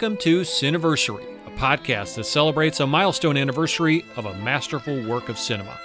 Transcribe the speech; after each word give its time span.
Welcome 0.00 0.16
to 0.20 0.40
Cineversary, 0.40 1.26
a 1.46 1.50
podcast 1.58 2.14
that 2.14 2.24
celebrates 2.24 2.80
a 2.80 2.86
milestone 2.86 3.36
anniversary 3.36 4.02
of 4.16 4.24
a 4.24 4.34
masterful 4.36 5.06
work 5.06 5.28
of 5.28 5.38
cinema. 5.38 5.78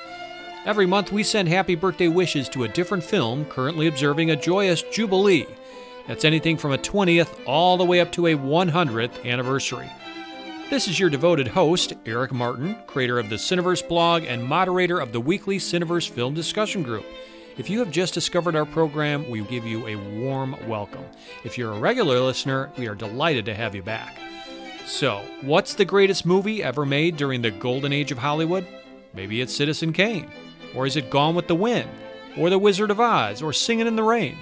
Every 0.65 0.85
month, 0.85 1.11
we 1.11 1.21
send 1.21 1.49
happy 1.49 1.75
birthday 1.75 2.07
wishes 2.07 2.47
to 2.49 2.63
a 2.63 2.70
different 2.70 3.03
film 3.03 3.43
currently 3.43 3.87
observing 3.87 4.31
a 4.31 4.37
joyous 4.37 4.83
jubilee. 4.83 5.45
That's 6.07 6.23
anything 6.23 6.55
from 6.55 6.71
a 6.71 6.77
20th 6.77 7.41
all 7.45 7.75
the 7.75 7.83
way 7.83 7.99
up 7.99 8.13
to 8.13 8.27
a 8.27 8.37
100th 8.37 9.25
anniversary. 9.25 9.91
This 10.70 10.87
is 10.87 10.97
your 10.97 11.09
devoted 11.09 11.49
host, 11.49 11.91
Eric 12.05 12.31
Martin, 12.31 12.77
creator 12.87 13.20
of 13.20 13.27
the 13.27 13.35
Cineverse 13.35 13.85
blog 13.85 14.23
and 14.23 14.45
moderator 14.45 14.97
of 14.97 15.11
the 15.11 15.20
weekly 15.20 15.57
Cineverse 15.57 16.09
Film 16.09 16.34
Discussion 16.34 16.84
Group. 16.84 17.05
If 17.57 17.69
you 17.69 17.79
have 17.79 17.89
just 17.89 18.13
discovered 18.13 18.53
our 18.57 18.65
program, 18.65 19.29
we 19.29 19.39
give 19.43 19.65
you 19.65 19.87
a 19.87 19.95
warm 19.95 20.57
welcome. 20.67 21.05
If 21.45 21.57
you're 21.57 21.71
a 21.71 21.79
regular 21.79 22.19
listener, 22.19 22.69
we 22.77 22.89
are 22.89 22.95
delighted 22.95 23.45
to 23.45 23.55
have 23.55 23.73
you 23.73 23.81
back. 23.81 24.19
So, 24.85 25.21
what's 25.41 25.73
the 25.73 25.85
greatest 25.85 26.25
movie 26.25 26.61
ever 26.61 26.85
made 26.85 27.15
during 27.15 27.41
the 27.41 27.51
golden 27.51 27.93
age 27.93 28.12
of 28.12 28.17
Hollywood? 28.17 28.67
Maybe 29.13 29.39
it's 29.39 29.55
Citizen 29.55 29.93
Kane. 29.93 30.29
Or 30.75 30.85
is 30.85 30.97
it 30.97 31.09
Gone 31.09 31.34
with 31.34 31.47
the 31.47 31.55
Wind? 31.55 31.89
Or 32.37 32.49
The 32.49 32.59
Wizard 32.59 32.91
of 32.91 32.99
Oz? 32.99 33.41
Or 33.41 33.53
Singing 33.53 33.87
in 33.87 33.95
the 33.95 34.03
Rain? 34.03 34.37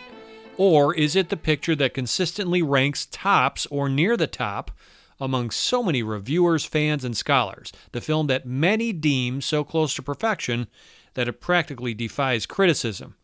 Or 0.58 0.96
is 0.96 1.16
it 1.16 1.30
the 1.30 1.38
picture 1.38 1.76
that 1.76 1.94
consistently 1.94 2.64
ranks 2.64 3.08
tops 3.12 3.68
or 3.68 3.90
near 3.90 4.18
the 4.18 4.26
top 4.26 4.72
among 5.20 5.52
so 5.52 5.84
many 5.84 6.02
reviewers, 6.02 6.66
fans, 6.66 7.06
and 7.06 7.16
scholars? 7.16 7.72
The 7.92 8.02
film 8.02 8.26
that 8.26 8.48
many 8.48 8.92
deem 8.92 9.40
so 9.40 9.64
close 9.64 9.94
to 9.96 10.02
perfection 10.02 10.68
that 11.14 11.28
it 11.28 11.42
practically 11.42 11.94
defies 11.94 12.46
criticism. 12.46 13.16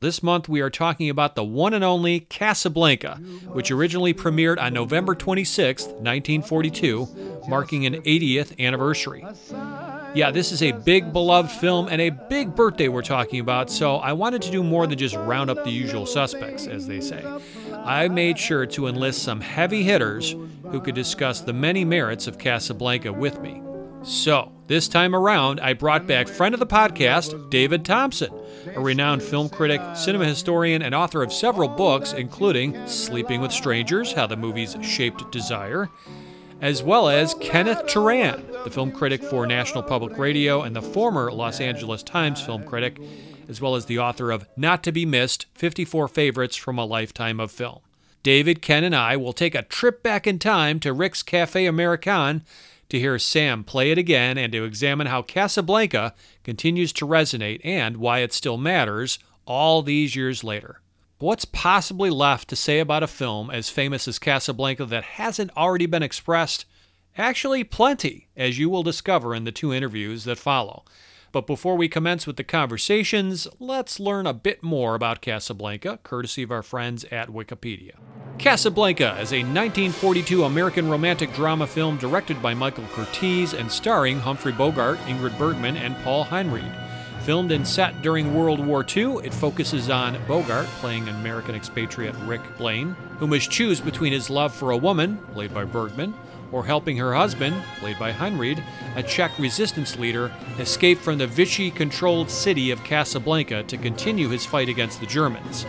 This 0.00 0.22
month, 0.22 0.46
we 0.46 0.60
are 0.60 0.68
talking 0.68 1.08
about 1.08 1.36
the 1.36 1.44
one 1.44 1.72
and 1.72 1.82
only 1.82 2.20
Casablanca, 2.20 3.16
which 3.48 3.70
originally 3.70 4.12
premiered 4.12 4.60
on 4.60 4.74
November 4.74 5.14
26, 5.14 5.84
1942, 5.84 7.08
marking 7.48 7.86
an 7.86 8.02
80th 8.02 8.60
anniversary. 8.60 9.24
Yeah, 10.14 10.30
this 10.30 10.52
is 10.52 10.62
a 10.62 10.72
big 10.72 11.14
beloved 11.14 11.50
film 11.50 11.88
and 11.88 12.02
a 12.02 12.10
big 12.10 12.54
birthday 12.54 12.88
we're 12.88 13.02
talking 13.02 13.40
about, 13.40 13.70
so 13.70 13.96
I 13.96 14.12
wanted 14.12 14.42
to 14.42 14.50
do 14.50 14.62
more 14.62 14.86
than 14.86 14.98
just 14.98 15.14
round 15.16 15.48
up 15.48 15.64
the 15.64 15.70
usual 15.70 16.04
suspects, 16.04 16.66
as 16.66 16.86
they 16.86 17.00
say. 17.00 17.24
I 17.72 18.08
made 18.08 18.38
sure 18.38 18.66
to 18.66 18.88
enlist 18.88 19.22
some 19.22 19.40
heavy 19.40 19.82
hitters 19.82 20.34
who 20.70 20.80
could 20.80 20.94
discuss 20.94 21.40
the 21.40 21.52
many 21.54 21.86
merits 21.86 22.26
of 22.26 22.38
Casablanca 22.38 23.12
with 23.14 23.40
me. 23.40 23.62
So, 24.06 24.52
this 24.68 24.86
time 24.86 25.16
around, 25.16 25.58
I 25.58 25.72
brought 25.72 26.06
back 26.06 26.28
friend 26.28 26.54
of 26.54 26.60
the 26.60 26.66
podcast, 26.66 27.50
David 27.50 27.84
Thomson, 27.84 28.32
a 28.72 28.80
renowned 28.80 29.20
film 29.20 29.48
critic, 29.48 29.80
cinema 29.96 30.26
historian, 30.26 30.80
and 30.80 30.94
author 30.94 31.24
of 31.24 31.32
several 31.32 31.68
books, 31.68 32.12
including 32.12 32.86
Sleeping 32.86 33.40
with 33.40 33.50
Strangers 33.50 34.12
How 34.12 34.28
the 34.28 34.36
Movies 34.36 34.76
Shaped 34.80 35.32
Desire, 35.32 35.90
as 36.60 36.84
well 36.84 37.08
as 37.08 37.34
Kenneth 37.34 37.88
Turan, 37.88 38.46
the 38.62 38.70
film 38.70 38.92
critic 38.92 39.24
for 39.24 39.44
National 39.44 39.82
Public 39.82 40.16
Radio 40.16 40.62
and 40.62 40.76
the 40.76 40.82
former 40.82 41.32
Los 41.32 41.60
Angeles 41.60 42.04
Times 42.04 42.40
film 42.40 42.62
critic, 42.62 43.00
as 43.48 43.60
well 43.60 43.74
as 43.74 43.86
the 43.86 43.98
author 43.98 44.30
of 44.30 44.46
Not 44.56 44.84
to 44.84 44.92
Be 44.92 45.04
Missed 45.04 45.46
54 45.54 46.06
Favorites 46.06 46.54
from 46.54 46.78
a 46.78 46.84
Lifetime 46.84 47.40
of 47.40 47.50
Film. 47.50 47.80
David, 48.22 48.62
Ken, 48.62 48.84
and 48.84 48.94
I 48.94 49.16
will 49.16 49.32
take 49.32 49.56
a 49.56 49.62
trip 49.62 50.04
back 50.04 50.28
in 50.28 50.38
time 50.38 50.78
to 50.80 50.92
Rick's 50.92 51.24
Cafe 51.24 51.66
American 51.66 52.44
to 52.88 52.98
hear 52.98 53.18
Sam 53.18 53.64
play 53.64 53.90
it 53.90 53.98
again 53.98 54.38
and 54.38 54.52
to 54.52 54.64
examine 54.64 55.06
how 55.06 55.22
Casablanca 55.22 56.14
continues 56.44 56.92
to 56.94 57.06
resonate 57.06 57.60
and 57.64 57.96
why 57.96 58.20
it 58.20 58.32
still 58.32 58.56
matters 58.56 59.18
all 59.46 59.82
these 59.82 60.16
years 60.16 60.44
later. 60.44 60.80
What's 61.18 61.46
possibly 61.46 62.10
left 62.10 62.48
to 62.48 62.56
say 62.56 62.78
about 62.78 63.02
a 63.02 63.06
film 63.06 63.50
as 63.50 63.70
famous 63.70 64.06
as 64.06 64.18
Casablanca 64.18 64.84
that 64.86 65.04
hasn't 65.04 65.56
already 65.56 65.86
been 65.86 66.02
expressed? 66.02 66.66
Actually, 67.16 67.64
plenty, 67.64 68.28
as 68.36 68.58
you 68.58 68.68
will 68.68 68.82
discover 68.82 69.34
in 69.34 69.44
the 69.44 69.52
two 69.52 69.72
interviews 69.72 70.24
that 70.24 70.36
follow. 70.36 70.84
But 71.36 71.46
before 71.46 71.76
we 71.76 71.86
commence 71.86 72.26
with 72.26 72.38
the 72.38 72.44
conversations, 72.44 73.46
let's 73.60 74.00
learn 74.00 74.26
a 74.26 74.32
bit 74.32 74.62
more 74.62 74.94
about 74.94 75.20
Casablanca, 75.20 75.98
courtesy 76.02 76.42
of 76.42 76.50
our 76.50 76.62
friends 76.62 77.04
at 77.12 77.28
Wikipedia. 77.28 77.92
Casablanca 78.38 79.18
is 79.20 79.34
a 79.34 79.44
1942 79.44 80.44
American 80.44 80.88
romantic 80.88 81.34
drama 81.34 81.66
film 81.66 81.98
directed 81.98 82.40
by 82.40 82.54
Michael 82.54 82.84
Curtiz 82.84 83.52
and 83.52 83.70
starring 83.70 84.18
Humphrey 84.18 84.52
Bogart, 84.52 84.96
Ingrid 85.00 85.36
Bergman, 85.36 85.76
and 85.76 85.94
Paul 85.96 86.24
Henreid. 86.24 86.72
Filmed 87.24 87.52
and 87.52 87.68
set 87.68 88.00
during 88.00 88.34
World 88.34 88.64
War 88.64 88.82
II, 88.82 89.16
it 89.22 89.34
focuses 89.34 89.90
on 89.90 90.18
Bogart 90.26 90.64
playing 90.80 91.06
American 91.06 91.54
expatriate 91.54 92.14
Rick 92.24 92.40
Blaine, 92.56 92.96
who 93.18 93.26
must 93.26 93.50
choose 93.50 93.78
between 93.78 94.14
his 94.14 94.30
love 94.30 94.54
for 94.54 94.70
a 94.70 94.76
woman, 94.78 95.18
played 95.34 95.52
by 95.52 95.64
Bergman, 95.64 96.14
or 96.52 96.64
helping 96.64 96.96
her 96.96 97.14
husband, 97.14 97.56
played 97.78 97.98
by 97.98 98.12
Henreid, 98.12 98.62
a 98.94 99.02
Czech 99.02 99.38
resistance 99.38 99.98
leader, 99.98 100.32
escape 100.58 100.98
from 100.98 101.18
the 101.18 101.26
Vichy 101.26 101.70
controlled 101.70 102.30
city 102.30 102.70
of 102.70 102.84
Casablanca 102.84 103.62
to 103.64 103.76
continue 103.76 104.28
his 104.28 104.46
fight 104.46 104.68
against 104.68 105.00
the 105.00 105.06
Germans. 105.06 105.66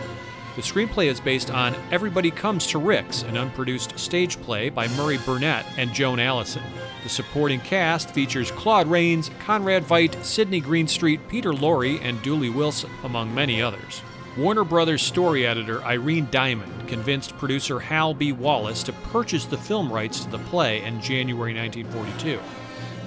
The 0.56 0.62
screenplay 0.62 1.06
is 1.06 1.20
based 1.20 1.52
on 1.52 1.76
Everybody 1.92 2.32
Comes 2.32 2.66
to 2.68 2.78
Rick's, 2.78 3.22
an 3.22 3.36
unproduced 3.36 3.96
stage 3.96 4.40
play 4.42 4.70
by 4.70 4.88
Murray 4.88 5.18
Burnett 5.18 5.64
and 5.76 5.92
Joan 5.94 6.18
Allison. 6.18 6.64
The 7.04 7.08
supporting 7.08 7.60
cast 7.60 8.10
features 8.10 8.50
Claude 8.50 8.88
Rains, 8.88 9.30
Conrad 9.38 9.84
Veidt, 9.84 10.24
Sidney 10.24 10.60
Greenstreet, 10.60 11.28
Peter 11.28 11.52
Lorre, 11.52 12.00
and 12.02 12.20
Dooley 12.22 12.50
Wilson, 12.50 12.90
among 13.04 13.32
many 13.32 13.62
others. 13.62 14.02
Warner 14.38 14.62
Brothers 14.62 15.02
story 15.02 15.44
editor 15.44 15.82
Irene 15.82 16.28
Diamond 16.30 16.86
convinced 16.86 17.36
producer 17.38 17.80
Hal 17.80 18.14
B. 18.14 18.30
Wallis 18.30 18.84
to 18.84 18.92
purchase 18.92 19.46
the 19.46 19.58
film 19.58 19.92
rights 19.92 20.20
to 20.20 20.30
the 20.30 20.38
play 20.38 20.84
in 20.84 21.02
January 21.02 21.52
1942. 21.52 22.38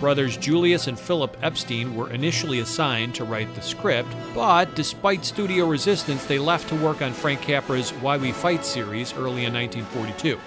Brothers 0.02 0.36
Julius 0.36 0.88
and 0.88 1.00
Philip 1.00 1.38
Epstein 1.41 1.96
were 1.96 2.12
initially 2.12 2.59
assigned 2.59 3.16
to 3.16 3.24
write 3.24 3.56
the 3.56 3.62
script, 3.62 4.09
but 4.36 4.75
despite 4.75 5.24
studio 5.24 5.68
resistance, 5.68 6.25
they 6.25 6.38
left 6.38 6.68
to 6.68 6.75
work 6.75 7.02
on 7.02 7.14
Frank 7.14 7.40
Capra's 7.40 7.91
Why 7.91 8.18
We 8.18 8.34
Fight 8.34 8.66
series 8.66 9.14
early 9.14 9.46
in 9.46 9.53
1942. 9.53 10.38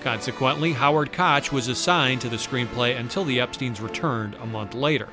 Consequently, 0.00 0.72
Howard 0.72 1.12
Koch 1.12 1.52
was 1.52 1.68
assigned 1.68 2.20
to 2.22 2.28
the 2.28 2.34
screenplay 2.34 2.98
until 2.98 3.24
the 3.24 3.38
Epsteins 3.38 3.80
returned 3.80 4.34
a 4.40 4.46
month 4.46 4.74
later. 4.74 5.06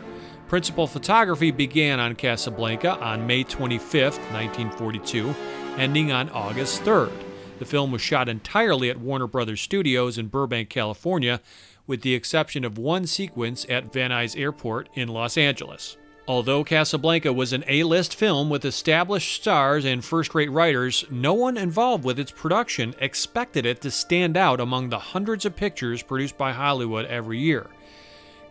Principal 0.53 0.85
photography 0.85 1.49
began 1.49 1.99
on 1.99 2.13
Casablanca 2.13 2.99
on 2.99 3.25
May 3.25 3.43
25, 3.43 4.19
1942, 4.31 5.33
ending 5.79 6.11
on 6.11 6.29
August 6.29 6.83
3rd. 6.83 7.11
The 7.57 7.65
film 7.65 7.91
was 7.91 8.03
shot 8.03 8.29
entirely 8.29 8.91
at 8.91 8.99
Warner 8.99 9.25
Brothers 9.25 9.61
Studios 9.61 10.19
in 10.19 10.27
Burbank, 10.27 10.69
California, 10.69 11.41
with 11.87 12.03
the 12.03 12.13
exception 12.13 12.63
of 12.63 12.77
one 12.77 13.07
sequence 13.07 13.65
at 13.67 13.91
Van 13.91 14.11
Nuys 14.11 14.39
Airport 14.39 14.89
in 14.93 15.07
Los 15.07 15.39
Angeles. 15.39 15.97
Although 16.27 16.63
Casablanca 16.63 17.33
was 17.33 17.51
an 17.51 17.63
A 17.67 17.81
list 17.81 18.13
film 18.13 18.51
with 18.51 18.63
established 18.63 19.33
stars 19.33 19.85
and 19.85 20.05
first 20.05 20.35
rate 20.35 20.51
writers, 20.51 21.03
no 21.09 21.33
one 21.33 21.57
involved 21.57 22.03
with 22.03 22.19
its 22.19 22.31
production 22.31 22.93
expected 22.99 23.65
it 23.65 23.81
to 23.81 23.89
stand 23.89 24.37
out 24.37 24.59
among 24.59 24.89
the 24.89 24.99
hundreds 24.99 25.45
of 25.45 25.55
pictures 25.55 26.03
produced 26.03 26.37
by 26.37 26.51
Hollywood 26.51 27.07
every 27.07 27.39
year. 27.39 27.71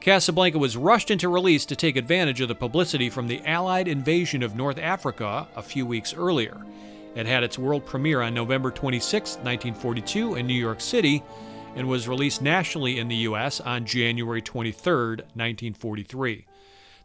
Casablanca 0.02 0.58
was 0.58 0.76
rushed 0.76 1.12
into 1.12 1.28
release 1.28 1.64
to 1.64 1.76
take 1.76 1.94
advantage 1.94 2.40
of 2.40 2.48
the 2.48 2.56
publicity 2.56 3.08
from 3.08 3.28
the 3.28 3.40
Allied 3.46 3.86
invasion 3.86 4.42
of 4.42 4.56
North 4.56 4.78
Africa 4.78 5.46
a 5.54 5.62
few 5.62 5.86
weeks 5.86 6.12
earlier. 6.12 6.60
It 7.14 7.26
had 7.26 7.44
its 7.44 7.56
world 7.56 7.86
premiere 7.86 8.20
on 8.20 8.34
November 8.34 8.72
26, 8.72 9.36
1942, 9.36 10.34
in 10.34 10.48
New 10.48 10.54
York 10.54 10.80
City, 10.80 11.22
and 11.76 11.88
was 11.88 12.08
released 12.08 12.42
nationally 12.42 12.98
in 12.98 13.06
the 13.06 13.14
U.S. 13.16 13.60
on 13.60 13.86
January 13.86 14.42
23, 14.42 14.92
1943. 14.92 16.46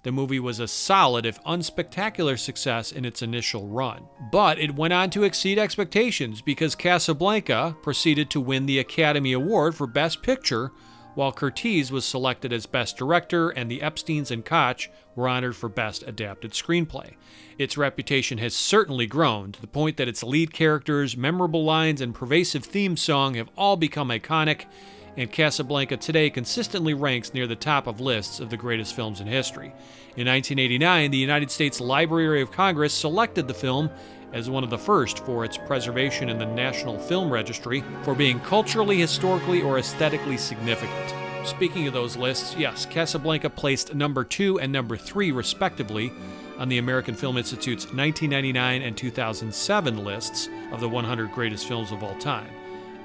The 0.02 0.12
movie 0.12 0.40
was 0.40 0.60
a 0.60 0.68
solid, 0.68 1.28
if 1.28 1.44
unspectacular, 1.44 2.40
success 2.40 2.92
in 2.92 3.06
its 3.06 3.22
initial 3.22 3.68
run. 3.68 4.08
But 4.32 4.58
it 4.58 4.74
went 4.74 4.94
on 4.94 5.12
to 5.12 5.24
exceed 5.24 5.60
expectations 5.60 6.42
because 6.42 6.74
Casablanca 6.74 7.78
proceeded 7.84 8.32
to 8.32 8.42
win 8.42 8.66
the 8.66 8.80
Academy 8.80 9.34
Award 9.34 9.76
for 9.76 9.86
Best 9.86 10.24
Picture 10.24 10.72
while 11.18 11.34
Curtiz 11.34 11.90
was 11.90 12.06
selected 12.06 12.54
as 12.54 12.68
Best 12.68 12.96
Director 12.96 13.50
and 13.50 13.72
the 13.72 13.80
Epsteins 13.80 14.30
and 14.30 14.46
Koch 14.46 14.88
were 15.16 15.28
honored 15.28 15.56
for 15.56 15.68
Best 15.68 16.04
Adapted 16.06 16.52
Screenplay. 16.52 17.16
Its 17.58 17.76
reputation 17.76 18.38
has 18.38 18.54
certainly 18.54 19.08
grown 19.08 19.52
to 19.52 19.60
the 19.60 19.66
point 19.66 19.98
that 19.98 20.08
its 20.08 20.22
lead 20.22 20.54
characters, 20.54 21.18
memorable 21.18 21.64
lines, 21.64 22.02
and 22.02 22.14
pervasive 22.14 22.64
theme 22.64 22.96
song 22.96 23.34
have 23.34 23.50
all 23.58 23.76
become 23.78 24.10
iconic, 24.10 24.66
and 25.18 25.32
Casablanca 25.32 25.98
today 25.98 26.30
consistently 26.30 26.94
ranks 26.94 27.34
near 27.34 27.48
the 27.48 27.56
top 27.56 27.88
of 27.88 28.00
lists 28.00 28.40
of 28.40 28.52
the 28.52 28.58
greatest 28.58 28.96
films 28.96 29.20
in 29.20 29.26
history. 29.26 29.74
In 30.16 30.28
1989, 30.28 31.10
the 31.10 31.18
United 31.18 31.50
States 31.50 31.82
Library 31.82 32.44
of 32.44 32.52
Congress 32.52 32.94
selected 32.94 33.48
the 33.48 33.56
film 33.56 33.90
as 34.34 34.50
one 34.50 34.64
of 34.64 34.70
the 34.70 34.78
first 34.78 35.20
for 35.20 35.46
its 35.46 35.58
preservation 35.58 36.30
in 36.30 36.38
the 36.38 36.46
National 36.46 36.98
Film 36.98 37.30
Registry 37.30 37.84
for 38.04 38.14
being 38.14 38.40
culturally, 38.42 39.00
historically, 39.00 39.62
or 39.62 39.80
aesthetically 39.80 40.38
significant. 40.38 41.14
Speaking 41.48 41.88
of 41.88 41.94
those 41.94 42.18
lists, 42.18 42.56
yes, 42.58 42.86
Casablanca 42.86 43.50
placed 43.50 43.96
number 43.96 44.24
two 44.24 44.60
and 44.60 44.72
number 44.72 44.98
three, 44.98 45.32
respectively, 45.32 46.12
on 46.58 46.68
the 46.68 46.78
American 46.78 47.16
Film 47.16 47.38
Institute's 47.38 47.86
1999 47.86 48.82
and 48.82 48.98
2007 48.98 50.04
lists 50.04 50.50
of 50.72 50.82
the 50.82 50.90
100 50.90 51.32
greatest 51.32 51.68
films 51.68 51.92
of 51.92 52.04
all 52.04 52.16
time. 52.16 52.50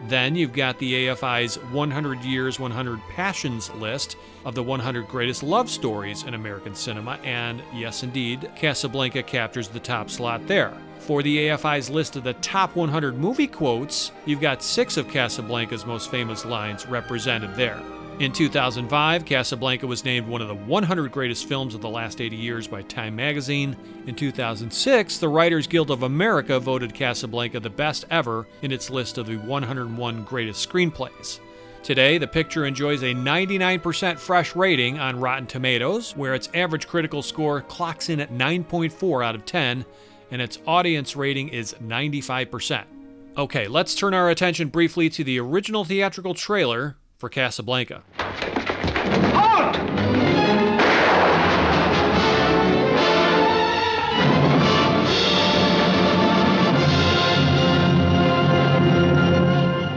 Then 0.09 0.35
you've 0.35 0.53
got 0.53 0.79
the 0.79 1.07
AFI's 1.07 1.57
100 1.71 2.25
Years, 2.25 2.59
100 2.59 3.01
Passions 3.11 3.71
list 3.75 4.17
of 4.45 4.55
the 4.55 4.63
100 4.63 5.07
greatest 5.07 5.43
love 5.43 5.71
stories 5.71 6.25
in 6.25 6.35
American 6.35 6.75
cinema, 6.75 7.19
and 7.23 7.63
yes, 7.73 8.03
indeed, 8.03 8.51
Casablanca 8.57 9.23
captures 9.23 9.69
the 9.69 9.81
top 9.81 10.11
slot 10.11 10.47
there. 10.47 10.73
For 10.99 11.23
the 11.23 11.49
AFI's 11.49 11.91
list 11.91 12.17
of 12.17 12.25
the 12.25 12.35
top 12.35 12.77
100 12.77 13.19
movie 13.19 13.47
quotes, 13.47 14.13
you've 14.25 14.41
got 14.41 14.63
six 14.63 14.97
of 14.97 15.09
Casablanca's 15.09 15.87
most 15.87 16.11
famous 16.11 16.45
lines 16.45 16.87
represented 16.87 17.55
there. 17.55 17.81
In 18.19 18.31
2005, 18.31 19.25
Casablanca 19.25 19.87
was 19.87 20.05
named 20.05 20.29
one 20.29 20.43
of 20.43 20.49
the 20.49 20.55
100 20.55 21.11
greatest 21.11 21.49
films 21.49 21.75
of 21.75 21.81
the 21.81 21.89
last 21.89 22.21
80 22.21 22.37
years 22.37 22.69
by 22.69 22.83
Time 22.83 23.17
magazine. 23.17 23.77
In 24.07 24.15
2006, 24.15 25.19
the 25.19 25.29
Writers 25.29 25.67
Guild 25.67 25.91
of 25.91 26.05
America 26.05 26.61
voted 26.61 26.95
Casablanca 26.95 27.59
the 27.59 27.71
best 27.71 28.05
ever 28.11 28.47
in 28.61 28.71
its 28.71 28.91
list 28.91 29.19
of 29.19 29.27
the 29.27 29.39
101 29.39 30.25
greatest 30.25 30.69
screenplays. 30.69 31.41
Today, 31.83 32.17
the 32.19 32.29
picture 32.29 32.65
enjoys 32.65 33.03
a 33.03 33.15
99% 33.15 34.19
fresh 34.19 34.55
rating 34.55 35.01
on 35.01 35.19
Rotten 35.19 35.47
Tomatoes, 35.47 36.17
where 36.17 36.35
its 36.35 36.49
average 36.55 36.87
critical 36.87 37.23
score 37.23 37.63
clocks 37.63 38.09
in 38.09 38.21
at 38.21 38.31
9.4 38.31 39.25
out 39.25 39.35
of 39.35 39.45
10 39.45 39.85
and 40.31 40.41
its 40.41 40.59
audience 40.67 41.17
rating 41.17 41.49
is 41.49 41.75
95%. 41.83 42.85
Okay, 43.37 43.67
let's 43.67 43.95
turn 43.95 44.15
our 44.15 44.31
attention 44.31 44.69
briefly 44.69 45.09
to 45.11 45.25
the 45.25 45.41
original 45.41 45.85
theatrical 45.85 46.35
trailer 46.35 46.97
for 47.23 47.29
Casablanca. 47.29 48.03
Halt! 49.33 49.77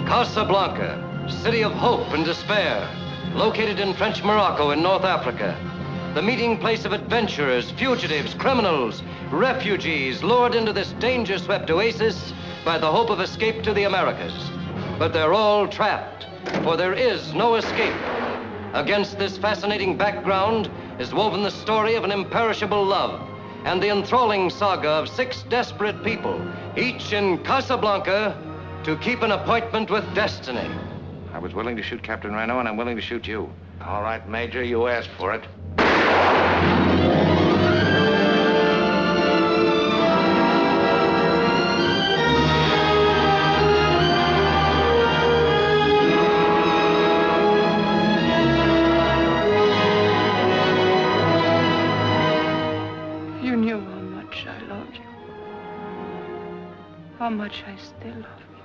Casablanca, 0.07 1.27
city 1.41 1.63
of 1.63 1.71
hope 1.71 2.13
and 2.13 2.23
despair, 2.23 2.87
located 3.33 3.79
in 3.79 3.95
French 3.95 4.23
Morocco 4.23 4.69
in 4.69 4.83
North 4.83 5.03
Africa 5.03 5.57
the 6.13 6.21
meeting 6.21 6.59
place 6.59 6.85
of 6.85 6.93
adventurers, 6.93 7.71
fugitives, 7.71 8.35
criminals, 8.35 9.01
refugees 9.31 10.21
lured 10.21 10.53
into 10.53 10.71
this 10.71 10.91
danger 10.99 11.39
swept 11.39 11.71
oasis 11.71 12.33
by 12.63 12.77
the 12.77 12.89
hope 12.89 13.09
of 13.09 13.19
escape 13.19 13.63
to 13.63 13.73
the 13.73 13.83
Americas. 13.83 14.51
But 14.99 15.11
they're 15.11 15.33
all 15.33 15.67
trapped, 15.67 16.27
for 16.63 16.77
there 16.77 16.93
is 16.93 17.33
no 17.33 17.55
escape. 17.55 17.93
Against 18.73 19.17
this 19.17 19.37
fascinating 19.37 19.97
background 19.97 20.69
is 20.99 21.13
woven 21.13 21.43
the 21.43 21.51
story 21.51 21.95
of 21.95 22.03
an 22.03 22.11
imperishable 22.11 22.83
love 22.83 23.21
and 23.65 23.81
the 23.81 23.89
enthralling 23.89 24.49
saga 24.49 24.89
of 24.89 25.09
six 25.09 25.43
desperate 25.43 26.03
people, 26.03 26.39
each 26.77 27.13
in 27.13 27.43
Casablanca 27.43 28.37
to 28.83 28.95
keep 28.97 29.23
an 29.23 29.31
appointment 29.31 29.89
with 29.89 30.05
destiny. 30.13 30.69
I 31.33 31.39
was 31.39 31.53
willing 31.53 31.75
to 31.75 31.81
shoot 31.81 32.03
Captain 32.03 32.33
Renault, 32.33 32.59
and 32.59 32.67
I'm 32.67 32.77
willing 32.77 32.95
to 32.95 33.01
shoot 33.01 33.27
you. 33.27 33.51
All 33.81 34.01
right, 34.01 34.27
Major, 34.29 34.63
you 34.63 34.87
asked 34.87 35.09
for 35.17 35.33
it. 35.33 35.43
How 57.25 57.31
much 57.31 57.63
I 57.65 57.75
still 57.77 58.13
love 58.21 58.39
you. 58.39 58.55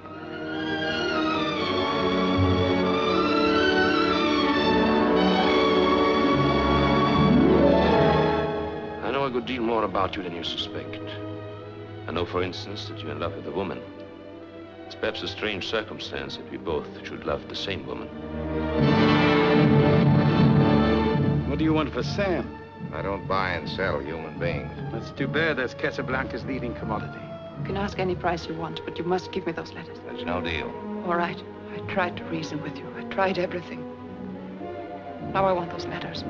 I 9.02 9.10
know 9.12 9.24
a 9.24 9.30
good 9.30 9.46
deal 9.46 9.62
more 9.62 9.84
about 9.84 10.14
you 10.14 10.22
than 10.22 10.34
you 10.34 10.44
suspect. 10.44 11.00
I 12.06 12.12
know, 12.12 12.26
for 12.26 12.42
instance, 12.42 12.86
that 12.90 12.98
you're 12.98 13.12
in 13.12 13.20
love 13.20 13.34
with 13.34 13.46
a 13.46 13.50
woman. 13.50 13.80
It's 14.84 14.94
perhaps 14.94 15.22
a 15.22 15.28
strange 15.28 15.66
circumstance 15.66 16.36
that 16.36 16.50
we 16.50 16.58
both 16.58 16.86
should 17.06 17.24
love 17.24 17.48
the 17.48 17.56
same 17.56 17.86
woman. 17.86 18.08
What 21.48 21.58
do 21.58 21.64
you 21.64 21.72
want 21.72 21.94
for 21.94 22.02
Sam? 22.02 22.58
I 22.92 23.00
don't 23.00 23.26
buy 23.26 23.52
and 23.52 23.66
sell 23.66 24.00
human 24.00 24.38
beings. 24.38 24.70
That's 24.92 25.12
too 25.12 25.28
bad. 25.28 25.56
That's 25.56 25.72
Casablanca's 25.72 26.44
leading 26.44 26.74
commodity. 26.74 27.29
You 27.60 27.66
can 27.66 27.76
ask 27.76 27.98
any 27.98 28.14
price 28.14 28.46
you 28.46 28.54
want, 28.54 28.80
but 28.86 28.96
you 28.96 29.04
must 29.04 29.32
give 29.32 29.46
me 29.46 29.52
those 29.52 29.72
letters. 29.74 29.98
That's 30.06 30.24
no 30.24 30.40
deal. 30.40 30.68
All 31.04 31.14
right. 31.14 31.40
I 31.74 31.78
tried 31.92 32.16
to 32.16 32.24
reason 32.24 32.62
with 32.62 32.76
you. 32.76 32.86
I 32.96 33.02
tried 33.14 33.38
everything. 33.38 33.84
Now 35.34 35.44
I 35.44 35.52
want 35.52 35.70
those 35.70 35.86
letters. 35.86 36.24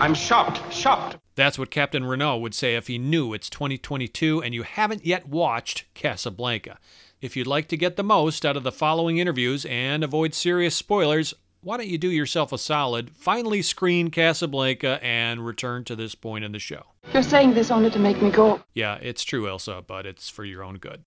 I'm 0.00 0.14
shocked, 0.14 0.72
shocked. 0.72 1.18
That's 1.34 1.58
what 1.58 1.70
Captain 1.70 2.06
Renault 2.06 2.38
would 2.38 2.54
say 2.54 2.74
if 2.74 2.86
he 2.86 2.96
knew 2.96 3.34
it's 3.34 3.50
2022 3.50 4.42
and 4.42 4.54
you 4.54 4.62
haven't 4.62 5.04
yet 5.04 5.28
watched 5.28 5.92
Casablanca. 5.92 6.78
If 7.20 7.36
you'd 7.36 7.46
like 7.46 7.68
to 7.68 7.76
get 7.76 7.96
the 7.96 8.02
most 8.02 8.46
out 8.46 8.56
of 8.56 8.62
the 8.62 8.72
following 8.72 9.18
interviews 9.18 9.66
and 9.66 10.02
avoid 10.02 10.32
serious 10.32 10.74
spoilers, 10.74 11.34
why 11.60 11.76
don't 11.76 11.88
you 11.88 11.98
do 11.98 12.10
yourself 12.10 12.50
a 12.50 12.56
solid, 12.56 13.10
finally 13.10 13.60
screen 13.60 14.10
Casablanca, 14.10 14.98
and 15.02 15.44
return 15.44 15.84
to 15.84 15.94
this 15.94 16.14
point 16.14 16.46
in 16.46 16.52
the 16.52 16.58
show? 16.58 16.86
You're 17.12 17.22
saying 17.22 17.52
this 17.52 17.70
only 17.70 17.90
to 17.90 17.98
make 17.98 18.22
me 18.22 18.30
go. 18.30 18.62
Yeah, 18.72 18.98
it's 19.02 19.22
true, 19.22 19.42
Ilsa, 19.44 19.86
but 19.86 20.06
it's 20.06 20.30
for 20.30 20.44
your 20.44 20.64
own 20.64 20.78
good. 20.78 21.02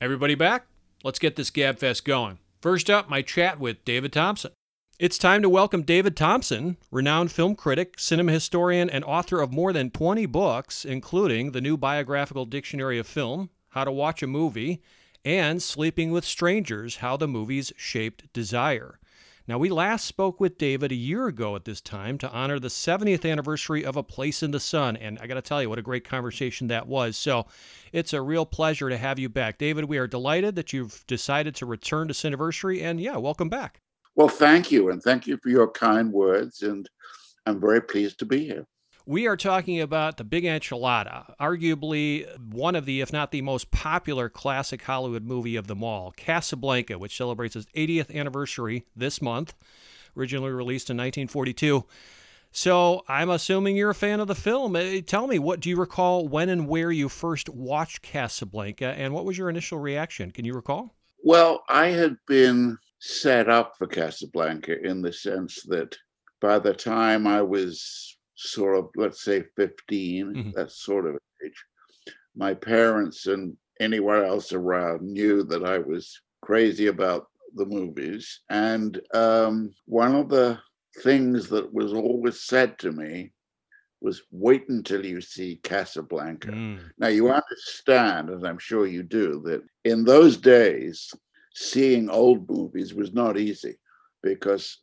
Everybody 0.00 0.34
back? 0.34 0.64
Let's 1.02 1.18
get 1.18 1.36
this 1.36 1.50
GabFest 1.50 2.04
going. 2.04 2.38
First 2.62 2.88
up, 2.88 3.10
my 3.10 3.20
chat 3.20 3.60
with 3.60 3.84
David 3.84 4.14
Thomson. 4.14 4.52
It's 4.96 5.18
time 5.18 5.42
to 5.42 5.48
welcome 5.48 5.82
David 5.82 6.16
Thomson, 6.16 6.76
renowned 6.92 7.32
film 7.32 7.56
critic, 7.56 7.98
cinema 7.98 8.30
historian, 8.30 8.88
and 8.88 9.02
author 9.04 9.40
of 9.40 9.52
more 9.52 9.72
than 9.72 9.90
20 9.90 10.24
books, 10.26 10.84
including 10.84 11.50
the 11.50 11.60
new 11.60 11.76
biographical 11.76 12.44
dictionary 12.44 13.00
of 13.00 13.06
film, 13.08 13.50
How 13.70 13.82
to 13.82 13.90
Watch 13.90 14.22
a 14.22 14.28
Movie, 14.28 14.80
and 15.24 15.60
Sleeping 15.60 16.12
with 16.12 16.24
Strangers 16.24 16.98
How 16.98 17.16
the 17.16 17.26
Movies 17.26 17.72
Shaped 17.76 18.32
Desire. 18.32 19.00
Now, 19.48 19.58
we 19.58 19.68
last 19.68 20.04
spoke 20.04 20.38
with 20.38 20.58
David 20.58 20.92
a 20.92 20.94
year 20.94 21.26
ago 21.26 21.56
at 21.56 21.64
this 21.64 21.80
time 21.80 22.16
to 22.18 22.30
honor 22.30 22.60
the 22.60 22.68
70th 22.68 23.28
anniversary 23.28 23.84
of 23.84 23.96
A 23.96 24.04
Place 24.04 24.44
in 24.44 24.52
the 24.52 24.60
Sun, 24.60 24.96
and 24.98 25.18
I 25.18 25.26
got 25.26 25.34
to 25.34 25.42
tell 25.42 25.60
you 25.60 25.68
what 25.68 25.80
a 25.80 25.82
great 25.82 26.04
conversation 26.04 26.68
that 26.68 26.86
was. 26.86 27.16
So, 27.16 27.46
it's 27.92 28.12
a 28.12 28.22
real 28.22 28.46
pleasure 28.46 28.88
to 28.88 28.96
have 28.96 29.18
you 29.18 29.28
back. 29.28 29.58
David, 29.58 29.86
we 29.86 29.98
are 29.98 30.06
delighted 30.06 30.54
that 30.54 30.72
you've 30.72 31.04
decided 31.08 31.56
to 31.56 31.66
return 31.66 32.06
to 32.06 32.14
Cineversary, 32.14 32.80
and 32.80 33.00
yeah, 33.00 33.16
welcome 33.16 33.48
back. 33.48 33.80
Well, 34.16 34.28
thank 34.28 34.70
you, 34.70 34.90
and 34.90 35.02
thank 35.02 35.26
you 35.26 35.38
for 35.42 35.48
your 35.48 35.70
kind 35.70 36.12
words, 36.12 36.62
and 36.62 36.88
I'm 37.46 37.60
very 37.60 37.80
pleased 37.80 38.18
to 38.20 38.24
be 38.24 38.44
here. 38.44 38.66
We 39.06 39.26
are 39.26 39.36
talking 39.36 39.80
about 39.80 40.16
The 40.16 40.24
Big 40.24 40.44
Enchilada, 40.44 41.34
arguably 41.38 42.26
one 42.38 42.74
of 42.74 42.86
the, 42.86 43.02
if 43.02 43.12
not 43.12 43.32
the 43.32 43.42
most 43.42 43.70
popular 43.70 44.30
classic 44.30 44.80
Hollywood 44.80 45.24
movie 45.24 45.56
of 45.56 45.66
them 45.66 45.84
all, 45.84 46.12
Casablanca, 46.12 46.98
which 46.98 47.16
celebrates 47.16 47.54
its 47.54 47.66
80th 47.76 48.14
anniversary 48.14 48.86
this 48.96 49.20
month, 49.20 49.52
originally 50.16 50.52
released 50.52 50.88
in 50.88 50.96
1942. 50.96 51.84
So 52.50 53.02
I'm 53.08 53.28
assuming 53.28 53.76
you're 53.76 53.90
a 53.90 53.94
fan 53.94 54.20
of 54.20 54.28
the 54.28 54.34
film. 54.34 54.76
Uh, 54.76 55.00
Tell 55.04 55.26
me, 55.26 55.38
what 55.40 55.60
do 55.60 55.68
you 55.68 55.76
recall 55.76 56.26
when 56.26 56.48
and 56.48 56.68
where 56.68 56.92
you 56.92 57.08
first 57.08 57.50
watched 57.50 58.00
Casablanca, 58.00 58.94
and 58.96 59.12
what 59.12 59.24
was 59.24 59.36
your 59.36 59.50
initial 59.50 59.78
reaction? 59.78 60.30
Can 60.30 60.44
you 60.44 60.54
recall? 60.54 60.94
Well, 61.22 61.64
I 61.68 61.88
had 61.88 62.16
been 62.26 62.78
set 63.06 63.50
up 63.50 63.76
for 63.76 63.86
Casablanca 63.86 64.80
in 64.82 65.02
the 65.02 65.12
sense 65.12 65.62
that 65.64 65.94
by 66.40 66.58
the 66.58 66.72
time 66.72 67.26
I 67.26 67.42
was 67.42 68.16
sort 68.34 68.78
of, 68.78 68.88
let's 68.96 69.22
say, 69.22 69.44
15, 69.56 70.34
Mhm. 70.34 70.54
that 70.54 70.70
sort 70.70 71.06
of 71.06 71.18
age, 71.44 71.64
my 72.34 72.54
parents 72.54 73.26
and 73.26 73.58
anywhere 73.78 74.24
else 74.24 74.54
around 74.54 75.02
knew 75.02 75.42
that 75.44 75.64
I 75.64 75.78
was 75.78 76.18
crazy 76.40 76.86
about 76.86 77.26
the 77.54 77.66
movies. 77.66 78.40
And 78.48 78.98
um, 79.12 79.74
one 79.84 80.14
of 80.14 80.30
the 80.30 80.58
things 81.02 81.50
that 81.50 81.74
was 81.74 81.92
always 81.92 82.40
said 82.40 82.78
to 82.78 82.90
me 82.90 83.32
was 84.00 84.22
wait 84.30 84.66
until 84.70 85.04
you 85.04 85.20
see 85.20 85.60
Casablanca. 85.62 86.52
Mm, 86.52 86.90
Now, 86.96 87.08
you 87.08 87.30
understand, 87.30 88.30
as 88.30 88.44
I'm 88.44 88.58
sure 88.58 88.86
you 88.86 89.02
do, 89.02 89.42
that 89.44 89.62
in 89.84 90.04
those 90.04 90.38
days, 90.38 91.12
seeing 91.54 92.10
old 92.10 92.48
movies 92.50 92.92
was 92.94 93.12
not 93.12 93.38
easy 93.38 93.76
because 94.22 94.78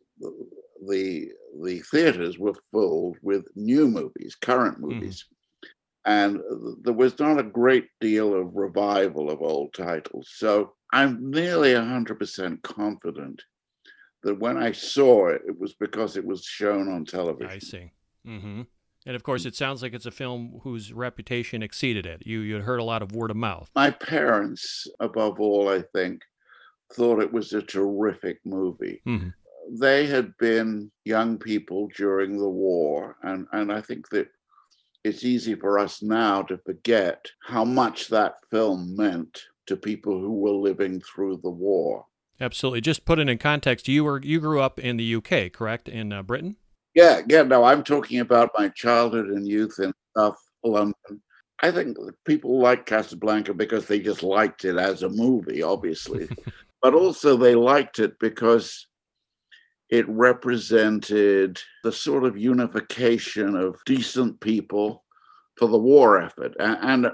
the 0.84 1.30
the 1.62 1.80
theaters 1.92 2.40
were 2.40 2.56
filled 2.72 3.18
with 3.22 3.46
new 3.56 3.88
movies, 3.88 4.36
current 4.36 4.80
movies. 4.80 5.26
And 6.06 6.40
there 6.82 6.94
was 6.94 7.20
not 7.20 7.40
a 7.40 7.44
great 7.44 7.86
deal 8.00 8.34
of 8.34 8.56
revival 8.56 9.30
of 9.30 9.42
old 9.44 9.74
titles. 9.76 10.32
So 10.34 10.74
I'm 10.92 11.30
nearly 11.30 11.74
100% 11.74 12.64
confident 12.64 13.44
that 14.24 14.40
when 14.40 14.58
I 14.58 14.72
saw 14.72 15.28
it, 15.28 15.44
it 15.48 15.60
was 15.60 15.76
because 15.76 16.18
it 16.18 16.26
was 16.26 16.44
shown 16.44 16.90
on 16.92 17.06
television. 17.06 17.52
I 17.52 17.60
see. 17.60 17.92
hmm 18.26 18.62
And 19.06 19.16
of 19.16 19.22
course, 19.22 19.46
it 19.46 19.56
sounds 19.56 19.84
like 19.84 19.94
it's 19.94 20.08
a 20.08 20.12
film 20.12 20.62
whose 20.64 20.92
reputation 20.94 21.62
exceeded 21.62 22.08
it. 22.08 22.26
You 22.26 22.40
you 22.40 22.56
had 22.56 22.64
heard 22.64 22.80
a 22.80 22.84
lot 22.84 23.04
of 23.04 23.12
word 23.12 23.30
of 23.30 23.38
mouth. 23.38 23.70
my 23.76 23.92
parents, 23.92 24.88
above 25.00 25.40
all, 25.40 25.70
I 25.70 25.84
think, 25.94 26.24
thought 26.94 27.22
it 27.22 27.32
was 27.32 27.54
a 27.54 27.62
terrific 27.62 28.40
movie. 28.46 29.02
Mhm. 29.06 29.34
They 29.80 30.08
had 30.08 30.38
been 30.38 30.92
young 31.06 31.38
people 31.38 31.90
during 31.96 32.38
the 32.38 32.50
war, 32.50 33.16
and, 33.24 33.48
and 33.52 33.72
I 33.72 33.82
think 33.82 34.10
that 34.10 34.30
it's 35.04 35.24
easy 35.24 35.56
for 35.56 35.80
us 35.80 36.02
now 36.02 36.44
to 36.44 36.58
forget 36.58 37.26
how 37.44 37.64
much 37.64 38.08
that 38.10 38.36
film 38.50 38.96
meant 38.96 39.44
to 39.68 39.76
people 39.78 40.20
who 40.20 40.34
were 40.34 40.52
living 40.52 41.02
through 41.02 41.40
the 41.44 41.50
war. 41.50 42.06
Absolutely. 42.40 42.82
Just 42.82 43.06
put 43.06 43.20
it 43.20 43.30
in 43.30 43.38
context. 43.38 43.88
You 43.88 44.04
were 44.04 44.20
you 44.22 44.40
grew 44.40 44.62
up 44.62 44.80
in 44.80 44.98
the 44.98 45.16
UK, 45.16 45.52
correct? 45.54 45.88
In 45.88 46.12
uh, 46.12 46.24
Britain. 46.24 46.58
Yeah, 46.94 47.22
yeah, 47.30 47.44
no, 47.44 47.64
I'm 47.64 47.84
talking 47.84 48.20
about 48.20 48.52
my 48.58 48.68
childhood 48.70 49.28
and 49.28 49.48
youth 49.48 49.80
in 49.80 49.94
South 50.18 50.38
London. 50.64 50.96
I 51.62 51.72
think 51.72 51.96
people 52.26 52.60
like 52.60 52.86
Casablanca 52.86 53.54
because 53.54 53.86
they 53.86 54.00
just 54.00 54.24
liked 54.24 54.66
it 54.66 54.78
as 54.78 55.04
a 55.04 55.10
movie, 55.10 55.62
obviously, 55.62 56.28
but 56.82 56.94
also 56.94 57.38
they 57.38 57.56
liked 57.56 58.00
it 58.00 58.18
because 58.20 58.88
it 59.90 60.08
represented 60.08 61.60
the 61.84 61.92
sort 61.92 62.24
of 62.24 62.38
unification 62.38 63.56
of 63.56 63.78
decent 63.86 64.40
people 64.40 65.04
for 65.58 65.68
the 65.68 65.78
war 65.78 66.22
effort. 66.22 66.56
And 66.60 67.12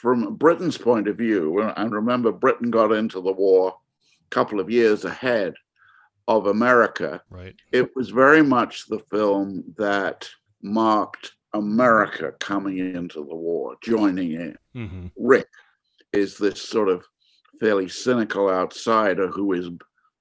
from 0.00 0.34
Britain's 0.36 0.76
point 0.76 1.08
of 1.08 1.16
view, 1.16 1.60
and 1.62 1.92
remember, 1.92 2.30
Britain 2.30 2.70
got 2.70 2.92
into 2.92 3.20
the 3.20 3.32
war 3.32 3.74
a 4.26 4.28
couple 4.34 4.60
of 4.60 4.70
years 4.70 5.04
ahead 5.04 5.54
of 6.28 6.46
America 6.46 7.20
Right. 7.30 7.56
it 7.72 7.90
was 7.96 8.10
very 8.10 8.42
much 8.42 8.86
the 8.86 9.00
film 9.10 9.64
that 9.76 10.28
marked 10.62 11.32
America 11.54 12.32
coming 12.38 12.78
into 12.78 13.24
the 13.24 13.34
war, 13.34 13.76
joining 13.82 14.32
in. 14.32 14.56
hmm 14.74 15.06
Rick 15.16 15.48
is 16.12 16.38
this 16.38 16.62
sort 16.62 16.88
of 16.88 17.04
fairly 17.62 17.88
cynical 17.88 18.50
outsider 18.50 19.28
who 19.28 19.52
is 19.52 19.70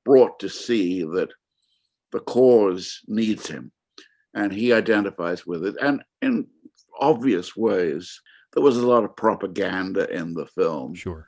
brought 0.05 0.39
to 0.39 0.47
see 0.47 1.01
that 1.01 1.29
the 2.11 2.19
cause 2.19 2.99
needs 3.07 3.47
him 3.47 3.71
and 4.35 4.53
he 4.53 4.71
identifies 4.71 5.47
with 5.47 5.65
it. 5.65 5.75
And 5.81 6.03
in 6.21 6.45
obvious 6.99 7.57
ways, 7.57 8.21
there 8.53 8.61
was 8.61 8.77
a 8.77 8.85
lot 8.85 9.03
of 9.03 9.15
propaganda 9.15 10.07
in 10.15 10.35
the 10.35 10.45
film 10.45 10.93
Sure. 10.93 11.25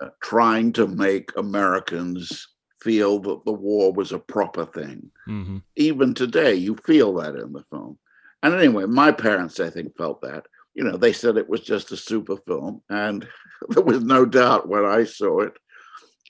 uh, 0.00 0.10
trying 0.22 0.72
to 0.74 0.86
make 0.86 1.30
Americans 1.36 2.46
feel 2.80 3.18
that 3.18 3.44
the 3.44 3.52
war 3.52 3.92
was 3.92 4.12
a 4.12 4.18
proper 4.18 4.64
thing 4.64 5.10
hmm 5.26 5.58
even 5.76 6.12
today, 6.12 6.54
you 6.54 6.76
feel 6.84 7.14
that 7.14 7.34
in 7.34 7.52
the 7.52 7.64
film. 7.70 7.98
And 8.42 8.54
anyway, 8.54 8.84
my 8.84 9.10
parents, 9.10 9.58
I 9.58 9.70
think, 9.70 9.96
felt 9.96 10.20
that. 10.20 10.44
You 10.74 10.84
know, 10.84 10.96
they 10.96 11.12
said 11.12 11.36
it 11.36 11.48
was 11.48 11.60
just 11.60 11.92
a 11.92 11.96
super 11.96 12.36
film. 12.36 12.82
And 12.88 13.26
there 13.68 13.82
was 13.82 14.02
no 14.02 14.24
doubt 14.24 14.68
when 14.68 14.84
I 14.84 15.04
saw 15.04 15.40
it, 15.40 15.52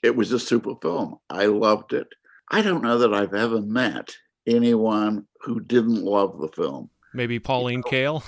it 0.01 0.15
was 0.15 0.31
a 0.31 0.39
super 0.39 0.75
film. 0.81 1.17
I 1.29 1.45
loved 1.45 1.93
it. 1.93 2.07
I 2.51 2.61
don't 2.61 2.83
know 2.83 2.97
that 2.99 3.13
I've 3.13 3.33
ever 3.33 3.61
met 3.61 4.13
anyone 4.45 5.25
who 5.41 5.59
didn't 5.61 6.03
love 6.03 6.39
the 6.39 6.49
film. 6.49 6.89
Maybe 7.13 7.39
Pauline 7.39 7.83
Kael. 7.83 8.23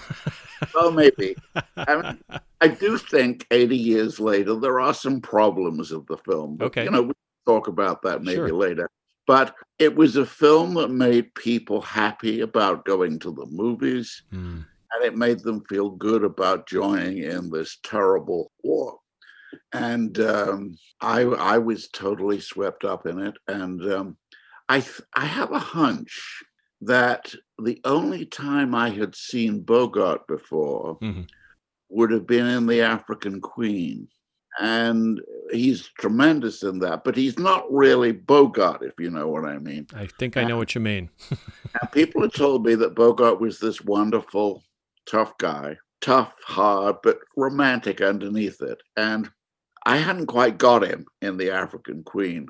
Well, 0.73 0.91
maybe. 0.91 1.35
I, 1.75 1.95
mean, 2.01 2.19
I 2.61 2.67
do 2.67 2.97
think 2.97 3.45
80 3.51 3.75
years 3.75 4.19
later, 4.19 4.55
there 4.55 4.79
are 4.79 4.93
some 4.93 5.19
problems 5.21 5.91
of 5.91 6.05
the 6.07 6.17
film. 6.17 6.57
But, 6.57 6.65
Okay. 6.67 6.83
You 6.85 6.91
know, 6.91 7.01
we 7.01 7.07
can 7.07 7.15
talk 7.45 7.67
about 7.67 8.01
that 8.03 8.23
maybe 8.23 8.37
Sure. 8.37 8.53
later. 8.53 8.89
But 9.27 9.55
it 9.79 9.95
was 9.95 10.15
a 10.17 10.25
film 10.25 10.75
that 10.75 10.91
made 10.91 11.33
people 11.33 11.81
happy 11.81 12.41
about 12.41 12.85
going 12.85 13.19
to 13.19 13.31
the 13.31 13.47
movies, 13.47 14.21
Mm. 14.31 14.65
And 14.95 15.03
it 15.05 15.17
made 15.17 15.39
them 15.39 15.63
feel 15.67 15.89
good 15.89 16.23
about 16.23 16.67
joining 16.67 17.19
in 17.19 17.49
this 17.49 17.77
terrible 17.83 18.51
war. 18.63 18.99
And 19.73 20.19
um, 20.19 20.75
I, 21.01 21.21
I 21.21 21.57
was 21.57 21.89
totally 21.89 22.39
swept 22.39 22.85
up 22.85 23.05
in 23.05 23.19
it. 23.19 23.35
And 23.47 23.81
um, 23.91 24.17
I, 24.69 24.79
th- 24.79 25.01
I 25.13 25.25
have 25.25 25.51
a 25.51 25.59
hunch 25.59 26.43
that 26.81 27.33
the 27.61 27.79
only 27.83 28.25
time 28.25 28.75
I 28.75 28.89
had 28.89 29.15
seen 29.15 29.61
Bogart 29.61 30.27
before 30.27 30.97
Mhm. 31.01 31.27
would 31.89 32.11
have 32.11 32.27
been 32.27 32.45
in 32.45 32.67
The 32.67 32.81
African 32.81 33.41
Queen. 33.41 34.07
And 34.59 35.21
he's 35.51 35.89
tremendous 35.99 36.63
in 36.63 36.79
that, 36.79 37.03
but 37.03 37.17
he's 37.17 37.37
not 37.37 37.65
really 37.71 38.13
Bogart, 38.13 38.83
if 38.83 38.93
you 38.99 39.09
know 39.09 39.27
what 39.27 39.43
I 39.43 39.57
mean. 39.59 39.87
I 39.93 40.07
think 40.07 40.37
I 40.37 40.45
know 40.45 40.57
what 40.57 40.75
you 40.75 40.81
mean. 40.81 41.09
And 41.81 41.91
people 41.91 42.21
had 42.21 42.33
told 42.33 42.65
me 42.65 42.75
that 42.75 42.95
Bogart 42.95 43.41
was 43.41 43.59
this 43.59 43.81
wonderful, 43.81 44.63
tough 45.05 45.37
guy, 45.37 45.77
tough, 46.01 46.33
hard, 46.45 46.97
but 47.03 47.19
romantic 47.35 48.01
underneath 48.01 48.61
it. 48.61 48.79
And 48.97 49.29
I 49.85 49.97
hadn't 49.97 50.27
quite 50.27 50.57
got 50.57 50.83
him 50.83 51.05
in 51.21 51.37
The 51.37 51.51
African 51.51 52.03
Queen, 52.03 52.47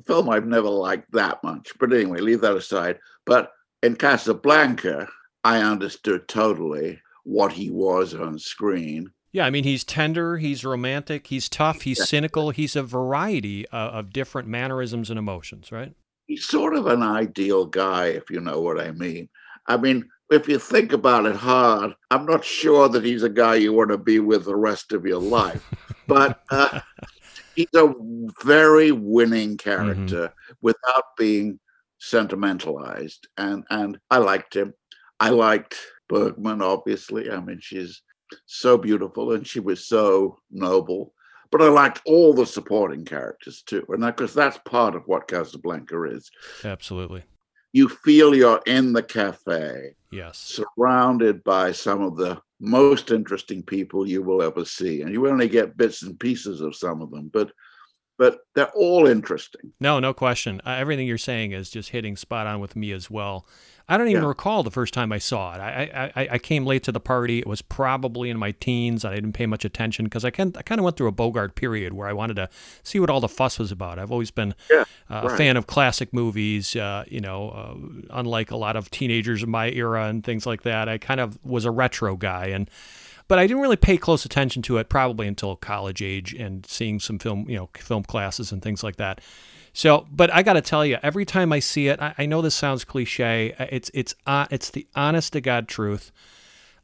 a 0.00 0.02
film 0.04 0.28
I've 0.28 0.46
never 0.46 0.68
liked 0.68 1.12
that 1.12 1.42
much. 1.42 1.72
But 1.78 1.92
anyway, 1.92 2.20
leave 2.20 2.40
that 2.42 2.56
aside. 2.56 2.98
But 3.24 3.50
in 3.82 3.96
Casablanca, 3.96 5.08
I 5.44 5.62
understood 5.62 6.28
totally 6.28 7.00
what 7.24 7.52
he 7.52 7.70
was 7.70 8.14
on 8.14 8.38
screen. 8.38 9.10
Yeah, 9.32 9.44
I 9.44 9.50
mean, 9.50 9.64
he's 9.64 9.84
tender, 9.84 10.38
he's 10.38 10.64
romantic, 10.64 11.26
he's 11.26 11.48
tough, 11.48 11.82
he's 11.82 12.08
cynical, 12.08 12.50
he's 12.50 12.74
a 12.74 12.82
variety 12.82 13.68
uh, 13.68 13.90
of 13.90 14.12
different 14.12 14.48
mannerisms 14.48 15.10
and 15.10 15.18
emotions, 15.18 15.70
right? 15.70 15.92
He's 16.26 16.46
sort 16.46 16.74
of 16.74 16.86
an 16.86 17.02
ideal 17.02 17.66
guy, 17.66 18.06
if 18.06 18.30
you 18.30 18.40
know 18.40 18.60
what 18.60 18.80
I 18.80 18.92
mean. 18.92 19.28
I 19.68 19.76
mean, 19.76 20.08
if 20.30 20.48
you 20.48 20.58
think 20.58 20.92
about 20.92 21.26
it 21.26 21.36
hard, 21.36 21.94
I'm 22.10 22.26
not 22.26 22.44
sure 22.44 22.88
that 22.88 23.04
he's 23.04 23.22
a 23.22 23.28
guy 23.28 23.56
you 23.56 23.72
want 23.72 23.90
to 23.90 23.98
be 23.98 24.18
with 24.18 24.44
the 24.44 24.56
rest 24.56 24.92
of 24.92 25.06
your 25.06 25.20
life. 25.20 25.64
but 26.06 26.42
uh, 26.50 26.80
he's 27.54 27.72
a 27.74 27.92
very 28.42 28.92
winning 28.92 29.56
character 29.56 30.32
without 30.62 31.04
being 31.16 31.58
sentimentalized. 31.98 33.28
And 33.36 33.64
and 33.70 33.98
I 34.10 34.18
liked 34.18 34.56
him. 34.56 34.74
I 35.20 35.30
liked 35.30 35.76
Bergman, 36.08 36.60
obviously. 36.62 37.30
I 37.30 37.40
mean, 37.40 37.58
she's 37.60 38.02
so 38.46 38.76
beautiful 38.76 39.32
and 39.32 39.46
she 39.46 39.60
was 39.60 39.86
so 39.86 40.38
noble. 40.50 41.12
But 41.52 41.62
I 41.62 41.68
liked 41.68 42.02
all 42.04 42.34
the 42.34 42.44
supporting 42.44 43.04
characters 43.04 43.62
too. 43.62 43.84
And 43.88 44.04
because 44.04 44.34
that's 44.34 44.58
part 44.66 44.96
of 44.96 45.04
what 45.06 45.28
Casablanca 45.28 46.02
is. 46.04 46.28
Absolutely. 46.64 47.22
You 47.76 47.90
feel 47.90 48.34
you're 48.34 48.62
in 48.64 48.94
the 48.94 49.02
cafe 49.02 49.96
Yes. 50.10 50.38
surrounded 50.38 51.44
by 51.44 51.72
some 51.72 52.00
of 52.00 52.16
the 52.16 52.40
most 52.58 53.10
interesting 53.10 53.62
people 53.62 54.08
you 54.08 54.22
will 54.22 54.40
ever 54.40 54.64
see. 54.64 55.02
And 55.02 55.12
you 55.12 55.28
only 55.28 55.46
get 55.46 55.76
bits 55.76 56.02
and 56.02 56.18
pieces 56.18 56.62
of 56.62 56.74
some 56.74 57.02
of 57.02 57.10
them, 57.10 57.28
but 57.30 57.52
but 58.18 58.40
they're 58.54 58.70
all 58.74 59.06
interesting. 59.06 59.72
No, 59.80 59.98
no 60.00 60.12
question. 60.14 60.60
Uh, 60.64 60.70
everything 60.70 61.06
you're 61.06 61.18
saying 61.18 61.52
is 61.52 61.70
just 61.70 61.90
hitting 61.90 62.16
spot 62.16 62.46
on 62.46 62.60
with 62.60 62.74
me 62.76 62.92
as 62.92 63.10
well. 63.10 63.46
I 63.88 63.96
don't 63.96 64.08
even 64.08 64.22
Yeah. 64.24 64.28
recall 64.28 64.64
the 64.64 64.70
first 64.72 64.92
time 64.92 65.12
I 65.12 65.18
saw 65.18 65.54
it. 65.54 65.58
I, 65.60 66.10
I, 66.16 66.28
I- 66.32 66.38
came 66.38 66.66
late 66.66 66.82
to 66.84 66.92
the 66.92 66.98
party. 66.98 67.38
It 67.38 67.46
was 67.46 67.62
probably 67.62 68.30
in 68.30 68.36
my 68.36 68.50
teens. 68.50 69.04
I 69.04 69.14
didn't 69.14 69.34
pay 69.34 69.46
much 69.46 69.64
attention 69.64 70.06
because 70.06 70.24
I, 70.24 70.30
can, 70.30 70.52
I 70.56 70.62
kind 70.62 70.80
of 70.80 70.84
went 70.84 70.96
through 70.96 71.06
a 71.06 71.12
Bogart 71.12 71.54
period 71.54 71.92
where 71.92 72.08
I 72.08 72.12
wanted 72.12 72.34
to 72.34 72.48
see 72.82 72.98
what 72.98 73.10
all 73.10 73.20
the 73.20 73.28
fuss 73.28 73.60
was 73.60 73.70
about. 73.70 74.00
I've 74.00 74.10
always 74.10 74.32
been 74.32 74.54
Yeah, 74.68 74.84
uh, 75.08 75.28
a 75.32 75.36
fan 75.36 75.56
of 75.56 75.68
classic 75.68 76.12
movies, 76.12 76.74
uh, 76.74 77.04
you 77.06 77.20
know, 77.20 77.50
uh, 77.50 77.74
unlike 78.18 78.50
a 78.50 78.56
lot 78.56 78.74
of 78.74 78.90
teenagers 78.90 79.44
in 79.44 79.50
my 79.50 79.70
era 79.70 80.06
and 80.08 80.24
things 80.24 80.46
like 80.46 80.62
that. 80.62 80.88
I 80.88 80.98
kind 80.98 81.20
of 81.20 81.38
was 81.44 81.64
a 81.64 81.70
retro 81.70 82.16
guy. 82.16 82.46
and 82.46 82.68
but 83.28 83.38
I 83.38 83.46
didn't 83.46 83.62
really 83.62 83.76
pay 83.76 83.96
close 83.96 84.24
attention 84.24 84.62
to 84.62 84.78
it 84.78 84.88
probably 84.88 85.26
until 85.26 85.56
college 85.56 86.02
age 86.02 86.32
and 86.34 86.64
seeing 86.66 87.00
some 87.00 87.18
film, 87.18 87.48
you 87.48 87.56
know, 87.56 87.68
film 87.76 88.04
classes 88.04 88.52
and 88.52 88.62
things 88.62 88.82
like 88.82 88.96
that. 88.96 89.20
So, 89.72 90.06
but 90.10 90.32
I 90.32 90.42
got 90.42 90.54
to 90.54 90.62
tell 90.62 90.86
you, 90.86 90.98
every 91.02 91.24
time 91.26 91.52
I 91.52 91.58
see 91.58 91.88
it, 91.88 92.00
I, 92.00 92.14
I 92.18 92.26
know 92.26 92.40
this 92.40 92.54
sounds 92.54 92.84
cliche. 92.84 93.54
uh, 93.58 93.66
It's 93.70 93.90
it's 93.92 94.14
uh, 94.26 94.46
it's 94.50 94.70
the 94.70 94.86
honest 94.94 95.34
to 95.34 95.40
god 95.40 95.68
truth. 95.68 96.12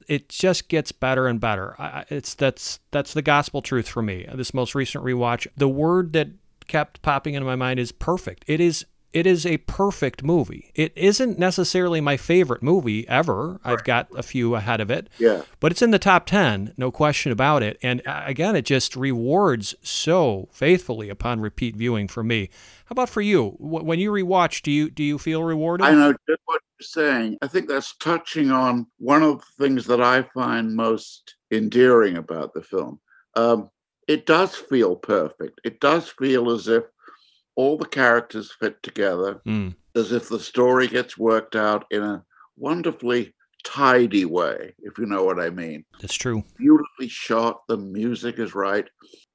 It 0.08 0.28
just 0.28 0.68
gets 0.68 0.92
better 0.92 1.26
and 1.26 1.40
better. 1.40 1.80
I, 1.80 2.04
it's 2.10 2.34
that's 2.34 2.80
that's 2.90 3.14
the 3.14 3.22
gospel 3.22 3.62
truth 3.62 3.88
for 3.88 4.02
me. 4.02 4.26
This 4.34 4.52
most 4.52 4.74
recent 4.74 5.04
rewatch, 5.04 5.46
the 5.56 5.68
word 5.68 6.12
that 6.12 6.28
kept 6.68 7.02
popping 7.02 7.34
into 7.34 7.46
my 7.46 7.56
mind 7.56 7.80
is 7.80 7.92
perfect. 7.92 8.44
It 8.46 8.60
is 8.60 8.84
it 9.12 9.26
is 9.26 9.44
a 9.44 9.58
perfect 9.58 10.22
movie. 10.22 10.70
It 10.74 10.92
isn't 10.96 11.38
necessarily 11.38 12.00
my 12.00 12.16
favorite 12.16 12.62
movie 12.62 13.06
ever. 13.08 13.60
I've 13.64 13.84
got 13.84 14.08
a 14.16 14.22
few 14.22 14.54
ahead 14.54 14.80
of 14.80 14.90
it 14.90 15.08
Yeah. 15.18 15.42
but 15.60 15.72
it's 15.72 15.82
in 15.82 15.90
the 15.90 15.98
top 15.98 16.26
10 16.26 16.74
no 16.76 16.90
question 16.90 17.30
about 17.32 17.62
it 17.62 17.78
and 17.82 18.00
uh, 18.06 18.22
again 18.26 18.56
it 18.56 18.64
just 18.64 18.96
rewards 18.96 19.74
so 19.82 20.48
faithfully 20.52 21.08
upon 21.08 21.40
repeat 21.40 21.76
viewing 21.76 22.08
for 22.08 22.22
me 22.22 22.48
how 22.86 22.92
about 22.94 23.08
for 23.08 23.20
you 23.20 23.50
when 23.58 23.98
you 23.98 24.10
rewatch 24.10 24.62
do 24.62 24.70
you 24.70 24.90
do 24.90 25.02
you 25.02 25.18
feel 25.18 25.42
rewarded 25.42 25.86
I 25.86 25.92
know 25.94 26.12
just 26.28 26.40
what 26.46 26.60
you're 26.78 26.84
saying. 26.86 27.38
I 27.42 27.46
think 27.48 27.68
that's 27.68 27.94
touching 27.98 28.50
on 28.50 28.86
one 28.98 29.22
of 29.22 29.38
the 29.40 29.64
things 29.64 29.86
that 29.86 30.00
I 30.00 30.22
find 30.34 30.74
most 30.74 31.36
endearing 31.50 32.16
about 32.16 32.54
the 32.54 32.62
film. 32.62 32.98
Um, 33.36 33.70
it 34.08 34.26
does 34.26 34.54
feel 34.56 34.96
perfect. 34.96 35.60
It 35.64 35.78
does 35.80 36.08
feel 36.08 36.50
as 36.50 36.66
if 36.68 36.84
all 37.54 37.76
the 37.76 37.86
characters 37.86 38.52
fit 38.58 38.82
together, 38.82 39.40
Mm, 39.46 39.74
as 39.94 40.12
if 40.12 40.28
the 40.28 40.40
story 40.40 40.88
gets 40.88 41.18
worked 41.18 41.54
out 41.56 41.84
in 41.90 42.02
a 42.02 42.24
wonderfully 42.56 43.34
tidy 43.64 44.24
way, 44.24 44.74
if 44.80 44.98
you 44.98 45.06
know 45.06 45.22
what 45.24 45.38
I 45.40 45.50
mean. 45.50 45.84
that's 46.00 46.14
true 46.14 46.42
Beautifully 46.58 47.08
shot, 47.08 47.62
the 47.68 47.76
music 47.76 48.38
is 48.38 48.54
right. 48.54 48.88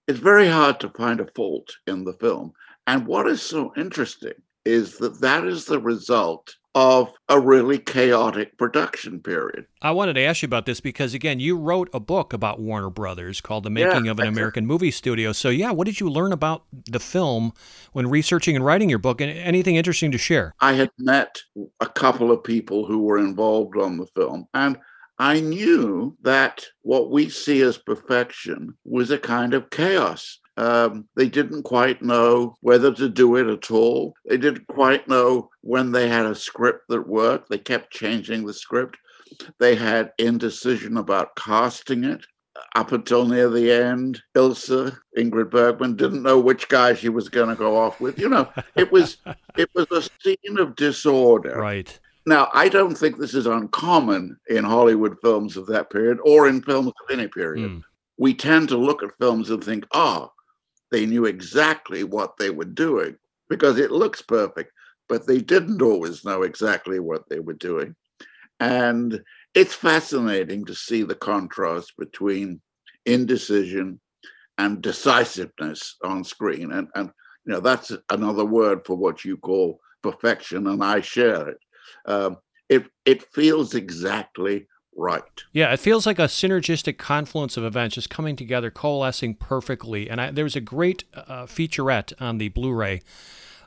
It's 0.08 0.20
very 0.20 0.48
hard 0.48 0.80
to 0.82 0.90
find 0.90 1.20
a 1.20 1.28
fault 1.36 1.70
in 1.86 2.04
the 2.04 2.14
film. 2.14 2.54
And 2.88 3.06
what 3.06 3.28
is 3.28 3.42
so 3.42 3.74
interesting 3.78 4.34
is 4.68 4.98
that 4.98 5.22
that 5.22 5.46
is 5.46 5.66
the 5.66 5.80
result 5.80 6.56
of 6.76 7.12
a 7.28 7.40
really 7.40 7.80
chaotic 7.80 8.56
production 8.58 9.20
period. 9.20 9.66
i 9.82 9.90
wanted 9.90 10.14
to 10.14 10.22
ask 10.22 10.42
you 10.44 10.46
about 10.46 10.66
this 10.68 10.80
because 10.80 11.14
again 11.16 11.40
you 11.40 11.58
wrote 11.58 11.90
a 11.94 12.00
book 12.00 12.34
about 12.34 12.60
warner 12.60 12.90
brothers 12.92 13.42
called 13.42 13.64
the 13.64 13.72
Yeah, 13.72 13.88
making 13.88 14.08
of 14.10 14.20
an 14.20 14.28
american 14.28 14.66
movie 14.68 14.92
studio 14.92 15.32
so 15.32 15.50
yeah 15.50 15.72
what 15.72 15.86
did 15.86 16.00
you 16.00 16.08
learn 16.10 16.32
about 16.32 16.66
the 16.86 17.00
film 17.00 17.52
when 17.94 18.08
researching 18.08 18.56
and 18.56 18.64
writing 18.64 18.90
your 18.90 19.00
book 19.00 19.22
and 19.22 19.32
anything 19.32 19.76
interesting 19.76 20.12
to 20.12 20.18
share 20.20 20.54
I 20.60 20.74
had 20.74 20.92
met 21.00 21.40
a 21.80 21.88
couple 21.88 22.32
of 22.32 22.44
people 22.44 22.86
who 22.86 23.00
were 23.04 23.18
involved 23.18 23.78
on 23.78 23.98
the 23.98 24.08
film, 24.16 24.48
and 24.54 24.78
I 25.20 25.40
knew 25.40 26.16
that 26.22 26.64
what 26.84 27.10
we 27.10 27.30
see 27.30 27.62
as 27.62 27.78
perfection 27.78 28.78
was 28.86 29.10
a 29.10 29.18
kind 29.18 29.54
of 29.56 29.70
chaos. 29.72 30.40
Um, 30.58 31.08
they 31.16 31.30
didn't 31.30 31.64
quite 31.64 32.02
know 32.02 32.56
whether 32.62 32.92
to 32.96 33.08
do 33.08 33.36
it 33.36 33.48
at 33.48 33.70
all. 33.70 34.16
They 34.26 34.38
didn't 34.38 34.66
quite 34.68 35.08
know 35.08 35.50
when 35.62 35.92
they 35.92 36.10
had 36.10 36.26
a 36.26 36.34
script 36.34 36.86
that 36.90 37.08
worked. 37.08 37.50
They 37.50 37.60
kept 37.60 37.94
changing 37.94 38.46
the 38.46 38.54
script. 38.54 38.98
They 39.60 39.76
had 39.76 40.14
indecision 40.18 40.98
about 40.98 41.36
casting 41.36 42.04
it. 42.04 42.26
Up 42.76 42.92
until 42.92 43.28
near 43.28 43.50
the 43.52 43.72
end, 43.72 44.20
Ilsa, 44.36 44.98
Ingrid 45.16 45.52
Bergman, 45.52 45.96
didn't 45.96 46.24
know 46.24 46.40
which 46.40 46.68
guy 46.70 46.96
she 46.96 47.08
was 47.08 47.30
going 47.30 47.50
to 47.50 47.56
go 47.56 47.78
off 47.78 48.02
with. 48.02 48.18
You 48.18 48.30
know, 48.30 48.52
it 48.76 48.92
was 48.92 49.18
it 49.58 49.70
was 49.76 49.86
a 49.92 50.02
scene 50.24 50.58
of 50.58 50.76
disorder. 50.76 51.56
right 51.56 52.00
Now, 52.26 52.50
I 52.56 52.68
don't 52.68 52.98
think 52.98 53.20
this 53.20 53.36
is 53.36 53.46
uncommon 53.46 54.38
in 54.50 54.64
Hollywood 54.64 55.18
films 55.22 55.56
of 55.56 55.68
that 55.68 55.92
period 55.92 56.18
or 56.24 56.48
in 56.48 56.64
films 56.64 56.88
of 56.88 57.12
any 57.12 57.28
period. 57.28 57.70
Mm. 57.70 57.84
We 58.18 58.34
tend 58.34 58.70
to 58.70 58.78
look 58.78 59.04
at 59.04 59.16
films 59.20 59.52
and 59.52 59.64
think, 59.64 59.86
oh, 59.94 60.32
they 60.92 61.06
knew 61.06 61.26
exactly 61.26 62.04
what 62.04 62.38
they 62.38 62.50
were 62.50 62.66
doing 62.66 63.18
because 63.50 63.78
it 63.78 63.92
looks 63.92 64.22
perfect, 64.22 64.72
but 65.08 65.28
they 65.28 65.40
didn't 65.40 65.82
always 65.82 66.26
know 66.26 66.44
exactly 66.44 67.00
what 67.00 67.28
they 67.30 67.40
were 67.40 67.54
doing. 67.54 67.96
And 68.60 69.22
it's 69.54 69.74
fascinating 69.74 70.66
to 70.66 70.76
see 70.76 71.04
the 71.04 71.16
contrast 71.16 71.94
between 71.98 72.62
indecision 73.06 74.00
and 74.58 74.82
decisiveness 74.82 75.96
on 76.04 76.24
screen. 76.24 76.72
And, 76.72 76.88
and 76.96 77.12
you 77.46 77.54
know, 77.54 77.60
that's 77.60 77.92
another 78.10 78.46
word 78.46 78.86
for 78.86 78.96
what 78.96 79.24
you 79.24 79.38
call 79.38 79.80
perfection, 80.02 80.68
and 80.68 80.84
I 80.84 81.02
share 81.02 81.50
it. 81.50 81.58
Um, 82.06 82.38
it 82.70 82.86
it 83.06 83.24
feels 83.34 83.76
exactly 83.76 84.68
right. 84.98 85.44
Yeah, 85.54 85.72
it 85.72 85.80
feels 85.80 86.06
like 86.06 86.20
a 86.20 86.24
synergistic 86.24 86.98
confluence 86.98 87.56
of 87.56 87.64
events 87.64 87.96
just 87.96 88.10
coming 88.10 88.36
together, 88.36 88.70
coalescing 88.70 89.36
perfectly. 89.36 90.10
And 90.10 90.20
I, 90.20 90.32
there 90.32 90.44
was 90.44 90.56
a 90.56 90.62
great 90.62 91.06
uh, 91.14 91.46
featurette 91.46 92.14
on 92.20 92.40
the 92.40 92.50
Blu-ray 92.50 93.02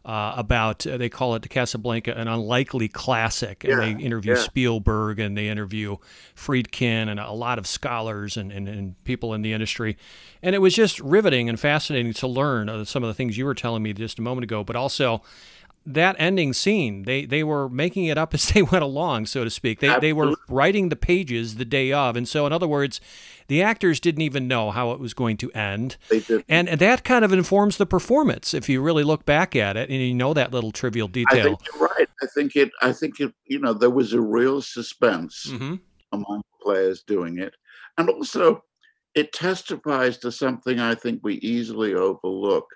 uh, 0.04 0.34
about 0.36 0.86
uh, 0.86 0.96
they 0.96 1.08
call 1.08 1.34
it 1.34 1.42
the 1.42 1.48
Casablanca, 1.48 2.12
an 2.16 2.26
unlikely 2.26 2.88
classic. 2.88 3.64
And 3.64 3.72
Yeah, 3.72 3.78
they 3.80 4.02
interview 4.02 4.34
yeah. 4.34 4.40
Spielberg 4.40 5.18
and 5.18 5.36
they 5.36 5.48
interview 5.48 5.96
Friedkin 6.34 7.08
and 7.08 7.20
a 7.20 7.32
lot 7.32 7.58
of 7.58 7.66
scholars 7.66 8.36
and, 8.36 8.50
and, 8.50 8.68
and 8.68 9.04
people 9.04 9.34
in 9.34 9.42
the 9.42 9.52
industry. 9.52 9.96
And 10.42 10.54
it 10.54 10.58
was 10.58 10.74
just 10.74 10.98
riveting 11.00 11.48
and 11.48 11.60
fascinating 11.60 12.14
to 12.14 12.26
learn 12.26 12.68
uh, 12.68 12.84
some 12.84 13.02
of 13.02 13.08
the 13.08 13.14
things 13.14 13.36
you 13.36 13.44
were 13.44 13.54
telling 13.54 13.82
me 13.82 13.92
just 13.92 14.18
a 14.18 14.22
moment 14.22 14.44
ago, 14.44 14.64
but 14.64 14.74
also 14.74 15.22
that 15.86 16.14
ending 16.18 16.52
scene 16.52 17.02
they 17.04 17.24
they 17.24 17.42
were 17.42 17.68
making 17.68 18.04
it 18.04 18.18
up 18.18 18.34
as 18.34 18.48
they 18.50 18.62
went 18.62 18.82
along 18.82 19.26
so 19.26 19.44
to 19.44 19.50
speak 19.50 19.80
they 19.80 19.98
they 20.00 20.12
were 20.12 20.34
writing 20.48 20.88
the 20.88 20.96
pages 20.96 21.56
the 21.56 21.64
day 21.64 21.92
of 21.92 22.16
and 22.16 22.28
so 22.28 22.46
in 22.46 22.52
other 22.52 22.68
words 22.68 23.00
the 23.48 23.62
actors 23.62 23.98
didn't 23.98 24.22
even 24.22 24.46
know 24.46 24.70
how 24.70 24.92
it 24.92 25.00
was 25.00 25.12
going 25.12 25.36
to 25.36 25.50
end 25.52 25.96
They 26.08 26.20
did. 26.20 26.44
and 26.48 26.68
that 26.68 27.02
kind 27.02 27.24
of 27.24 27.32
informs 27.32 27.78
the 27.78 27.86
performance 27.86 28.54
if 28.54 28.68
you 28.68 28.80
really 28.80 29.02
look 29.02 29.24
back 29.24 29.56
at 29.56 29.76
it 29.76 29.88
and 29.88 30.00
you 30.00 30.14
know 30.14 30.34
that 30.34 30.52
little 30.52 30.70
trivial 30.70 31.08
I 31.08 31.12
detail 31.12 31.44
think 31.44 31.60
you're 31.72 31.88
right. 31.88 32.08
I 32.22 32.26
think 32.26 32.56
it. 32.56 32.70
I 32.82 32.92
think 32.92 33.20
it. 33.20 33.32
You 33.46 33.58
know, 33.58 33.72
there 33.72 33.90
was 33.90 34.12
a 34.12 34.20
real 34.20 34.62
suspense 34.62 35.46
hmm 35.48 35.76
among 36.12 36.42
players 36.60 37.04
doing 37.06 37.38
it, 37.38 37.54
and 37.96 38.08
also 38.10 38.64
it 39.14 39.32
testifies 39.32 40.18
to 40.18 40.32
something 40.32 40.80
I 40.80 40.94
think 40.94 41.20
we 41.22 41.34
easily 41.36 41.94
overlook. 41.94 42.66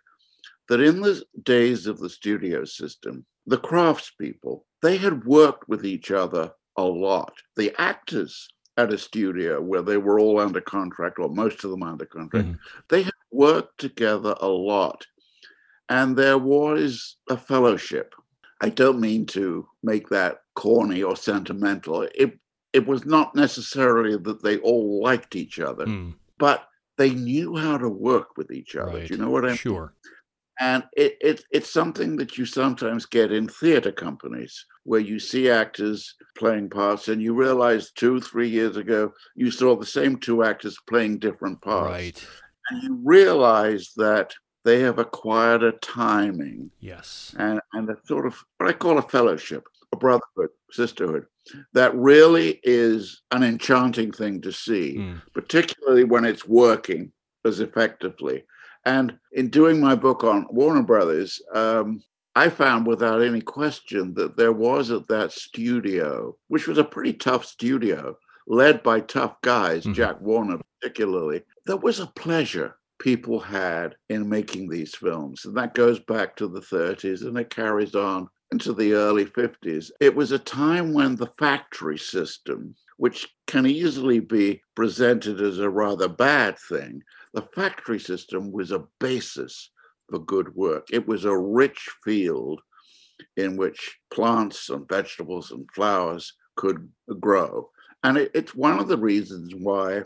That 0.68 0.80
in 0.80 1.00
the 1.02 1.22
days 1.42 1.86
of 1.86 1.98
the 1.98 2.08
studio 2.08 2.64
system, 2.64 3.24
the 3.46 3.58
craftspeople 3.58 4.62
they 4.82 4.96
had 4.98 5.24
worked 5.24 5.66
with 5.68 5.84
each 5.86 6.10
other 6.10 6.52
a 6.76 6.82
lot. 6.82 7.32
The 7.56 7.72
actors 7.80 8.48
at 8.76 8.92
a 8.92 8.98
studio 8.98 9.60
where 9.62 9.80
they 9.82 9.96
were 9.96 10.18
all 10.20 10.38
under 10.40 10.60
contract, 10.60 11.18
or 11.18 11.28
most 11.30 11.64
of 11.64 11.70
them 11.70 11.82
under 11.82 12.04
contract, 12.04 12.48
Mhm. 12.48 12.58
they 12.88 13.02
had 13.02 13.14
worked 13.30 13.78
together 13.78 14.34
a 14.40 14.48
lot. 14.48 15.06
And 15.88 16.16
there 16.16 16.38
was 16.38 17.16
a 17.30 17.36
fellowship. 17.36 18.14
I 18.60 18.68
don't 18.70 19.00
mean 19.00 19.26
to 19.26 19.68
make 19.82 20.08
that 20.08 20.42
corny 20.54 21.02
or 21.02 21.16
sentimental. 21.16 22.02
It 22.14 22.38
it 22.72 22.86
was 22.88 23.06
not 23.06 23.36
necessarily 23.36 24.16
that 24.16 24.42
they 24.42 24.58
all 24.58 25.00
liked 25.00 25.36
each 25.36 25.60
other, 25.60 25.86
Mm, 25.86 26.14
but 26.38 26.68
they 26.96 27.10
knew 27.10 27.54
how 27.56 27.78
to 27.78 27.88
work 27.88 28.36
with 28.36 28.50
each 28.50 28.74
other. 28.74 28.98
right 28.98 29.06
Do 29.06 29.14
you 29.14 29.20
know 29.20 29.30
what 29.30 29.44
I 29.44 29.48
mean? 29.50 29.56
sure 29.56 29.94
And 30.60 30.84
it, 30.96 31.16
it 31.20 31.44
it's 31.50 31.70
something 31.70 32.16
that 32.16 32.38
you 32.38 32.46
sometimes 32.46 33.06
get 33.06 33.32
in 33.32 33.48
theater 33.48 33.90
companies 33.92 34.64
where 34.84 35.00
you 35.00 35.18
see 35.18 35.50
actors 35.50 36.14
playing 36.38 36.70
parts 36.70 37.08
and 37.08 37.20
you 37.20 37.34
realize 37.34 37.90
two, 37.92 38.20
three 38.20 38.48
years 38.48 38.76
ago 38.76 39.12
you 39.34 39.50
saw 39.50 39.74
the 39.76 39.86
same 39.86 40.16
two 40.16 40.44
actors 40.44 40.76
playing 40.88 41.18
different 41.18 41.60
parts. 41.60 41.90
right 41.90 42.26
And 42.70 42.82
you 42.84 43.00
realize 43.02 43.92
that 43.96 44.32
they 44.64 44.80
have 44.80 44.98
acquired 44.98 45.62
a 45.62 45.72
timing 45.72 46.70
yes 46.80 47.34
and, 47.38 47.60
and 47.72 47.90
a 47.90 47.96
sort 48.06 48.26
of 48.26 48.34
what 48.58 48.68
I 48.70 48.72
call 48.72 48.98
a 48.98 49.02
fellowship, 49.02 49.64
a 49.92 49.96
brotherhood, 49.96 50.50
sisterhood, 50.70 51.26
that 51.72 51.94
really 51.96 52.60
is 52.62 53.22
an 53.32 53.42
enchanting 53.42 54.12
thing 54.12 54.40
to 54.42 54.52
see, 54.52 54.96
Mm. 54.98 55.20
particularly 55.34 56.04
when 56.04 56.24
it's 56.24 56.46
working 56.46 57.12
as 57.44 57.60
effectively. 57.60 58.44
And 58.86 59.18
in 59.32 59.48
doing 59.48 59.80
my 59.80 59.94
book 59.94 60.24
on 60.24 60.46
Warner 60.50 60.82
Brothers, 60.82 61.40
um, 61.54 62.02
I 62.36 62.48
found 62.48 62.86
without 62.86 63.22
any 63.22 63.40
question 63.40 64.14
that 64.14 64.36
there 64.36 64.52
was 64.52 64.90
at 64.90 65.06
that 65.08 65.32
studio, 65.32 66.36
which 66.48 66.66
was 66.66 66.78
a 66.78 66.84
pretty 66.84 67.12
tough 67.14 67.44
studio, 67.44 68.16
led 68.46 68.82
by 68.82 69.00
tough 69.00 69.40
guys, 69.42 69.84
Mhm. 69.84 69.94
Jack 69.94 70.20
Warner 70.20 70.60
particularly, 70.80 71.42
there 71.66 71.76
was 71.78 72.00
a 72.00 72.06
pleasure 72.08 72.76
people 72.98 73.40
had 73.40 73.96
in 74.08 74.28
making 74.28 74.68
these 74.68 74.94
films. 74.94 75.44
And 75.44 75.56
that 75.56 75.74
goes 75.74 75.98
back 75.98 76.36
to 76.36 76.46
the 76.48 76.60
30s 76.60 77.22
and 77.22 77.38
it 77.38 77.50
carries 77.50 77.94
on 77.94 78.28
into 78.52 78.72
the 78.72 78.92
early 78.92 79.24
50s. 79.24 79.90
It 80.00 80.14
was 80.14 80.30
a 80.32 80.38
time 80.38 80.92
when 80.92 81.16
the 81.16 81.30
factory 81.38 81.98
system, 81.98 82.74
which 82.98 83.28
can 83.46 83.66
easily 83.66 84.20
be 84.20 84.62
presented 84.74 85.40
as 85.40 85.58
a 85.58 85.70
rather 85.70 86.08
bad 86.08 86.58
thing, 86.58 87.02
the 87.34 87.42
factory 87.54 87.98
system 87.98 88.52
was 88.52 88.70
a 88.70 88.84
basis 89.00 89.70
for 90.08 90.20
good 90.20 90.54
work. 90.54 90.86
It 90.92 91.06
was 91.06 91.24
a 91.24 91.36
rich 91.36 91.88
field 92.04 92.60
in 93.36 93.56
which 93.56 93.98
plants 94.12 94.70
and 94.70 94.88
vegetables 94.88 95.50
and 95.50 95.68
flowers 95.74 96.32
could 96.56 96.88
grow. 97.20 97.68
And 98.04 98.16
it, 98.18 98.30
it's 98.34 98.54
one 98.54 98.78
of 98.78 98.88
the 98.88 98.98
reasons 98.98 99.54
why 99.54 100.02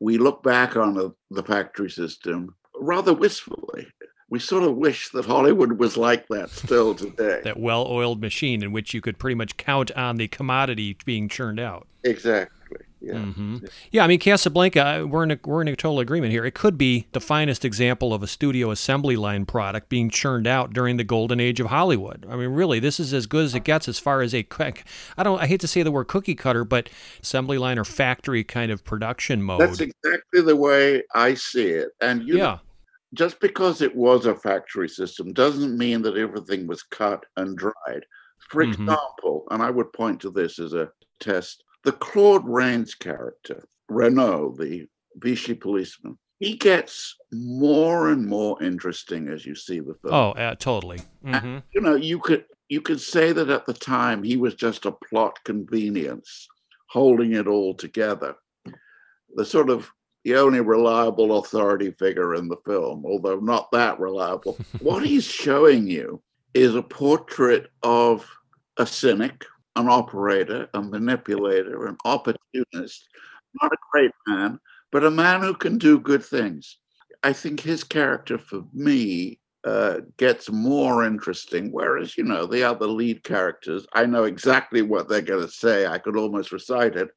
we 0.00 0.16
look 0.16 0.42
back 0.42 0.76
on 0.76 0.94
the, 0.94 1.12
the 1.30 1.42
factory 1.42 1.90
system 1.90 2.54
rather 2.78 3.12
wistfully. 3.12 3.86
We 4.30 4.38
sort 4.38 4.62
of 4.62 4.76
wish 4.76 5.10
that 5.10 5.24
Hollywood 5.24 5.72
was 5.72 5.96
like 5.96 6.28
that 6.28 6.50
still 6.50 6.94
today. 6.94 7.40
that 7.44 7.58
well 7.58 7.86
oiled 7.88 8.20
machine 8.20 8.62
in 8.62 8.72
which 8.72 8.94
you 8.94 9.00
could 9.00 9.18
pretty 9.18 9.34
much 9.34 9.56
count 9.56 9.90
on 9.92 10.16
the 10.16 10.28
commodity 10.28 10.96
being 11.04 11.28
churned 11.28 11.58
out. 11.58 11.88
Exactly. 12.04 12.59
Yeah. 13.00 13.14
Mm-hmm. 13.14 13.58
Yeah, 13.92 14.04
I 14.04 14.06
mean 14.06 14.18
Casablanca, 14.18 15.06
we're 15.06 15.22
in 15.22 15.30
a, 15.30 15.38
we're 15.44 15.62
in 15.62 15.68
a 15.68 15.76
total 15.76 16.00
agreement 16.00 16.32
here. 16.32 16.44
It 16.44 16.54
could 16.54 16.76
be 16.76 17.06
the 17.12 17.20
finest 17.20 17.64
example 17.64 18.12
of 18.12 18.22
a 18.22 18.26
studio 18.26 18.70
assembly 18.70 19.16
line 19.16 19.46
product 19.46 19.88
being 19.88 20.10
churned 20.10 20.46
out 20.46 20.72
during 20.74 20.98
the 20.98 21.04
golden 21.04 21.40
age 21.40 21.60
of 21.60 21.68
Hollywood. 21.68 22.26
I 22.28 22.36
mean, 22.36 22.50
really, 22.50 22.78
this 22.78 23.00
is 23.00 23.14
as 23.14 23.26
good 23.26 23.46
as 23.46 23.54
it 23.54 23.64
gets 23.64 23.88
as 23.88 23.98
far 23.98 24.20
as 24.20 24.34
a 24.34 24.46
I 25.16 25.22
don't 25.22 25.40
I 25.40 25.46
hate 25.46 25.60
to 25.60 25.68
say 25.68 25.82
the 25.82 25.90
word 25.90 26.08
cookie 26.08 26.34
cutter, 26.34 26.64
but 26.64 26.90
assembly 27.22 27.56
line 27.56 27.78
or 27.78 27.84
factory 27.84 28.44
kind 28.44 28.70
of 28.70 28.84
production 28.84 29.42
mode. 29.42 29.60
That's 29.60 29.80
exactly 29.80 30.42
the 30.42 30.56
way 30.56 31.02
I 31.14 31.34
see 31.34 31.68
it. 31.68 31.88
And 32.02 32.22
you 32.28 32.36
yeah. 32.36 32.42
Know, 32.44 32.60
just 33.14 33.40
because 33.40 33.82
it 33.82 33.94
was 33.96 34.26
a 34.26 34.34
factory 34.34 34.88
system 34.88 35.32
doesn't 35.32 35.76
mean 35.76 36.02
that 36.02 36.16
everything 36.16 36.66
was 36.66 36.82
cut 36.82 37.24
and 37.36 37.56
dried. 37.56 38.04
For 38.50 38.64
Mhm. 38.64 38.72
example, 38.72 39.46
and 39.50 39.62
I 39.62 39.70
would 39.70 39.92
point 39.92 40.20
to 40.20 40.30
this 40.30 40.58
as 40.58 40.74
a 40.74 40.90
test, 41.18 41.64
the 41.84 41.92
Claude 41.92 42.46
Rains 42.46 42.94
character, 42.94 43.64
Renault, 43.88 44.56
the 44.58 44.86
Vichy 45.16 45.54
policeman, 45.54 46.18
he 46.38 46.56
gets 46.56 47.16
more 47.32 48.10
and 48.10 48.26
more 48.26 48.62
interesting 48.62 49.28
as 49.28 49.44
you 49.44 49.54
see 49.54 49.80
the 49.80 49.94
film. 50.02 50.14
Oh, 50.14 50.30
uh, 50.32 50.54
totally. 50.54 51.00
hmm 51.24 51.58
You 51.72 51.80
know, 51.80 51.94
you 51.94 52.18
could 52.18 52.44
you 52.68 52.80
could 52.80 53.00
say 53.00 53.32
that 53.32 53.50
at 53.50 53.66
the 53.66 53.74
time 53.74 54.22
he 54.22 54.36
was 54.36 54.54
just 54.54 54.86
a 54.86 54.92
plot 54.92 55.38
convenience, 55.44 56.46
holding 56.88 57.32
it 57.32 57.48
all 57.48 57.74
together. 57.74 58.36
The 59.34 59.44
sort 59.44 59.70
of 59.70 59.90
the 60.24 60.36
only 60.36 60.60
reliable 60.60 61.38
authority 61.38 61.90
figure 61.92 62.34
in 62.34 62.48
the 62.48 62.58
film, 62.66 63.04
although 63.06 63.40
not 63.40 63.70
that 63.72 63.98
reliable. 63.98 64.58
what 64.80 65.04
he's 65.04 65.24
showing 65.24 65.88
you 65.88 66.22
is 66.54 66.74
a 66.74 66.82
portrait 66.82 67.68
of 67.82 68.26
a 68.76 68.86
cynic, 68.86 69.44
an 69.76 69.88
operator, 69.88 70.68
a 70.74 70.82
manipulator, 70.82 71.86
an 71.86 71.96
opportunist, 72.04 73.08
not 73.60 73.72
a 73.72 73.76
great 73.92 74.10
man, 74.26 74.58
but 74.92 75.04
a 75.04 75.10
man 75.10 75.42
who 75.42 75.54
can 75.54 75.78
do 75.78 76.00
good 76.00 76.24
things. 76.24 76.78
I 77.22 77.32
think 77.32 77.60
his 77.60 77.84
character, 77.84 78.38
for 78.38 78.64
me, 78.72 79.38
uh, 79.64 80.00
gets 80.16 80.50
more 80.50 81.04
interesting. 81.04 81.70
Whereas, 81.70 82.16
you 82.16 82.24
know, 82.24 82.46
the 82.46 82.64
other 82.64 82.86
lead 82.86 83.22
characters, 83.24 83.86
I 83.92 84.06
know 84.06 84.24
exactly 84.24 84.82
what 84.82 85.08
they're 85.08 85.20
going 85.20 85.46
to 85.46 85.52
say. 85.52 85.86
I 85.86 85.98
could 85.98 86.16
almost 86.16 86.52
recite 86.52 86.96
it. 86.96 87.10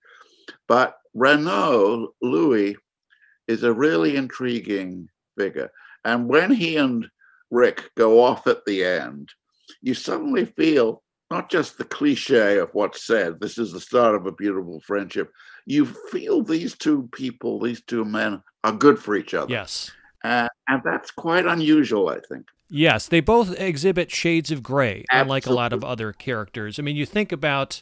But 0.68 0.98
Renault, 1.14 2.10
Louis, 2.22 2.76
is 3.48 3.64
a 3.64 3.74
really 3.74 4.16
intriguing 4.16 5.08
figure. 5.38 5.72
And 6.04 6.28
when 6.28 6.52
he 6.52 6.78
and 6.78 7.08
Rick 7.50 7.92
go 7.96 8.22
off 8.22 8.46
at 8.48 8.66
the 8.66 8.84
end, 8.84 9.30
you 9.82 9.94
suddenly 9.94 10.46
feel 10.46 11.02
not 11.32 11.50
just 11.50 11.78
the 11.78 11.86
cliche 11.86 12.58
of 12.60 12.70
what's 12.74 13.06
said, 13.06 13.40
this 13.40 13.58
is 13.58 13.72
the 13.72 13.80
start 13.80 14.16
of 14.16 14.26
a 14.26 14.32
beautiful 14.32 14.80
friendship. 14.82 15.32
You 15.66 15.86
feel 15.86 16.44
these 16.44 16.78
two 16.78 17.10
people, 17.12 17.60
these 17.60 17.82
two 17.82 18.06
men, 18.06 18.42
are 18.64 18.72
good 18.72 19.00
for 19.00 19.16
each 19.16 19.34
other. 19.34 19.52
Yes. 19.52 19.92
Uh, 20.24 20.48
and 20.68 20.82
that's 20.86 21.12
quite 21.12 21.46
unusual, 21.46 22.10
I 22.10 22.20
think. 22.30 22.48
Yes, 22.70 23.08
they 23.08 23.20
both 23.20 23.60
exhibit 23.60 24.10
shades 24.10 24.50
of 24.50 24.64
gray, 24.64 25.06
unlike 25.12 25.46
a 25.46 25.54
lot 25.54 25.74
of 25.74 25.84
other 25.84 26.12
characters. 26.12 26.80
I 26.80 26.82
mean, 26.82 26.96
you 26.96 27.06
think 27.06 27.32
about 27.32 27.82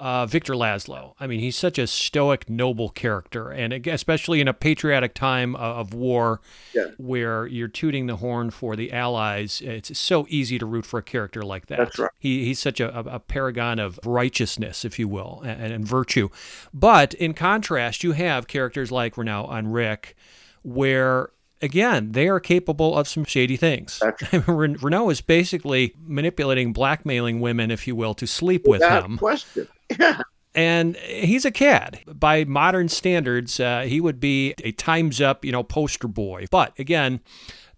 uh, 0.00 0.26
Victor 0.26 0.54
Laszlo. 0.54 1.12
I 1.20 1.26
mean, 1.28 1.38
he's 1.38 1.54
such 1.56 1.78
a 1.78 1.86
stoic, 1.86 2.50
noble 2.50 2.88
character, 2.88 3.50
and 3.50 3.86
especially 3.86 4.40
in 4.40 4.48
a 4.48 4.52
patriotic 4.54 5.14
time 5.14 5.54
of, 5.54 5.76
of 5.76 5.94
war, 5.94 6.40
Yeah. 6.74 6.86
where 6.98 7.46
you're 7.46 7.68
tooting 7.68 8.06
the 8.06 8.16
horn 8.16 8.50
for 8.50 8.74
the 8.74 8.92
Allies. 8.92 9.60
It's 9.64 9.96
so 9.98 10.26
easy 10.28 10.58
to 10.58 10.66
root 10.66 10.86
for 10.86 10.98
a 10.98 11.02
character 11.02 11.42
like 11.42 11.66
that. 11.66 11.78
That's 11.78 11.98
right. 11.98 12.10
He, 12.18 12.44
he's 12.46 12.58
such 12.58 12.80
a, 12.80 12.92
a, 12.98 13.02
a 13.16 13.18
paragon 13.20 13.78
of 13.78 14.00
righteousness, 14.04 14.84
if 14.84 14.98
you 14.98 15.06
will, 15.06 15.42
and, 15.44 15.72
and 15.72 15.86
virtue. 15.86 16.30
But 16.74 17.14
in 17.14 17.34
contrast, 17.34 18.02
you 18.02 18.12
have 18.12 18.48
characters 18.48 18.90
like 18.90 19.16
Renault 19.16 19.48
and 19.50 19.72
Rick, 19.72 20.16
where 20.62 21.30
again 21.62 22.12
they 22.12 22.28
are 22.28 22.40
capable 22.40 22.96
of 22.96 23.06
some 23.08 23.24
shady 23.24 23.56
things. 23.56 24.00
Ren- 24.46 24.76
Renault 24.80 25.10
is 25.10 25.20
basically 25.20 25.94
manipulating, 26.06 26.72
blackmailing 26.72 27.40
women, 27.40 27.70
if 27.70 27.86
you 27.86 27.94
will, 27.96 28.14
to 28.14 28.26
sleep 28.26 28.62
with 28.66 28.80
Without 28.80 29.04
him. 29.04 29.18
question. 29.18 29.68
Yeah. 29.98 30.22
And 30.54 30.96
he's 30.96 31.44
a 31.44 31.50
cad. 31.50 32.00
By 32.06 32.44
modern 32.44 32.88
standards, 32.88 33.60
uh, 33.60 33.82
he 33.82 34.00
would 34.00 34.18
be 34.18 34.54
a 34.64 34.72
time's 34.72 35.20
up, 35.20 35.44
you 35.44 35.52
know, 35.52 35.62
poster 35.62 36.08
boy. 36.08 36.46
But 36.50 36.76
again, 36.78 37.20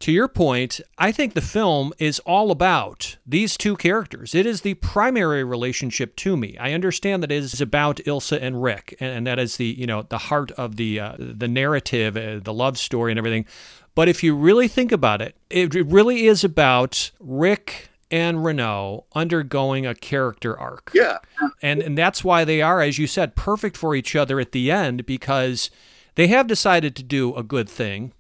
to 0.00 0.10
your 0.10 0.26
point, 0.26 0.80
I 0.98 1.12
think 1.12 1.34
the 1.34 1.40
film 1.40 1.92
is 1.98 2.18
all 2.20 2.50
about 2.50 3.18
these 3.26 3.56
two 3.56 3.76
characters. 3.76 4.34
It 4.34 4.46
is 4.46 4.62
the 4.62 4.74
primary 4.74 5.44
relationship 5.44 6.16
to 6.16 6.36
me. 6.36 6.56
I 6.58 6.72
understand 6.72 7.22
that 7.22 7.30
it 7.30 7.36
is 7.36 7.60
about 7.60 7.98
Ilsa 7.98 8.42
and 8.42 8.60
Rick, 8.62 8.96
and, 8.98 9.26
that 9.26 9.38
is 9.38 9.58
the 9.58 9.66
you 9.66 9.86
know 9.86 10.02
the 10.02 10.18
heart 10.18 10.50
of 10.52 10.74
the 10.74 10.98
uh, 10.98 11.14
the 11.18 11.46
narrative, 11.46 12.16
uh, 12.16 12.40
the 12.42 12.52
love 12.52 12.78
story, 12.78 13.12
and 13.12 13.18
everything. 13.18 13.46
But 13.94 14.08
if 14.08 14.24
you 14.24 14.34
really 14.34 14.66
think 14.66 14.90
about 14.90 15.20
it 15.22 15.36
it 15.52 15.74
really 15.74 16.26
is 16.26 16.42
about 16.44 17.10
Rick 17.20 17.90
and 18.12 18.44
Renault 18.44 19.06
undergoing 19.14 19.86
a 19.86 19.94
character 19.94 20.56
arc. 20.56 20.92
Yeah. 20.94 21.18
And 21.62 21.82
and 21.82 21.96
that's 21.98 22.22
why 22.22 22.44
they 22.44 22.60
are, 22.60 22.82
as 22.82 22.98
you 22.98 23.06
said, 23.06 23.34
perfect 23.34 23.76
for 23.76 23.96
each 23.96 24.14
other 24.14 24.38
at 24.38 24.52
the 24.52 24.70
end 24.70 25.06
because 25.06 25.70
they 26.14 26.28
have 26.28 26.46
decided 26.46 26.94
to 26.96 27.02
do 27.02 27.34
a 27.34 27.42
good 27.42 27.68
thing. 27.68 28.12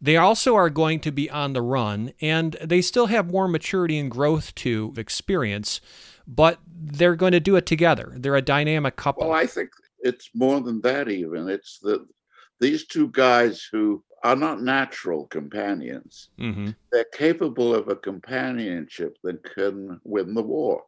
They 0.00 0.16
also 0.16 0.54
are 0.56 0.70
going 0.70 1.00
to 1.00 1.10
be 1.10 1.30
on 1.30 1.52
the 1.52 1.62
run, 1.62 2.12
and 2.20 2.56
they 2.62 2.82
still 2.82 3.06
have 3.06 3.30
more 3.30 3.48
maturity 3.48 3.98
and 3.98 4.10
growth 4.10 4.54
to 4.56 4.92
experience, 4.96 5.80
but 6.26 6.58
they're 6.66 7.16
going 7.16 7.32
to 7.32 7.40
do 7.40 7.56
it 7.56 7.64
together. 7.64 8.12
They're 8.14 8.36
a 8.36 8.42
dynamic 8.42 8.96
couple. 8.96 9.28
Well, 9.28 9.36
I 9.36 9.46
think 9.46 9.70
it's 10.00 10.30
more 10.34 10.60
than 10.60 10.82
that, 10.82 11.08
even. 11.08 11.48
It's 11.48 11.78
that 11.80 12.06
these 12.60 12.86
two 12.86 13.08
guys 13.08 13.66
who 13.70 14.04
are 14.22 14.36
not 14.36 14.62
natural 14.62 15.26
companions, 15.26 16.30
hmm 16.38 16.70
they're 16.92 17.04
capable 17.12 17.74
of 17.74 17.88
a 17.88 17.96
companionship 17.96 19.18
that 19.22 19.42
can 19.54 20.00
win 20.04 20.34
the 20.34 20.42
war. 20.42 20.82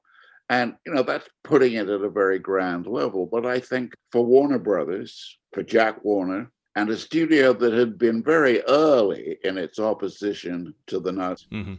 And, 0.48 0.76
you 0.86 0.94
know, 0.94 1.02
that's 1.02 1.28
putting 1.44 1.74
it 1.74 1.88
at 1.90 2.00
a 2.00 2.08
very 2.08 2.38
grand 2.38 2.86
level. 2.86 3.26
But 3.26 3.44
I 3.44 3.60
think 3.60 3.92
for 4.12 4.24
Warner 4.24 4.58
Brothers, 4.58 5.38
for 5.52 5.62
Jack 5.62 6.02
Warner, 6.04 6.50
and 6.76 6.88
a 6.88 6.96
studio 6.96 7.52
that 7.52 7.74
had 7.74 7.98
been 7.98 8.22
very 8.22 8.62
early 8.62 9.36
in 9.44 9.58
its 9.58 9.78
opposition 9.78 10.72
to 10.86 11.00
the 11.00 11.12
Nazis, 11.12 11.48
hmm 11.50 11.74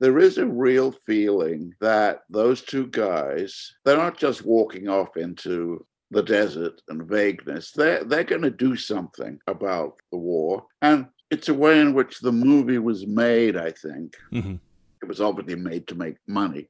there 0.00 0.18
is 0.18 0.38
a 0.38 0.46
real 0.46 0.90
feeling 0.90 1.72
that 1.80 2.24
those 2.28 2.60
two 2.62 2.88
guys, 2.88 3.74
they're 3.84 3.96
not 3.96 4.18
just 4.18 4.44
walking 4.44 4.88
off 4.88 5.16
into 5.16 5.86
the 6.14 6.22
desert 6.22 6.80
and 6.88 7.02
vagueness. 7.02 7.72
They're, 7.72 8.04
they're 8.04 8.24
going 8.24 8.42
to 8.42 8.50
do 8.50 8.76
something 8.76 9.38
about 9.46 9.94
the 10.10 10.18
war. 10.18 10.64
And 10.82 11.06
it's 11.30 11.48
a 11.48 11.54
way 11.54 11.80
in 11.80 11.94
which 11.94 12.20
the 12.20 12.32
movie 12.32 12.78
was 12.78 13.06
made, 13.06 13.56
I 13.56 13.72
think. 13.72 14.16
hmm 14.30 14.54
It 15.02 15.08
was 15.08 15.20
obviously 15.20 15.56
made 15.56 15.86
to 15.88 15.94
make 15.94 16.16
money, 16.26 16.68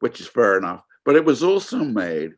which 0.00 0.20
is 0.20 0.28
fair 0.28 0.58
enough. 0.58 0.82
But 1.04 1.16
it 1.16 1.24
was 1.24 1.42
also 1.42 1.78
made 1.78 2.32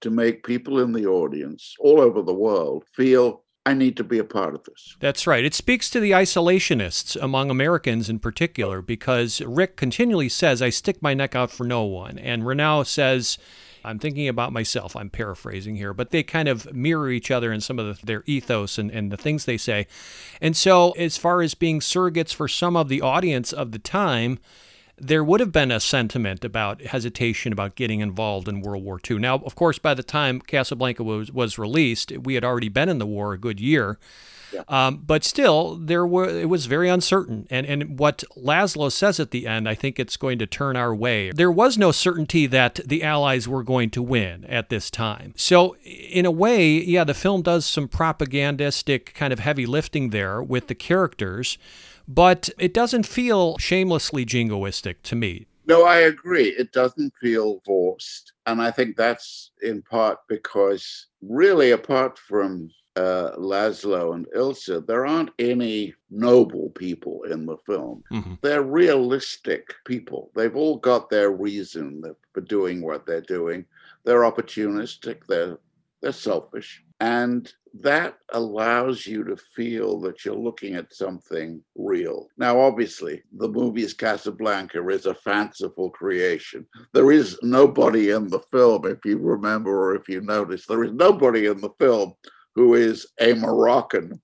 to 0.00 0.10
make 0.10 0.44
people 0.44 0.80
in 0.80 0.92
the 0.92 1.06
audience 1.06 1.74
all 1.78 2.00
over 2.00 2.22
the 2.22 2.34
world 2.34 2.84
feel 2.94 3.44
I 3.64 3.74
need 3.74 3.96
to 3.98 4.04
be 4.04 4.18
a 4.18 4.24
part 4.24 4.56
of 4.56 4.64
this. 4.64 4.96
That's 4.98 5.26
right. 5.26 5.44
It 5.44 5.54
speaks 5.54 5.88
to 5.90 6.00
the 6.00 6.10
isolationists 6.10 7.16
among 7.20 7.48
Americans 7.48 8.10
in 8.10 8.18
particular 8.18 8.82
because 8.82 9.40
Rick 9.42 9.76
continually 9.76 10.28
says, 10.28 10.60
I 10.60 10.70
stick 10.70 11.00
my 11.00 11.14
neck 11.14 11.36
out 11.36 11.52
for 11.52 11.64
no 11.64 11.84
one. 11.84 12.18
And 12.18 12.44
Renault 12.44 12.84
says, 12.84 13.38
I'm 13.84 13.98
thinking 13.98 14.28
about 14.28 14.52
myself. 14.52 14.94
I'm 14.96 15.10
paraphrasing 15.10 15.76
here, 15.76 15.92
but 15.92 16.10
they 16.10 16.22
kind 16.22 16.48
of 16.48 16.72
mirror 16.72 17.10
each 17.10 17.30
other 17.30 17.52
in 17.52 17.60
some 17.60 17.78
of 17.78 18.00
the, 18.00 18.06
their 18.06 18.22
ethos 18.26 18.78
and, 18.78 18.90
and 18.90 19.10
the 19.10 19.16
things 19.16 19.44
they 19.44 19.56
say. 19.56 19.86
And 20.40 20.56
so, 20.56 20.92
as 20.92 21.18
far 21.18 21.42
as 21.42 21.54
being 21.54 21.80
surrogates 21.80 22.34
for 22.34 22.48
some 22.48 22.76
of 22.76 22.88
the 22.88 23.00
audience 23.00 23.52
of 23.52 23.72
the 23.72 23.78
time, 23.78 24.38
there 24.98 25.24
would 25.24 25.40
have 25.40 25.52
been 25.52 25.70
a 25.70 25.80
sentiment 25.80 26.44
about 26.44 26.82
hesitation 26.82 27.52
about 27.52 27.74
getting 27.74 28.00
involved 28.00 28.46
in 28.46 28.60
World 28.60 28.84
War 28.84 29.00
II. 29.10 29.18
Now, 29.18 29.36
of 29.36 29.54
course, 29.54 29.78
by 29.78 29.94
the 29.94 30.02
time 30.02 30.40
Casablanca 30.40 31.02
was, 31.02 31.32
was 31.32 31.58
released, 31.58 32.12
we 32.12 32.34
had 32.34 32.44
already 32.44 32.68
been 32.68 32.88
in 32.88 32.98
the 32.98 33.06
war 33.06 33.32
a 33.32 33.38
good 33.38 33.60
year. 33.60 33.98
Yeah. 34.52 34.62
Um, 34.68 35.02
but 35.06 35.24
still, 35.24 35.76
there 35.76 36.06
were 36.06 36.28
it 36.28 36.48
was 36.48 36.66
very 36.66 36.88
uncertain. 36.88 37.46
And 37.50 37.66
and 37.66 37.98
what 37.98 38.24
Laszlo 38.36 38.90
says 38.90 39.18
at 39.18 39.30
the 39.30 39.46
end, 39.46 39.68
I 39.68 39.74
think 39.74 39.98
it's 39.98 40.16
going 40.16 40.38
to 40.38 40.46
turn 40.46 40.76
our 40.76 40.94
way. 40.94 41.30
There 41.32 41.50
was 41.50 41.78
no 41.78 41.92
certainty 41.92 42.46
that 42.46 42.80
the 42.86 43.02
Allies 43.02 43.48
were 43.48 43.62
going 43.62 43.90
to 43.90 44.02
win 44.02 44.44
at 44.46 44.68
this 44.68 44.90
time. 44.90 45.34
So 45.36 45.76
in 45.84 46.26
a 46.26 46.30
way, 46.30 46.70
yeah, 46.70 47.04
the 47.04 47.14
film 47.14 47.42
does 47.42 47.64
some 47.66 47.88
propagandistic 47.88 49.14
kind 49.14 49.32
of 49.32 49.38
heavy 49.38 49.66
lifting 49.66 50.10
there 50.10 50.42
with 50.42 50.68
the 50.68 50.74
characters, 50.74 51.58
but 52.06 52.50
it 52.58 52.74
doesn't 52.74 53.06
feel 53.06 53.58
shamelessly 53.58 54.26
jingoistic 54.26 54.96
to 55.04 55.16
me. 55.16 55.46
No, 55.64 55.84
I 55.84 55.98
agree. 55.98 56.48
It 56.48 56.72
doesn't 56.72 57.14
feel 57.20 57.60
forced. 57.64 58.32
And 58.46 58.60
I 58.60 58.70
think 58.70 58.96
that's 58.96 59.52
in 59.62 59.82
part 59.82 60.18
because, 60.28 61.06
really, 61.20 61.70
apart 61.70 62.18
from 62.18 62.70
uh, 62.96 63.32
Laszlo 63.38 64.14
and 64.14 64.26
Ilsa, 64.36 64.86
there 64.86 65.06
aren't 65.06 65.30
any 65.38 65.94
noble 66.10 66.70
people 66.70 67.22
in 67.24 67.46
the 67.46 67.56
film. 67.66 68.04
Mhm. 68.12 68.38
They're 68.42 68.62
realistic 68.62 69.74
people. 69.86 70.30
They've 70.34 70.56
all 70.56 70.76
got 70.76 71.08
their 71.08 71.30
reason 71.30 72.02
for 72.34 72.40
doing 72.42 72.82
what 72.82 73.06
they're 73.06 73.20
doing. 73.22 73.64
They're 74.04 74.22
opportunistic. 74.30 75.26
They're 75.26 75.58
they're 76.02 76.10
selfish, 76.12 76.82
and 76.98 77.52
that 77.72 78.18
allows 78.30 79.06
you 79.06 79.22
to 79.22 79.36
feel 79.36 80.00
that 80.00 80.24
you're 80.24 80.34
looking 80.34 80.74
at 80.74 80.92
something 80.92 81.62
real. 81.76 82.26
Now, 82.36 82.58
obviously, 82.58 83.22
the 83.38 83.48
movie's 83.48 83.94
Casablanca 83.94 84.86
is 84.88 85.06
a 85.06 85.14
fanciful 85.14 85.90
creation. 85.90 86.66
There 86.92 87.12
is 87.12 87.38
nobody 87.44 88.10
in 88.10 88.26
the 88.28 88.40
film, 88.50 88.84
if 88.86 88.98
you 89.04 89.16
remember 89.18 89.70
or 89.70 89.94
if 89.94 90.08
you 90.08 90.20
notice, 90.22 90.66
there 90.66 90.82
is 90.82 90.92
nobody 90.92 91.46
in 91.46 91.60
the 91.60 91.70
film 91.78 92.14
who 92.54 92.74
is 92.74 93.06
a 93.20 93.34
Moroccan. 93.34 94.20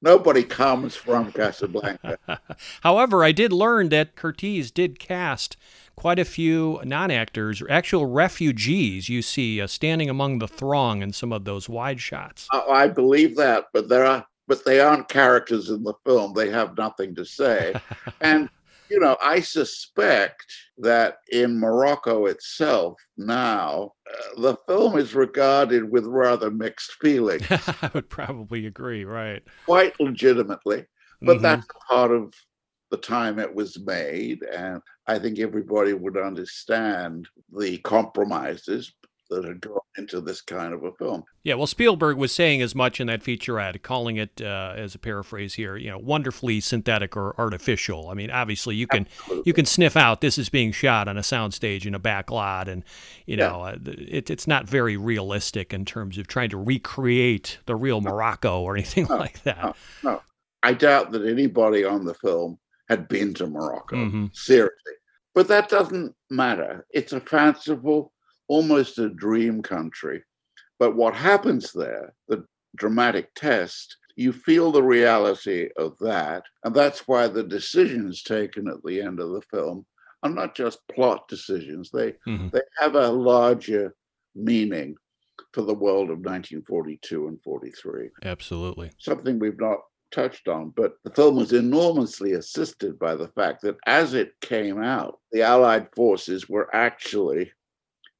Nobody 0.00 0.44
comes 0.44 0.94
from 0.94 1.32
Casablanca. 1.32 2.18
However, 2.82 3.24
I 3.24 3.32
did 3.32 3.52
learn 3.52 3.88
that 3.88 4.16
Curtiz 4.16 4.72
did 4.72 4.98
cast 4.98 5.56
quite 5.96 6.18
a 6.20 6.24
few 6.24 6.80
non 6.84 7.10
actors, 7.10 7.62
actual 7.68 8.06
refugees 8.06 9.08
you 9.08 9.20
see 9.22 9.60
uh, 9.60 9.66
standing 9.66 10.08
among 10.08 10.38
the 10.38 10.46
throng 10.46 11.02
in 11.02 11.12
some 11.12 11.32
of 11.32 11.44
those 11.44 11.68
wide 11.68 12.00
shots. 12.00 12.46
I 12.52 12.58
I 12.68 12.88
believe 12.88 13.36
that, 13.36 13.66
but 13.72 13.88
there 13.88 14.06
are, 14.06 14.24
but 14.46 14.64
they 14.64 14.78
aren't 14.80 15.08
characters 15.08 15.70
in 15.70 15.82
the 15.82 15.94
film. 16.06 16.32
They 16.34 16.50
have 16.50 16.76
nothing 16.76 17.14
to 17.16 17.24
say, 17.24 17.74
and 18.20 18.48
you 18.90 18.98
know, 19.00 19.16
I 19.22 19.40
suspect 19.40 20.44
that 20.78 21.18
in 21.30 21.58
Morocco 21.58 22.26
itself 22.26 22.98
now, 23.16 23.92
uh, 24.10 24.40
the 24.40 24.56
film 24.66 24.96
is 24.98 25.14
regarded 25.14 25.90
with 25.90 26.06
rather 26.06 26.50
mixed 26.50 26.92
feelings, 27.00 27.46
I 27.82 27.90
would 27.94 28.08
probably 28.10 28.66
agree, 28.66 29.04
right? 29.04 29.42
quite 29.66 29.98
legitimately. 30.00 30.86
But 31.22 31.38
Mhm. 31.38 31.42
that's 31.42 31.66
part 31.88 32.10
of 32.12 32.32
the 32.90 32.96
time 32.96 33.38
it 33.38 33.54
was 33.54 33.78
made, 33.80 34.42
and 34.44 34.80
I 35.06 35.18
think 35.18 35.38
everybody 35.38 35.92
would 35.92 36.16
understand 36.16 37.28
the 37.54 37.78
compromises 37.78 38.92
that 39.30 39.44
are 39.44 39.54
gone 39.54 39.78
into 39.96 40.20
this 40.20 40.40
kind 40.40 40.72
of 40.72 40.84
a 40.84 40.92
film. 40.92 41.22
Yeah, 41.44 41.54
well, 41.54 41.66
Spielberg 41.66 42.16
was 42.16 42.32
saying 42.32 42.62
as 42.62 42.74
much 42.74 43.00
in 43.00 43.06
that 43.08 43.22
featurette, 43.22 43.82
calling 43.82 44.16
it, 44.16 44.40
uh, 44.40 44.74
as 44.76 44.94
a 44.94 44.98
paraphrase 44.98 45.54
here, 45.54 45.76
you 45.76 45.90
know, 45.90 45.98
wonderfully 45.98 46.60
synthetic 46.60 47.16
or 47.16 47.34
artificial. 47.38 48.08
I 48.10 48.14
mean, 48.14 48.30
obviously, 48.30 48.74
you 48.76 48.86
can 48.86 49.06
you 49.44 49.52
can 49.52 49.64
sniff 49.66 49.96
out 49.96 50.20
this 50.20 50.38
is 50.38 50.48
being 50.48 50.72
shot 50.72 51.08
on 51.08 51.16
a 51.16 51.22
soundstage 51.22 51.84
in 51.86 51.94
a 51.94 51.98
back 51.98 52.30
lot, 52.30 52.68
and 52.68 52.84
you 53.26 53.36
Yeah. 53.36 53.48
know, 53.48 53.60
uh, 53.62 53.76
it, 53.86 54.30
it's 54.30 54.46
not 54.46 54.68
very 54.68 54.96
realistic 54.96 55.72
in 55.74 55.84
terms 55.84 56.18
of 56.18 56.26
trying 56.26 56.50
to 56.50 56.58
recreate 56.58 57.58
the 57.66 57.76
real 57.76 58.00
Morocco 58.00 58.60
or 58.62 58.76
anything 58.76 59.06
No, 59.08 59.16
like 59.16 59.42
that. 59.42 59.76
no. 60.02 60.22
I 60.62 60.72
doubt 60.74 61.12
that 61.12 61.24
anybody 61.24 61.84
on 61.84 62.04
the 62.04 62.14
film 62.14 62.58
had 62.88 63.06
been 63.08 63.34
to 63.34 63.46
Morocco. 63.46 63.96
Mhm. 63.96 64.34
Seriously. 64.34 64.92
But 65.34 65.46
that 65.48 65.68
doesn't 65.68 66.14
matter. 66.30 66.84
It's 66.90 67.12
a 67.12 67.20
fanciful, 67.20 68.12
almost 68.48 68.98
a 68.98 69.08
dream 69.10 69.62
country. 69.62 70.22
But 70.78 70.96
what 70.96 71.14
happens 71.14 71.72
there, 71.72 72.14
the 72.28 72.44
dramatic 72.76 73.34
test, 73.34 73.96
you 74.16 74.32
feel 74.32 74.72
the 74.72 74.82
reality 74.82 75.68
of 75.76 75.96
that. 76.00 76.44
And 76.64 76.74
that's 76.74 77.06
why 77.08 77.28
the 77.28 77.42
decisions 77.44 78.22
taken 78.22 78.68
at 78.68 78.82
the 78.84 79.00
end 79.00 79.20
of 79.20 79.30
the 79.30 79.42
film 79.42 79.86
are 80.22 80.30
not 80.30 80.56
just 80.56 80.80
plot 80.88 81.28
decisions, 81.28 81.90
they, 81.92 82.14
Mhm. 82.26 82.50
they 82.52 82.60
have 82.78 82.96
a 82.96 83.08
larger 83.10 83.94
meaning 84.34 84.96
for 85.52 85.62
the 85.62 85.74
world 85.74 86.10
of 86.10 86.20
1942 86.20 87.28
and 87.28 87.40
43 87.42 88.10
Absolutely. 88.24 88.90
something 88.98 89.38
we've 89.38 89.60
not 89.60 89.78
touched 90.10 90.48
on, 90.48 90.70
but 90.70 90.94
the 91.04 91.10
film 91.10 91.36
was 91.36 91.52
enormously 91.52 92.32
assisted 92.32 92.98
by 92.98 93.14
the 93.14 93.28
fact 93.28 93.62
that 93.62 93.76
as 93.86 94.14
it 94.14 94.32
came 94.40 94.82
out, 94.82 95.20
the 95.32 95.42
Allied 95.42 95.88
forces 95.94 96.48
were 96.48 96.74
actually 96.74 97.52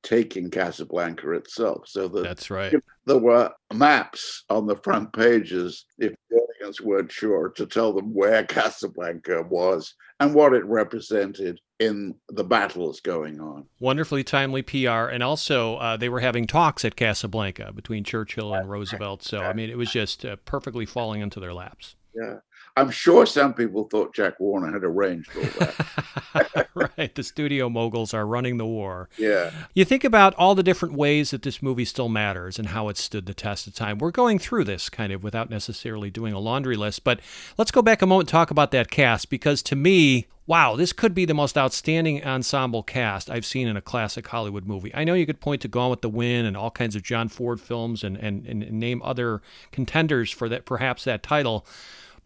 taking 0.03 0.51
Casablanca 0.51 1.33
itself. 1.33 1.85
So 1.87 2.09
that 2.09 2.23
That's 2.23 2.51
right. 2.51 2.75
there 3.07 3.19
were 3.19 3.51
maps 3.73 4.45
on 4.49 4.67
the 4.67 4.77
front 4.77 5.13
pages, 5.13 5.85
if 5.99 6.15
the 6.31 6.37
audience 6.37 6.81
weren't 6.81 7.13
sure, 7.13 7.51
to 7.51 7.67
tell 7.67 7.93
them 7.93 8.15
where 8.15 8.45
Casablanca 8.45 9.43
was 9.49 9.95
and 10.21 10.35
what 10.35 10.53
it 10.53 10.65
represented 10.65 11.61
in 11.79 12.15
the 12.29 12.45
battles 12.45 13.01
going 13.01 13.41
on. 13.41 13.65
Wonderfully 13.79 14.25
timely 14.25 14.63
PR, 14.63 15.07
and 15.11 15.23
also 15.23 15.77
uh, 15.77 15.97
they 15.97 16.09
were 16.09 16.21
having 16.21 16.47
talks 16.47 16.85
at 16.85 16.97
Casablanca 16.97 17.73
between 17.73 18.03
Churchill 18.03 18.53
and 18.55 18.69
Roosevelt. 18.69 19.23
So 19.23 19.41
I 19.41 19.53
mean, 19.53 19.71
it 19.71 19.79
was 19.79 19.91
just 19.91 20.25
uh, 20.25 20.37
perfectly 20.45 20.87
falling 20.87 21.21
into 21.21 21.39
their 21.39 21.55
laps. 21.55 21.95
Yeah. 22.15 22.39
I'm 22.79 22.91
sure 22.91 23.27
some 23.27 23.55
people 23.55 23.85
thought 23.85 24.15
Jack 24.15 24.39
Warner 24.39 24.73
had 24.73 24.85
arranged 24.85 25.31
all 25.37 25.43
that. 25.43 26.69
right, 26.97 27.13
the 27.13 27.25
studio 27.25 27.69
moguls 27.69 28.15
are 28.15 28.25
running 28.25 28.57
the 28.57 28.67
war. 28.67 29.09
yeah. 29.19 29.51
You 29.75 29.85
think 29.85 30.05
about 30.05 30.33
all 30.37 30.55
the 30.55 30.63
different 30.63 30.95
ways 30.95 31.33
that 31.33 31.43
this 31.43 31.61
movie 31.61 31.85
still 31.85 32.09
matters 32.09 32.57
and 32.57 32.69
how 32.69 32.89
it 32.89 32.97
stood 32.97 33.27
the 33.27 33.35
test 33.35 33.67
of 33.67 33.75
time. 33.75 33.99
We're 33.99 34.13
going 34.13 34.39
through 34.39 34.63
this 34.65 34.89
kind 34.89 35.13
of 35.13 35.25
without 35.25 35.51
necessarily 35.51 36.09
doing 36.09 36.33
a 36.33 36.39
laundry 36.39 36.77
list, 36.77 37.03
but 37.03 37.19
let's 37.57 37.73
go 37.73 37.83
back 37.83 38.01
a 38.01 38.07
moment 38.07 38.29
and 38.29 38.33
talk 38.33 38.53
about 38.53 38.71
that 38.71 38.93
cast 38.93 39.29
because 39.29 39.61
to 39.65 39.75
me, 39.75 40.29
wow, 40.47 40.77
this 40.77 40.93
could 40.93 41.15
be 41.15 41.25
the 41.25 41.35
most 41.35 41.59
outstanding 41.59 42.25
ensemble 42.25 42.85
cast 42.85 43.29
I've 43.29 43.45
seen 43.45 43.67
in 43.67 43.77
a 43.77 43.83
classic 43.83 44.29
Hollywood 44.29 44.67
movie. 44.67 44.95
I 44.95 45.03
know 45.03 45.15
you 45.15 45.27
could 45.27 45.41
point 45.41 45.63
to 45.63 45.69
Gone 45.69 45.91
with 45.91 46.01
the 46.01 46.09
Wind 46.09 46.47
and 46.47 46.57
all 46.57 46.71
kinds 46.71 46.95
of 46.95 47.03
John 47.03 47.29
Ford 47.29 47.61
films 47.61 48.05
and, 48.05 48.17
and, 48.17 48.47
and 48.47 48.71
name 48.71 49.03
other 49.05 49.43
contenders 49.73 50.31
for 50.31 50.49
that 50.49 50.65
perhaps 50.65 51.03
that 51.05 51.25
title. 51.25 51.67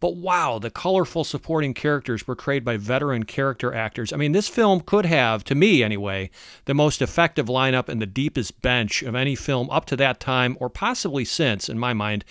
But 0.02 0.16
wow, 0.16 0.58
the 0.58 0.68
colorful 0.68 1.22
supporting 1.22 1.74
characters 1.74 2.24
portrayed 2.24 2.64
by 2.64 2.76
veteran 2.76 3.22
character 3.22 3.72
actors. 3.72 4.12
I 4.12 4.16
mean, 4.16 4.32
this 4.32 4.48
film 4.48 4.80
could 4.80 5.06
have, 5.06 5.44
to 5.44 5.54
me 5.54 5.80
anyway, 5.80 6.30
the 6.64 6.74
most 6.74 7.00
effective 7.00 7.46
lineup 7.46 7.88
and 7.88 8.02
the 8.02 8.06
deepest 8.06 8.60
bench 8.62 9.04
of 9.04 9.14
any 9.14 9.36
film 9.36 9.70
up 9.70 9.84
to 9.84 9.96
that 9.98 10.18
time, 10.18 10.56
or 10.58 10.68
possibly 10.68 11.24
since, 11.24 11.68
in 11.68 11.78
my 11.78 11.92
mind. 11.92 12.24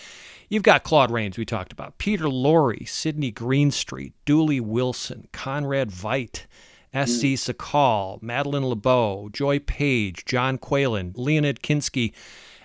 You've 0.50 0.64
got 0.64 0.84
Claude 0.84 1.12
Rains, 1.12 1.38
we 1.38 1.46
talked 1.46 1.72
about, 1.72 1.98
Peter 1.98 2.26
Lorre, 2.26 2.86
Sidney 2.86 3.32
Greenstreet, 3.32 4.12
Dooley 4.26 4.60
Wilson, 4.60 5.30
Conrad 5.32 5.92
Veidt, 5.92 6.48
S.C. 6.94 7.36
Hmm. 7.38 7.52
Sakall, 7.52 8.22
Madeleine 8.22 8.66
Lebeau, 8.70 9.30
Joy 9.32 9.60
Page, 9.60 10.26
John 10.26 10.58
Qualen, 10.58 11.14
Leonid 11.16 11.62
Kinskey. 11.62 12.12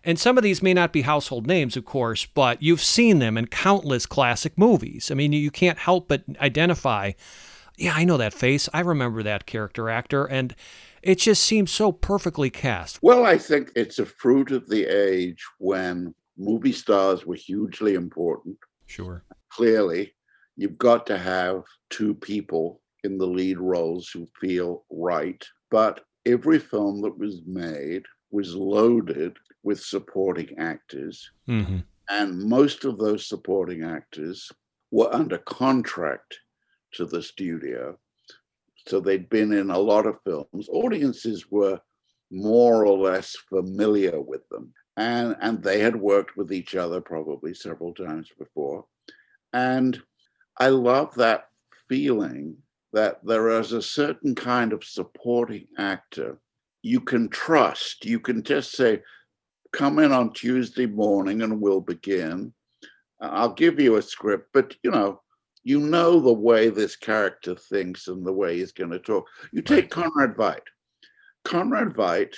And 0.07 0.21
some 0.21 0.38
of 0.38 0.45
these 0.45 0.62
may 0.62 0.73
not 0.73 0.92
be 0.92 1.03
household 1.03 1.49
names, 1.49 1.77
of 1.77 1.85
course, 1.85 2.27
but 2.27 2.62
you've 2.62 2.81
seen 2.83 3.19
them 3.19 3.37
in 3.37 3.49
countless 3.49 4.07
classic 4.07 4.57
movies. 4.57 5.11
I 5.11 5.14
mean, 5.14 5.33
you 5.33 5.51
can't 5.51 5.79
help 5.79 6.07
but 6.07 6.23
identify, 6.40 7.12
yeah, 7.77 7.92
I 7.92 8.05
know 8.05 8.16
that 8.16 8.33
face. 8.33 8.69
I 8.73 8.81
remember 8.81 9.25
that 9.25 9.47
character 9.47 9.90
actor. 9.90 10.25
And 10.25 10.55
it 11.03 11.16
just 11.16 11.42
seems 11.42 11.73
so 11.73 11.90
perfectly 11.90 12.51
cast. 12.51 13.01
Well, 13.03 13.27
I 13.27 13.37
think 13.37 13.73
it's 13.75 13.99
a 13.99 14.07
fruit 14.07 14.53
of 14.53 14.69
the 14.69 14.85
age 14.85 15.45
when 15.59 16.14
movie 16.38 16.73
stars 16.73 17.27
were 17.27 17.35
hugely 17.35 17.95
important. 17.95 18.57
Sure. 18.87 19.25
Clearly, 19.51 20.14
you've 20.57 20.79
got 20.79 21.05
to 21.09 21.19
have 21.19 21.64
two 21.90 22.14
people 22.14 22.81
in 23.03 23.19
the 23.19 23.27
lead 23.27 23.59
roles 23.59 24.09
who 24.09 24.29
feel 24.40 24.85
right. 24.88 25.45
But 25.69 26.05
every 26.25 26.61
film 26.61 27.03
that 27.03 27.19
was 27.19 27.42
made 27.45 28.05
was 28.31 28.55
loaded 28.55 29.37
with 29.67 29.81
supporting 29.81 30.57
actors. 30.59 31.29
hmm 31.47 31.79
And 32.09 32.41
most 32.57 32.85
of 32.85 32.99
those 32.99 33.27
supporting 33.27 33.83
actors 33.83 34.51
were 34.93 35.13
under 35.13 35.39
contract 35.39 36.39
to 36.93 37.05
the 37.05 37.21
studio. 37.21 37.99
So 38.87 39.01
they'd 39.01 39.29
been 39.29 39.53
in 39.53 39.71
a 39.71 39.87
lot 39.93 40.07
of 40.07 40.23
films. 40.23 40.69
Audiences 40.71 41.51
were 41.51 41.81
more 42.31 42.87
or 42.87 42.97
less 42.97 43.35
familiar 43.49 44.21
with 44.21 44.49
them. 44.51 44.73
And, 44.97 45.37
and 45.41 45.61
they 45.61 45.81
had 45.81 45.97
worked 45.97 46.37
with 46.37 46.53
each 46.53 46.77
other 46.77 47.01
probably 47.01 47.53
several 47.53 47.93
times 47.93 48.29
before. 48.39 48.87
And 49.53 50.01
I 50.59 50.69
love 50.69 51.13
that 51.17 51.49
feeling 51.89 52.57
that 52.93 53.19
there 53.27 53.51
is 53.51 53.73
a 53.73 53.83
certain 53.83 54.37
kind 54.37 54.73
of 54.73 54.85
supporting 54.85 55.67
actor 55.77 56.39
you 56.87 57.01
can 57.01 57.29
trust. 57.29 58.05
You 58.05 58.21
can 58.21 58.45
just 58.45 58.71
say, 58.71 59.03
come 59.77 59.99
in 59.99 60.11
on 60.11 60.33
Tuesday 60.33 60.87
morning 60.87 61.43
and 61.43 61.61
we'll 61.61 61.83
begin. 61.83 62.53
I'll 63.21 63.53
give 63.53 63.79
you 63.79 63.97
a 63.97 64.03
script, 64.03 64.49
but 64.55 64.75
you 64.83 64.91
know, 64.91 65.21
you 65.65 65.81
know 65.81 66.19
the 66.19 66.33
way 66.33 66.71
this 66.71 66.97
character 66.97 67.55
thinks 67.55 68.09
and 68.09 68.27
the 68.27 68.33
way 68.33 68.57
he's 68.57 68.73
going 68.73 68.91
to 68.91 68.99
talk. 68.99 69.27
You 69.53 69.62
take 69.62 69.91
Conrad 69.91 70.35
Veidt. 70.35 70.62
Conrad 71.45 71.89
Veidt, 71.89 72.35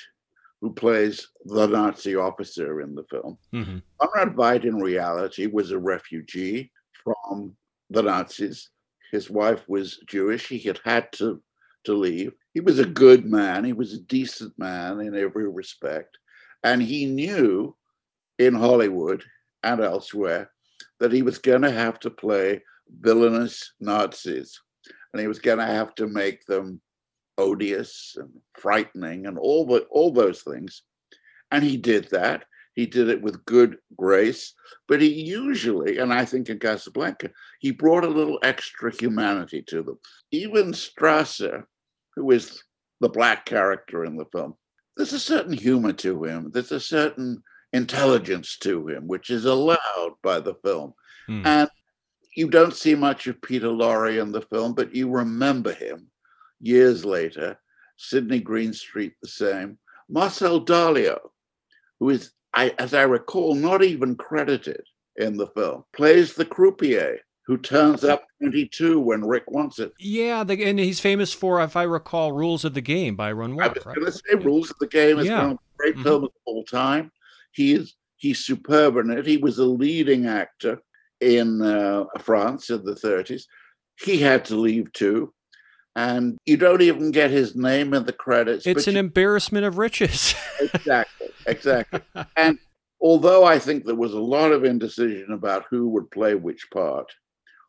who 0.61 0.73
plays 0.73 1.29
the 1.45 1.67
Nazi 1.67 2.17
officer 2.17 2.81
in 2.81 2.95
the 2.95 3.05
film, 3.05 3.39
hmm 3.53 3.79
Conrad 4.01 4.37
Veidt 4.37 4.65
in 4.65 4.77
reality 4.77 5.47
was 5.47 5.71
a 5.71 5.79
refugee 5.79 6.73
from 7.05 7.57
the 7.91 8.03
Nazis. 8.03 8.71
His 9.13 9.31
wife 9.31 9.63
was 9.69 9.99
Jewish. 10.09 10.49
He 10.49 10.59
had 10.59 10.81
had 10.85 11.13
to, 11.13 11.41
to 11.85 11.95
leave. 11.95 12.33
He 12.53 12.61
was 12.61 12.79
a 12.79 12.85
good 12.85 13.25
man. 13.25 13.65
He 13.65 13.73
was 13.73 13.93
a 13.93 14.01
decent 14.01 14.59
man 14.59 15.01
in 15.01 15.17
every 15.17 15.49
respect. 15.49 16.19
And 16.63 16.83
he 16.83 17.07
knew 17.07 17.77
in 18.39 18.55
Hollywood 18.55 19.25
and 19.63 19.81
elsewhere 19.81 20.51
that 21.01 21.13
he 21.13 21.23
was 21.23 21.39
going 21.39 21.63
to 21.63 21.71
have 21.71 21.99
to 22.01 22.11
play 22.11 22.63
villainous 23.01 23.73
Nazis. 23.81 24.61
And 25.13 25.21
he 25.21 25.29
was 25.29 25.39
going 25.39 25.59
to 25.59 25.67
have 25.67 25.95
to 25.97 26.07
make 26.07 26.45
them 26.47 26.81
odious 27.37 28.17
and 28.19 28.31
frightening 28.55 29.27
and 29.27 29.39
all, 29.39 29.67
the, 29.67 29.87
all 29.91 30.13
those 30.13 30.43
things. 30.43 30.83
And 31.51 31.65
he 31.65 31.77
did 31.77 32.09
that. 32.11 32.45
He 32.75 32.87
did 32.87 33.09
it 33.09 33.21
with 33.21 33.45
good 33.45 33.79
grace, 33.97 34.55
but 34.87 35.01
he 35.01 35.09
usually, 35.09 35.99
and 35.99 36.13
I 36.13 36.25
think 36.25 36.49
in 36.49 36.61
Casablanca, 36.61 37.31
he 37.59 37.73
brought 37.73 38.05
a 38.05 38.09
little 38.09 38.39
extra 38.45 38.95
humanity 38.95 39.63
to 39.63 39.83
them. 39.83 39.99
Even 40.31 40.71
Strasser, 40.71 41.65
who 42.15 42.31
is 42.31 42.63
the 43.01 43.09
black 43.09 43.47
character 43.47 44.05
in 44.05 44.17
the 44.17 44.27
film, 44.27 44.55
there's 44.99 45.13
a 45.13 45.21
certain 45.21 45.53
humor 45.53 45.93
to 45.93 46.25
him. 46.25 46.51
There's 46.53 46.73
a 46.73 46.81
certain 46.81 47.43
intelligence 47.73 48.59
to 48.59 48.89
him, 48.89 49.07
which 49.07 49.31
is 49.31 49.45
allowed 49.45 50.15
by 50.23 50.41
the 50.41 50.55
film. 50.57 50.93
Hmm. 51.27 51.47
And 51.47 51.71
you 52.37 52.51
don't 52.51 52.75
see 52.75 52.97
much 52.97 53.29
of 53.29 53.41
Peter 53.41 53.69
Lorre 53.69 54.21
in 54.21 54.33
the 54.33 54.43
film, 54.43 54.75
but 54.75 54.95
you 54.95 55.09
remember 55.09 55.73
him 55.73 56.09
years 56.61 57.05
later. 57.05 57.59
Sidney 57.97 58.41
Greenstreet, 58.41 59.15
the 59.23 59.29
same. 59.29 59.79
Marcel 60.09 60.65
Dalio, 60.65 61.19
who 62.01 62.11
is, 62.11 62.33
I, 62.55 62.75
as 62.79 62.93
I 62.93 63.03
recall, 63.03 63.55
not 63.55 63.85
even 63.85 64.17
credited 64.17 64.83
in 65.17 65.37
the 65.37 65.49
film, 65.49 65.85
plays 65.93 66.35
the 66.35 66.45
croupier 66.45 67.19
who 67.49 67.57
turns 67.57 68.05
up 68.05 68.25
22 68.43 69.01
when 69.01 69.25
Rick 69.25 69.51
wants 69.51 69.79
it. 69.79 69.91
Yeah, 69.99 70.45
the, 70.45 70.63
and 70.65 70.79
he's 70.79 71.01
famous 71.01 71.33
for, 71.33 71.63
if 71.63 71.77
I 71.77 71.83
recall, 71.85 72.31
Rules 72.33 72.63
of 72.63 72.75
the 72.75 72.83
Game 72.83 73.17
by 73.17 73.29
I 73.29 73.31
Renoir. 73.31 73.73
was 73.75 73.87
Right? 73.87 73.95
going 73.97 74.07
to 74.07 74.13
say 74.13 74.35
Rules 74.35 74.71
of 74.71 74.77
the 74.79 74.87
Game 74.87 75.19
is 75.19 75.27
Yeah. 75.27 75.41
one 75.45 75.51
of 75.53 75.57
the 75.57 75.77
great 75.79 75.97
Mhm. 75.97 76.03
films 76.03 76.25
of 76.27 76.33
all 76.45 76.63
time. 76.65 77.11
He 77.53 77.73
is 77.73 77.95
he's 78.17 78.41
superb 78.41 78.97
in 78.99 79.11
it. 79.11 79.25
He 79.27 79.39
was 79.39 79.59
a 79.59 79.65
leading 79.65 80.27
actor 80.27 80.83
in 81.21 81.63
uh, 81.63 82.05
France 82.21 82.69
in 82.69 82.85
the 82.85 82.95
30s. 82.95 83.45
He 84.05 84.19
had 84.19 84.45
to 84.47 84.57
leave 84.57 84.93
too. 84.93 85.33
And 85.97 86.37
you 86.45 86.57
don't 86.59 86.83
even 86.83 87.13
get 87.13 87.31
his 87.31 87.57
name 87.57 87.95
in 87.95 88.05
the 88.05 88.13
credits. 88.13 88.67
It's 88.67 88.87
an 88.89 88.95
you- 88.95 89.01
embarrassment 89.01 89.65
of 89.65 89.79
riches. 89.79 90.35
exactly, 90.61 91.29
exactly. 91.47 92.01
and 92.37 92.59
although 93.01 93.45
I 93.45 93.59
think 93.59 93.85
there 93.87 93.95
was 93.95 94.13
a 94.13 94.21
lot 94.21 94.53
of 94.53 94.65
indecision 94.65 95.33
about 95.33 95.65
who 95.71 95.89
would 95.91 96.11
play 96.11 96.35
which 96.35 96.69
part, 96.75 97.11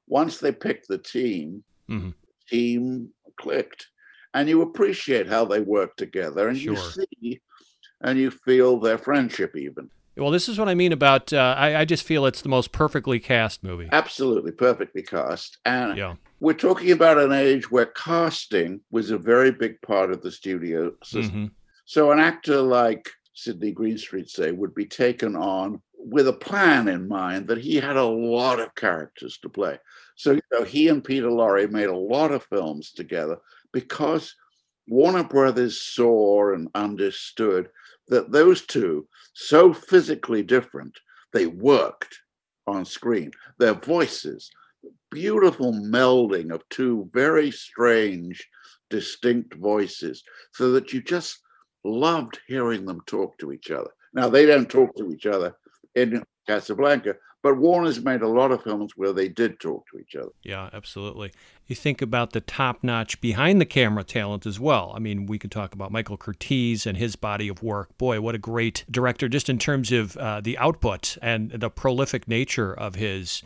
once 0.10 0.40
they 0.40 0.52
picked 0.52 0.88
the 0.90 0.98
team, 0.98 1.64
Mhm. 1.90 2.14
team 2.50 3.10
clicked, 3.40 3.88
and 4.34 4.50
you 4.50 4.62
appreciate 4.62 5.28
how 5.28 5.46
they 5.46 5.62
work 5.62 5.96
together, 5.96 6.50
and 6.50 6.58
you 6.58 6.76
see 6.76 7.40
and 8.02 8.18
you 8.20 8.32
feel 8.32 8.80
their 8.80 8.98
friendship 8.98 9.56
even. 9.56 9.90
well, 10.18 10.32
this 10.32 10.50
is 10.50 10.60
what 10.60 10.68
I 10.68 10.76
mean 10.76 10.92
about. 10.92 11.32
Uh, 11.32 11.56
I, 11.58 11.78
I 11.82 11.86
just 11.86 12.04
feel 12.04 12.26
it's 12.26 12.42
the 12.42 12.50
most 12.50 12.74
perfectly 12.74 13.20
cast 13.20 13.64
movie. 13.64 13.88
Absolutely 13.94 14.52
perfectly 14.52 15.02
cast, 15.02 15.58
and 15.66 15.98
Yeah. 15.98 16.16
we're 16.42 16.54
talking 16.54 16.92
about 16.92 17.18
an 17.18 17.32
age 17.32 17.72
where 17.72 17.86
casting 17.86 18.82
was 18.92 19.12
a 19.12 19.18
very 19.18 19.52
big 19.52 19.82
part 19.82 20.12
of 20.12 20.22
the 20.22 20.32
studio 20.32 20.92
system. 21.04 21.42
hmm 21.44 21.48
So 21.86 22.12
an 22.12 22.20
actor 22.20 22.62
like 22.62 23.10
Sidney 23.34 23.72
Greenstreet, 23.72 24.30
say, 24.30 24.52
would 24.52 24.76
be 24.76 24.86
taken 24.86 25.36
on 25.38 25.82
with 26.00 26.28
a 26.28 26.34
plan 26.34 26.88
in 26.88 27.08
mind 27.08 27.48
that 27.48 27.58
he 27.58 27.76
had 27.76 27.98
a 27.98 28.04
lot 28.04 28.60
of 28.60 28.74
characters 28.76 29.38
to 29.40 29.50
play. 29.50 29.78
So 30.16 30.32
you 30.32 30.42
know, 30.52 30.64
he 30.64 30.88
and 30.88 31.04
Peter 31.04 31.28
Lorre 31.28 31.70
made 31.70 31.90
a 31.90 31.98
lot 31.98 32.32
of 32.32 32.44
films 32.46 32.92
together 32.92 33.38
because 33.74 34.34
Warner 34.88 35.24
Brothers 35.24 35.82
saw 35.82 36.54
and 36.54 36.70
understood 36.74 37.70
that 38.08 38.32
those 38.32 38.66
two, 38.66 39.08
so 39.34 39.74
physically 39.74 40.42
different, 40.42 40.98
they 41.32 41.46
worked 41.46 42.18
on 42.66 42.86
screen. 42.86 43.32
Their 43.60 43.76
voices, 43.76 44.50
beautiful 45.12 45.74
melding 45.74 46.52
of 46.52 46.68
two 46.70 47.10
very 47.14 47.52
strange, 47.52 48.48
distinct 48.90 49.54
voices, 49.56 50.24
so 50.54 50.72
that 50.72 50.92
you 50.92 51.02
just 51.02 51.40
loved 51.84 52.40
hearing 52.48 52.86
them 52.86 53.02
talk 53.06 53.38
to 53.38 53.52
each 53.52 53.70
other. 53.70 53.92
Now, 54.14 54.28
they 54.30 54.46
don't 54.46 54.70
talk 54.70 54.96
to 54.96 55.12
each 55.12 55.28
other 55.28 55.56
in 55.96 56.24
Casablanca, 56.48 57.16
but 57.42 57.58
Warner's 57.58 58.02
made 58.02 58.22
a 58.22 58.28
lot 58.28 58.52
of 58.52 58.64
films 58.64 58.94
where 58.96 59.14
they 59.14 59.30
did 59.30 59.60
talk 59.60 59.86
to 59.92 60.00
each 60.00 60.16
other. 60.16 60.32
Yeah, 60.44 60.70
absolutely. 60.74 61.32
You 61.68 61.76
think 61.76 62.02
about 62.02 62.34
the 62.34 62.42
top 62.42 62.84
notch 62.84 63.22
behind 63.22 63.62
the 63.62 63.66
camera 63.66 64.04
talent 64.04 64.46
as 64.46 64.60
well. 64.60 64.92
I 64.96 65.00
mean, 65.00 65.26
we 65.26 65.40
could 65.40 65.52
talk 65.52 65.74
about 65.74 65.92
Michael 65.92 66.18
Curtiz 66.18 66.86
and 66.86 66.98
his 66.98 67.16
body 67.16 67.48
of 67.48 67.64
work. 67.64 67.98
Boy, 67.98 68.20
what 68.20 68.36
a 68.36 68.40
great 68.40 68.84
director, 68.92 69.30
just 69.30 69.50
in 69.50 69.58
terms 69.58 69.92
of 69.92 70.18
uh, 70.18 70.42
the 70.42 70.58
output 70.58 71.18
and 71.22 71.52
the 71.52 71.70
prolific 71.70 72.28
nature 72.28 72.74
of 72.74 72.96
his. 72.96 73.42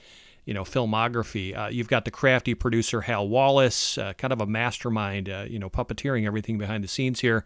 You 0.46 0.54
know, 0.54 0.64
filmography. 0.64 1.58
Uh, 1.58 1.68
you've 1.68 1.88
got 1.88 2.06
the 2.06 2.12
crafty 2.12 2.54
producer 2.54 3.02
Hal 3.02 3.28
Wallis, 3.28 3.98
uh, 3.98 4.14
kind 4.14 4.34
of 4.34 4.42
a 4.42 4.46
mastermind. 4.46 5.30
Uh, 5.30 5.46
you 5.48 5.60
know, 5.60 5.70
puppeteering 5.70 6.26
everything 6.26 6.58
behind 6.58 6.84
the 6.84 6.88
scenes 6.88 7.22
here. 7.22 7.46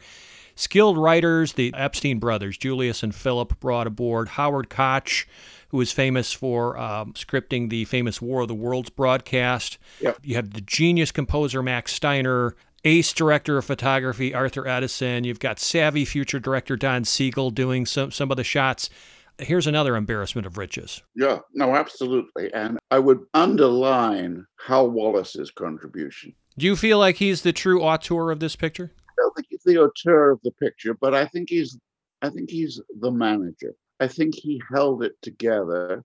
Skilled 0.55 0.97
writers, 0.97 1.53
the 1.53 1.71
Epstein 1.75 2.17
brothers, 2.17 2.57
Julius 2.57 3.03
and 3.03 3.13
Philip, 3.13 3.59
brought 3.59 3.85
aboard 3.85 4.29
Howard 4.29 4.71
Koch, 4.71 5.27
who 5.67 5.79
is 5.79 5.91
famous 5.91 6.33
for 6.33 6.75
um, 6.79 7.13
scripting 7.13 7.69
the 7.69 7.85
famous 7.85 8.19
War 8.19 8.41
of 8.41 8.47
the 8.47 8.55
Worlds 8.55 8.89
broadcast. 8.89 9.77
Yep. 10.01 10.17
You 10.23 10.35
have 10.35 10.53
the 10.53 10.61
genius 10.61 11.11
composer 11.11 11.61
Max 11.61 11.93
Steiner, 11.93 12.55
ace 12.83 13.13
director 13.13 13.59
of 13.59 13.65
photography 13.65 14.33
Arthur 14.33 14.63
Edeson. 14.63 15.25
You've 15.25 15.39
got 15.39 15.59
savvy 15.59 16.05
future 16.05 16.39
director 16.39 16.75
Don 16.75 17.05
Siegel 17.05 17.51
doing 17.51 17.85
some, 17.85 18.09
some 18.09 18.31
of 18.31 18.37
the 18.37 18.43
shots. 18.43 18.89
Here's 19.39 19.67
another 19.67 19.95
embarrassment 19.95 20.47
of 20.47 20.57
riches. 20.57 21.03
Yeah, 21.15 21.39
no, 21.53 21.75
absolutely. 21.75 22.51
And 22.53 22.79
I 22.89 22.99
would 22.99 23.19
underline 23.33 24.45
Hal 24.65 24.89
Wallis's 24.89 25.51
contribution. 25.51 26.33
Do 26.57 26.65
you 26.65 26.75
feel 26.75 26.97
like 26.97 27.17
he's 27.17 27.43
the 27.43 27.53
true 27.53 27.81
auteur 27.81 28.31
of 28.31 28.39
this 28.39 28.55
picture? 28.55 28.91
I 29.09 29.13
don't 29.17 29.35
think 29.35 29.47
he's 29.49 29.63
the 29.63 29.77
auteur 29.77 30.31
of 30.31 30.39
the 30.43 30.51
picture, 30.51 30.95
but 30.95 31.13
I 31.13 31.25
think 31.25 31.49
he's 31.49 31.77
I 32.21 32.29
think 32.29 32.49
he's 32.49 32.81
the 32.99 33.11
manager. 33.11 33.75
I 33.99 34.07
think 34.07 34.35
he 34.35 34.61
held 34.73 35.03
it 35.03 35.13
together. 35.21 36.03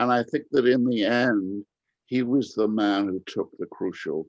And 0.00 0.12
I 0.12 0.24
think 0.24 0.44
that 0.50 0.66
in 0.66 0.84
the 0.84 1.04
end, 1.04 1.64
he 2.06 2.22
was 2.22 2.54
the 2.54 2.68
man 2.68 3.06
who 3.06 3.22
took 3.26 3.50
the 3.58 3.66
crucial 3.66 4.26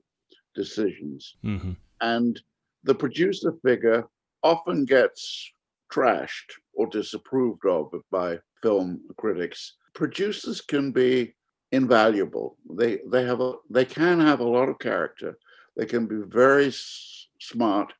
decisions. 0.54 1.36
Mm-hmm. 1.44 1.72
And 2.00 2.40
the 2.84 2.94
producer 2.94 3.52
figure 3.64 4.04
often 4.42 4.84
gets 4.84 5.52
trashed 5.92 6.52
or 6.74 6.86
disapproved 6.86 7.64
of 7.66 7.92
by 8.10 8.38
film 8.62 9.00
critics. 9.16 9.74
Producers 9.94 10.60
can 10.60 10.92
be 10.92 11.34
invaluable. 11.72 12.56
They 12.70 13.00
they 13.10 13.24
have 13.24 13.40
a 13.40 13.54
they 13.70 13.84
can 13.84 14.20
have 14.20 14.40
a 14.40 14.48
lot 14.48 14.68
of 14.68 14.78
character. 14.78 15.38
They 15.76 15.86
can 15.86 16.06
be 16.06 16.22
very 16.26 16.68
s- 16.68 17.28
smart, 17.40 17.92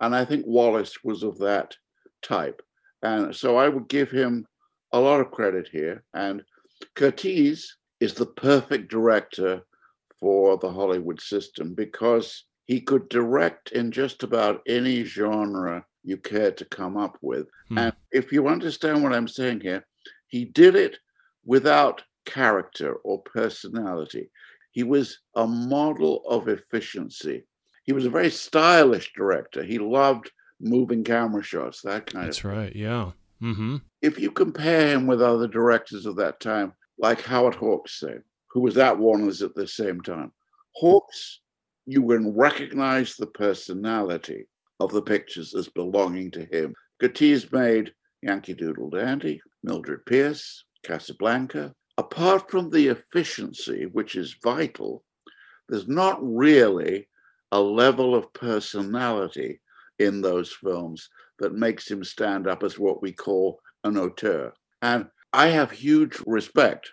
and 0.00 0.14
I 0.14 0.24
think 0.24 0.46
Wallis 0.46 1.04
was 1.04 1.22
of 1.22 1.38
that 1.38 1.76
type. 2.22 2.62
And 3.02 3.34
so 3.34 3.56
I 3.56 3.68
would 3.68 3.88
give 3.88 4.10
him 4.10 4.46
a 4.92 5.00
lot 5.00 5.20
of 5.20 5.30
credit 5.30 5.68
here. 5.70 6.02
And 6.14 6.42
Curtiz 6.96 7.64
is 8.00 8.14
the 8.14 8.26
perfect 8.26 8.90
director 8.90 9.62
for 10.20 10.56
the 10.58 10.70
Hollywood 10.70 11.20
system 11.20 11.74
because 11.74 12.44
he 12.64 12.80
could 12.80 13.08
direct 13.08 13.72
in 13.72 13.90
just 13.90 14.22
about 14.22 14.62
any 14.66 15.04
genre 15.04 15.84
you 16.08 16.16
care 16.16 16.50
to 16.52 16.64
come 16.64 16.96
up 16.96 17.18
with. 17.20 17.46
Hmm. 17.68 17.78
And 17.78 17.92
if 18.12 18.32
you 18.32 18.48
understand 18.48 19.02
what 19.02 19.12
I'm 19.12 19.28
saying 19.28 19.60
here, 19.60 19.86
he 20.28 20.44
did 20.44 20.74
it 20.74 20.98
without 21.44 22.02
character 22.24 22.94
or 23.04 23.22
personality. 23.22 24.30
He 24.72 24.82
was 24.82 25.18
a 25.34 25.46
model 25.46 26.22
of 26.28 26.48
efficiency. 26.48 27.44
He 27.84 27.92
was 27.92 28.04
a 28.04 28.10
very 28.10 28.30
stylish 28.30 29.12
director. 29.14 29.64
He 29.64 29.78
loved 29.78 30.30
moving 30.60 31.04
camera 31.04 31.42
shots, 31.42 31.80
that 31.82 32.06
kind 32.06 32.26
That's 32.26 32.38
of 32.38 32.44
right. 32.44 32.74
Yeah. 32.74 33.12
Mm-hmm. 33.40 33.76
if 34.02 34.18
you 34.18 34.32
compare 34.32 34.88
him 34.88 35.06
with 35.06 35.22
other 35.22 35.46
directors 35.46 36.06
of 36.06 36.16
that 36.16 36.40
time, 36.40 36.72
like 36.98 37.22
Howard 37.22 37.54
Hawks, 37.54 38.00
say, 38.00 38.16
who 38.48 38.60
was 38.60 38.76
at 38.76 38.98
Warner's 38.98 39.42
at 39.42 39.54
the 39.54 39.68
same 39.68 40.00
time, 40.00 40.32
Hawks, 40.74 41.40
you 41.86 42.04
can 42.06 42.36
recognize 42.36 43.14
the 43.14 43.28
personality 43.28 44.48
of 44.80 44.92
the 44.92 45.02
pictures 45.02 45.54
as 45.54 45.68
belonging 45.68 46.30
to 46.32 46.44
him. 46.44 46.74
Curtiz 47.00 47.50
made 47.52 47.92
Yankee 48.22 48.54
Doodle 48.54 48.90
Dandy, 48.90 49.40
Mildred 49.62 50.04
Pierce, 50.06 50.64
Casablanca, 50.82 51.74
apart 51.96 52.50
from 52.50 52.70
the 52.70 52.88
efficiency, 52.88 53.86
which 53.86 54.16
is 54.16 54.36
vital, 54.42 55.04
there's 55.68 55.88
not 55.88 56.18
really 56.22 57.08
a 57.52 57.60
level 57.60 58.14
of 58.14 58.32
personality 58.32 59.60
in 59.98 60.20
those 60.20 60.52
films 60.52 61.08
that 61.38 61.54
makes 61.54 61.90
him 61.90 62.04
stand 62.04 62.46
up 62.46 62.62
as 62.62 62.78
what 62.78 63.02
we 63.02 63.12
call 63.12 63.60
an 63.84 63.96
auteur. 63.96 64.52
And 64.82 65.08
I 65.32 65.48
have 65.48 65.70
huge 65.70 66.20
respect 66.26 66.90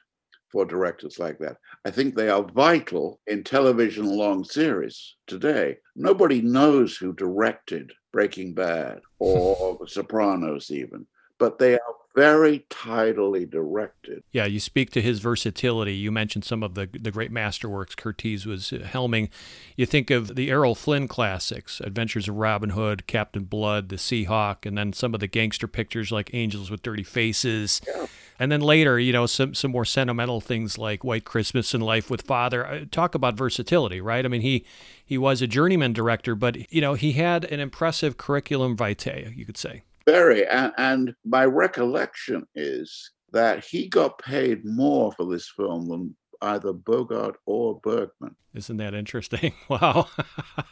for 0.55 0.63
directors 0.63 1.19
like 1.19 1.37
that. 1.37 1.57
I 1.83 1.91
think 1.91 2.15
they 2.15 2.29
are 2.29 2.41
vital 2.41 3.19
in 3.27 3.43
television 3.43 4.05
long 4.05 4.45
series 4.45 5.15
today. 5.27 5.79
Nobody 5.97 6.41
knows 6.41 6.95
who 6.95 7.11
directed 7.11 7.91
Breaking 8.13 8.53
Bad 8.53 9.01
or 9.19 9.77
The 9.81 9.87
Sopranos, 9.89 10.71
even, 10.71 11.07
but 11.39 11.59
they 11.59 11.73
are 11.73 11.95
very 12.15 12.65
tidily 12.69 13.45
directed. 13.45 14.23
Yeah, 14.31 14.45
you 14.45 14.61
speak 14.61 14.91
to 14.91 15.01
his 15.01 15.19
versatility. 15.19 15.93
You 15.93 16.09
mentioned 16.09 16.45
some 16.45 16.63
of 16.63 16.73
the 16.75 16.87
the 16.93 17.11
great 17.11 17.33
masterworks 17.33 17.93
Curtiz 17.93 18.45
was 18.45 18.71
uh, 18.71 18.77
helming. 18.77 19.27
You 19.75 19.85
think 19.85 20.09
of 20.09 20.35
the 20.35 20.49
Errol 20.49 20.75
Flynn 20.75 21.09
classics, 21.09 21.81
Adventures 21.81 22.29
of 22.29 22.35
Robin 22.35 22.69
Hood, 22.69 23.07
Captain 23.07 23.43
Blood, 23.43 23.89
The 23.89 23.97
Seahawk, 23.97 24.65
and 24.65 24.77
then 24.77 24.93
some 24.93 25.13
of 25.13 25.19
the 25.19 25.27
gangster 25.27 25.67
pictures 25.67 26.13
like 26.13 26.33
Angels 26.33 26.71
with 26.71 26.81
Dirty 26.81 27.03
Faces. 27.03 27.81
Yeah. 27.85 28.05
And 28.37 28.51
then 28.51 28.61
later, 28.61 28.99
you 28.99 29.13
know, 29.13 29.25
some 29.25 29.53
some 29.53 29.71
more 29.71 29.85
sentimental 29.85 30.41
things 30.41 30.77
like 30.77 31.03
White 31.03 31.25
Christmas 31.25 31.73
and 31.73 31.83
Life 31.83 32.09
with 32.09 32.21
Father. 32.21 32.65
Uh, 32.65 32.85
talk 32.91 33.15
about 33.15 33.35
versatility, 33.35 34.01
right? 34.01 34.25
I 34.25 34.27
mean, 34.27 34.41
he 34.41 34.65
he 35.05 35.17
was 35.17 35.41
a 35.41 35.47
journeyman 35.47 35.93
director, 35.93 36.35
but 36.35 36.71
you 36.71 36.81
know, 36.81 36.95
he 36.95 37.13
had 37.13 37.45
an 37.45 37.59
impressive 37.59 38.17
curriculum 38.17 38.75
vitae, 38.75 39.33
you 39.35 39.45
could 39.45 39.57
say. 39.57 39.83
Very. 40.05 40.45
And, 40.47 40.71
and 40.77 41.15
my 41.25 41.45
recollection 41.45 42.45
is 42.53 43.11
that 43.31 43.65
he 43.65 43.87
got 43.87 44.19
paid 44.19 44.63
more 44.65 45.11
for 45.11 45.25
this 45.25 45.49
film 45.49 45.87
than 45.87 46.15
either 46.41 46.73
Bogart 46.73 47.37
or 47.45 47.79
Bergman. 47.81 48.35
Isn't 48.53 48.77
that 48.77 48.93
interesting? 48.93 49.53
Wow. 49.69 50.07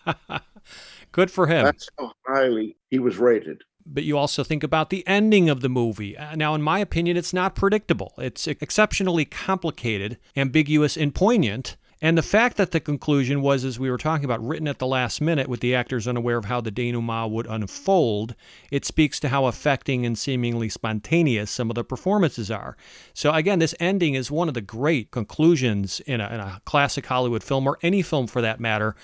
Good 1.11 1.29
for 1.29 1.47
him. 1.47 1.65
That's 1.65 1.89
how 1.99 2.13
highly 2.25 2.77
he 2.89 2.99
was 2.99 3.17
rated. 3.17 3.61
But 3.85 4.03
you 4.03 4.17
also 4.17 4.43
think 4.43 4.63
about 4.63 4.89
the 4.89 5.05
ending 5.05 5.49
of 5.49 5.61
the 5.61 5.69
movie. 5.69 6.17
Uh, 6.17 6.35
Now, 6.35 6.55
in 6.55 6.61
my 6.61 6.79
opinion, 6.79 7.17
it's 7.17 7.33
not 7.33 7.55
predictable. 7.55 8.13
It's 8.17 8.47
exceptionally 8.47 9.25
complicated, 9.25 10.17
ambiguous, 10.35 10.95
and 10.95 11.13
poignant. 11.13 11.75
And 12.01 12.17
the 12.17 12.21
fact 12.21 12.57
that 12.57 12.71
the 12.71 12.81
conclusion 12.81 13.41
was, 13.41 13.63
as 13.63 13.79
we 13.79 13.89
were 13.89 13.97
talking 13.97 14.25
about, 14.25 14.45
written 14.45 14.67
at 14.67 14.79
the 14.79 14.87
last 14.87 15.21
minute 15.21 15.47
with 15.47 15.61
the 15.61 15.73
actors 15.73 16.05
unaware 16.05 16.37
of 16.37 16.43
how 16.43 16.59
the 16.59 16.69
denouement 16.69 17.31
would 17.31 17.47
unfold, 17.47 18.35
it 18.71 18.83
speaks 18.83 19.21
to 19.21 19.29
how 19.29 19.45
affecting 19.45 20.05
and 20.05 20.17
seemingly 20.17 20.67
spontaneous 20.67 21.49
some 21.49 21.69
of 21.71 21.75
the 21.75 21.83
performances 21.85 22.51
are. 22.51 22.75
So, 23.13 23.31
again, 23.31 23.59
this 23.59 23.73
ending 23.79 24.15
is 24.15 24.29
one 24.29 24.49
of 24.49 24.53
the 24.53 24.59
great 24.61 25.11
conclusions 25.11 26.01
in 26.01 26.19
a, 26.19 26.27
in 26.27 26.39
a 26.41 26.61
classic 26.65 27.05
Hollywood 27.05 27.43
film, 27.43 27.65
or 27.65 27.79
any 27.81 28.01
film 28.01 28.27
for 28.27 28.41
that 28.41 28.59
matter, 28.59 28.97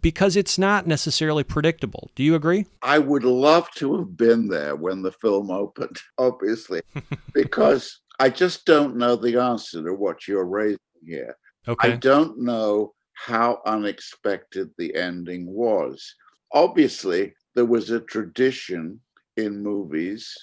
because 0.00 0.36
it's 0.36 0.58
not 0.58 0.86
necessarily 0.86 1.44
predictable. 1.44 2.10
Do 2.14 2.22
you 2.22 2.34
agree? 2.34 2.66
I 2.82 2.98
would 2.98 3.24
love 3.24 3.70
to 3.76 3.96
have 3.98 4.16
been 4.16 4.48
there 4.48 4.76
when 4.76 5.02
the 5.02 5.12
film 5.12 5.50
opened, 5.50 5.98
obviously, 6.18 6.82
because 7.32 8.00
I 8.18 8.28
just 8.30 8.66
don't 8.66 8.96
know 8.96 9.16
the 9.16 9.40
answer 9.40 9.82
to 9.82 9.94
what 9.94 10.26
you're 10.26 10.44
raising 10.44 10.78
here. 11.04 11.36
Okay. 11.68 11.92
I 11.92 11.96
don't 11.96 12.38
know 12.38 12.94
how 13.14 13.60
unexpected 13.66 14.70
the 14.78 14.94
ending 14.94 15.46
was. 15.46 16.14
Obviously, 16.52 17.34
there 17.54 17.66
was 17.66 17.90
a 17.90 18.00
tradition 18.00 19.00
in 19.36 19.62
movies, 19.62 20.34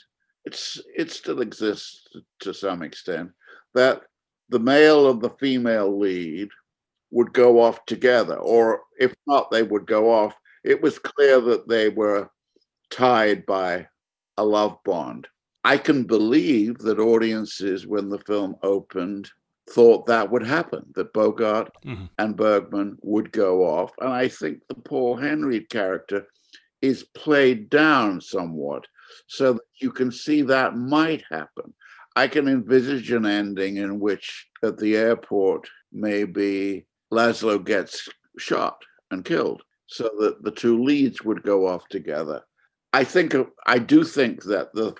it's, 0.45 0.81
it 0.95 1.11
still 1.11 1.41
exists 1.41 2.07
to 2.39 2.53
some 2.53 2.81
extent, 2.81 3.31
that 3.73 4.01
the 4.49 4.59
male 4.59 5.09
and 5.11 5.21
the 5.21 5.31
female 5.39 5.99
lead 5.99 6.49
would 7.11 7.33
go 7.33 7.61
off 7.61 7.85
together, 7.85 8.35
or 8.35 8.81
if 8.99 9.13
not, 9.25 9.51
they 9.51 9.63
would 9.63 9.85
go 9.87 10.11
off. 10.11 10.35
It 10.63 10.81
was 10.81 10.99
clear 10.99 11.39
that 11.41 11.67
they 11.67 11.89
were 11.89 12.29
tied 12.89 13.45
by 13.45 13.87
a 14.37 14.43
love 14.43 14.77
bond. 14.83 15.27
I 15.63 15.77
can 15.77 16.03
believe 16.03 16.77
that 16.79 16.99
audiences, 16.99 17.87
when 17.87 18.09
the 18.09 18.19
film 18.19 18.55
opened, 18.63 19.29
thought 19.69 20.05
that 20.05 20.31
would 20.31 20.45
happen, 20.45 20.85
that 20.95 21.13
Bogart 21.13 21.69
mm-hmm. 21.85 22.05
and 22.17 22.37
Bergman 22.37 22.97
would 23.01 23.31
go 23.31 23.65
off. 23.65 23.91
And 23.99 24.13
I 24.13 24.27
think 24.27 24.61
the 24.67 24.75
Paul 24.75 25.17
Henreid 25.17 25.69
character 25.69 26.27
is 26.81 27.03
played 27.15 27.69
down 27.69 28.21
somewhat 28.21 28.85
so 29.27 29.53
that 29.53 29.61
you 29.81 29.91
can 29.91 30.11
see 30.11 30.41
that 30.43 30.77
might 30.77 31.23
happen. 31.29 31.73
I 32.15 32.27
can 32.27 32.47
envisage 32.47 33.11
an 33.11 33.25
ending 33.25 33.77
in 33.77 33.99
which 33.99 34.47
at 34.63 34.77
the 34.77 34.95
airport, 34.95 35.69
maybe 35.91 36.85
Laszlo 37.11 37.63
gets 37.63 38.09
shot 38.37 38.81
and 39.11 39.23
killed 39.23 39.63
so 39.87 40.09
that 40.19 40.43
the 40.43 40.51
two 40.51 40.83
leads 40.83 41.23
would 41.23 41.41
go 41.43 41.67
off 41.67 41.87
together. 41.89 42.41
I 42.93 43.03
think 43.03 43.35
I 43.65 43.79
do 43.79 44.03
think 44.03 44.43
that 44.43 44.73
the 44.73 44.95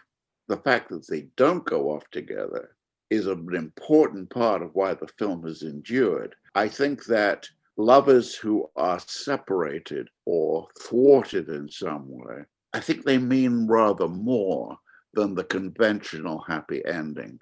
the 0.47 0.57
fact 0.57 0.89
that 0.89 1.07
they 1.07 1.27
don't 1.35 1.65
go 1.65 1.91
off 1.91 2.09
together 2.11 2.75
is 3.09 3.27
an 3.27 3.53
important 3.53 4.29
part 4.29 4.61
of 4.61 4.73
why 4.73 4.93
the 4.93 5.07
film 5.19 5.43
has 5.43 5.61
endured. 5.63 6.35
I 6.55 6.67
think 6.67 7.05
that 7.05 7.47
lovers 7.75 8.35
who 8.35 8.69
are 8.75 8.99
separated 8.99 10.09
or 10.25 10.67
thwarted 10.79 11.49
in 11.49 11.69
some 11.69 12.05
way, 12.07 12.43
I 12.73 12.79
think 12.79 13.03
they 13.03 13.17
mean 13.17 13.67
rather 13.67 14.07
more 14.07 14.77
than 15.13 15.35
the 15.35 15.43
conventional 15.43 16.39
happy 16.39 16.83
ending. 16.85 17.39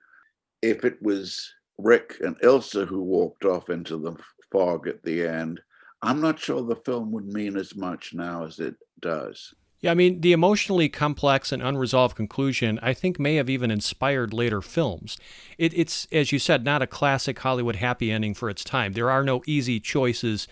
If 0.61 0.84
it 0.84 1.01
was 1.01 1.53
Rick 1.78 2.18
and 2.22 2.39
Ilsa 2.39 2.88
who 2.88 3.01
walked 3.01 3.45
off 3.45 3.70
into 3.70 3.97
the 3.97 4.16
fog 4.51 4.87
at 4.87 5.03
the 5.03 5.25
end, 5.25 5.61
I'm 6.01 6.21
not 6.21 6.39
sure 6.39 6.61
the 6.61 6.75
film 6.75 7.11
would 7.11 7.25
mean 7.25 7.57
as 7.57 7.75
much 7.75 8.13
now 8.13 8.45
as 8.45 8.59
it 8.59 8.75
does. 8.99 9.53
Yeah, 9.81 9.91
I 9.91 9.93
mean, 9.93 10.21
the 10.21 10.33
emotionally 10.33 10.89
complex 10.89 11.51
and 11.51 11.61
unresolved 11.61 12.15
conclusion, 12.15 12.79
I 12.81 12.93
think, 12.93 13.19
may 13.19 13.35
have 13.35 13.49
even 13.49 13.69
inspired 13.69 14.33
later 14.33 14.61
films. 14.61 15.17
It, 15.57 15.77
it's, 15.77 16.07
as 16.11 16.31
you 16.31 16.39
said, 16.39 16.63
not 16.63 16.81
a 16.81 16.87
classic 16.87 17.37
Hollywood 17.37 17.75
happy 17.75 18.11
ending 18.11 18.33
for 18.33 18.49
its 18.49 18.63
time. 18.63 18.93
There 18.93 19.11
are 19.11 19.23
no 19.23 19.43
easy 19.45 19.79
choices, 19.79 20.47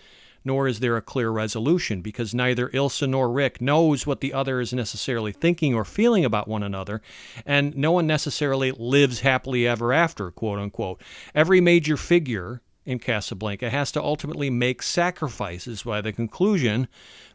nor 0.46 0.68
is 0.68 0.82
there 0.82 0.98
a 0.98 1.02
clear 1.02 1.30
resolution, 1.32 2.02
because 2.02 2.36
neither 2.36 2.68
Ilsa 2.70 3.08
nor 3.08 3.32
Rick 3.32 3.62
knows 3.62 4.06
what 4.06 4.22
the 4.22 4.34
other 4.34 4.60
is 4.60 4.74
necessarily 4.74 5.32
thinking 5.32 5.74
or 5.74 5.86
feeling 5.86 6.26
about 6.26 6.48
one 6.48 6.62
another, 6.62 7.02
and 7.46 7.76
no 7.78 7.94
one 7.94 8.06
necessarily 8.06 8.72
lives 8.72 9.22
happily 9.22 9.66
ever 9.68 9.94
after, 9.94 10.32
quote 10.32 10.60
unquote. 10.60 11.02
Every 11.34 11.62
major 11.62 11.98
figure 11.98 12.62
in 12.86 13.00
Casablanca 13.00 13.70
has 13.70 13.92
to 13.94 14.02
ultimately 14.02 14.50
make 14.50 14.82
sacrifices 14.84 15.84
by 15.84 16.02
the 16.02 16.12
conclusion, 16.12 16.88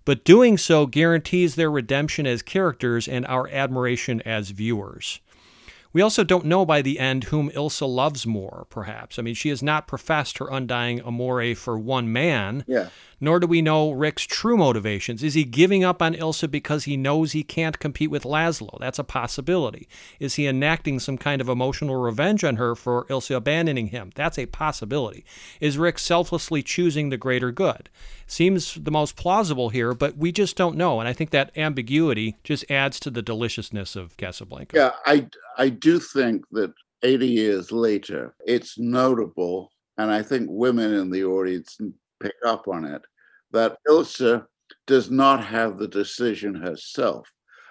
but 0.05 0.25
doing 0.25 0.59
so 0.59 0.87
guarantees 0.87 1.55
their 1.55 1.71
redemption 1.71 2.27
as 2.27 2.43
characters 2.43 3.09
and 3.09 3.27
our 3.27 3.49
admiration 3.49 4.21
as 4.23 4.51
viewers. 4.51 5.21
We 5.93 6.03
also 6.03 6.23
don't 6.23 6.45
know 6.45 6.67
by 6.67 6.83
the 6.83 6.99
end 6.99 7.25
whom 7.25 7.51
Ilsa 7.51 7.89
loves 7.89 8.27
more, 8.27 8.67
perhaps. 8.69 9.19
I 9.19 9.23
mean, 9.23 9.35
she 9.35 9.49
has 9.49 9.63
not 9.63 9.87
professed 9.89 10.39
her 10.39 10.49
undying 10.51 11.01
amore 11.01 11.55
for 11.55 11.79
one 11.79 12.13
man, 12.13 12.65
Yeah. 12.67 12.89
nor 13.21 13.41
do 13.41 13.47
we 13.47 13.63
know 13.63 13.91
Rick's 13.93 14.25
true 14.25 14.57
motivations. 14.57 15.23
Is 15.23 15.35
he 15.35 15.45
giving 15.45 15.85
up 15.85 16.03
on 16.03 16.15
Ilsa 16.15 16.51
because 16.51 16.85
he 16.85 16.97
knows 16.97 17.33
he 17.33 17.43
can't 17.43 17.79
compete 17.79 18.11
with 18.11 18.25
Laszlo? 18.25 18.79
That's 18.79 18.99
a 18.99 19.05
possibility. 19.05 19.89
Is 20.21 20.35
he 20.35 20.47
enacting 20.47 21.01
some 21.01 21.17
kind 21.17 21.41
of 21.41 21.49
emotional 21.49 21.97
revenge 21.97 22.45
on 22.45 22.57
her 22.57 22.75
for 22.75 23.07
Ilsa 23.07 23.37
abandoning 23.37 23.87
him? 23.89 24.11
That's 24.15 24.39
a 24.39 24.47
possibility. 24.47 25.25
Is 25.61 25.79
Rick 25.79 25.99
selflessly 25.99 26.63
choosing 26.63 27.09
the 27.09 27.17
greater 27.17 27.51
good? 27.51 27.89
Seems 28.31 28.75
the 28.75 28.91
most 28.91 29.17
plausible 29.17 29.71
here, 29.71 29.95
but 29.95 30.19
we 30.19 30.33
just 30.33 30.55
don't 30.55 30.77
know. 30.77 31.01
And 31.01 31.09
I 31.09 31.15
think 31.15 31.31
that 31.31 31.51
ambiguity 31.57 32.37
just 32.45 32.71
adds 32.71 33.01
to 33.01 33.11
the 33.11 33.23
deliciousness 33.23 33.97
of 33.97 34.17
Casablanca. 34.19 34.77
Yeah, 34.77 34.93
I 35.07 35.27
I 35.57 35.71
do 35.71 35.99
think 35.99 36.45
that 36.53 36.75
80 37.03 37.27
years 37.27 37.73
later, 37.73 38.35
it's 38.45 38.79
notable, 38.79 39.73
and 39.97 40.11
I 40.11 40.23
think 40.23 40.47
women 40.51 40.93
in 40.93 41.11
the 41.11 41.25
audience 41.25 41.79
pick 42.21 42.35
up 42.47 42.69
on 42.69 42.85
it, 42.85 43.01
that 43.53 43.79
Ilsa 43.89 44.45
does 44.87 45.11
not 45.11 45.43
have 45.43 45.79
the 45.79 45.89
decision 45.89 46.55
herself. 46.55 47.27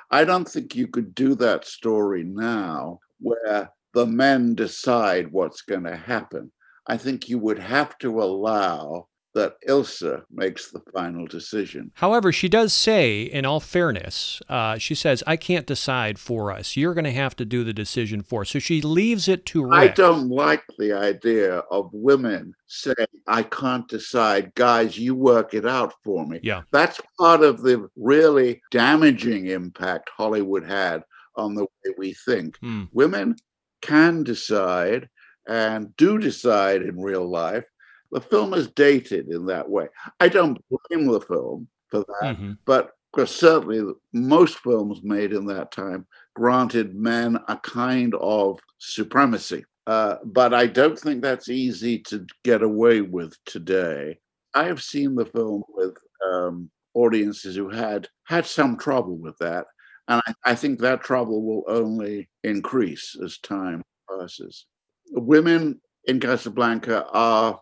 I 0.09 0.23
don't 0.23 0.47
think 0.47 0.75
you 0.75 0.87
could 0.87 1.13
do 1.13 1.35
that 1.35 1.65
story 1.65 2.23
now 2.23 2.99
where 3.19 3.69
the 3.93 4.05
men 4.07 4.55
decide 4.55 5.31
what's 5.31 5.61
going 5.61 5.83
to 5.83 5.95
happen. 5.95 6.51
I 6.87 6.97
think 6.97 7.29
you 7.29 7.37
would 7.39 7.59
have 7.59 7.97
to 7.99 8.21
allow 8.21 9.07
that 9.37 9.53
Ilsa 9.67 10.23
makes 10.31 10.71
the 10.71 10.81
final 10.93 11.27
decision. 11.27 11.91
However, 11.95 12.31
she 12.31 12.49
does 12.49 12.73
say, 12.73 13.21
in 13.21 13.45
all 13.45 13.59
fairness, 13.59 14.41
uh, 14.49 14.77
she 14.77 14.95
says, 14.95 15.23
I 15.27 15.37
can't 15.37 15.67
decide 15.67 16.19
for 16.19 16.51
us. 16.51 16.75
You're 16.75 16.93
going 16.95 17.05
to 17.05 17.11
have 17.11 17.35
to 17.37 17.45
do 17.45 17.63
the 17.63 17.73
decision 17.73 18.23
for 18.23 18.41
us. 18.41 18.49
So 18.49 18.59
she 18.59 18.81
leaves 18.81 19.27
it 19.27 19.45
to 19.47 19.63
Rick. 19.63 19.73
I 19.73 19.87
don't 19.93 20.29
like 20.29 20.63
the 20.79 20.93
idea 20.93 21.59
of 21.71 21.89
women 21.93 22.53
saying, 22.65 22.95
I 23.27 23.43
can't 23.43 23.87
decide. 23.87 24.53
Guys, 24.55 24.97
you 24.97 25.13
work 25.13 25.53
it 25.53 25.65
out 25.65 25.93
for 26.03 26.25
me. 26.25 26.39
Yeah. 26.41 26.63
That's 26.71 26.99
part 27.19 27.43
of 27.43 27.61
the 27.61 27.87
really 27.95 28.61
damaging 28.71 29.47
impact 29.47 30.09
Hollywood 30.17 30.65
had 30.65 31.03
on 31.35 31.53
the 31.53 31.63
way 31.63 31.93
we 31.97 32.13
think. 32.13 32.57
Hmm. 32.57 32.85
Women 32.91 33.35
can 33.81 34.23
decide, 34.23 35.07
and 35.47 35.95
do 35.95 36.17
decide 36.17 36.81
in 36.81 36.99
real 36.99 37.29
life, 37.29 37.63
the 38.11 38.21
film 38.21 38.53
is 38.53 38.67
dated 38.69 39.27
in 39.29 39.45
that 39.47 39.69
way. 39.69 39.87
I 40.19 40.29
don't 40.29 40.59
blame 40.69 41.07
the 41.07 41.21
film 41.21 41.67
for 41.89 41.99
that, 41.99 42.35
mm-hmm. 42.35 42.53
but 42.65 42.91
because 43.13 43.33
certainly 43.33 43.93
most 44.13 44.59
films 44.59 44.99
made 45.03 45.33
in 45.33 45.45
that 45.47 45.71
time 45.71 46.05
granted 46.35 46.95
men 46.95 47.39
a 47.47 47.57
kind 47.57 48.13
of 48.15 48.59
supremacy. 48.77 49.65
Uh, 49.87 50.17
but 50.25 50.53
I 50.53 50.67
don't 50.67 50.99
think 50.99 51.21
that's 51.21 51.49
easy 51.49 51.99
to 51.99 52.25
get 52.43 52.61
away 52.61 53.01
with 53.01 53.33
today. 53.45 54.19
I 54.53 54.65
have 54.65 54.83
seen 54.83 55.15
the 55.15 55.25
film 55.25 55.63
with 55.69 55.95
um, 56.29 56.69
audiences 56.93 57.55
who 57.55 57.69
had 57.69 58.07
had 58.25 58.45
some 58.45 58.77
trouble 58.77 59.17
with 59.17 59.37
that, 59.39 59.65
and 60.09 60.21
I, 60.27 60.51
I 60.51 60.55
think 60.55 60.79
that 60.79 61.03
trouble 61.03 61.43
will 61.43 61.63
only 61.67 62.29
increase 62.43 63.15
as 63.23 63.37
time 63.39 63.81
passes. 64.09 64.65
Women 65.11 65.79
in 66.05 66.19
Casablanca 66.19 67.05
are 67.07 67.59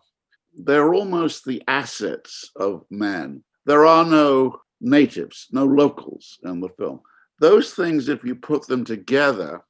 they're 0.56 0.94
almost 0.94 1.44
the 1.44 1.62
assets 1.68 2.50
of 2.56 2.84
men. 2.90 3.42
There 3.64 3.86
are 3.86 4.04
no 4.04 4.60
natives, 4.80 5.48
no 5.52 5.64
locals 5.64 6.38
in 6.44 6.60
the 6.60 6.68
film. 6.70 7.00
Those 7.40 7.74
things, 7.74 8.08
if 8.08 8.24
you 8.24 8.34
put 8.34 8.66
them 8.66 8.84
together, 8.84 9.62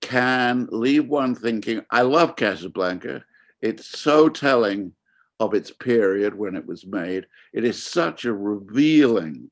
can 0.00 0.66
leave 0.70 1.06
one 1.06 1.34
thinking, 1.34 1.82
I 1.90 2.02
love 2.02 2.36
Casablanca. 2.36 3.22
It's 3.60 3.98
so 3.98 4.28
telling 4.28 4.92
of 5.38 5.54
its 5.54 5.70
period 5.70 6.34
when 6.34 6.56
it 6.56 6.66
was 6.66 6.86
made. 6.86 7.26
It 7.52 7.64
is 7.64 7.82
such 7.82 8.24
a 8.24 8.32
revealing 8.32 9.50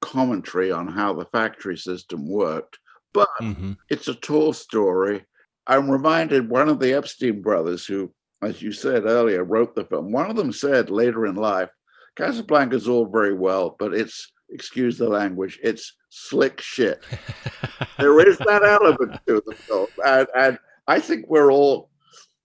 commentary 0.00 0.70
on 0.72 0.88
how 0.88 1.12
the 1.12 1.26
factory 1.26 1.76
system 1.76 2.26
worked, 2.26 2.78
but 3.12 3.28
mm-hmm. 3.40 3.72
it's 3.88 4.08
a 4.08 4.14
tall 4.14 4.52
story. 4.52 5.24
I'm 5.66 5.90
reminded 5.90 6.48
one 6.48 6.68
of 6.68 6.80
the 6.80 6.94
Epstein 6.94 7.42
brothers, 7.42 7.86
who, 7.86 8.12
as 8.42 8.62
you 8.62 8.72
said 8.72 9.04
earlier, 9.04 9.44
wrote 9.44 9.74
the 9.74 9.84
film, 9.84 10.12
one 10.12 10.30
of 10.30 10.36
them 10.36 10.52
said 10.52 10.90
later 10.90 11.26
in 11.26 11.34
life, 11.34 11.68
Casablanca 12.16 12.76
is 12.76 12.88
all 12.88 13.06
very 13.06 13.34
well, 13.34 13.76
but 13.78 13.94
it's, 13.94 14.32
excuse 14.50 14.98
the 14.98 15.08
language, 15.08 15.58
it's 15.62 15.96
slick 16.08 16.60
shit. 16.60 17.02
there 17.98 18.26
is 18.26 18.38
that 18.38 18.64
element 18.64 19.20
to 19.26 19.42
the 19.46 19.54
film. 19.54 19.86
And, 20.04 20.26
and, 20.36 20.58
I 20.88 20.98
think 20.98 21.26
we're 21.28 21.52
all 21.52 21.88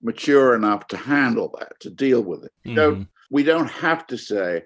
mature 0.03 0.53
enough 0.53 0.85
to 0.87 0.97
handle 0.97 1.55
that, 1.57 1.79
to 1.79 1.89
deal 1.89 2.21
with 2.21 2.43
it. 2.43 2.51
Mm-hmm. 2.63 2.75
Don't, 2.75 3.07
we 3.31 3.41
don't 3.41 3.71
have 3.71 4.05
to 4.07 4.17
say 4.17 4.63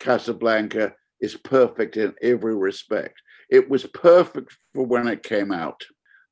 Casablanca 0.00 0.94
is 1.20 1.36
perfect 1.36 1.98
in 1.98 2.14
every 2.22 2.56
respect. 2.56 3.20
It 3.50 3.68
was 3.68 3.84
perfect 3.84 4.56
for 4.72 4.86
when 4.86 5.08
it 5.08 5.22
came 5.22 5.52
out, 5.52 5.84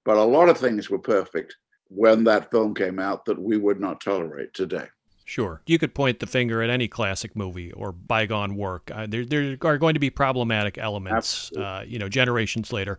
but 0.06 0.16
a 0.16 0.22
lot 0.22 0.48
of 0.48 0.56
things 0.56 0.88
were 0.88 0.98
perfect 0.98 1.54
when 1.90 2.24
that 2.24 2.50
film 2.50 2.74
came 2.74 2.98
out 2.98 3.24
that 3.26 3.40
we 3.40 3.56
would 3.56 3.80
not 3.80 4.00
tolerate 4.00 4.54
today. 4.54 4.86
Sure. 5.24 5.62
You 5.66 5.78
could 5.78 5.94
point 5.94 6.18
the 6.18 6.26
finger 6.26 6.60
at 6.60 6.70
any 6.70 6.88
classic 6.88 7.36
movie 7.36 7.70
or 7.72 7.92
bygone 7.92 8.56
work. 8.56 8.90
Uh, 8.92 9.06
there, 9.08 9.24
there 9.24 9.56
are 9.62 9.78
going 9.78 9.94
to 9.94 10.00
be 10.00 10.10
problematic 10.10 10.76
elements, 10.76 11.52
uh, 11.52 11.84
you 11.86 12.00
know, 12.00 12.08
generations 12.08 12.72
later. 12.72 12.98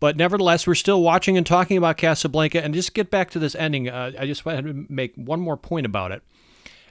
But 0.00 0.16
nevertheless, 0.16 0.66
we're 0.66 0.74
still 0.74 1.02
watching 1.02 1.36
and 1.36 1.46
talking 1.46 1.76
about 1.76 1.98
Casablanca. 1.98 2.64
And 2.64 2.72
just 2.72 2.94
get 2.94 3.10
back 3.10 3.30
to 3.30 3.38
this 3.38 3.54
ending, 3.54 3.88
uh, 3.88 4.12
I 4.18 4.26
just 4.26 4.46
wanted 4.46 4.62
to 4.62 4.86
make 4.88 5.14
one 5.14 5.40
more 5.40 5.58
point 5.58 5.84
about 5.84 6.10
it 6.10 6.22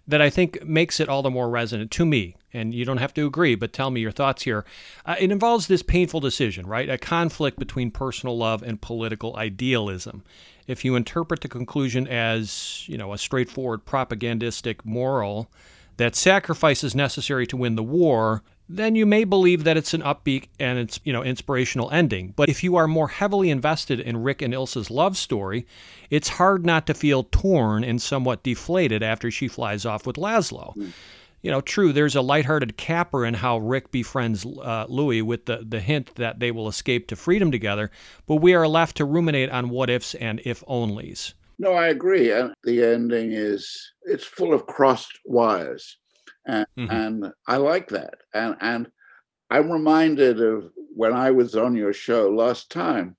that 0.07 0.21
I 0.21 0.29
think 0.29 0.63
makes 0.63 0.99
it 0.99 1.09
all 1.09 1.21
the 1.21 1.29
more 1.29 1.49
resonant 1.49 1.91
to 1.91 2.05
me. 2.05 2.35
And 2.53 2.73
you 2.73 2.85
don't 2.85 2.97
have 2.97 3.13
to 3.15 3.25
agree, 3.25 3.55
but 3.55 3.73
tell 3.73 3.89
me 3.89 4.01
your 4.01 4.11
thoughts 4.11 4.43
here. 4.43 4.65
Uh, 5.05 5.15
it 5.19 5.31
involves 5.31 5.67
this 5.67 5.81
painful 5.81 6.19
decision, 6.19 6.67
right? 6.67 6.89
A 6.89 6.97
conflict 6.97 7.57
between 7.57 7.91
personal 7.91 8.37
love 8.37 8.61
and 8.61 8.81
political 8.81 9.35
idealism 9.37 10.23
if 10.67 10.85
you 10.85 10.95
interpret 10.95 11.41
the 11.41 11.47
conclusion 11.47 12.07
as, 12.07 12.83
you 12.87 12.97
know, 12.97 13.13
a 13.13 13.17
straightforward 13.17 13.85
propagandistic 13.85 14.85
moral 14.85 15.49
that 15.97 16.15
sacrifice 16.15 16.83
is 16.83 16.95
necessary 16.95 17.45
to 17.47 17.57
win 17.57 17.75
the 17.75 17.83
war, 17.83 18.43
then 18.67 18.95
you 18.95 19.05
may 19.05 19.23
believe 19.23 19.65
that 19.65 19.75
it's 19.75 19.93
an 19.93 20.01
upbeat 20.01 20.45
and 20.59 20.79
it's, 20.79 20.99
you 21.03 21.11
know, 21.11 21.23
inspirational 21.23 21.91
ending. 21.91 22.33
But 22.35 22.49
if 22.49 22.63
you 22.63 22.75
are 22.77 22.87
more 22.87 23.09
heavily 23.09 23.49
invested 23.49 23.99
in 23.99 24.23
Rick 24.23 24.41
and 24.41 24.53
Ilsa's 24.53 24.89
love 24.89 25.17
story, 25.17 25.67
it's 26.09 26.29
hard 26.29 26.65
not 26.65 26.87
to 26.87 26.93
feel 26.93 27.25
torn 27.31 27.83
and 27.83 28.01
somewhat 28.01 28.43
deflated 28.43 29.03
after 29.03 29.29
she 29.29 29.47
flies 29.47 29.85
off 29.85 30.07
with 30.07 30.15
Laszlo. 30.15 30.75
Mm 30.75 30.91
you 31.41 31.49
know, 31.49 31.61
true, 31.61 31.91
there's 31.91 32.15
a 32.15 32.21
lighthearted 32.21 32.77
capper 32.77 33.25
in 33.25 33.33
how 33.33 33.57
Rick 33.57 33.91
befriends 33.91 34.45
uh, 34.45 34.85
Louis 34.87 35.21
with 35.21 35.45
the, 35.45 35.65
the 35.67 35.79
hint 35.79 36.15
that 36.15 36.39
they 36.39 36.51
will 36.51 36.67
escape 36.67 37.07
to 37.07 37.15
freedom 37.15 37.51
together, 37.51 37.89
but 38.27 38.35
we 38.35 38.53
are 38.53 38.67
left 38.67 38.97
to 38.97 39.05
ruminate 39.05 39.49
on 39.49 39.69
what 39.69 39.89
ifs 39.89 40.13
and 40.15 40.41
if 40.45 40.63
onlys. 40.65 41.33
No, 41.57 41.73
I 41.73 41.87
agree. 41.87 42.31
And 42.31 42.53
the 42.63 42.83
ending 42.83 43.31
is, 43.31 43.93
it's 44.03 44.25
full 44.25 44.53
of 44.53 44.65
crossed 44.65 45.19
wires. 45.25 45.97
And, 46.45 46.65
mm-hmm. 46.77 46.91
and 46.91 47.33
I 47.47 47.57
like 47.57 47.89
that. 47.89 48.15
And, 48.33 48.55
and 48.61 48.91
I'm 49.49 49.71
reminded 49.71 50.41
of 50.41 50.71
when 50.95 51.13
I 51.13 51.31
was 51.31 51.55
on 51.55 51.75
your 51.75 51.93
show 51.93 52.29
last 52.29 52.71
time, 52.71 53.15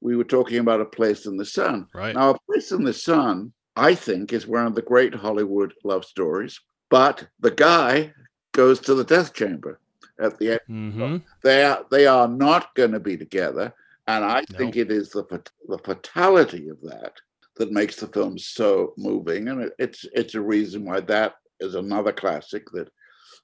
we 0.00 0.16
were 0.16 0.24
talking 0.24 0.58
about 0.58 0.80
A 0.80 0.84
Place 0.84 1.26
in 1.26 1.36
the 1.36 1.44
Sun. 1.44 1.86
Right. 1.94 2.14
Now, 2.14 2.30
A 2.30 2.38
Place 2.50 2.72
in 2.72 2.84
the 2.84 2.92
Sun, 2.92 3.52
I 3.74 3.94
think, 3.94 4.32
is 4.32 4.46
one 4.46 4.66
of 4.66 4.74
the 4.74 4.82
great 4.82 5.14
Hollywood 5.14 5.72
love 5.82 6.04
stories 6.04 6.60
but 6.90 7.26
the 7.40 7.50
guy 7.50 8.12
goes 8.52 8.80
to 8.80 8.94
the 8.94 9.04
death 9.04 9.34
chamber 9.34 9.80
at 10.20 10.38
the 10.38 10.52
end. 10.52 10.60
Mm-hmm. 10.68 11.16
They 11.42 11.64
are 11.64 11.84
they 11.90 12.06
are 12.06 12.28
not 12.28 12.74
going 12.74 12.92
to 12.92 13.00
be 13.00 13.16
together, 13.16 13.74
and 14.06 14.24
I 14.24 14.44
no. 14.50 14.58
think 14.58 14.76
it 14.76 14.90
is 14.90 15.10
the 15.10 15.24
the 15.68 15.78
fatality 15.78 16.68
of 16.68 16.80
that 16.82 17.14
that 17.56 17.72
makes 17.72 17.96
the 17.96 18.08
film 18.08 18.38
so 18.38 18.94
moving, 18.96 19.48
and 19.48 19.62
it, 19.62 19.72
it's 19.78 20.04
it's 20.12 20.34
a 20.34 20.40
reason 20.40 20.84
why 20.84 21.00
that 21.00 21.34
is 21.60 21.74
another 21.74 22.12
classic 22.12 22.70
that 22.72 22.90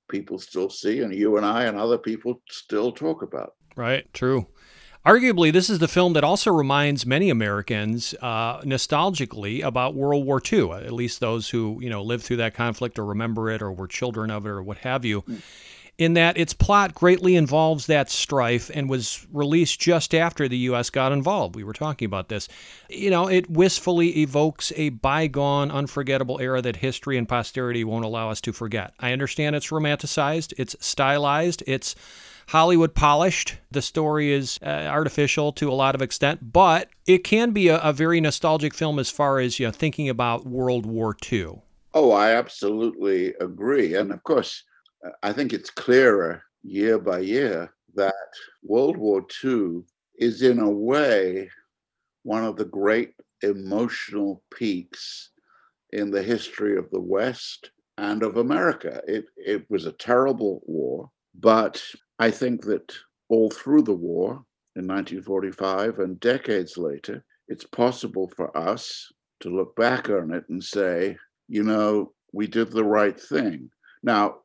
people 0.08 0.38
still 0.38 0.70
see, 0.70 1.00
and 1.00 1.14
you 1.14 1.36
and 1.36 1.46
I 1.46 1.64
and 1.64 1.78
other 1.78 1.98
people 1.98 2.40
still 2.50 2.92
talk 2.92 3.22
about. 3.22 3.54
Right. 3.76 4.12
True. 4.12 4.46
Arguably, 5.06 5.52
this 5.52 5.68
is 5.68 5.80
the 5.80 5.88
film 5.88 6.14
that 6.14 6.24
also 6.24 6.50
reminds 6.50 7.04
many 7.04 7.28
Americans 7.28 8.14
uh, 8.22 8.62
nostalgically 8.62 9.62
about 9.62 9.94
World 9.94 10.24
War 10.24 10.40
II, 10.50 10.72
at 10.72 10.92
least 10.92 11.20
those 11.20 11.50
who 11.50 11.78
you 11.82 11.90
know 11.90 12.02
lived 12.02 12.24
through 12.24 12.38
that 12.38 12.54
conflict 12.54 12.98
or 12.98 13.04
remember 13.04 13.50
it 13.50 13.60
or 13.60 13.70
were 13.70 13.86
children 13.86 14.30
of 14.30 14.46
it 14.46 14.48
or 14.48 14.62
what 14.62 14.78
have 14.78 15.04
you. 15.04 15.22
In 15.96 16.14
that 16.14 16.38
its 16.38 16.54
plot 16.54 16.94
greatly 16.94 17.36
involves 17.36 17.86
that 17.86 18.10
strife 18.10 18.70
and 18.74 18.88
was 18.88 19.26
released 19.30 19.78
just 19.78 20.12
after 20.14 20.48
the 20.48 20.56
U.S. 20.56 20.90
got 20.90 21.12
involved. 21.12 21.54
We 21.54 21.64
were 21.64 21.74
talking 21.74 22.06
about 22.06 22.28
this. 22.28 22.48
You 22.88 23.10
know, 23.10 23.28
it 23.28 23.48
wistfully 23.48 24.22
evokes 24.22 24.72
a 24.74 24.88
bygone, 24.88 25.70
unforgettable 25.70 26.40
era 26.40 26.62
that 26.62 26.76
history 26.76 27.16
and 27.16 27.28
posterity 27.28 27.84
won't 27.84 28.06
allow 28.06 28.30
us 28.30 28.40
to 28.40 28.52
forget. 28.52 28.94
I 28.98 29.12
understand 29.12 29.54
it's 29.54 29.68
romanticized, 29.68 30.54
it's 30.56 30.74
stylized, 30.80 31.62
it's 31.66 31.94
Hollywood 32.48 32.94
polished. 32.94 33.58
The 33.70 33.82
story 33.82 34.32
is 34.32 34.58
uh, 34.62 34.68
artificial 34.68 35.52
to 35.52 35.70
a 35.70 35.74
lot 35.74 35.94
of 35.94 36.02
extent, 36.02 36.52
but 36.52 36.88
it 37.06 37.24
can 37.24 37.52
be 37.52 37.68
a, 37.68 37.78
a, 37.78 37.92
very 37.92 38.20
nostalgic 38.20 38.74
film 38.74 38.98
as 38.98 39.10
far 39.10 39.38
as 39.38 39.58
you 39.58 39.66
know 39.66 39.72
thinking 39.72 40.08
about 40.08 40.46
World 40.46 40.86
War 40.86 41.16
II. 41.30 41.62
Oh, 41.94 42.12
I 42.12 42.32
absolutely 42.32 43.34
agree, 43.40 43.94
and 43.94 44.12
of 44.12 44.22
course, 44.24 44.62
I 45.22 45.32
think 45.32 45.52
it's 45.52 45.70
clearer 45.70 46.42
year 46.62 46.98
by 46.98 47.20
year 47.20 47.72
that 47.94 48.14
World 48.62 48.96
War 48.96 49.24
II 49.44 49.82
is 50.18 50.42
in 50.42 50.58
a 50.58 50.70
way 50.70 51.50
one 52.22 52.44
of 52.44 52.56
the 52.56 52.64
great 52.64 53.14
emotional 53.42 54.42
peaks 54.52 55.30
in 55.90 56.10
the 56.10 56.22
history 56.22 56.76
of 56.76 56.90
the 56.90 57.00
West 57.00 57.70
and 57.98 58.22
of 58.22 58.36
America. 58.36 59.00
It 59.06 59.26
it 59.36 59.70
was 59.70 59.86
a 59.86 59.92
terrible 59.92 60.62
war, 60.66 61.10
but 61.34 61.82
I 62.18 62.30
think 62.30 62.62
that 62.64 62.92
all 63.28 63.50
through 63.50 63.82
the 63.82 63.94
war 63.94 64.44
in 64.76 64.86
1945 64.86 65.98
and 65.98 66.20
decades 66.20 66.76
later, 66.76 67.24
it's 67.48 67.64
possible 67.64 68.30
for 68.36 68.56
us 68.56 69.12
to 69.40 69.50
look 69.50 69.74
back 69.76 70.08
on 70.08 70.32
it 70.32 70.44
and 70.48 70.62
say, 70.62 71.16
you 71.48 71.62
know, 71.62 72.12
we 72.32 72.46
did 72.46 72.70
the 72.70 72.84
right 72.84 73.18
thing. 73.18 73.70
Now, 74.02 74.38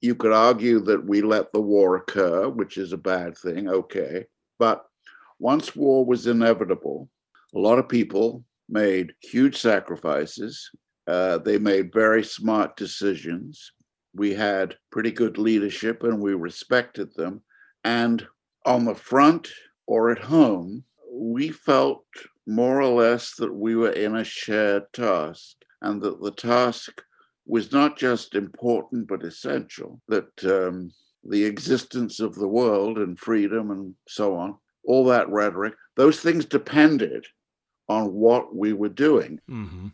you 0.00 0.14
could 0.14 0.32
argue 0.32 0.80
that 0.80 1.04
we 1.04 1.22
let 1.22 1.52
the 1.52 1.60
war 1.60 1.96
occur, 1.96 2.48
which 2.48 2.76
is 2.76 2.92
a 2.92 2.98
bad 2.98 3.36
thing, 3.36 3.68
okay. 3.68 4.26
But 4.58 4.84
once 5.38 5.74
war 5.74 6.04
was 6.04 6.26
inevitable, 6.26 7.08
a 7.54 7.58
lot 7.58 7.78
of 7.78 7.88
people 7.88 8.44
made 8.68 9.14
huge 9.20 9.56
sacrifices. 9.56 10.70
Uh, 11.06 11.38
they 11.38 11.58
made 11.58 11.92
very 11.92 12.24
smart 12.24 12.76
decisions 12.76 13.72
we 14.16 14.34
had 14.34 14.76
pretty 14.90 15.10
good 15.10 15.38
leadership 15.38 16.02
and 16.02 16.20
we 16.20 16.34
respected 16.34 17.14
them. 17.14 17.42
And 17.84 18.26
on 18.64 18.84
the 18.84 18.94
front 18.94 19.50
or 19.86 20.10
at 20.10 20.18
home, 20.18 20.84
we 21.12 21.50
felt 21.50 22.04
more 22.46 22.80
or 22.80 23.02
less 23.02 23.34
that 23.36 23.52
we 23.52 23.76
were 23.76 23.92
in 23.92 24.16
a 24.16 24.24
shared 24.24 24.84
task 24.92 25.56
and 25.82 26.00
that 26.02 26.20
the 26.22 26.32
task 26.32 27.02
was 27.46 27.72
not 27.72 27.96
just 27.96 28.34
important 28.34 29.06
but 29.06 29.24
essential, 29.24 30.00
that 30.08 30.44
um, 30.44 30.90
the 31.24 31.44
existence 31.44 32.20
of 32.20 32.34
the 32.34 32.48
world 32.48 32.98
and 32.98 33.18
freedom 33.18 33.70
and 33.70 33.94
so 34.08 34.36
on, 34.36 34.56
all 34.84 35.04
that 35.04 35.28
rhetoric, 35.28 35.74
those 35.96 36.20
things 36.20 36.44
depended 36.44 37.24
on 37.88 38.12
what 38.12 38.54
we 38.54 38.72
were 38.72 38.88
doing. 38.88 39.38
Mm-hmm. 39.48 39.88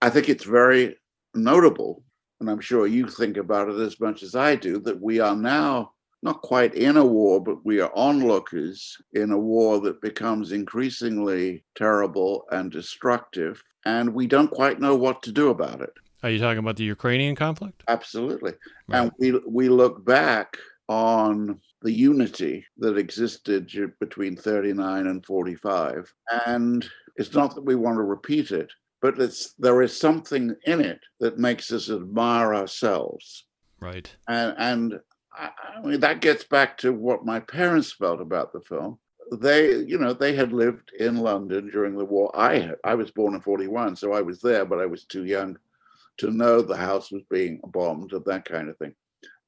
I 0.00 0.10
think 0.10 0.28
it's 0.28 0.44
very 0.44 0.96
notable, 1.34 2.04
and 2.44 2.50
I'm 2.50 2.60
sure 2.60 2.86
you 2.86 3.08
think 3.08 3.38
about 3.38 3.70
it 3.70 3.80
as 3.80 3.98
much 3.98 4.22
as 4.22 4.34
I 4.34 4.54
do, 4.54 4.78
that 4.80 5.00
we 5.00 5.18
are 5.18 5.34
now 5.34 5.92
not 6.22 6.42
quite 6.42 6.74
in 6.74 6.98
a 6.98 7.04
war, 7.04 7.42
but 7.42 7.64
we 7.64 7.80
are 7.80 7.90
onlookers 7.94 8.98
in 9.14 9.30
a 9.30 9.38
war 9.38 9.80
that 9.80 10.02
becomes 10.02 10.52
increasingly 10.52 11.64
terrible 11.74 12.44
and 12.52 12.70
destructive, 12.70 13.62
and 13.86 14.12
we 14.12 14.26
don't 14.26 14.50
quite 14.50 14.78
know 14.78 14.94
what 14.94 15.22
to 15.22 15.32
do 15.32 15.48
about 15.48 15.80
it. 15.80 15.92
Are 16.22 16.28
you 16.28 16.38
talking 16.38 16.58
about 16.58 16.76
the 16.76 16.84
Ukrainian 16.84 17.34
conflict? 17.34 17.82
Absolutely. 17.88 18.52
Right. 18.88 19.00
And 19.00 19.12
we 19.18 19.40
we 19.46 19.70
look 19.70 20.04
back 20.04 20.58
on 20.88 21.58
the 21.80 21.92
unity 21.92 22.66
that 22.78 22.98
existed 22.98 23.70
between 24.00 24.36
39 24.36 25.06
and 25.06 25.24
45 25.24 26.12
and 26.46 26.86
it's 27.16 27.32
not 27.32 27.54
that 27.54 27.64
we 27.64 27.74
want 27.74 27.96
to 27.96 28.02
repeat 28.02 28.50
it 28.50 28.70
but 29.04 29.18
it's 29.18 29.52
there 29.58 29.82
is 29.82 29.94
something 29.94 30.56
in 30.64 30.80
it 30.80 30.98
that 31.20 31.38
makes 31.38 31.70
us 31.70 31.90
admire 31.90 32.54
ourselves. 32.54 33.44
Right. 33.78 34.10
And 34.26 34.54
and 34.56 35.00
I, 35.30 35.50
I 35.76 35.82
mean 35.82 36.00
that 36.00 36.22
gets 36.22 36.44
back 36.44 36.78
to 36.78 36.90
what 36.90 37.26
my 37.26 37.40
parents 37.40 37.92
felt 37.92 38.22
about 38.22 38.54
the 38.54 38.62
film. 38.62 38.98
They 39.30 39.76
you 39.76 39.98
know 39.98 40.14
they 40.14 40.34
had 40.34 40.54
lived 40.54 40.90
in 40.98 41.18
london 41.18 41.70
during 41.70 41.98
the 41.98 42.06
war. 42.06 42.30
I 42.34 42.70
i 42.82 42.94
was 42.94 43.10
born 43.10 43.34
in 43.34 43.42
41 43.42 43.96
so 43.96 44.14
i 44.14 44.22
was 44.22 44.40
there 44.40 44.64
but 44.64 44.80
i 44.80 44.86
was 44.86 45.04
too 45.04 45.26
young 45.26 45.58
to 46.16 46.30
know 46.30 46.62
the 46.62 46.76
house 46.88 47.12
was 47.12 47.24
being 47.30 47.60
bombed 47.62 48.14
and 48.14 48.24
that 48.24 48.46
kind 48.46 48.70
of 48.70 48.78
thing. 48.78 48.94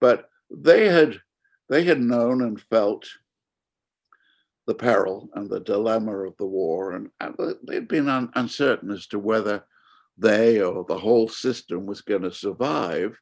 But 0.00 0.28
they 0.50 0.86
had 0.86 1.18
they 1.70 1.82
had 1.82 2.00
known 2.00 2.42
and 2.42 2.60
felt 2.60 3.08
the 4.66 4.74
peril 4.74 5.28
and 5.34 5.48
the 5.48 5.60
dilemma 5.60 6.26
of 6.26 6.36
the 6.38 6.46
war, 6.46 6.92
and, 6.92 7.08
and 7.20 7.34
they'd 7.66 7.88
been 7.88 8.08
un, 8.08 8.30
uncertain 8.34 8.90
as 8.90 9.06
to 9.06 9.18
whether 9.18 9.64
they 10.18 10.60
or 10.60 10.84
the 10.84 10.98
whole 10.98 11.28
system 11.28 11.86
was 11.86 12.00
going 12.00 12.22
to 12.22 12.32
survive. 12.32 13.16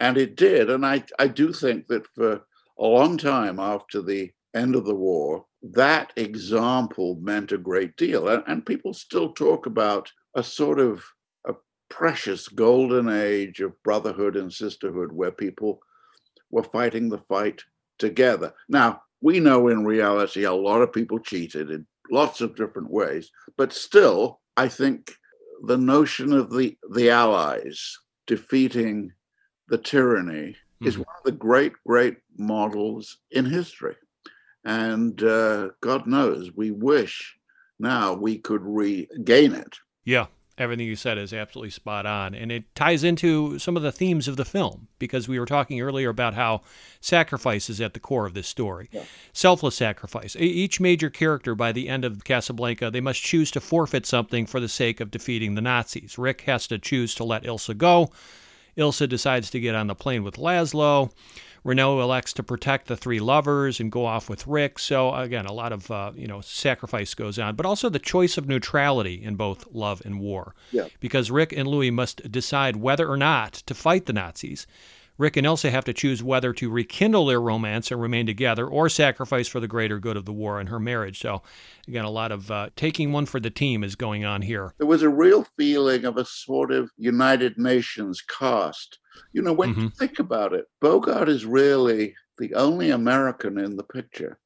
And 0.00 0.18
it 0.18 0.36
did. 0.36 0.70
And 0.70 0.84
I, 0.84 1.04
I 1.18 1.28
do 1.28 1.52
think 1.52 1.86
that 1.88 2.06
for 2.14 2.42
a 2.78 2.86
long 2.86 3.16
time 3.16 3.60
after 3.60 4.02
the 4.02 4.32
end 4.54 4.74
of 4.74 4.84
the 4.84 4.94
war, 4.94 5.46
that 5.62 6.12
example 6.16 7.18
meant 7.20 7.52
a 7.52 7.58
great 7.58 7.96
deal. 7.96 8.28
And, 8.28 8.42
and 8.46 8.66
people 8.66 8.92
still 8.92 9.32
talk 9.32 9.66
about 9.66 10.10
a 10.34 10.42
sort 10.42 10.80
of 10.80 11.04
a 11.46 11.54
precious 11.88 12.48
golden 12.48 13.08
age 13.08 13.60
of 13.60 13.80
brotherhood 13.82 14.36
and 14.36 14.52
sisterhood 14.52 15.12
where 15.12 15.32
people 15.32 15.80
were 16.50 16.64
fighting 16.64 17.08
the 17.08 17.22
fight 17.28 17.62
together. 17.98 18.52
Now, 18.68 19.02
we 19.24 19.40
know 19.40 19.68
in 19.68 19.86
reality 19.86 20.44
a 20.44 20.52
lot 20.52 20.82
of 20.82 20.92
people 20.92 21.18
cheated 21.18 21.70
in 21.70 21.86
lots 22.10 22.42
of 22.42 22.54
different 22.54 22.90
ways, 22.90 23.30
but 23.56 23.72
still, 23.72 24.40
I 24.54 24.68
think 24.68 25.14
the 25.62 25.78
notion 25.78 26.34
of 26.34 26.52
the, 26.52 26.76
the 26.92 27.08
Allies 27.08 27.98
defeating 28.26 29.10
the 29.68 29.78
tyranny 29.78 30.50
mm-hmm. 30.52 30.86
is 30.86 30.98
one 30.98 31.16
of 31.16 31.24
the 31.24 31.32
great, 31.32 31.72
great 31.86 32.18
models 32.36 33.16
in 33.30 33.46
history. 33.46 33.96
And 34.66 35.22
uh, 35.22 35.70
God 35.80 36.06
knows, 36.06 36.50
we 36.54 36.70
wish 36.70 37.34
now 37.78 38.12
we 38.12 38.36
could 38.36 38.60
regain 38.62 39.54
it. 39.54 39.74
Yeah, 40.04 40.26
everything 40.56 40.86
you 40.86 40.96
said 40.96 41.18
is 41.18 41.32
absolutely 41.32 41.70
spot 41.70 42.06
on. 42.06 42.34
And 42.34 42.52
it 42.52 42.74
ties 42.74 43.02
into 43.02 43.58
some 43.58 43.76
of 43.76 43.82
the 43.82 43.92
themes 43.92 44.28
of 44.28 44.36
the 44.36 44.44
film 44.44 44.88
because 44.98 45.28
we 45.28 45.38
were 45.38 45.46
talking 45.46 45.80
earlier 45.80 46.08
about 46.08 46.34
how 46.34 46.62
sacrifice 47.00 47.68
is 47.68 47.80
at 47.80 47.94
the 47.94 48.00
core 48.00 48.26
of 48.26 48.34
this 48.34 48.46
story. 48.46 48.88
Yeah. 48.92 49.02
Selfless 49.32 49.74
sacrifice. 49.74 50.36
Each 50.36 50.80
major 50.80 51.10
character 51.10 51.54
by 51.54 51.72
the 51.72 51.88
end 51.88 52.04
of 52.04 52.24
Casablanca, 52.24 52.90
they 52.90 53.00
must 53.00 53.22
choose 53.22 53.50
to 53.52 53.60
forfeit 53.60 54.06
something 54.06 54.46
for 54.46 54.60
the 54.60 54.68
sake 54.68 55.00
of 55.00 55.10
defeating 55.10 55.54
the 55.54 55.62
Nazis. 55.62 56.18
Rick 56.18 56.42
has 56.42 56.66
to 56.68 56.78
choose 56.78 57.14
to 57.16 57.24
let 57.24 57.44
Ilsa 57.44 57.76
go. 57.76 58.10
Ilsa 58.76 59.08
decides 59.08 59.50
to 59.50 59.60
get 59.60 59.74
on 59.74 59.86
the 59.86 59.94
plane 59.94 60.22
with 60.24 60.36
Laszlo. 60.36 61.10
Renault 61.64 62.00
elects 62.00 62.34
to 62.34 62.42
protect 62.42 62.86
the 62.86 62.96
three 62.96 63.20
lovers 63.20 63.80
and 63.80 63.90
go 63.90 64.04
off 64.04 64.28
with 64.28 64.46
Rick. 64.46 64.78
So 64.78 65.14
again, 65.14 65.46
a 65.46 65.52
lot 65.52 65.72
of 65.72 65.90
uh, 65.90 66.12
you 66.14 66.26
know 66.26 66.42
sacrifice 66.42 67.14
goes 67.14 67.38
on, 67.38 67.56
but 67.56 67.66
also 67.66 67.88
the 67.88 67.98
choice 67.98 68.36
of 68.36 68.46
neutrality 68.46 69.22
in 69.24 69.34
both 69.36 69.66
love 69.72 70.02
and 70.04 70.20
war. 70.20 70.54
Yeah. 70.70 70.88
Because 71.00 71.30
Rick 71.30 71.52
and 71.52 71.66
Louis 71.66 71.90
must 71.90 72.30
decide 72.30 72.76
whether 72.76 73.08
or 73.08 73.16
not 73.16 73.54
to 73.54 73.74
fight 73.74 74.06
the 74.06 74.12
Nazis. 74.12 74.66
Rick 75.16 75.36
and 75.36 75.46
Ilsa 75.46 75.70
have 75.70 75.84
to 75.84 75.92
choose 75.92 76.22
whether 76.22 76.52
to 76.54 76.70
rekindle 76.70 77.26
their 77.26 77.40
romance 77.40 77.90
and 77.90 78.00
remain 78.00 78.26
together 78.26 78.66
or 78.66 78.88
sacrifice 78.88 79.46
for 79.46 79.60
the 79.60 79.68
greater 79.68 80.00
good 80.00 80.16
of 80.16 80.24
the 80.24 80.32
war 80.32 80.58
and 80.58 80.68
her 80.68 80.80
marriage. 80.80 81.20
So, 81.20 81.42
again, 81.86 82.04
a 82.04 82.10
lot 82.10 82.32
of 82.32 82.50
uh, 82.50 82.70
taking 82.74 83.12
one 83.12 83.26
for 83.26 83.38
the 83.38 83.50
team 83.50 83.84
is 83.84 83.94
going 83.94 84.24
on 84.24 84.42
here. 84.42 84.74
There 84.78 84.86
was 84.86 85.02
a 85.02 85.08
real 85.08 85.46
feeling 85.56 86.04
of 86.04 86.16
a 86.16 86.24
sort 86.24 86.72
of 86.72 86.90
United 86.96 87.56
Nations 87.58 88.22
cast. 88.22 88.98
You 89.32 89.42
know, 89.42 89.52
when 89.52 89.70
mm-hmm. 89.70 89.82
you 89.82 89.88
think 89.90 90.18
about 90.18 90.52
it, 90.52 90.66
Bogart 90.80 91.28
is 91.28 91.46
really 91.46 92.14
the 92.38 92.52
only 92.54 92.90
American 92.90 93.58
in 93.58 93.76
the 93.76 93.84
picture. 93.84 94.38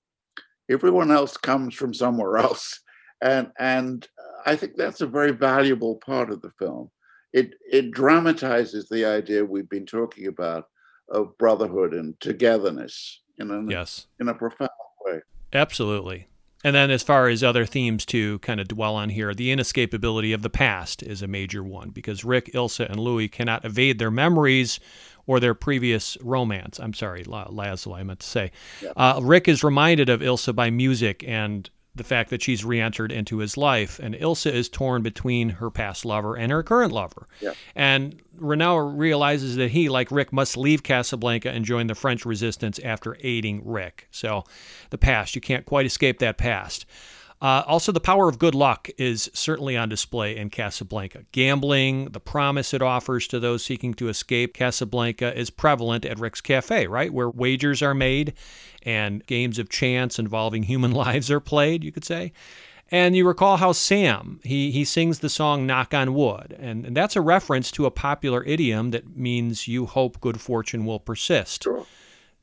Everyone 0.71 1.11
else 1.11 1.39
comes 1.39 1.75
from 1.75 1.95
somewhere 1.95 2.37
else. 2.39 2.81
And, 3.23 3.51
and 3.59 4.07
I 4.45 4.55
think 4.55 4.77
that's 4.77 5.01
a 5.01 5.07
very 5.07 5.33
valuable 5.33 5.97
part 5.97 6.31
of 6.31 6.43
the 6.43 6.51
film 6.59 6.91
it 7.33 7.55
it 7.71 7.91
dramatizes 7.91 8.89
the 8.89 9.05
idea 9.05 9.45
we've 9.45 9.69
been 9.69 9.87
talking 9.87 10.27
about 10.27 10.69
of 11.11 11.37
brotherhood 11.39 11.95
and 11.95 12.19
togetherness 12.21 13.21
in 13.39 13.51
a 13.51 13.71
yes 13.71 14.07
in 14.21 14.29
a 14.29 14.35
profound 14.35 14.71
way. 15.05 15.21
Absolutely. 15.53 16.29
And 16.65 16.75
then, 16.75 16.91
as 16.91 17.05
far 17.05 17.29
as 17.29 17.45
other 17.45 17.65
themes 17.65 18.05
to 18.07 18.41
kind 18.41 18.59
of 18.59 18.67
dwell 18.67 18.97
on 18.97 19.11
here, 19.11 19.33
the 19.33 19.55
inescapability 19.55 20.35
of 20.35 20.43
the 20.43 20.51
past 20.51 21.05
is 21.05 21.23
a 21.23 21.29
major 21.29 21.63
one 21.63 21.91
because 21.91 22.25
Rick, 22.25 22.47
Ilsa, 22.53 22.91
and 22.91 22.99
Louis 22.99 23.29
cannot 23.29 23.65
evade 23.65 24.01
their 24.01 24.11
memories 24.11 24.81
or 25.25 25.39
their 25.39 25.55
previous 25.55 26.19
romance. 26.21 26.81
I'm 26.81 26.95
sorry, 26.95 27.23
Laszlo, 27.23 27.97
I 27.97 28.03
meant 28.03 28.21
to 28.21 28.27
say. 28.27 28.51
Yeah. 28.83 28.91
Uh, 28.97 29.21
Rick 29.23 29.47
is 29.47 29.63
reminded 29.63 30.09
of 30.09 30.21
Ilsa 30.21 30.53
by 30.53 30.71
music 30.71 31.23
and 31.29 31.71
the 31.99 32.05
fact 32.05 32.31
that 32.31 32.43
she's 32.43 32.65
re-entered 32.65 33.13
into 33.13 33.39
his 33.39 33.57
life 33.57 33.99
and 33.99 34.15
Ilsa 34.15 34.53
is 34.53 34.69
torn 34.69 35.03
between 35.03 35.51
her 35.51 35.71
past 35.71 36.05
lover 36.05 36.37
and 36.37 36.51
her 36.51 36.63
current 36.63 36.93
lover. 36.93 37.29
Yeah. 37.41 37.53
And 37.75 38.23
Renault 38.37 38.77
realizes 38.77 39.57
that 39.57 39.73
he, 39.73 39.89
like 39.89 40.11
Rick, 40.11 40.33
must 40.33 40.57
leave 40.57 40.83
Casablanca 40.83 41.51
and 41.51 41.65
join 41.65 41.89
the 41.89 41.95
French 41.95 42.25
resistance 42.25 42.79
after 42.79 43.17
aiding 43.21 43.63
Rick. 43.65 44.09
So 44.11 44.45
the 44.91 44.99
past, 44.99 45.35
you 45.35 45.41
can't 45.41 45.67
quite 45.67 45.87
escape 45.87 46.21
that 46.21 46.39
past. 46.39 46.87
Uh, 47.41 47.63
also, 47.67 47.93
the 47.93 48.01
power 48.01 48.29
of 48.29 48.39
good 48.39 48.55
luck 48.55 48.89
is 48.99 49.31
certainly 49.33 49.77
on 49.77 49.89
display 49.89 50.37
in 50.37 50.51
Casablanca. 50.51 51.25
Gambling, 51.31 52.07
the 52.07 52.21
promise 52.21 52.75
it 52.75 52.83
offers 52.83 53.29
to 53.29 53.39
those 53.39 53.65
seeking 53.65 53.95
to 53.95 54.09
escape 54.09 54.55
Casablanca 54.55 55.37
is 55.39 55.51
prevalent 55.51 56.05
at 56.05 56.19
Rick's 56.19 56.41
Cafe, 56.41 56.89
right? 56.89 57.13
Where 57.13 57.31
wagers 57.31 57.81
are 57.81 57.95
made 57.95 58.35
and 58.83 59.25
games 59.27 59.59
of 59.59 59.69
chance 59.69 60.19
involving 60.19 60.65
human 60.65 60.91
lives 60.93 61.31
are 61.31 61.41
played, 61.41 61.85
you 61.85 61.93
could 61.93 62.05
say. 62.05 62.33
And 62.91 63.15
you 63.15 63.27
recall 63.27 63.59
how 63.59 63.73
Sam, 63.73 64.41
he, 64.43 64.71
he 64.71 64.85
sings 64.85 65.19
the 65.19 65.29
song 65.29 65.67
Knock 65.67 65.93
on 65.93 66.15
Wood. 66.15 66.57
And, 66.59 66.87
and 66.87 66.97
that's 66.97 67.17
a 67.17 67.21
reference 67.21 67.71
to 67.73 67.87
a 67.87 67.91
popular 67.91 68.43
idiom 68.45 68.91
that 68.93 69.17
means 69.17 69.69
you 69.69 69.87
hope 69.87 70.21
good 70.21 70.41
fortune 70.41 70.87
will 70.87 70.99
persist. 70.99 71.65
Sure. 71.65 71.87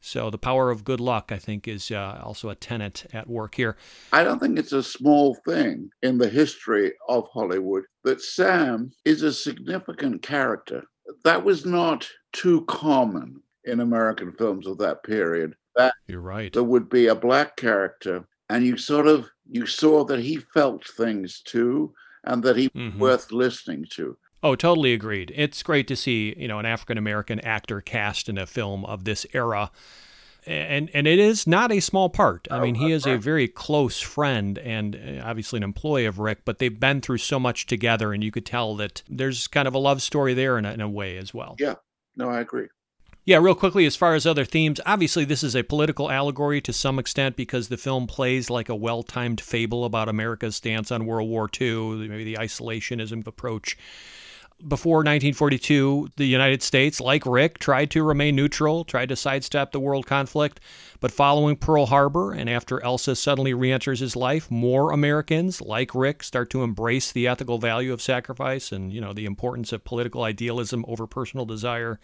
So 0.05 0.29
the 0.29 0.37
power 0.37 0.69
of 0.69 0.83
good 0.83 0.99
luck, 0.99 1.31
I 1.31 1.39
think, 1.39 1.67
is 1.67 1.89
uh, 1.89 2.21
also 2.23 2.49
a 2.49 2.55
tenet 2.55 3.07
at 3.11 3.27
work 3.27 3.55
here. 3.55 3.75
I 4.13 4.23
don't 4.23 4.37
think 4.37 4.59
it's 4.59 4.71
a 4.71 4.83
small 4.83 5.33
thing 5.47 5.89
in 6.03 6.19
the 6.19 6.29
history 6.29 6.93
of 7.09 7.27
Hollywood 7.33 7.85
that 8.03 8.21
Sam 8.21 8.91
is 9.03 9.23
a 9.23 9.33
significant 9.33 10.21
character. 10.21 10.83
That 11.23 11.43
was 11.43 11.65
not 11.65 12.07
too 12.33 12.65
common 12.65 13.41
in 13.63 13.79
American 13.79 14.31
films 14.33 14.67
of 14.67 14.77
that 14.77 15.01
period. 15.01 15.55
That 15.75 15.95
you're 16.05 16.21
right. 16.21 16.53
There 16.53 16.63
would 16.63 16.87
be 16.87 17.07
a 17.07 17.15
black 17.15 17.57
character, 17.57 18.27
and 18.51 18.63
you 18.63 18.77
sort 18.77 19.07
of 19.07 19.27
you 19.49 19.65
saw 19.65 20.05
that 20.05 20.19
he 20.19 20.37
felt 20.53 20.87
things 20.87 21.41
too, 21.41 21.95
and 22.25 22.43
that 22.43 22.57
he 22.57 22.69
mm-hmm. 22.69 22.99
worth 22.99 23.31
listening 23.31 23.87
to. 23.93 24.15
Oh, 24.43 24.55
totally 24.55 24.93
agreed. 24.93 25.31
It's 25.35 25.63
great 25.63 25.87
to 25.87 25.95
see, 25.95 26.35
you 26.37 26.47
know, 26.47 26.59
an 26.59 26.65
African 26.65 26.97
American 26.97 27.39
actor 27.39 27.81
cast 27.81 28.29
in 28.29 28.37
a 28.37 28.45
film 28.45 28.85
of 28.85 29.03
this 29.03 29.25
era. 29.33 29.71
And 30.45 30.91
and 30.93 31.07
it 31.07 31.17
is 31.17 31.47
not 31.47 31.71
a 31.71 31.79
small 31.79 32.09
part. 32.09 32.47
I 32.51 32.59
mean, 32.59 32.75
he 32.75 32.91
is 32.91 33.07
a 33.07 33.17
very 33.17 33.47
close 33.47 33.99
friend 33.99 34.59
and 34.59 34.95
uh, 34.95 35.25
obviously 35.25 35.57
an 35.57 35.63
employee 35.63 36.05
of 36.05 36.19
Rick, 36.19 36.45
but 36.45 36.59
they've 36.59 36.79
been 36.79 37.01
through 37.01 37.17
so 37.17 37.39
much 37.39 37.65
together, 37.65 38.13
and 38.13 38.23
you 38.23 38.29
could 38.29 38.45
tell 38.45 38.75
that 38.75 39.01
there's 39.09 39.47
kind 39.47 39.67
of 39.67 39.73
a 39.73 39.79
love 39.79 40.03
story 40.03 40.35
there 40.35 40.59
in 40.59 40.65
a, 40.65 40.73
in 40.73 40.81
a 40.81 40.89
way 40.89 41.17
as 41.17 41.33
well. 41.33 41.55
Yeah, 41.57 41.75
no, 42.15 42.29
I 42.29 42.41
agree. 42.41 42.67
Yeah, 43.27 43.37
real 43.37 43.55
quickly, 43.55 43.87
as 43.87 43.95
far 43.95 44.13
as 44.13 44.27
other 44.27 44.45
themes, 44.45 44.79
obviously 44.85 45.25
this 45.25 45.43
is 45.43 45.55
a 45.55 45.63
political 45.63 46.11
allegory 46.11 46.61
to 46.61 46.71
some 46.71 46.99
extent 46.99 47.35
because 47.35 47.69
the 47.69 47.77
film 47.77 48.05
plays 48.05 48.51
like 48.51 48.69
a 48.69 48.75
well 48.75 49.01
timed 49.01 49.41
fable 49.41 49.83
about 49.83 50.07
America's 50.07 50.55
stance 50.55 50.91
on 50.91 51.07
World 51.07 51.27
War 51.27 51.49
II, 51.59 52.07
maybe 52.07 52.23
the 52.23 52.37
isolationism 52.39 53.25
approach 53.25 53.75
before 54.67 54.97
1942, 54.97 56.09
the 56.15 56.25
United 56.25 56.63
States, 56.63 57.01
like 57.01 57.25
Rick, 57.25 57.59
tried 57.59 57.91
to 57.91 58.03
remain 58.03 58.35
neutral, 58.35 58.85
tried 58.85 59.09
to 59.09 59.15
sidestep 59.15 59.71
the 59.71 59.79
world 59.79 60.05
conflict. 60.05 60.59
But 61.01 61.11
following 61.11 61.57
Pearl 61.57 61.85
Harbor 61.87 62.31
and 62.31 62.49
after 62.49 62.79
Ilsa 62.79 63.17
suddenly 63.17 63.53
re 63.53 63.71
enters 63.71 63.99
his 63.99 64.15
life, 64.15 64.49
more 64.49 64.91
Americans, 64.91 65.61
like 65.61 65.93
Rick, 65.93 66.23
start 66.23 66.49
to 66.51 66.63
embrace 66.63 67.11
the 67.11 67.27
ethical 67.27 67.57
value 67.57 67.91
of 67.91 68.01
sacrifice 68.01 68.71
and, 68.71 68.93
you 68.93 69.01
know, 69.01 69.13
the 69.13 69.25
importance 69.25 69.73
of 69.73 69.83
political 69.83 70.23
idealism 70.23 70.85
over 70.87 71.05
personal 71.05 71.45
desire 71.45 71.99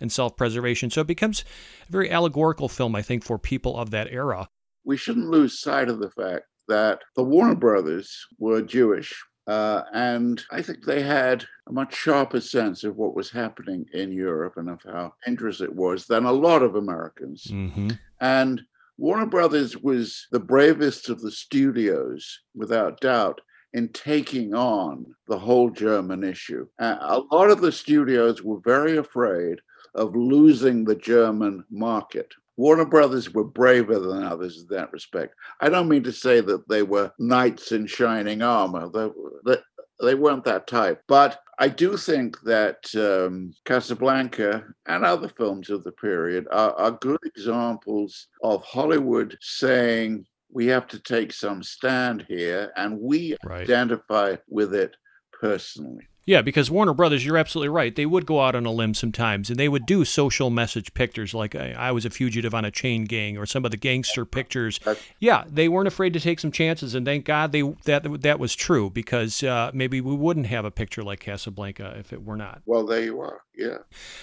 and 0.00 0.12
self 0.12 0.36
preservation. 0.36 0.90
So 0.90 1.00
it 1.00 1.08
becomes 1.08 1.44
a 1.88 1.92
very 1.92 2.10
allegorical 2.10 2.68
film, 2.68 2.94
I 2.94 3.02
think, 3.02 3.24
for 3.24 3.38
people 3.38 3.76
of 3.76 3.90
that 3.90 4.08
era. 4.12 4.48
We 4.84 4.96
shouldn't 4.96 5.30
lose 5.30 5.60
sight 5.60 5.88
of 5.88 5.98
the 5.98 6.10
fact 6.10 6.44
that 6.68 7.00
the 7.16 7.24
Warner 7.24 7.56
Brothers 7.56 8.26
were 8.38 8.62
Jewish 8.62 9.12
uh, 9.48 9.84
and 9.94 10.44
I 10.50 10.60
think 10.60 10.84
they 10.84 11.00
had 11.00 11.42
a 11.68 11.72
much 11.72 11.94
sharper 11.94 12.40
sense 12.40 12.84
of 12.84 12.96
what 12.96 13.16
was 13.16 13.30
happening 13.30 13.86
in 13.94 14.12
Europe 14.12 14.58
and 14.58 14.68
of 14.68 14.80
how 14.84 15.14
dangerous 15.24 15.62
it 15.62 15.74
was 15.74 16.04
than 16.04 16.26
a 16.26 16.32
lot 16.32 16.62
of 16.62 16.74
Americans. 16.74 17.44
Mm-hmm. 17.44 17.90
And 18.20 18.60
Warner 18.98 19.24
Brothers 19.24 19.74
was 19.78 20.26
the 20.32 20.40
bravest 20.40 21.08
of 21.08 21.22
the 21.22 21.30
studios, 21.30 22.40
without 22.54 23.00
doubt, 23.00 23.40
in 23.72 23.88
taking 23.88 24.54
on 24.54 25.06
the 25.28 25.38
whole 25.38 25.70
German 25.70 26.24
issue. 26.24 26.66
Uh, 26.78 26.96
a 27.00 27.34
lot 27.34 27.50
of 27.50 27.62
the 27.62 27.72
studios 27.72 28.42
were 28.42 28.60
very 28.60 28.98
afraid 28.98 29.60
of 29.94 30.14
losing 30.14 30.84
the 30.84 30.96
German 30.96 31.64
market. 31.70 32.34
Warner 32.58 32.84
Brothers 32.84 33.32
were 33.32 33.44
braver 33.44 34.00
than 34.00 34.24
others 34.24 34.58
in 34.58 34.76
that 34.76 34.92
respect. 34.92 35.34
I 35.60 35.70
don't 35.70 35.88
mean 35.88 36.02
to 36.02 36.12
say 36.12 36.40
that 36.40 36.68
they 36.68 36.82
were 36.82 37.12
knights 37.18 37.70
in 37.70 37.86
shining 37.86 38.42
armor. 38.42 38.90
They, 38.92 39.08
they, 39.46 39.58
they 40.02 40.14
weren't 40.16 40.44
that 40.44 40.66
type. 40.66 41.00
But 41.06 41.40
I 41.60 41.68
do 41.68 41.96
think 41.96 42.40
that 42.42 42.78
um, 42.96 43.52
Casablanca 43.64 44.64
and 44.86 45.04
other 45.04 45.28
films 45.28 45.70
of 45.70 45.84
the 45.84 45.92
period 45.92 46.46
are, 46.50 46.72
are 46.74 46.90
good 46.90 47.20
examples 47.24 48.26
of 48.42 48.64
Hollywood 48.64 49.38
saying, 49.40 50.26
we 50.50 50.66
have 50.66 50.88
to 50.88 50.98
take 50.98 51.32
some 51.32 51.62
stand 51.62 52.24
here, 52.26 52.72
and 52.76 52.98
we 52.98 53.36
right. 53.44 53.62
identify 53.62 54.34
with 54.48 54.74
it 54.74 54.96
personally. 55.32 56.08
Yeah, 56.28 56.42
because 56.42 56.70
Warner 56.70 56.92
Brothers, 56.92 57.24
you're 57.24 57.38
absolutely 57.38 57.70
right. 57.70 57.96
They 57.96 58.04
would 58.04 58.26
go 58.26 58.42
out 58.42 58.54
on 58.54 58.66
a 58.66 58.70
limb 58.70 58.92
sometimes, 58.92 59.48
and 59.48 59.58
they 59.58 59.66
would 59.66 59.86
do 59.86 60.04
social 60.04 60.50
message 60.50 60.92
pictures 60.92 61.32
like 61.32 61.54
I, 61.54 61.72
I 61.72 61.90
was 61.90 62.04
a 62.04 62.10
fugitive 62.10 62.54
on 62.54 62.66
a 62.66 62.70
chain 62.70 63.06
gang 63.06 63.38
or 63.38 63.46
some 63.46 63.64
of 63.64 63.70
the 63.70 63.78
gangster 63.78 64.26
pictures. 64.26 64.78
Yeah, 65.20 65.44
they 65.50 65.70
weren't 65.70 65.88
afraid 65.88 66.12
to 66.12 66.20
take 66.20 66.38
some 66.38 66.52
chances, 66.52 66.94
and 66.94 67.06
thank 67.06 67.24
God 67.24 67.52
they 67.52 67.62
that 67.86 68.20
that 68.20 68.38
was 68.38 68.54
true 68.54 68.90
because 68.90 69.42
uh, 69.42 69.70
maybe 69.72 70.02
we 70.02 70.14
wouldn't 70.14 70.48
have 70.48 70.66
a 70.66 70.70
picture 70.70 71.02
like 71.02 71.20
Casablanca 71.20 71.96
if 71.98 72.12
it 72.12 72.22
were 72.22 72.36
not. 72.36 72.60
Well, 72.66 72.84
there 72.84 73.02
you 73.02 73.18
are. 73.22 73.40
Yeah. 73.58 73.78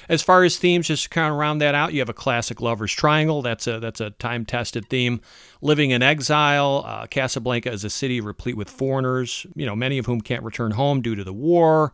As 0.08 0.22
far 0.22 0.46
as 0.46 0.58
themes, 0.58 0.88
just 0.88 1.04
to 1.04 1.10
kind 1.10 1.30
of 1.30 1.38
round 1.38 1.60
that 1.60 1.76
out, 1.76 1.92
you 1.92 2.00
have 2.00 2.08
a 2.08 2.14
classic 2.14 2.62
lovers 2.62 2.94
triangle. 2.94 3.42
That's 3.42 3.68
a 3.68 3.82
that's 3.82 4.00
a 4.00 4.12
time 4.12 4.46
tested 4.46 4.88
theme. 4.88 5.20
Living 5.62 5.92
in 5.92 6.02
exile, 6.02 6.86
uh, 6.88 7.06
Casablanca 7.08 7.70
is 7.70 7.84
a 7.84 7.90
city 7.90 8.22
replete 8.22 8.56
with 8.56 8.70
foreigners, 8.70 9.46
you 9.54 9.66
know, 9.66 9.76
many 9.76 9.98
of 9.98 10.06
whom 10.06 10.22
can't 10.22 10.44
return 10.44 10.72
home 10.72 11.02
due 11.02 11.16
to 11.16 11.24
the 11.26 11.34
war. 11.34 11.92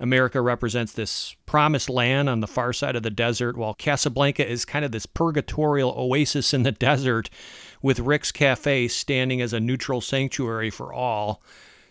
America 0.00 0.40
represents 0.40 0.92
this 0.92 1.36
promised 1.46 1.88
land 1.88 2.28
on 2.28 2.40
the 2.40 2.48
far 2.48 2.72
side 2.72 2.96
of 2.96 3.04
the 3.04 3.10
desert, 3.10 3.56
while 3.56 3.74
Casablanca 3.74 4.44
is 4.44 4.64
kind 4.64 4.84
of 4.84 4.90
this 4.90 5.06
purgatorial 5.06 5.94
oasis 5.96 6.52
in 6.52 6.64
the 6.64 6.72
desert, 6.88 7.30
with 7.82 8.00
Rick's 8.00 8.32
Cafe 8.32 8.88
standing 8.88 9.40
as 9.40 9.52
a 9.52 9.60
neutral 9.60 10.00
sanctuary 10.00 10.70
for 10.70 10.92
all. 10.92 11.40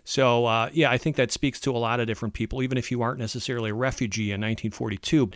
So, 0.09 0.47
uh, 0.47 0.71
yeah, 0.73 0.89
I 0.89 0.97
think 0.97 1.17
that 1.17 1.31
speaks 1.31 1.59
to 1.59 1.71
a 1.71 1.77
lot 1.77 1.99
of 1.99 2.07
different 2.07 2.33
people, 2.33 2.63
even 2.63 2.79
if 2.79 2.89
you 2.89 3.03
aren't 3.03 3.19
necessarily 3.19 3.69
a 3.69 3.75
refugee 3.75 4.31
in 4.31 4.41
1942. 4.41 5.29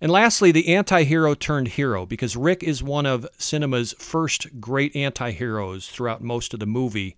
And 0.00 0.12
lastly, 0.12 0.52
the 0.52 0.72
anti 0.72 1.02
hero 1.02 1.34
turned 1.34 1.66
hero, 1.66 2.06
because 2.06 2.36
Rick 2.36 2.62
is 2.62 2.84
one 2.84 3.04
of 3.04 3.26
cinema's 3.36 3.94
first 3.98 4.60
great 4.60 4.94
anti 4.94 5.32
heroes 5.32 5.88
throughout 5.88 6.22
most 6.22 6.54
of 6.54 6.60
the 6.60 6.66
movie, 6.66 7.16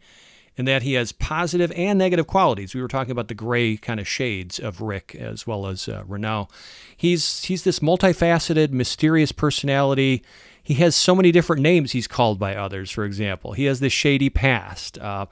in 0.57 0.65
that 0.65 0.83
he 0.83 0.95
has 0.95 1.13
positive 1.13 1.71
and 1.73 1.99
negative 1.99 2.27
qualities. 2.27 2.75
We 2.75 2.81
were 2.81 2.89
talking 2.89 3.13
about 3.13 3.29
the 3.29 3.35
gray 3.35 3.77
kind 3.77 4.01
of 4.01 4.09
shades 4.09 4.59
of 4.59 4.81
Rick 4.81 5.15
as 5.15 5.47
well 5.47 5.67
as 5.67 5.87
uh, 5.87 6.05
Renault. 6.07 6.49
He's, 6.97 7.45
he's 7.45 7.65
this 7.65 7.81
multifaceted, 7.81 8.71
mysterious 8.71 9.31
personality 9.31 10.23
he 10.65 10.75
has 10.75 10.97
so 10.97 11.15
many 11.15 11.31
different 11.31 11.61
names 11.61 11.93
he's 11.93 12.09
called 12.09 12.39
by 12.39 12.57
others, 12.57 12.91
for 12.91 13.05
example. 13.05 13.53
He 13.53 13.67
has 13.67 13.81
this 13.81 13.93
shady 13.93 14.31
past. 14.31 14.99
Uh, 14.99 15.27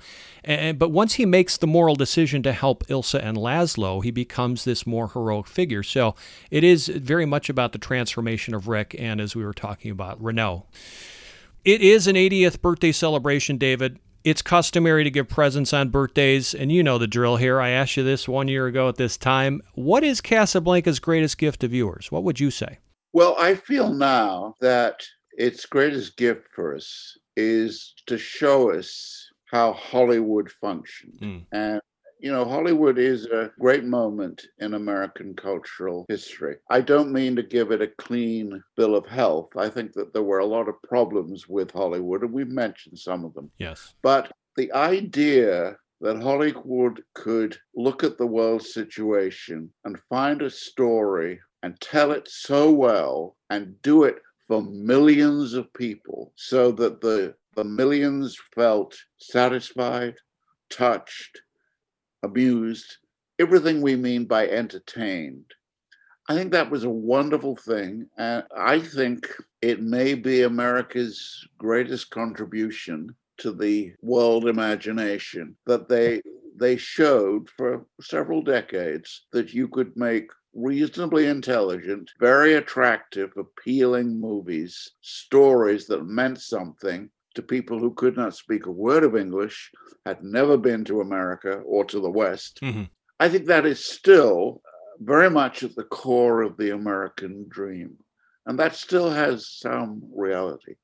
and, 0.44 0.78
but 0.78 0.90
once 0.90 1.14
he 1.14 1.24
makes 1.24 1.56
the 1.56 1.66
moral 1.66 1.96
decision 1.96 2.42
to 2.42 2.52
help 2.52 2.86
Ilsa 2.86 3.24
and 3.24 3.38
Laszlo, 3.38 4.04
he 4.04 4.10
becomes 4.10 4.64
this 4.64 4.86
more 4.86 5.08
heroic 5.08 5.46
figure. 5.46 5.82
So 5.82 6.14
it 6.50 6.62
is 6.62 6.88
very 6.88 7.24
much 7.24 7.48
about 7.48 7.72
the 7.72 7.78
transformation 7.78 8.52
of 8.52 8.68
Rick 8.68 8.94
and, 8.98 9.22
as 9.22 9.34
we 9.34 9.42
were 9.42 9.54
talking 9.54 9.90
about, 9.90 10.22
Renault. 10.22 10.66
It 11.64 11.80
is 11.80 12.06
an 12.06 12.16
80th 12.16 12.60
birthday 12.60 12.92
celebration, 12.92 13.56
David. 13.56 13.98
It's 14.24 14.42
customary 14.42 15.02
to 15.02 15.10
give 15.10 15.28
presents 15.28 15.72
on 15.72 15.88
birthdays, 15.88 16.54
and 16.54 16.70
you 16.70 16.82
know 16.82 16.98
the 16.98 17.08
drill 17.08 17.36
here. 17.36 17.60
I 17.60 17.70
asked 17.70 17.96
you 17.96 18.04
this 18.04 18.28
one 18.28 18.48
year 18.48 18.66
ago 18.66 18.88
at 18.88 18.96
this 18.96 19.16
time. 19.16 19.62
What 19.74 20.04
is 20.04 20.20
Casablanca's 20.20 21.00
greatest 21.00 21.38
gift 21.38 21.60
to 21.60 21.68
viewers? 21.68 22.12
What 22.12 22.22
would 22.22 22.38
you 22.38 22.50
say? 22.50 22.78
Well, 23.12 23.34
I 23.38 23.54
feel 23.56 23.92
now 23.92 24.54
that 24.60 25.02
its 25.36 25.66
greatest 25.66 26.16
gift 26.16 26.48
for 26.54 26.74
us 26.74 27.18
is 27.36 27.94
to 28.06 28.18
show 28.18 28.70
us 28.70 29.28
how 29.50 29.72
Hollywood 29.72 30.50
functioned. 30.50 31.18
Mm. 31.20 31.46
And 31.52 31.80
you 32.22 32.30
know, 32.30 32.44
Hollywood 32.44 32.98
is 32.98 33.26
a 33.26 33.50
great 33.58 33.82
moment 33.82 34.46
in 34.60 34.74
American 34.74 35.34
cultural 35.34 36.06
history. 36.08 36.56
I 36.70 36.80
don't 36.80 37.12
mean 37.12 37.34
to 37.34 37.42
give 37.42 37.72
it 37.72 37.82
a 37.82 37.88
clean 37.88 38.62
bill 38.76 38.94
of 38.94 39.06
health. 39.06 39.48
I 39.56 39.68
think 39.68 39.92
that 39.94 40.12
there 40.12 40.22
were 40.22 40.38
a 40.38 40.46
lot 40.46 40.68
of 40.68 40.80
problems 40.82 41.48
with 41.48 41.72
Hollywood, 41.72 42.22
and 42.22 42.32
we've 42.32 42.46
mentioned 42.46 42.96
some 42.96 43.24
of 43.24 43.34
them. 43.34 43.50
Yes. 43.58 43.94
But 44.02 44.30
the 44.56 44.72
idea 44.72 45.76
that 46.00 46.22
Hollywood 46.22 47.02
could 47.14 47.56
look 47.74 48.04
at 48.04 48.18
the 48.18 48.26
world 48.26 48.62
situation 48.62 49.72
and 49.84 49.98
find 50.08 50.42
a 50.42 50.50
story 50.50 51.40
and 51.64 51.80
tell 51.80 52.12
it 52.12 52.28
so 52.28 52.70
well 52.70 53.36
and 53.50 53.80
do 53.82 54.04
it 54.04 54.16
for 54.48 54.62
millions 54.62 55.54
of 55.54 55.72
people 55.72 56.32
so 56.36 56.72
that 56.72 57.00
the, 57.00 57.34
the 57.54 57.64
millions 57.64 58.36
felt 58.54 58.96
satisfied, 59.18 60.14
touched, 60.70 61.40
amused, 62.22 62.96
everything 63.38 63.80
we 63.80 63.96
mean 63.96 64.24
by 64.24 64.48
entertained. 64.48 65.54
I 66.28 66.34
think 66.34 66.52
that 66.52 66.70
was 66.70 66.84
a 66.84 66.90
wonderful 66.90 67.56
thing. 67.56 68.06
And 68.16 68.44
I 68.56 68.78
think 68.78 69.28
it 69.60 69.82
may 69.82 70.14
be 70.14 70.42
America's 70.42 71.46
greatest 71.58 72.10
contribution 72.10 73.14
to 73.38 73.52
the 73.52 73.92
world 74.02 74.46
imagination 74.46 75.56
that 75.66 75.88
they 75.88 76.22
they 76.54 76.76
showed 76.76 77.48
for 77.50 77.86
several 78.00 78.42
decades 78.42 79.26
that 79.32 79.52
you 79.54 79.66
could 79.66 79.96
make 79.96 80.30
reasonably 80.54 81.26
intelligent, 81.26 82.10
very 82.20 82.54
attractive, 82.54 83.32
appealing 83.36 84.20
movies, 84.20 84.90
stories 85.00 85.86
that 85.86 86.06
meant 86.06 86.40
something 86.40 87.10
to 87.34 87.42
people 87.42 87.78
who 87.78 87.94
could 87.94 88.16
not 88.16 88.36
speak 88.36 88.66
a 88.66 88.70
word 88.70 89.04
of 89.04 89.16
English, 89.16 89.70
had 90.04 90.22
never 90.22 90.56
been 90.56 90.84
to 90.84 91.00
America 91.00 91.62
or 91.64 91.84
to 91.84 92.00
the 92.00 92.10
West. 92.10 92.60
Mm-hmm. 92.62 92.84
I 93.18 93.28
think 93.28 93.46
that 93.46 93.64
is 93.64 93.84
still 93.84 94.60
very 95.00 95.30
much 95.30 95.62
at 95.62 95.74
the 95.74 95.84
core 95.84 96.42
of 96.42 96.56
the 96.56 96.74
American 96.74 97.46
dream. 97.48 97.96
And 98.46 98.58
that 98.58 98.74
still 98.74 99.10
has 99.10 99.48
some 99.48 100.02
reality. 100.14 100.74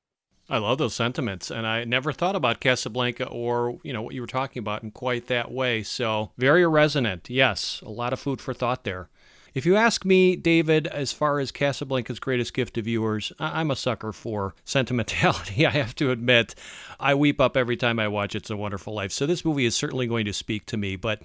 I 0.51 0.59
love 0.59 0.79
those 0.79 0.95
sentiments, 0.95 1.51
and 1.51 1.67
I 1.67 1.85
never 1.85 2.11
thought 2.11 2.35
about 2.35 2.61
Casablanca 2.61 3.27
or 3.27 3.79
you 3.83 3.93
know 3.93 4.01
what 4.01 4.15
you 4.15 4.23
were 4.23 4.27
talking 4.27 4.61
about 4.61 4.83
in 4.83 4.91
quite 4.91 5.27
that 5.27 5.51
way. 5.51 5.83
So 5.83 6.31
very 6.39 6.67
resonant. 6.67 7.29
Yes, 7.29 7.83
a 7.85 7.91
lot 7.91 8.15
of 8.15 8.21
food 8.21 8.41
for 8.41 8.55
thought 8.55 8.85
there. 8.85 9.11
If 9.59 9.67
you 9.67 9.75
ask 9.75 10.05
me, 10.05 10.37
David, 10.37 10.87
as 10.87 11.13
far 11.13 11.41
as 11.41 11.51
Casablanca's 11.51 12.21
greatest 12.21 12.55
gift 12.55 12.75
to 12.75 12.83
viewers, 12.83 13.33
I'm 13.41 13.73
a 13.73 13.77
sucker 13.77 14.13
for 14.13 14.55
sentimentality. 14.65 15.67
I 15.67 15.71
have 15.71 15.97
to 15.97 16.13
admit, 16.13 16.55
I 17.01 17.17
weep 17.17 17.41
up 17.41 17.57
every 17.57 17.77
time 17.77 17.99
I 17.99 18.07
watch 18.07 18.37
It's 18.37 18.51
a 18.51 18.57
Wonderful 18.57 18.95
Life. 18.95 19.11
So 19.11 19.27
this 19.27 19.45
movie 19.45 19.65
is 19.65 19.75
certainly 19.75 20.07
going 20.07 20.27
to 20.27 20.33
speak 20.33 20.67
to 20.67 20.77
me, 20.77 20.95
but 20.95 21.23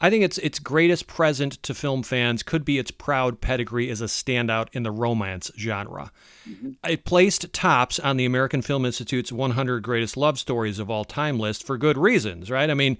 I 0.00 0.10
think 0.10 0.24
its 0.24 0.36
its 0.38 0.58
greatest 0.58 1.06
present 1.06 1.62
to 1.62 1.72
film 1.72 2.02
fans 2.02 2.42
could 2.42 2.64
be 2.64 2.76
its 2.76 2.90
proud 2.90 3.40
pedigree 3.40 3.88
as 3.88 4.00
a 4.00 4.06
standout 4.06 4.66
in 4.72 4.82
the 4.82 4.90
romance 4.90 5.52
genre. 5.56 6.10
Mm-hmm. 6.48 6.70
It 6.88 7.04
placed 7.04 7.52
tops 7.52 8.00
on 8.00 8.16
the 8.16 8.24
American 8.24 8.62
Film 8.62 8.84
Institute's 8.84 9.30
100 9.30 9.84
greatest 9.84 10.16
love 10.16 10.40
stories 10.40 10.80
of 10.80 10.90
all 10.90 11.04
time 11.04 11.38
list 11.38 11.64
for 11.64 11.78
good 11.78 11.96
reasons, 11.96 12.50
right? 12.50 12.68
I 12.68 12.74
mean, 12.74 12.98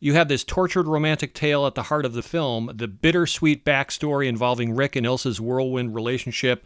you 0.00 0.14
have 0.14 0.28
this 0.28 0.44
tortured 0.44 0.86
romantic 0.86 1.34
tale 1.34 1.66
at 1.66 1.74
the 1.74 1.84
heart 1.84 2.04
of 2.04 2.12
the 2.12 2.22
film, 2.22 2.70
the 2.74 2.88
bittersweet 2.88 3.64
backstory 3.64 4.28
involving 4.28 4.74
Rick 4.74 4.96
and 4.96 5.06
Ilsa's 5.06 5.40
whirlwind 5.40 5.94
relationship. 5.94 6.64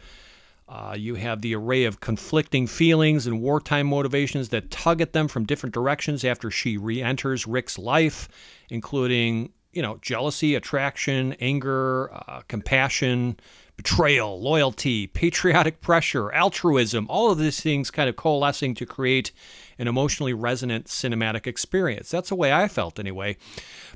Uh, 0.67 0.95
you 0.97 1.15
have 1.15 1.41
the 1.41 1.55
array 1.55 1.83
of 1.83 1.99
conflicting 1.99 2.67
feelings 2.67 3.27
and 3.27 3.41
wartime 3.41 3.87
motivations 3.87 4.49
that 4.49 4.71
tug 4.71 5.01
at 5.01 5.13
them 5.13 5.27
from 5.27 5.45
different 5.45 5.73
directions 5.73 6.23
after 6.23 6.49
she 6.49 6.77
re 6.77 7.01
enters 7.01 7.45
Rick's 7.45 7.77
life, 7.77 8.29
including 8.69 9.51
you 9.73 9.81
know, 9.81 9.97
jealousy, 10.01 10.55
attraction, 10.55 11.33
anger, 11.39 12.13
uh, 12.13 12.41
compassion, 12.47 13.35
betrayal, 13.75 14.39
loyalty, 14.39 15.07
patriotic 15.07 15.81
pressure, 15.81 16.31
altruism, 16.31 17.07
all 17.09 17.31
of 17.31 17.39
these 17.39 17.59
things 17.59 17.89
kind 17.89 18.07
of 18.07 18.15
coalescing 18.15 18.75
to 18.75 18.85
create 18.85 19.31
an 19.77 19.87
emotionally 19.87 20.33
resonant 20.33 20.85
cinematic 20.85 21.47
experience. 21.47 22.09
That's 22.09 22.29
the 22.29 22.35
way 22.35 22.51
I 22.51 22.67
felt 22.67 22.99
anyway. 22.99 23.37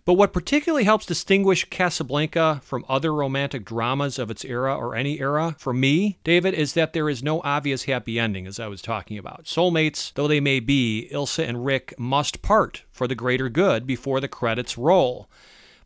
But 0.06 0.14
what 0.14 0.34
particularly 0.34 0.86
helps 0.86 1.06
distinguish 1.06 1.66
Casablanca 1.70 2.62
from 2.64 2.86
other 2.88 3.14
romantic 3.14 3.66
dramas 3.66 4.18
of 4.18 4.32
its 4.32 4.46
era 4.46 4.76
or 4.76 4.96
any 4.96 5.20
era, 5.20 5.56
for 5.60 5.74
me, 5.74 6.18
David, 6.24 6.54
is 6.54 6.74
that 6.74 6.94
there 6.94 7.10
is 7.10 7.22
no 7.22 7.42
obvious 7.44 7.84
happy 7.84 8.20
ending, 8.20 8.48
as 8.48 8.60
I 8.60 8.68
was 8.68 8.82
talking 8.82 9.18
about. 9.18 9.46
Soulmates, 9.46 10.14
though 10.14 10.28
they 10.28 10.40
may 10.40 10.60
be, 10.60 11.10
Ilsa 11.12 11.48
and 11.48 11.66
Rick 11.66 12.00
must 12.00 12.42
part 12.42 12.84
for 12.92 13.08
the 13.08 13.16
greater 13.16 13.50
good 13.50 13.86
before 13.86 14.20
the 14.20 14.28
credits 14.28 14.78
roll 14.78 15.30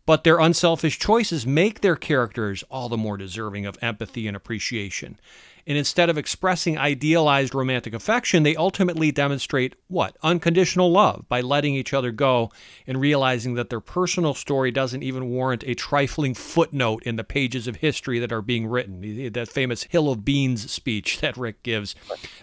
but 0.06 0.24
their 0.24 0.40
unselfish 0.40 0.98
choices 0.98 1.46
make 1.46 1.82
their 1.82 1.96
characters 1.96 2.64
all 2.70 2.90
the 2.90 2.98
more 2.98 3.18
deserving 3.18 3.66
of 3.66 3.78
empathy 3.82 4.28
and 4.28 4.36
appreciation. 4.36 5.20
And 5.68 5.78
instead 5.78 6.10
of 6.10 6.18
expressing 6.18 6.78
idealized 6.78 7.54
romantic 7.54 7.94
affection, 7.94 8.44
they 8.44 8.56
ultimately 8.56 9.12
demonstrate 9.12 9.76
what? 9.88 10.18
Unconditional 10.24 10.92
love 10.92 11.26
by 11.30 11.42
letting 11.42 11.76
each 11.76 11.94
other 11.94 12.12
go 12.12 12.52
and 12.88 13.00
realizing 13.00 13.54
that 13.56 13.70
their 13.70 13.80
personal 13.80 14.34
story 14.34 14.72
doesn't 14.72 15.04
even 15.04 15.30
warrant 15.30 15.64
a 15.66 15.76
trifling 15.76 16.34
footnote 16.34 17.04
in 17.04 17.16
the 17.16 17.24
pages 17.24 17.68
of 17.68 17.78
history 17.78 18.20
that 18.20 18.32
are 18.32 18.42
being 18.42 18.68
written. 18.68 19.32
That 19.34 19.50
famous 19.50 19.84
Hill 19.84 20.10
of 20.10 20.26
Beans 20.26 20.72
speech 20.72 21.20
that 21.22 21.38
Rick 21.38 21.64
gives. 21.64 21.96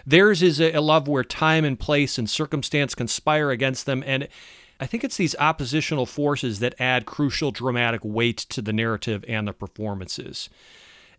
Theirs 0.05 0.41
is 0.41 0.61
a 0.61 0.79
love 0.79 1.07
where 1.07 1.23
time 1.23 1.65
and 1.65 1.79
place 1.79 2.17
and 2.17 2.29
circumstance 2.29 2.95
conspire 2.95 3.51
against 3.51 3.85
them. 3.85 4.03
And 4.05 4.27
I 4.79 4.85
think 4.85 5.03
it's 5.03 5.17
these 5.17 5.35
oppositional 5.37 6.05
forces 6.05 6.59
that 6.59 6.75
add 6.79 7.05
crucial 7.05 7.51
dramatic 7.51 8.01
weight 8.03 8.37
to 8.37 8.61
the 8.61 8.71
narrative 8.71 9.25
and 9.27 9.47
the 9.47 9.53
performances. 9.53 10.49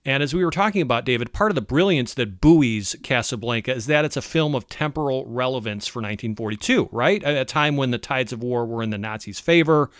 And 0.05 0.23
as 0.23 0.33
we 0.33 0.45
were 0.45 0.51
talking 0.51 0.81
about, 0.81 1.05
David, 1.05 1.33
part 1.33 1.51
of 1.51 1.55
the 1.55 1.61
brilliance 1.61 2.15
that 2.15 2.41
buoys 2.41 2.97
Casablanca 3.03 3.75
is 3.75 3.87
that 3.87 4.05
it's 4.05 4.17
a 4.17 4.23
film 4.23 4.55
of 4.55 4.69
temporal 4.69 5.27
relevance 5.27 5.87
for 5.87 5.99
1942, 5.99 6.89
right? 6.91 7.23
At 7.23 7.37
a 7.37 7.45
time 7.45 7.77
when 7.77 7.91
the 7.91 7.99
tides 7.99 8.33
of 8.33 8.43
war 8.43 8.65
were 8.65 8.83
in 8.83 8.91
the 8.91 8.99
Nazis' 8.99 9.41
favor, 9.41 9.91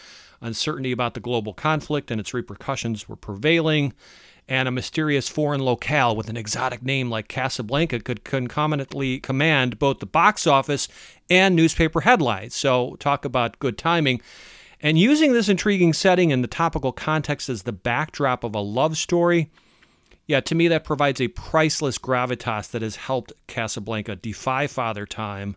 uncertainty 0.41 0.91
about 0.91 1.13
the 1.13 1.21
global 1.21 1.53
conflict 1.53 2.11
and 2.11 2.19
its 2.19 2.33
repercussions 2.33 3.09
were 3.09 3.17
prevailing 3.17 3.93
and 4.49 4.67
a 4.67 4.73
mysterious 4.73 5.29
foreign 5.29 5.61
locale 5.61 6.17
with 6.17 6.29
an 6.29 6.37
exotic 6.37 6.83
name 6.83 7.09
like 7.09 7.29
Casablanca 7.29 8.01
could 8.01 8.25
concomitantly 8.25 9.21
command 9.21 9.79
both 9.79 10.01
the 10.01 10.07
box 10.07 10.47
office 10.47 10.89
and 11.31 11.55
newspaper 11.55 12.01
headlines. 12.01 12.55
So, 12.55 12.97
talk 12.99 13.25
about 13.25 13.61
good 13.61 13.79
timing. 13.79 14.21
And 14.81 14.99
using 14.99 15.33
this 15.33 15.49
intriguing 15.49 15.93
setting 15.93 16.33
and 16.33 16.43
the 16.43 16.49
topical 16.49 16.91
context 16.91 17.49
as 17.49 17.63
the 17.63 17.73
backdrop 17.73 18.43
of 18.43 18.55
a 18.55 18.61
love 18.61 18.97
story, 18.97 19.51
yeah, 20.31 20.39
to 20.43 20.55
me, 20.55 20.69
that 20.69 20.85
provides 20.85 21.21
a 21.21 21.27
priceless 21.27 21.99
gravitas 21.99 22.71
that 22.71 22.83
has 22.83 22.95
helped 22.95 23.33
Casablanca 23.49 24.15
defy 24.15 24.69
Father 24.69 25.05
Time 25.05 25.57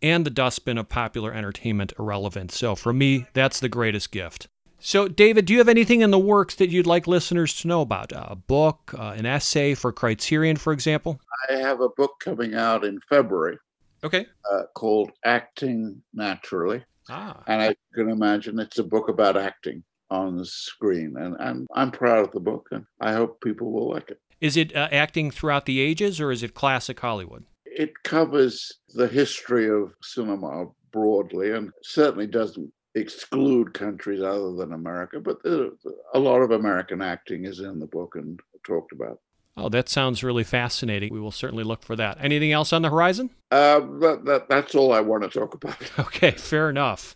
and 0.00 0.24
the 0.24 0.30
dustbin 0.30 0.78
of 0.78 0.88
popular 0.88 1.34
entertainment 1.34 1.92
irrelevance. 1.98 2.56
So, 2.56 2.76
for 2.76 2.92
me, 2.92 3.26
that's 3.32 3.58
the 3.58 3.68
greatest 3.68 4.12
gift. 4.12 4.46
So, 4.78 5.08
David, 5.08 5.46
do 5.46 5.52
you 5.52 5.58
have 5.58 5.68
anything 5.68 6.02
in 6.02 6.12
the 6.12 6.20
works 6.20 6.54
that 6.54 6.70
you'd 6.70 6.86
like 6.86 7.08
listeners 7.08 7.52
to 7.62 7.68
know 7.68 7.80
about? 7.80 8.12
A 8.12 8.36
book, 8.36 8.94
uh, 8.96 9.14
an 9.16 9.26
essay 9.26 9.74
for 9.74 9.90
Criterion, 9.90 10.54
for 10.56 10.72
example? 10.72 11.20
I 11.50 11.54
have 11.54 11.80
a 11.80 11.88
book 11.88 12.12
coming 12.20 12.54
out 12.54 12.84
in 12.84 13.00
February. 13.08 13.58
Okay. 14.04 14.26
Uh, 14.52 14.62
called 14.76 15.10
Acting 15.24 16.00
Naturally. 16.14 16.84
Ah. 17.10 17.42
And 17.48 17.60
I 17.60 17.74
can 17.92 18.08
imagine 18.08 18.60
it's 18.60 18.78
a 18.78 18.84
book 18.84 19.08
about 19.08 19.36
acting 19.36 19.82
on 20.12 20.36
the 20.36 20.46
screen. 20.46 21.14
And 21.16 21.36
I'm, 21.40 21.66
I'm 21.74 21.90
proud 21.90 22.26
of 22.26 22.32
the 22.32 22.40
book, 22.40 22.68
and 22.70 22.84
I 23.00 23.12
hope 23.12 23.40
people 23.40 23.72
will 23.72 23.90
like 23.90 24.10
it. 24.10 24.20
Is 24.40 24.56
it 24.56 24.74
uh, 24.76 24.88
acting 24.92 25.30
throughout 25.30 25.66
the 25.66 25.80
ages, 25.80 26.20
or 26.20 26.30
is 26.30 26.42
it 26.42 26.54
classic 26.54 27.00
Hollywood? 27.00 27.44
It 27.64 28.02
covers 28.04 28.72
the 28.94 29.08
history 29.08 29.68
of 29.70 29.94
cinema 30.02 30.66
broadly 30.92 31.52
and 31.52 31.70
certainly 31.82 32.26
doesn't 32.26 32.70
exclude 32.94 33.72
countries 33.72 34.20
other 34.20 34.52
than 34.52 34.72
America, 34.72 35.20
but 35.20 35.38
a 35.44 36.18
lot 36.18 36.42
of 36.42 36.50
American 36.50 37.00
acting 37.00 37.46
is 37.46 37.60
in 37.60 37.78
the 37.78 37.86
book 37.86 38.14
and 38.16 38.38
talked 38.66 38.92
about. 38.92 39.18
Oh, 39.56 39.68
that 39.68 39.88
sounds 39.88 40.24
really 40.24 40.44
fascinating. 40.44 41.12
We 41.12 41.20
will 41.20 41.30
certainly 41.30 41.64
look 41.64 41.82
for 41.82 41.94
that. 41.96 42.18
Anything 42.20 42.52
else 42.52 42.72
on 42.72 42.82
the 42.82 42.90
horizon? 42.90 43.30
Uh, 43.50 43.80
that, 44.00 44.22
that, 44.24 44.48
that's 44.48 44.74
all 44.74 44.92
I 44.92 45.00
want 45.00 45.22
to 45.22 45.28
talk 45.28 45.54
about. 45.54 45.76
Okay, 45.98 46.32
fair 46.32 46.68
enough. 46.68 47.14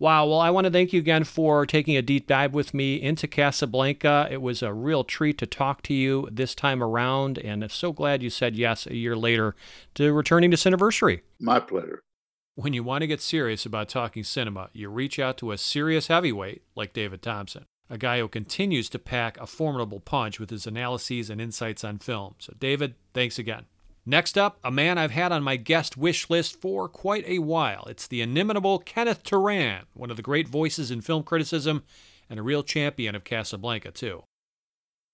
Wow. 0.00 0.26
Well, 0.26 0.38
I 0.38 0.50
want 0.50 0.66
to 0.66 0.70
thank 0.70 0.92
you 0.92 1.00
again 1.00 1.24
for 1.24 1.66
taking 1.66 1.96
a 1.96 2.02
deep 2.02 2.28
dive 2.28 2.54
with 2.54 2.72
me 2.72 3.00
into 3.02 3.26
Casablanca. 3.26 4.28
It 4.30 4.40
was 4.40 4.62
a 4.62 4.72
real 4.72 5.02
treat 5.02 5.38
to 5.38 5.46
talk 5.46 5.82
to 5.82 5.94
you 5.94 6.28
this 6.30 6.54
time 6.54 6.82
around, 6.82 7.38
and 7.38 7.64
I'm 7.64 7.70
so 7.70 7.92
glad 7.92 8.22
you 8.22 8.30
said 8.30 8.54
yes 8.54 8.86
a 8.86 8.94
year 8.94 9.16
later 9.16 9.56
to 9.94 10.12
returning 10.12 10.52
to 10.52 10.56
Cineversary. 10.56 11.22
My 11.40 11.58
pleasure. 11.58 12.02
When 12.54 12.72
you 12.72 12.82
want 12.84 13.02
to 13.02 13.06
get 13.08 13.20
serious 13.20 13.66
about 13.66 13.88
talking 13.88 14.24
cinema, 14.24 14.70
you 14.72 14.88
reach 14.88 15.18
out 15.18 15.36
to 15.38 15.52
a 15.52 15.58
serious 15.58 16.06
heavyweight 16.08 16.62
like 16.76 16.92
David 16.92 17.22
Thomson, 17.22 17.66
a 17.90 17.98
guy 17.98 18.18
who 18.18 18.28
continues 18.28 18.88
to 18.90 18.98
pack 18.98 19.36
a 19.40 19.46
formidable 19.46 20.00
punch 20.00 20.38
with 20.38 20.50
his 20.50 20.66
analyses 20.66 21.30
and 21.30 21.40
insights 21.40 21.84
on 21.84 21.98
film. 21.98 22.34
So, 22.38 22.54
David, 22.58 22.94
thanks 23.14 23.38
again. 23.38 23.66
Next 24.08 24.38
up, 24.38 24.58
a 24.64 24.70
man 24.70 24.96
I've 24.96 25.10
had 25.10 25.32
on 25.32 25.42
my 25.42 25.56
guest 25.56 25.98
wish 25.98 26.30
list 26.30 26.58
for 26.62 26.88
quite 26.88 27.28
a 27.28 27.40
while. 27.40 27.84
It's 27.90 28.06
the 28.06 28.22
inimitable 28.22 28.78
Kenneth 28.78 29.22
Turan, 29.22 29.82
one 29.92 30.10
of 30.10 30.16
the 30.16 30.22
great 30.22 30.48
voices 30.48 30.90
in 30.90 31.02
film 31.02 31.24
criticism 31.24 31.82
and 32.30 32.40
a 32.40 32.42
real 32.42 32.62
champion 32.62 33.14
of 33.14 33.22
Casablanca, 33.22 33.90
too. 33.90 34.24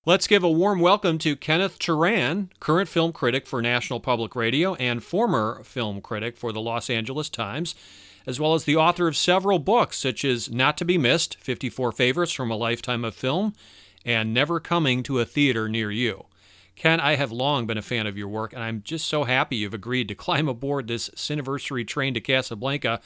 Let's 0.07 0.29
give 0.29 0.45
a 0.45 0.49
warm 0.49 0.79
welcome 0.79 1.19
to 1.19 1.35
Kenneth 1.35 1.81
Turan, 1.81 2.51
current 2.61 2.89
film 2.89 3.13
critic 3.13 3.49
for 3.49 3.61
National 3.61 3.99
Public 3.99 4.37
Radio 4.37 4.77
and 4.77 5.03
former 5.03 5.65
film 5.65 6.01
critic 6.01 6.37
for 6.37 6.53
the 6.53 6.61
Los 6.61 6.89
Angeles 6.89 7.29
Times, 7.29 7.75
as 8.29 8.39
well 8.39 8.55
as 8.55 8.63
the 8.63 8.77
author 8.77 9.09
of 9.09 9.17
several 9.17 9.59
books 9.59 9.99
such 9.99 10.25
as 10.25 10.53
Not 10.53 10.79
to 10.79 10.85
Be 10.85 10.99
Missed 10.99 11.37
54 11.39 11.91
Favorites 11.91 12.31
from 12.31 12.53
a 12.53 12.57
Lifetime 12.57 13.05
of 13.05 13.17
Film 13.17 13.55
and 14.05 14.33
Never 14.33 14.61
Coming 14.61 15.03
to 15.03 15.19
a 15.19 15.25
Theater 15.25 15.69
Near 15.69 15.91
You. 15.91 16.27
Ken, 16.77 17.01
I 17.01 17.17
have 17.17 17.33
long 17.33 17.67
been 17.67 17.79
a 17.79 17.83
fan 17.83 18.07
of 18.07 18.19
your 18.19 18.29
work, 18.29 18.53
and 18.53 18.63
I'm 18.63 18.83
just 18.83 19.07
so 19.07 19.25
happy 19.25 19.57
you've 19.57 19.75
agreed 19.75 20.09
to 20.09 20.15
climb 20.15 20.49
aboard 20.49 20.87
this 20.89 21.09
Cineversary 21.11 21.87
train 21.87 22.15
to 22.15 22.21
Casablanca, 22.21 23.01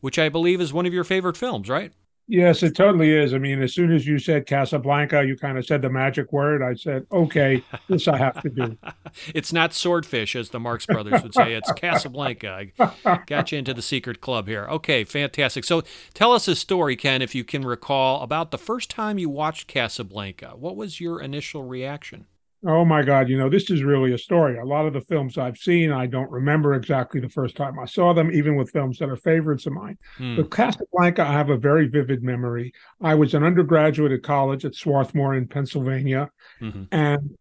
which 0.00 0.18
I 0.18 0.28
believe 0.28 0.60
is 0.60 0.72
one 0.72 0.86
of 0.86 0.94
your 0.94 1.04
favorite 1.04 1.36
films, 1.36 1.68
right? 1.68 1.92
Yes, 2.32 2.62
it 2.62 2.76
totally 2.76 3.10
is. 3.10 3.34
I 3.34 3.38
mean, 3.38 3.60
as 3.60 3.74
soon 3.74 3.90
as 3.90 4.06
you 4.06 4.16
said 4.20 4.46
Casablanca, 4.46 5.24
you 5.26 5.36
kind 5.36 5.58
of 5.58 5.66
said 5.66 5.82
the 5.82 5.90
magic 5.90 6.32
word. 6.32 6.62
I 6.62 6.74
said, 6.74 7.04
okay, 7.10 7.60
this 7.88 8.06
I 8.06 8.18
have 8.18 8.40
to 8.42 8.48
do. 8.48 8.78
it's 9.34 9.52
not 9.52 9.74
swordfish, 9.74 10.36
as 10.36 10.50
the 10.50 10.60
Marx 10.60 10.86
brothers 10.86 11.24
would 11.24 11.34
say. 11.34 11.54
It's 11.54 11.72
Casablanca. 11.72 12.66
I 13.04 13.18
got 13.26 13.50
you 13.50 13.58
into 13.58 13.74
the 13.74 13.82
secret 13.82 14.20
club 14.20 14.46
here. 14.46 14.64
Okay, 14.70 15.02
fantastic. 15.02 15.64
So 15.64 15.82
tell 16.14 16.32
us 16.32 16.46
a 16.46 16.54
story, 16.54 16.94
Ken, 16.94 17.20
if 17.20 17.34
you 17.34 17.42
can 17.42 17.64
recall, 17.64 18.22
about 18.22 18.52
the 18.52 18.58
first 18.58 18.90
time 18.90 19.18
you 19.18 19.28
watched 19.28 19.66
Casablanca. 19.66 20.52
What 20.56 20.76
was 20.76 21.00
your 21.00 21.20
initial 21.20 21.64
reaction? 21.64 22.26
Oh 22.66 22.84
my 22.84 23.02
God, 23.02 23.30
you 23.30 23.38
know, 23.38 23.48
this 23.48 23.70
is 23.70 23.82
really 23.82 24.12
a 24.12 24.18
story. 24.18 24.58
A 24.58 24.64
lot 24.64 24.84
of 24.84 24.92
the 24.92 25.00
films 25.00 25.38
I've 25.38 25.56
seen, 25.56 25.90
I 25.90 26.04
don't 26.06 26.30
remember 26.30 26.74
exactly 26.74 27.18
the 27.18 27.28
first 27.28 27.56
time 27.56 27.78
I 27.78 27.86
saw 27.86 28.12
them, 28.12 28.30
even 28.30 28.54
with 28.54 28.70
films 28.70 28.98
that 28.98 29.08
are 29.08 29.16
favorites 29.16 29.64
of 29.64 29.72
mine. 29.72 29.96
Hmm. 30.18 30.36
But 30.36 30.50
Casablanca, 30.50 31.22
I 31.22 31.32
have 31.32 31.48
a 31.48 31.56
very 31.56 31.88
vivid 31.88 32.22
memory. 32.22 32.74
I 33.00 33.14
was 33.14 33.32
an 33.32 33.44
undergraduate 33.44 34.12
at 34.12 34.22
college 34.22 34.66
at 34.66 34.74
Swarthmore 34.74 35.34
in 35.34 35.48
Pennsylvania. 35.48 36.30
Mm-hmm. 36.60 36.84
And 36.92 37.38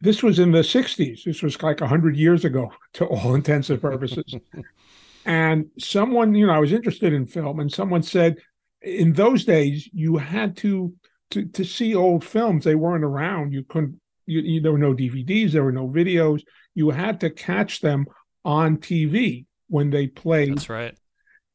this 0.00 0.22
was 0.22 0.38
in 0.38 0.50
the 0.50 0.60
60s. 0.60 1.24
This 1.24 1.42
was 1.42 1.62
like 1.62 1.80
100 1.80 2.16
years 2.16 2.46
ago 2.46 2.72
to 2.94 3.04
all 3.04 3.34
intents 3.34 3.68
and 3.68 3.82
purposes. 3.82 4.34
and 5.26 5.66
someone, 5.78 6.34
you 6.34 6.46
know, 6.46 6.54
I 6.54 6.58
was 6.58 6.72
interested 6.72 7.12
in 7.12 7.26
film, 7.26 7.60
and 7.60 7.70
someone 7.70 8.02
said, 8.02 8.36
in 8.80 9.12
those 9.12 9.44
days, 9.44 9.88
you 9.92 10.16
had 10.16 10.56
to 10.58 10.94
to 11.30 11.44
to 11.46 11.64
see 11.64 11.94
old 11.94 12.24
films. 12.24 12.64
They 12.64 12.76
weren't 12.76 13.04
around. 13.04 13.52
You 13.52 13.64
couldn't 13.64 14.00
you, 14.26 14.40
you, 14.40 14.60
there 14.60 14.72
were 14.72 14.78
no 14.78 14.94
DVDs, 14.94 15.52
there 15.52 15.64
were 15.64 15.72
no 15.72 15.88
videos. 15.88 16.42
You 16.74 16.90
had 16.90 17.20
to 17.20 17.30
catch 17.30 17.80
them 17.80 18.06
on 18.44 18.76
TV 18.78 19.46
when 19.68 19.90
they 19.90 20.06
played. 20.06 20.56
That's 20.56 20.68
right. 20.68 20.96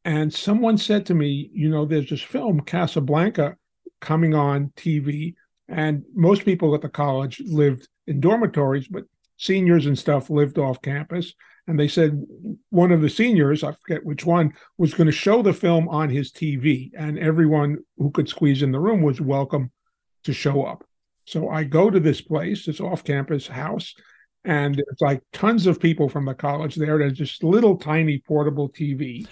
And 0.03 0.33
someone 0.33 0.77
said 0.77 1.05
to 1.07 1.13
me, 1.13 1.49
you 1.53 1.69
know, 1.69 1.85
there's 1.85 2.09
this 2.09 2.21
film 2.21 2.61
Casablanca 2.61 3.55
coming 3.99 4.33
on 4.33 4.71
TV, 4.75 5.35
and 5.67 6.03
most 6.15 6.43
people 6.43 6.73
at 6.73 6.81
the 6.81 6.89
college 6.89 7.41
lived 7.45 7.87
in 8.07 8.19
dormitories, 8.19 8.87
but 8.87 9.03
seniors 9.37 9.85
and 9.85 9.97
stuff 9.97 10.29
lived 10.29 10.57
off 10.57 10.81
campus. 10.81 11.33
And 11.67 11.79
they 11.79 11.87
said 11.87 12.25
one 12.69 12.91
of 12.91 13.01
the 13.01 13.09
seniors, 13.09 13.63
I 13.63 13.73
forget 13.73 14.03
which 14.03 14.25
one, 14.25 14.53
was 14.77 14.95
going 14.95 15.05
to 15.05 15.11
show 15.11 15.43
the 15.43 15.53
film 15.53 15.87
on 15.87 16.09
his 16.09 16.31
TV, 16.31 16.89
and 16.97 17.19
everyone 17.19 17.77
who 17.97 18.09
could 18.09 18.27
squeeze 18.27 18.63
in 18.63 18.71
the 18.71 18.79
room 18.79 19.03
was 19.03 19.21
welcome 19.21 19.71
to 20.23 20.33
show 20.33 20.63
up. 20.63 20.83
So 21.25 21.49
I 21.49 21.63
go 21.63 21.89
to 21.89 21.99
this 21.99 22.21
place, 22.21 22.65
this 22.65 22.79
off 22.79 23.03
campus 23.03 23.47
house, 23.47 23.93
and 24.43 24.79
it's 24.79 25.01
like 25.01 25.21
tons 25.33 25.67
of 25.67 25.79
people 25.79 26.09
from 26.09 26.25
the 26.25 26.33
college 26.33 26.75
there. 26.75 26.97
There's 26.97 27.13
just 27.13 27.43
little 27.43 27.77
tiny 27.77 28.19
portable 28.19 28.69
TV. 28.69 29.27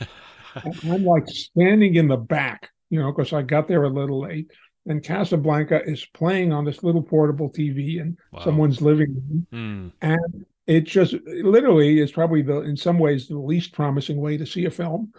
I'm 0.55 1.03
like 1.03 1.27
standing 1.27 1.95
in 1.95 2.07
the 2.07 2.17
back 2.17 2.69
you 2.89 2.99
know, 2.99 3.11
because 3.11 3.33
I 3.33 3.41
got 3.41 3.67
there 3.67 3.83
a 3.83 3.89
little 3.89 4.21
late. 4.21 4.51
And 4.85 5.03
Casablanca 5.03 5.83
is 5.85 6.05
playing 6.13 6.51
on 6.51 6.65
this 6.65 6.83
little 6.83 7.03
portable 7.03 7.49
TV 7.49 7.99
in 7.99 8.17
wow. 8.31 8.43
someone's 8.43 8.81
living 8.81 9.13
room. 9.13 9.47
Mm. 9.53 9.91
And 10.01 10.45
it 10.65 10.81
just 10.81 11.13
literally 11.25 11.99
is 11.99 12.11
probably 12.11 12.41
the, 12.41 12.61
in 12.61 12.75
some 12.75 12.97
ways, 12.97 13.27
the 13.27 13.37
least 13.37 13.73
promising 13.73 14.19
way 14.19 14.37
to 14.37 14.45
see 14.45 14.65
a 14.65 14.71
film. 14.71 15.11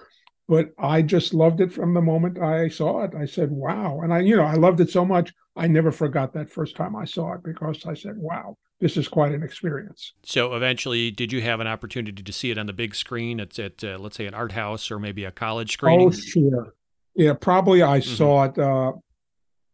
But 0.51 0.73
I 0.81 1.01
just 1.03 1.33
loved 1.33 1.61
it 1.61 1.73
from 1.73 1.95
the 1.95 2.03
moment 2.03 2.41
I 2.41 2.67
saw 2.67 3.05
it. 3.05 3.15
I 3.15 3.25
said, 3.25 3.53
wow. 3.53 4.01
And 4.03 4.13
I, 4.13 4.19
you 4.19 4.35
know, 4.35 4.43
I 4.43 4.55
loved 4.55 4.81
it 4.81 4.91
so 4.91 5.05
much. 5.05 5.33
I 5.55 5.69
never 5.69 5.93
forgot 5.93 6.33
that 6.33 6.51
first 6.51 6.75
time 6.75 6.97
I 6.97 7.05
saw 7.05 7.35
it 7.35 7.45
because 7.45 7.87
I 7.87 7.95
said, 7.95 8.15
wow, 8.17 8.57
this 8.81 8.97
is 8.97 9.07
quite 9.07 9.31
an 9.31 9.45
experience. 9.45 10.13
So 10.25 10.55
eventually, 10.55 11.13
did 11.13 11.33
you 11.33 11.41
have 11.41 11.61
an 11.61 11.69
opportunity 11.69 12.21
to 12.21 12.33
see 12.33 12.51
it 12.51 12.59
on 12.59 12.67
the 12.67 12.73
big 12.73 12.97
screen? 12.97 13.39
It's 13.39 13.61
at, 13.61 13.85
uh, 13.85 13.99
let's 14.01 14.17
say, 14.17 14.27
an 14.27 14.35
art 14.35 14.51
house 14.51 14.91
or 14.91 14.99
maybe 14.99 15.23
a 15.23 15.31
college 15.31 15.75
screening? 15.75 16.09
Oh, 16.09 16.11
sure. 16.11 16.75
Yeah, 17.15 17.35
probably 17.35 17.85
I 17.85 18.01
mm-hmm. 18.01 18.17
saw 18.17 18.45
it. 18.47 18.59
Uh, 18.59 18.95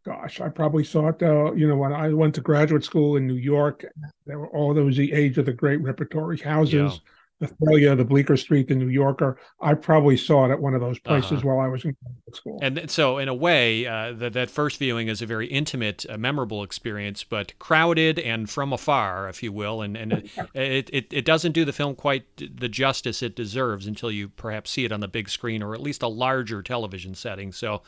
gosh, 0.04 0.42
I 0.42 0.50
probably 0.50 0.84
saw 0.84 1.08
it. 1.08 1.22
Uh, 1.22 1.54
you 1.54 1.66
know, 1.66 1.76
when 1.76 1.94
I 1.94 2.12
went 2.12 2.34
to 2.34 2.42
graduate 2.42 2.84
school 2.84 3.16
in 3.16 3.26
New 3.26 3.36
York, 3.36 3.86
there 4.26 4.38
were 4.38 4.50
all 4.50 4.74
those 4.74 4.98
the 4.98 5.14
age 5.14 5.38
of 5.38 5.46
the 5.46 5.54
great 5.54 5.80
repertory 5.80 6.36
houses. 6.36 7.00
Yeah 7.02 7.12
the 7.40 7.48
Thalia, 7.48 7.94
the 7.94 8.04
Bleecker 8.04 8.36
Street, 8.36 8.68
the 8.68 8.74
New 8.74 8.88
Yorker. 8.88 9.38
I 9.60 9.74
probably 9.74 10.16
saw 10.16 10.46
it 10.46 10.50
at 10.50 10.60
one 10.60 10.74
of 10.74 10.80
those 10.80 10.98
places 10.98 11.32
uh-huh. 11.32 11.48
while 11.48 11.60
I 11.60 11.68
was 11.68 11.84
in 11.84 11.94
school. 12.32 12.58
And 12.62 12.90
so, 12.90 13.18
in 13.18 13.28
a 13.28 13.34
way, 13.34 13.86
uh, 13.86 14.12
that 14.12 14.32
that 14.32 14.50
first 14.50 14.78
viewing 14.78 15.08
is 15.08 15.20
a 15.20 15.26
very 15.26 15.46
intimate, 15.46 16.06
uh, 16.08 16.16
memorable 16.16 16.62
experience, 16.62 17.24
but 17.24 17.58
crowded 17.58 18.18
and 18.18 18.48
from 18.48 18.72
afar, 18.72 19.28
if 19.28 19.42
you 19.42 19.52
will. 19.52 19.82
And 19.82 19.96
and 19.96 20.12
it, 20.12 20.30
it, 20.54 20.90
it 20.92 21.06
it 21.12 21.24
doesn't 21.24 21.52
do 21.52 21.64
the 21.64 21.72
film 21.72 21.94
quite 21.94 22.24
the 22.36 22.68
justice 22.68 23.22
it 23.22 23.36
deserves 23.36 23.86
until 23.86 24.10
you 24.10 24.28
perhaps 24.28 24.70
see 24.70 24.84
it 24.84 24.92
on 24.92 25.00
the 25.00 25.08
big 25.08 25.28
screen 25.28 25.62
or 25.62 25.74
at 25.74 25.82
least 25.82 26.02
a 26.02 26.08
larger 26.08 26.62
television 26.62 27.14
setting. 27.14 27.52
So. 27.52 27.82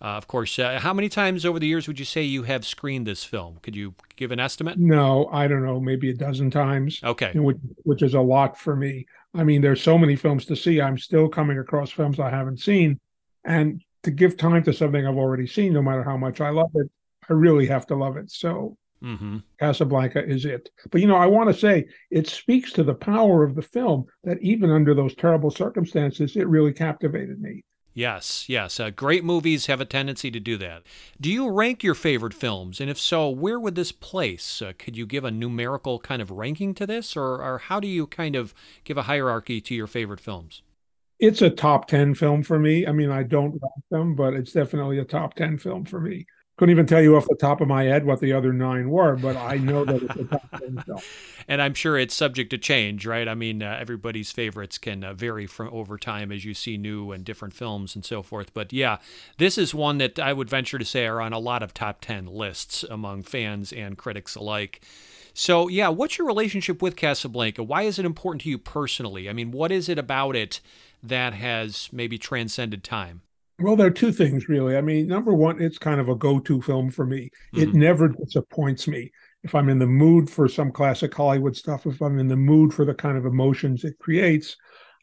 Uh, 0.00 0.16
of 0.16 0.26
course, 0.26 0.58
uh, 0.58 0.78
how 0.80 0.92
many 0.92 1.08
times 1.08 1.44
over 1.44 1.58
the 1.58 1.66
years 1.66 1.88
would 1.88 1.98
you 1.98 2.04
say 2.04 2.22
you 2.22 2.42
have 2.42 2.66
screened 2.66 3.06
this 3.06 3.24
film? 3.24 3.58
Could 3.62 3.76
you 3.76 3.94
give 4.16 4.32
an 4.32 4.40
estimate? 4.40 4.78
No, 4.78 5.28
I 5.32 5.48
don't 5.48 5.64
know, 5.64 5.80
maybe 5.80 6.10
a 6.10 6.14
dozen 6.14 6.50
times. 6.50 7.00
Okay. 7.02 7.32
Which, 7.34 7.58
which 7.84 8.02
is 8.02 8.14
a 8.14 8.20
lot 8.20 8.58
for 8.58 8.76
me. 8.76 9.06
I 9.34 9.44
mean, 9.44 9.60
there's 9.62 9.82
so 9.82 9.98
many 9.98 10.16
films 10.16 10.44
to 10.46 10.56
see. 10.56 10.80
I'm 10.80 10.98
still 10.98 11.28
coming 11.28 11.58
across 11.58 11.90
films 11.90 12.20
I 12.20 12.30
haven't 12.30 12.60
seen. 12.60 13.00
And 13.44 13.82
to 14.02 14.10
give 14.10 14.36
time 14.36 14.62
to 14.64 14.72
something 14.72 15.06
I've 15.06 15.16
already 15.16 15.46
seen, 15.46 15.72
no 15.72 15.82
matter 15.82 16.02
how 16.02 16.16
much 16.16 16.40
I 16.40 16.50
love 16.50 16.70
it, 16.74 16.90
I 17.28 17.32
really 17.32 17.66
have 17.66 17.86
to 17.88 17.96
love 17.96 18.16
it. 18.16 18.30
So 18.30 18.76
mm-hmm. 19.02 19.38
Casablanca 19.58 20.24
is 20.24 20.44
it. 20.44 20.70
But, 20.90 21.00
you 21.00 21.06
know, 21.06 21.16
I 21.16 21.26
want 21.26 21.48
to 21.48 21.58
say 21.58 21.86
it 22.10 22.28
speaks 22.28 22.72
to 22.72 22.84
the 22.84 22.94
power 22.94 23.44
of 23.44 23.54
the 23.54 23.62
film 23.62 24.06
that 24.24 24.40
even 24.40 24.70
under 24.70 24.94
those 24.94 25.14
terrible 25.14 25.50
circumstances, 25.50 26.36
it 26.36 26.48
really 26.48 26.72
captivated 26.72 27.40
me. 27.40 27.64
Yes, 27.96 28.46
yes. 28.46 28.78
Uh, 28.78 28.90
great 28.90 29.24
movies 29.24 29.66
have 29.66 29.80
a 29.80 29.86
tendency 29.86 30.30
to 30.30 30.38
do 30.38 30.58
that. 30.58 30.82
Do 31.18 31.30
you 31.30 31.48
rank 31.48 31.82
your 31.82 31.94
favorite 31.94 32.34
films? 32.34 32.78
And 32.78 32.90
if 32.90 32.98
so, 32.98 33.30
where 33.30 33.58
would 33.58 33.74
this 33.74 33.90
place? 33.90 34.60
Uh, 34.60 34.74
could 34.78 34.98
you 34.98 35.06
give 35.06 35.24
a 35.24 35.30
numerical 35.30 35.98
kind 35.98 36.20
of 36.20 36.30
ranking 36.30 36.74
to 36.74 36.86
this? 36.86 37.16
Or, 37.16 37.42
or 37.42 37.56
how 37.56 37.80
do 37.80 37.88
you 37.88 38.06
kind 38.06 38.36
of 38.36 38.54
give 38.84 38.98
a 38.98 39.04
hierarchy 39.04 39.62
to 39.62 39.74
your 39.74 39.86
favorite 39.86 40.20
films? 40.20 40.60
It's 41.18 41.40
a 41.42 41.50
top 41.50 41.88
10 41.88 42.14
film 42.14 42.42
for 42.42 42.58
me. 42.58 42.86
I 42.86 42.92
mean, 42.92 43.10
I 43.10 43.22
don't 43.22 43.52
rank 43.52 43.84
them, 43.90 44.14
but 44.14 44.34
it's 44.34 44.52
definitely 44.52 44.98
a 44.98 45.04
top 45.04 45.34
10 45.34 45.58
film 45.58 45.84
for 45.86 46.00
me 46.00 46.26
couldn't 46.56 46.70
even 46.70 46.86
tell 46.86 47.02
you 47.02 47.16
off 47.16 47.26
the 47.28 47.36
top 47.36 47.60
of 47.60 47.68
my 47.68 47.84
head 47.84 48.06
what 48.06 48.20
the 48.20 48.32
other 48.32 48.52
nine 48.52 48.88
were, 48.88 49.16
but 49.16 49.36
I 49.36 49.56
know 49.56 49.84
that 49.84 50.02
it's 50.02 50.16
a 50.16 50.24
top 50.24 50.50
ten 50.60 50.78
film. 50.86 51.00
and 51.48 51.60
I'm 51.60 51.74
sure 51.74 51.98
it's 51.98 52.14
subject 52.14 52.48
to 52.50 52.58
change, 52.58 53.04
right? 53.06 53.28
I 53.28 53.34
mean, 53.34 53.62
uh, 53.62 53.76
everybody's 53.78 54.32
favorites 54.32 54.78
can 54.78 55.04
uh, 55.04 55.12
vary 55.12 55.46
from 55.46 55.68
over 55.70 55.98
time 55.98 56.32
as 56.32 56.46
you 56.46 56.54
see 56.54 56.78
new 56.78 57.12
and 57.12 57.24
different 57.24 57.52
films 57.52 57.94
and 57.94 58.04
so 58.04 58.22
forth. 58.22 58.54
But 58.54 58.72
yeah, 58.72 58.98
this 59.36 59.58
is 59.58 59.74
one 59.74 59.98
that 59.98 60.18
I 60.18 60.32
would 60.32 60.48
venture 60.48 60.78
to 60.78 60.84
say 60.84 61.06
are 61.06 61.20
on 61.20 61.34
a 61.34 61.38
lot 61.38 61.62
of 61.62 61.74
top 61.74 62.00
ten 62.00 62.26
lists 62.26 62.82
among 62.84 63.24
fans 63.24 63.70
and 63.72 63.98
critics 63.98 64.34
alike. 64.34 64.80
So 65.34 65.68
yeah, 65.68 65.88
what's 65.88 66.16
your 66.16 66.26
relationship 66.26 66.80
with 66.80 66.96
Casablanca? 66.96 67.62
Why 67.62 67.82
is 67.82 67.98
it 67.98 68.06
important 68.06 68.40
to 68.42 68.48
you 68.48 68.56
personally? 68.56 69.28
I 69.28 69.34
mean, 69.34 69.50
what 69.50 69.70
is 69.70 69.90
it 69.90 69.98
about 69.98 70.34
it 70.34 70.60
that 71.02 71.34
has 71.34 71.90
maybe 71.92 72.16
transcended 72.16 72.82
time? 72.82 73.20
Well, 73.58 73.76
there 73.76 73.86
are 73.86 73.90
two 73.90 74.12
things 74.12 74.48
really. 74.48 74.76
I 74.76 74.80
mean, 74.80 75.06
number 75.06 75.32
one, 75.32 75.60
it's 75.60 75.78
kind 75.78 76.00
of 76.00 76.08
a 76.08 76.14
go-to 76.14 76.60
film 76.60 76.90
for 76.90 77.06
me. 77.06 77.30
Mm-hmm. 77.54 77.62
It 77.62 77.74
never 77.74 78.08
disappoints 78.08 78.86
me. 78.86 79.10
If 79.42 79.54
I'm 79.54 79.68
in 79.68 79.78
the 79.78 79.86
mood 79.86 80.28
for 80.28 80.48
some 80.48 80.72
classic 80.72 81.14
Hollywood 81.14 81.56
stuff, 81.56 81.86
if 81.86 82.02
I'm 82.02 82.18
in 82.18 82.28
the 82.28 82.36
mood 82.36 82.74
for 82.74 82.84
the 82.84 82.94
kind 82.94 83.16
of 83.16 83.24
emotions 83.24 83.84
it 83.84 83.98
creates, 83.98 84.56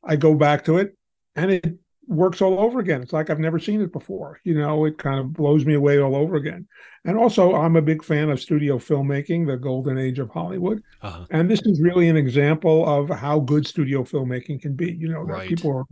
I 0.03 0.17
go 0.17 0.35
back 0.35 0.65
to 0.65 0.77
it 0.77 0.95
and 1.35 1.49
it 1.49 1.77
works 2.07 2.41
all 2.41 2.59
over 2.59 2.79
again. 2.79 3.01
It's 3.01 3.13
like 3.13 3.29
I've 3.29 3.39
never 3.39 3.59
seen 3.59 3.81
it 3.81 3.93
before. 3.93 4.39
You 4.43 4.55
know, 4.55 4.85
it 4.85 4.97
kind 4.97 5.19
of 5.19 5.33
blows 5.33 5.65
me 5.65 5.73
away 5.73 5.99
all 5.99 6.15
over 6.15 6.35
again. 6.35 6.67
And 7.05 7.17
also, 7.17 7.55
I'm 7.55 7.75
a 7.75 7.81
big 7.81 8.03
fan 8.03 8.29
of 8.29 8.41
studio 8.41 8.77
filmmaking, 8.77 9.47
the 9.47 9.57
golden 9.57 9.97
age 9.97 10.19
of 10.19 10.29
Hollywood. 10.29 10.83
Uh-huh. 11.01 11.25
And 11.31 11.49
this 11.49 11.61
is 11.63 11.81
really 11.81 12.09
an 12.09 12.17
example 12.17 12.87
of 12.87 13.09
how 13.09 13.39
good 13.39 13.65
studio 13.65 14.03
filmmaking 14.03 14.61
can 14.61 14.75
be. 14.75 14.91
You 14.93 15.09
know, 15.09 15.21
right. 15.21 15.47
people 15.47 15.71
are 15.71 15.85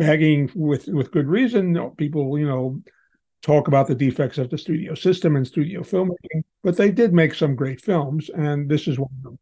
bagging 0.00 0.50
with 0.54 0.88
with 0.88 1.12
good 1.12 1.28
reason. 1.28 1.90
People, 1.96 2.38
you 2.38 2.46
know, 2.46 2.82
talk 3.42 3.68
about 3.68 3.86
the 3.86 3.94
defects 3.94 4.38
of 4.38 4.48
the 4.48 4.56
studio 4.56 4.94
system 4.94 5.36
and 5.36 5.46
studio 5.46 5.82
filmmaking, 5.82 6.42
but 6.64 6.76
they 6.76 6.90
did 6.90 7.12
make 7.12 7.34
some 7.34 7.54
great 7.54 7.80
films, 7.82 8.30
and 8.30 8.68
this 8.68 8.88
is 8.88 8.98
one 8.98 9.10
of 9.18 9.22
them. 9.22 9.38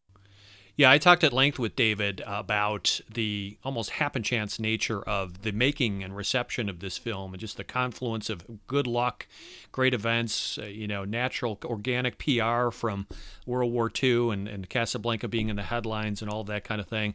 Yeah, 0.74 0.92
I 0.92 0.98
talked 0.98 1.24
at 1.24 1.32
length 1.32 1.58
with 1.58 1.74
David 1.74 2.22
about 2.24 3.00
the 3.12 3.58
almost 3.64 3.90
happen 3.90 4.22
chance 4.22 4.60
nature 4.60 5.02
of 5.02 5.42
the 5.42 5.50
making 5.50 6.04
and 6.04 6.14
reception 6.14 6.68
of 6.68 6.78
this 6.78 6.96
film 6.96 7.34
and 7.34 7.40
just 7.40 7.56
the 7.56 7.64
confluence 7.64 8.30
of 8.30 8.44
good 8.68 8.86
luck, 8.86 9.26
great 9.72 9.92
events, 9.92 10.56
uh, 10.56 10.66
you 10.66 10.86
know, 10.86 11.04
natural, 11.04 11.58
organic 11.64 12.18
PR 12.18 12.70
from 12.70 13.08
World 13.44 13.72
War 13.72 13.90
II 14.00 14.30
and, 14.30 14.46
and 14.46 14.68
Casablanca 14.68 15.26
being 15.26 15.48
in 15.48 15.56
the 15.56 15.64
headlines 15.64 16.22
and 16.22 16.30
all 16.30 16.44
that 16.44 16.62
kind 16.62 16.80
of 16.80 16.86
thing 16.86 17.14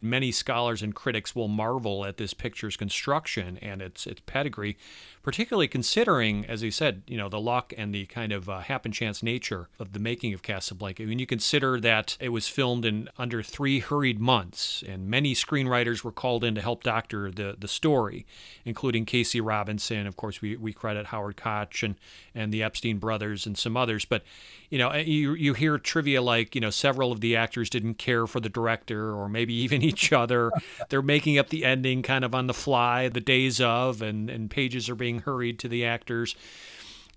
many 0.00 0.32
scholars 0.32 0.82
and 0.82 0.94
critics 0.94 1.34
will 1.34 1.48
marvel 1.48 2.04
at 2.04 2.16
this 2.16 2.34
picture's 2.34 2.76
construction 2.76 3.58
and 3.62 3.82
its 3.82 4.06
its 4.06 4.20
pedigree, 4.26 4.76
particularly 5.22 5.68
considering, 5.68 6.44
as 6.46 6.60
he 6.60 6.70
said, 6.70 7.02
you 7.06 7.16
know, 7.16 7.28
the 7.28 7.40
luck 7.40 7.72
and 7.76 7.94
the 7.94 8.06
kind 8.06 8.32
of 8.32 8.48
uh, 8.48 8.60
happen 8.60 8.92
chance 8.92 9.22
nature 9.22 9.68
of 9.78 9.92
the 9.92 9.98
making 9.98 10.34
of 10.34 10.42
Casablanca. 10.42 11.04
When 11.04 11.18
you 11.18 11.26
consider 11.26 11.80
that 11.80 12.16
it 12.20 12.30
was 12.30 12.48
filmed 12.48 12.84
in 12.84 13.08
under 13.18 13.42
three 13.42 13.80
hurried 13.80 14.20
months, 14.20 14.82
and 14.86 15.08
many 15.08 15.34
screenwriters 15.34 16.04
were 16.04 16.12
called 16.12 16.44
in 16.44 16.54
to 16.54 16.60
help 16.60 16.82
doctor 16.82 17.30
the 17.30 17.56
the 17.58 17.68
story, 17.68 18.26
including 18.64 19.04
Casey 19.04 19.40
Robinson. 19.40 20.06
Of 20.06 20.16
course, 20.16 20.40
we 20.40 20.56
we 20.56 20.72
credit 20.72 21.06
Howard 21.06 21.36
Koch 21.36 21.82
and 21.82 21.96
and 22.34 22.52
the 22.52 22.62
Epstein 22.62 22.98
brothers 22.98 23.46
and 23.46 23.56
some 23.56 23.76
others, 23.76 24.04
but 24.04 24.22
you 24.70 24.78
know, 24.78 24.90
eh, 24.90 25.00
you 25.00 25.34
you 25.34 25.54
hear 25.54 25.78
trivia 25.78 26.22
like 26.22 26.54
you 26.54 26.60
know 26.60 26.70
several 26.70 27.12
of 27.12 27.20
the 27.20 27.36
actors 27.36 27.70
didn't 27.70 27.94
care 27.94 28.26
for 28.26 28.40
the 28.40 28.48
director, 28.48 29.12
or 29.14 29.28
maybe 29.28 29.54
even 29.66 29.82
each 29.82 30.12
other. 30.12 30.52
They're 30.88 31.02
making 31.02 31.38
up 31.38 31.48
the 31.48 31.64
ending 31.64 32.02
kind 32.02 32.24
of 32.24 32.34
on 32.34 32.46
the 32.46 32.54
fly, 32.54 33.08
the 33.08 33.20
days 33.20 33.60
of, 33.60 34.02
and 34.02 34.28
and 34.30 34.50
pages 34.50 34.88
are 34.88 34.94
being 34.94 35.20
hurried 35.20 35.58
to 35.60 35.68
the 35.68 35.84
actors. 35.84 36.34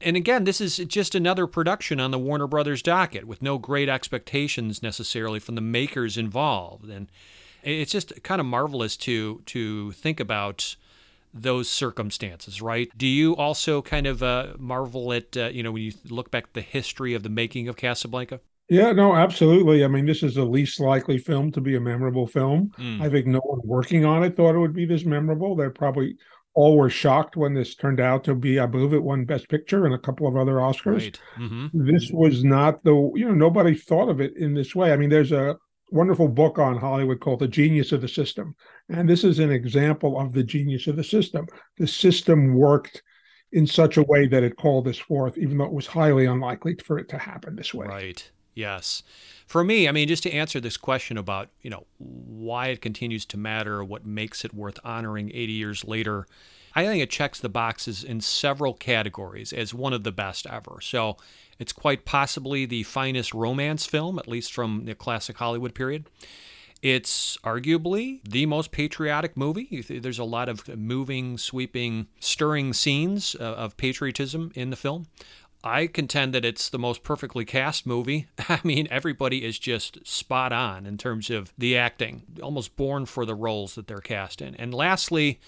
And 0.01 0.15
again, 0.15 0.45
this 0.45 0.61
is 0.61 0.77
just 0.77 1.13
another 1.13 1.45
production 1.45 1.99
on 1.99 2.11
the 2.11 2.19
Warner 2.19 2.47
Brothers 2.47 2.81
docket 2.81 3.25
with 3.25 3.41
no 3.41 3.57
great 3.57 3.89
expectations 3.89 4.81
necessarily 4.81 5.39
from 5.39 5.55
the 5.55 5.61
makers 5.61 6.17
involved, 6.17 6.89
and 6.89 7.07
it's 7.63 7.91
just 7.91 8.23
kind 8.23 8.39
of 8.39 8.47
marvelous 8.47 8.95
to 8.97 9.41
to 9.47 9.91
think 9.93 10.19
about 10.19 10.75
those 11.33 11.69
circumstances, 11.69 12.61
right? 12.61 12.89
Do 12.97 13.07
you 13.07 13.35
also 13.35 13.81
kind 13.81 14.07
of 14.07 14.23
uh, 14.23 14.53
marvel 14.57 15.13
at, 15.13 15.37
uh, 15.37 15.49
you 15.51 15.63
know, 15.63 15.71
when 15.71 15.83
you 15.83 15.93
look 16.09 16.31
back 16.31 16.45
at 16.45 16.53
the 16.53 16.61
history 16.61 17.13
of 17.13 17.23
the 17.23 17.29
making 17.29 17.67
of 17.67 17.75
Casablanca? 17.75 18.39
Yeah, 18.69 18.91
no, 18.91 19.15
absolutely. 19.15 19.83
I 19.83 19.87
mean, 19.87 20.05
this 20.05 20.21
is 20.21 20.35
the 20.35 20.45
least 20.45 20.79
likely 20.79 21.17
film 21.17 21.51
to 21.53 21.61
be 21.61 21.75
a 21.75 21.79
memorable 21.79 22.27
film. 22.27 22.71
Mm. 22.77 23.01
I 23.01 23.09
think 23.09 23.25
no 23.25 23.39
one 23.39 23.61
working 23.63 24.05
on 24.05 24.23
it 24.23 24.35
thought 24.35 24.55
it 24.55 24.59
would 24.59 24.75
be 24.75 24.85
this 24.85 25.05
memorable. 25.05 25.55
They're 25.55 25.71
probably 25.71 26.17
all 26.53 26.77
were 26.77 26.89
shocked 26.89 27.37
when 27.37 27.53
this 27.53 27.75
turned 27.75 27.99
out 27.99 28.23
to 28.25 28.35
be, 28.35 28.59
I 28.59 28.65
believe 28.65 28.93
it 28.93 29.03
won 29.03 29.25
Best 29.25 29.49
Picture 29.49 29.85
and 29.85 29.93
a 29.93 29.99
couple 29.99 30.27
of 30.27 30.35
other 30.35 30.55
Oscars. 30.55 30.97
Right. 30.99 31.19
Mm-hmm. 31.39 31.91
This 31.91 32.11
was 32.11 32.43
not 32.43 32.83
the, 32.83 33.11
you 33.15 33.25
know, 33.25 33.33
nobody 33.33 33.75
thought 33.75 34.09
of 34.09 34.19
it 34.19 34.35
in 34.35 34.53
this 34.53 34.75
way. 34.75 34.91
I 34.91 34.97
mean, 34.97 35.09
there's 35.09 35.31
a 35.31 35.57
wonderful 35.91 36.27
book 36.27 36.59
on 36.59 36.77
Hollywood 36.77 37.21
called 37.21 37.39
The 37.39 37.47
Genius 37.47 37.91
of 37.91 38.01
the 38.01 38.07
System. 38.07 38.55
And 38.89 39.07
this 39.07 39.23
is 39.23 39.39
an 39.39 39.51
example 39.51 40.19
of 40.19 40.33
the 40.33 40.43
genius 40.43 40.87
of 40.87 40.95
the 40.95 41.03
system. 41.03 41.47
The 41.77 41.87
system 41.87 42.55
worked 42.55 43.03
in 43.51 43.65
such 43.65 43.97
a 43.97 44.03
way 44.03 44.27
that 44.27 44.43
it 44.43 44.57
called 44.57 44.85
this 44.85 44.99
forth, 44.99 45.37
even 45.37 45.57
though 45.57 45.65
it 45.65 45.71
was 45.71 45.87
highly 45.87 46.25
unlikely 46.25 46.75
for 46.83 46.97
it 46.99 47.09
to 47.09 47.17
happen 47.17 47.55
this 47.55 47.73
way. 47.73 47.87
Right. 47.87 48.29
Yes. 48.53 49.03
For 49.47 49.63
me, 49.63 49.87
I 49.87 49.91
mean, 49.91 50.07
just 50.07 50.23
to 50.23 50.31
answer 50.31 50.59
this 50.59 50.77
question 50.77 51.17
about, 51.17 51.49
you 51.61 51.69
know, 51.69 51.85
why 51.97 52.67
it 52.67 52.81
continues 52.81 53.25
to 53.27 53.37
matter, 53.37 53.83
what 53.83 54.05
makes 54.05 54.43
it 54.43 54.53
worth 54.53 54.79
honoring 54.83 55.31
80 55.33 55.53
years 55.53 55.85
later, 55.85 56.27
I 56.75 56.85
think 56.85 57.01
it 57.01 57.09
checks 57.09 57.39
the 57.39 57.49
boxes 57.49 58.03
in 58.03 58.21
several 58.21 58.73
categories 58.73 59.53
as 59.53 59.73
one 59.73 59.93
of 59.93 60.03
the 60.03 60.11
best 60.11 60.45
ever. 60.45 60.79
So 60.81 61.17
it's 61.57 61.73
quite 61.73 62.05
possibly 62.05 62.65
the 62.65 62.83
finest 62.83 63.33
romance 63.33 63.85
film, 63.85 64.19
at 64.19 64.27
least 64.27 64.53
from 64.53 64.85
the 64.85 64.93
classic 64.93 65.37
Hollywood 65.37 65.73
period. 65.73 66.05
It's 66.81 67.37
arguably 67.43 68.21
the 68.23 68.45
most 68.45 68.71
patriotic 68.71 69.35
movie. 69.35 69.81
There's 69.81 70.19
a 70.19 70.23
lot 70.23 70.47
of 70.47 70.67
moving, 70.77 71.37
sweeping, 71.37 72.07
stirring 72.19 72.73
scenes 72.73 73.35
uh, 73.39 73.43
of 73.43 73.75
patriotism 73.75 74.51
in 74.55 74.69
the 74.69 74.77
film. 74.77 75.07
I 75.61 75.87
contend 75.87 76.33
that 76.33 76.45
it's 76.45 76.69
the 76.69 76.79
most 76.79 77.03
perfectly 77.03 77.43
cast 77.43 77.85
movie. 77.85 78.27
I 78.49 78.61
mean, 78.63 78.87
everybody 78.89 79.43
is 79.43 79.59
just 79.59 80.05
spot 80.07 80.53
on 80.53 80.85
in 80.85 80.97
terms 80.97 81.29
of 81.29 81.53
the 81.57 81.77
acting, 81.77 82.23
almost 82.41 82.77
born 82.77 83.05
for 83.05 83.25
the 83.25 83.35
roles 83.35 83.75
that 83.75 83.87
they're 83.87 83.99
cast 83.99 84.41
in. 84.41 84.55
And 84.55 84.73
lastly, 84.73 85.39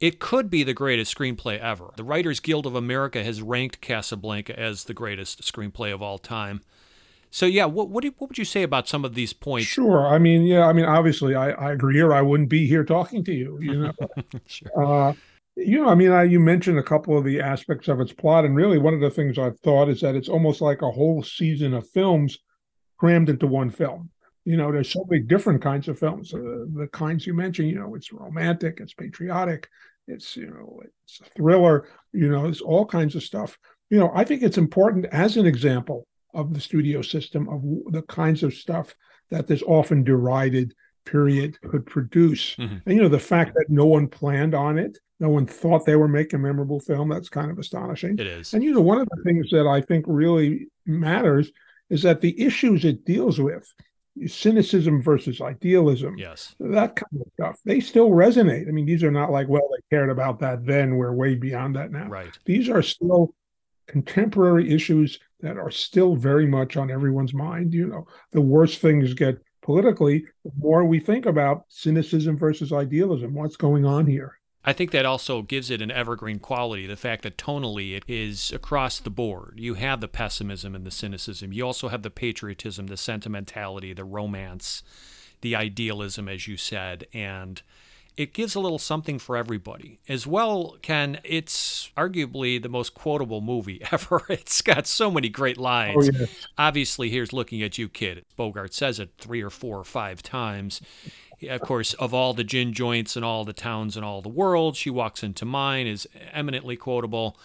it 0.00 0.18
could 0.18 0.50
be 0.50 0.64
the 0.64 0.74
greatest 0.74 1.16
screenplay 1.16 1.60
ever. 1.60 1.92
The 1.94 2.02
Writers 2.02 2.40
Guild 2.40 2.66
of 2.66 2.74
America 2.74 3.22
has 3.22 3.40
ranked 3.40 3.80
Casablanca 3.80 4.58
as 4.58 4.84
the 4.84 4.94
greatest 4.94 5.42
screenplay 5.42 5.94
of 5.94 6.02
all 6.02 6.18
time. 6.18 6.62
So 7.32 7.46
yeah, 7.46 7.64
what 7.64 7.88
what, 7.88 8.02
do, 8.02 8.12
what 8.18 8.28
would 8.28 8.36
you 8.36 8.44
say 8.44 8.62
about 8.62 8.86
some 8.86 9.06
of 9.06 9.14
these 9.14 9.32
points? 9.32 9.66
Sure. 9.66 10.06
I 10.06 10.18
mean, 10.18 10.42
yeah. 10.42 10.66
I 10.66 10.74
mean, 10.74 10.84
obviously, 10.84 11.34
I, 11.34 11.52
I 11.52 11.72
agree, 11.72 11.98
or 11.98 12.12
I 12.12 12.20
wouldn't 12.20 12.50
be 12.50 12.66
here 12.66 12.84
talking 12.84 13.24
to 13.24 13.32
you. 13.32 13.58
You 13.58 13.78
know. 13.78 13.92
sure. 14.46 14.84
Uh, 14.84 15.14
you 15.56 15.80
know, 15.80 15.88
I 15.88 15.94
mean, 15.94 16.12
I, 16.12 16.24
you 16.24 16.38
mentioned 16.38 16.78
a 16.78 16.82
couple 16.82 17.16
of 17.16 17.24
the 17.24 17.40
aspects 17.40 17.88
of 17.88 18.00
its 18.00 18.12
plot, 18.12 18.44
and 18.44 18.54
really, 18.54 18.76
one 18.76 18.92
of 18.92 19.00
the 19.00 19.10
things 19.10 19.38
I've 19.38 19.58
thought 19.60 19.88
is 19.88 20.02
that 20.02 20.14
it's 20.14 20.28
almost 20.28 20.60
like 20.60 20.82
a 20.82 20.90
whole 20.90 21.22
season 21.22 21.72
of 21.72 21.88
films 21.88 22.38
crammed 22.98 23.30
into 23.30 23.46
one 23.46 23.70
film. 23.70 24.10
You 24.44 24.58
know, 24.58 24.70
there's 24.70 24.92
so 24.92 25.06
many 25.08 25.22
different 25.22 25.62
kinds 25.62 25.88
of 25.88 25.98
films. 25.98 26.34
Uh, 26.34 26.66
the 26.74 26.88
kinds 26.92 27.26
you 27.26 27.32
mentioned, 27.32 27.70
you 27.70 27.78
know, 27.78 27.94
it's 27.94 28.12
romantic, 28.12 28.78
it's 28.78 28.92
patriotic, 28.92 29.70
it's 30.06 30.36
you 30.36 30.50
know, 30.50 30.82
it's 31.04 31.20
a 31.22 31.24
thriller. 31.30 31.88
You 32.12 32.28
know, 32.28 32.44
it's 32.44 32.60
all 32.60 32.84
kinds 32.84 33.14
of 33.14 33.22
stuff. 33.22 33.56
You 33.88 34.00
know, 34.00 34.12
I 34.14 34.24
think 34.24 34.42
it's 34.42 34.58
important 34.58 35.06
as 35.06 35.38
an 35.38 35.46
example 35.46 36.06
of 36.34 36.54
the 36.54 36.60
studio 36.60 37.02
system 37.02 37.48
of 37.48 37.62
the 37.92 38.02
kinds 38.02 38.42
of 38.42 38.54
stuff 38.54 38.94
that 39.30 39.46
this 39.46 39.62
often 39.62 40.04
derided 40.04 40.74
period 41.04 41.60
could 41.62 41.86
produce. 41.86 42.54
Mm-hmm. 42.56 42.76
And 42.86 42.96
you 42.96 43.02
know, 43.02 43.08
the 43.08 43.18
fact 43.18 43.54
that 43.54 43.66
no 43.68 43.86
one 43.86 44.08
planned 44.08 44.54
on 44.54 44.78
it, 44.78 44.98
no 45.20 45.30
one 45.30 45.46
thought 45.46 45.84
they 45.84 45.96
were 45.96 46.08
making 46.08 46.40
a 46.40 46.42
memorable 46.42 46.80
film, 46.80 47.08
that's 47.08 47.28
kind 47.28 47.50
of 47.50 47.58
astonishing. 47.58 48.18
It 48.18 48.26
is. 48.26 48.54
And 48.54 48.62
you 48.62 48.72
know, 48.72 48.80
one 48.80 48.98
of 48.98 49.08
the 49.08 49.22
things 49.24 49.50
that 49.50 49.66
I 49.66 49.80
think 49.80 50.04
really 50.08 50.68
matters 50.86 51.50
is 51.90 52.02
that 52.02 52.20
the 52.20 52.40
issues 52.40 52.84
it 52.84 53.04
deals 53.04 53.40
with, 53.40 53.72
cynicism 54.26 55.02
versus 55.02 55.40
idealism, 55.40 56.16
yes, 56.18 56.54
that 56.60 56.96
kind 56.96 57.22
of 57.22 57.32
stuff, 57.34 57.58
they 57.64 57.80
still 57.80 58.10
resonate. 58.10 58.68
I 58.68 58.70
mean, 58.70 58.86
these 58.86 59.02
are 59.02 59.10
not 59.10 59.30
like, 59.30 59.48
well, 59.48 59.68
they 59.70 59.96
cared 59.96 60.10
about 60.10 60.38
that 60.40 60.66
then, 60.66 60.96
we're 60.96 61.12
way 61.12 61.34
beyond 61.34 61.76
that 61.76 61.90
now. 61.90 62.08
Right. 62.08 62.36
These 62.44 62.68
are 62.68 62.82
still 62.82 63.34
contemporary 63.86 64.70
issues 64.72 65.18
that 65.42 65.58
are 65.58 65.70
still 65.70 66.16
very 66.16 66.46
much 66.46 66.76
on 66.76 66.90
everyone's 66.90 67.34
mind. 67.34 67.74
You 67.74 67.88
know, 67.88 68.06
the 68.30 68.40
worse 68.40 68.78
things 68.78 69.12
get 69.12 69.38
politically, 69.62 70.24
the 70.44 70.52
more 70.56 70.84
we 70.84 71.00
think 71.00 71.26
about 71.26 71.64
cynicism 71.68 72.38
versus 72.38 72.72
idealism. 72.72 73.34
What's 73.34 73.56
going 73.56 73.84
on 73.84 74.06
here? 74.06 74.38
I 74.64 74.72
think 74.72 74.92
that 74.92 75.04
also 75.04 75.42
gives 75.42 75.70
it 75.70 75.82
an 75.82 75.90
evergreen 75.90 76.38
quality. 76.38 76.86
The 76.86 76.96
fact 76.96 77.22
that 77.22 77.36
tonally 77.36 77.96
it 77.96 78.04
is 78.06 78.52
across 78.52 79.00
the 79.00 79.10
board. 79.10 79.54
You 79.58 79.74
have 79.74 80.00
the 80.00 80.08
pessimism 80.08 80.76
and 80.76 80.86
the 80.86 80.90
cynicism. 80.92 81.52
You 81.52 81.66
also 81.66 81.88
have 81.88 82.02
the 82.02 82.10
patriotism, 82.10 82.86
the 82.86 82.96
sentimentality, 82.96 83.92
the 83.92 84.04
romance, 84.04 84.84
the 85.40 85.56
idealism, 85.56 86.28
as 86.28 86.46
you 86.46 86.56
said, 86.56 87.08
and 87.12 87.60
it 88.16 88.34
gives 88.34 88.54
a 88.54 88.60
little 88.60 88.78
something 88.78 89.18
for 89.18 89.36
everybody. 89.36 89.98
As 90.08 90.26
well, 90.26 90.76
Ken, 90.82 91.18
it's 91.24 91.90
arguably 91.96 92.62
the 92.62 92.68
most 92.68 92.94
quotable 92.94 93.40
movie 93.40 93.82
ever. 93.92 94.22
It's 94.28 94.62
got 94.62 94.86
so 94.86 95.10
many 95.10 95.28
great 95.28 95.58
oh, 95.58 95.62
lines. 95.62 96.10
Oh, 96.14 96.26
Obviously, 96.58 97.10
here's 97.10 97.32
looking 97.32 97.62
at 97.62 97.78
you, 97.78 97.88
kid. 97.88 98.24
Bogart 98.36 98.74
says 98.74 99.00
it 99.00 99.10
three 99.18 99.42
or 99.42 99.50
four 99.50 99.78
or 99.78 99.84
five 99.84 100.22
times. 100.22 100.80
Of 101.48 101.60
course, 101.62 101.94
of 101.94 102.14
all 102.14 102.34
the 102.34 102.44
gin 102.44 102.72
joints 102.72 103.16
and 103.16 103.24
all 103.24 103.44
the 103.44 103.52
towns 103.52 103.96
in 103.96 104.04
all 104.04 104.22
the 104.22 104.28
world, 104.28 104.76
she 104.76 104.90
walks 104.90 105.22
into 105.22 105.44
mine 105.44 105.86
is 105.86 106.06
eminently 106.32 106.76
quotable. 106.76 107.36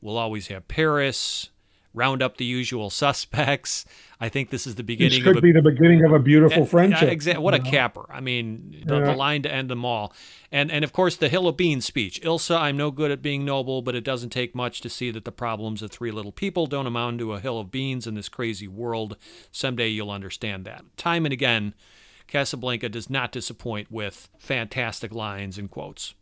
We'll 0.00 0.18
always 0.18 0.48
have 0.48 0.68
Paris 0.68 1.48
round 1.94 2.22
up 2.22 2.36
the 2.36 2.44
usual 2.44 2.90
suspects. 2.90 3.86
I 4.18 4.30
think 4.30 4.48
this 4.48 4.66
is 4.66 4.76
the 4.76 4.82
beginning. 4.82 5.18
This 5.18 5.22
could 5.22 5.36
of 5.36 5.38
a, 5.38 5.40
be 5.42 5.52
the 5.52 5.62
beginning 5.62 6.02
of 6.04 6.12
a 6.12 6.18
beautiful 6.18 6.62
uh, 6.62 6.66
friendship. 6.66 7.10
Exa- 7.10 7.38
what 7.38 7.52
a 7.52 7.58
capper! 7.58 8.06
I 8.10 8.20
mean, 8.20 8.82
the, 8.86 8.98
yeah. 8.98 9.04
the, 9.04 9.12
line 9.12 9.42
to 9.42 9.52
end 9.52 9.68
them 9.68 9.84
all, 9.84 10.14
and 10.50 10.70
and 10.70 10.84
of 10.84 10.92
course 10.92 11.16
the 11.16 11.28
Hill 11.28 11.46
of 11.46 11.56
Beans 11.56 11.84
speech. 11.84 12.20
Ilsa, 12.22 12.58
I'm 12.58 12.78
no 12.78 12.90
good 12.90 13.10
at 13.10 13.20
being 13.20 13.44
noble, 13.44 13.82
but 13.82 13.94
it 13.94 14.04
doesn't 14.04 14.30
take 14.30 14.54
much 14.54 14.80
to 14.80 14.88
see 14.88 15.10
that 15.10 15.26
the 15.26 15.32
problems 15.32 15.82
of 15.82 15.90
three 15.90 16.10
little 16.10 16.32
people 16.32 16.66
don't 16.66 16.86
amount 16.86 17.18
to 17.18 17.34
a 17.34 17.40
hill 17.40 17.60
of 17.60 17.70
beans 17.70 18.06
in 18.06 18.14
this 18.14 18.28
crazy 18.28 18.66
world. 18.66 19.16
Someday 19.52 19.88
you'll 19.88 20.10
understand 20.10 20.64
that. 20.64 20.84
Time 20.96 21.26
and 21.26 21.32
again. 21.32 21.74
Casablanca 22.26 22.88
does 22.88 23.08
not 23.08 23.30
disappoint 23.30 23.88
with 23.88 24.28
fantastic 24.36 25.14
lines 25.14 25.58
and 25.58 25.70
quotes. 25.70 26.15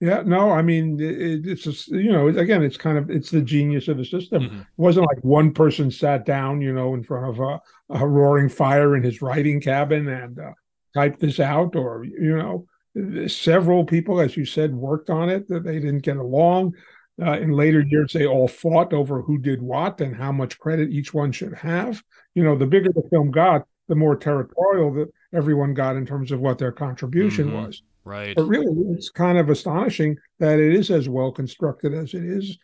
Yeah, 0.00 0.22
no, 0.24 0.52
I 0.52 0.62
mean 0.62 1.00
it, 1.00 1.46
it's 1.46 1.62
just 1.62 1.88
you 1.88 2.12
know 2.12 2.28
again 2.28 2.62
it's 2.62 2.76
kind 2.76 2.98
of 2.98 3.10
it's 3.10 3.30
the 3.30 3.42
genius 3.42 3.88
of 3.88 3.96
the 3.96 4.04
system. 4.04 4.44
Mm-hmm. 4.44 4.60
It 4.60 4.66
wasn't 4.76 5.06
like 5.06 5.24
one 5.24 5.52
person 5.52 5.90
sat 5.90 6.24
down 6.24 6.60
you 6.60 6.72
know 6.72 6.94
in 6.94 7.02
front 7.02 7.26
of 7.26 7.40
a, 7.40 7.60
a 7.98 8.06
roaring 8.06 8.48
fire 8.48 8.96
in 8.96 9.02
his 9.02 9.20
writing 9.20 9.60
cabin 9.60 10.06
and 10.08 10.38
uh, 10.38 10.52
typed 10.94 11.20
this 11.20 11.40
out, 11.40 11.74
or 11.74 12.04
you 12.04 12.36
know 12.36 13.28
several 13.28 13.84
people, 13.84 14.20
as 14.20 14.36
you 14.36 14.44
said, 14.44 14.74
worked 14.74 15.10
on 15.10 15.28
it. 15.28 15.48
That 15.48 15.64
they 15.64 15.80
didn't 15.80 16.04
get 16.04 16.16
along. 16.16 16.74
Uh, 17.20 17.32
in 17.32 17.50
later 17.50 17.80
years, 17.80 18.12
they 18.12 18.26
all 18.26 18.46
fought 18.46 18.92
over 18.92 19.22
who 19.22 19.38
did 19.38 19.60
what 19.60 20.00
and 20.00 20.14
how 20.14 20.30
much 20.30 20.58
credit 20.60 20.90
each 20.90 21.12
one 21.12 21.32
should 21.32 21.54
have. 21.54 22.00
You 22.34 22.44
know, 22.44 22.56
the 22.56 22.66
bigger 22.66 22.92
the 22.92 23.08
film 23.10 23.32
got, 23.32 23.66
the 23.88 23.96
more 23.96 24.14
territorial 24.14 24.92
that 24.94 25.10
everyone 25.34 25.74
got 25.74 25.96
in 25.96 26.06
terms 26.06 26.30
of 26.30 26.38
what 26.38 26.58
their 26.58 26.70
contribution 26.70 27.48
mm-hmm. 27.48 27.64
was. 27.64 27.82
Right. 28.08 28.34
But 28.34 28.46
really, 28.46 28.72
it's 28.94 29.10
kind 29.10 29.36
of 29.36 29.50
astonishing 29.50 30.16
that 30.38 30.58
it 30.58 30.74
is 30.74 30.90
as 30.90 31.10
well 31.10 31.30
constructed 31.30 31.92
as 31.92 32.14
it 32.14 32.24
is, 32.24 32.56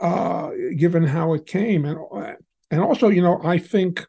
uh, 0.00 0.48
given 0.78 1.04
how 1.04 1.34
it 1.34 1.44
came. 1.44 1.84
And 1.84 1.98
and 2.70 2.80
also, 2.80 3.08
you 3.08 3.20
know, 3.20 3.38
I 3.44 3.58
think 3.58 4.06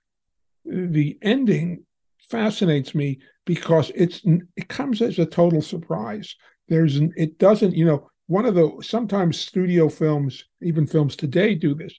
the 0.63 1.17
ending 1.21 1.83
fascinates 2.29 2.95
me 2.95 3.19
because 3.43 3.91
it's 3.93 4.21
it 4.55 4.69
comes 4.69 5.01
as 5.01 5.19
a 5.19 5.25
total 5.25 5.61
surprise. 5.61 6.33
There's 6.69 6.95
an, 6.95 7.11
it 7.17 7.39
doesn't, 7.39 7.75
you 7.75 7.83
know, 7.83 8.09
one 8.27 8.45
of 8.45 8.55
the 8.55 8.71
sometimes 8.81 9.37
studio 9.37 9.89
films, 9.89 10.45
even 10.61 10.87
films 10.87 11.17
today, 11.17 11.55
do 11.55 11.75
this. 11.75 11.93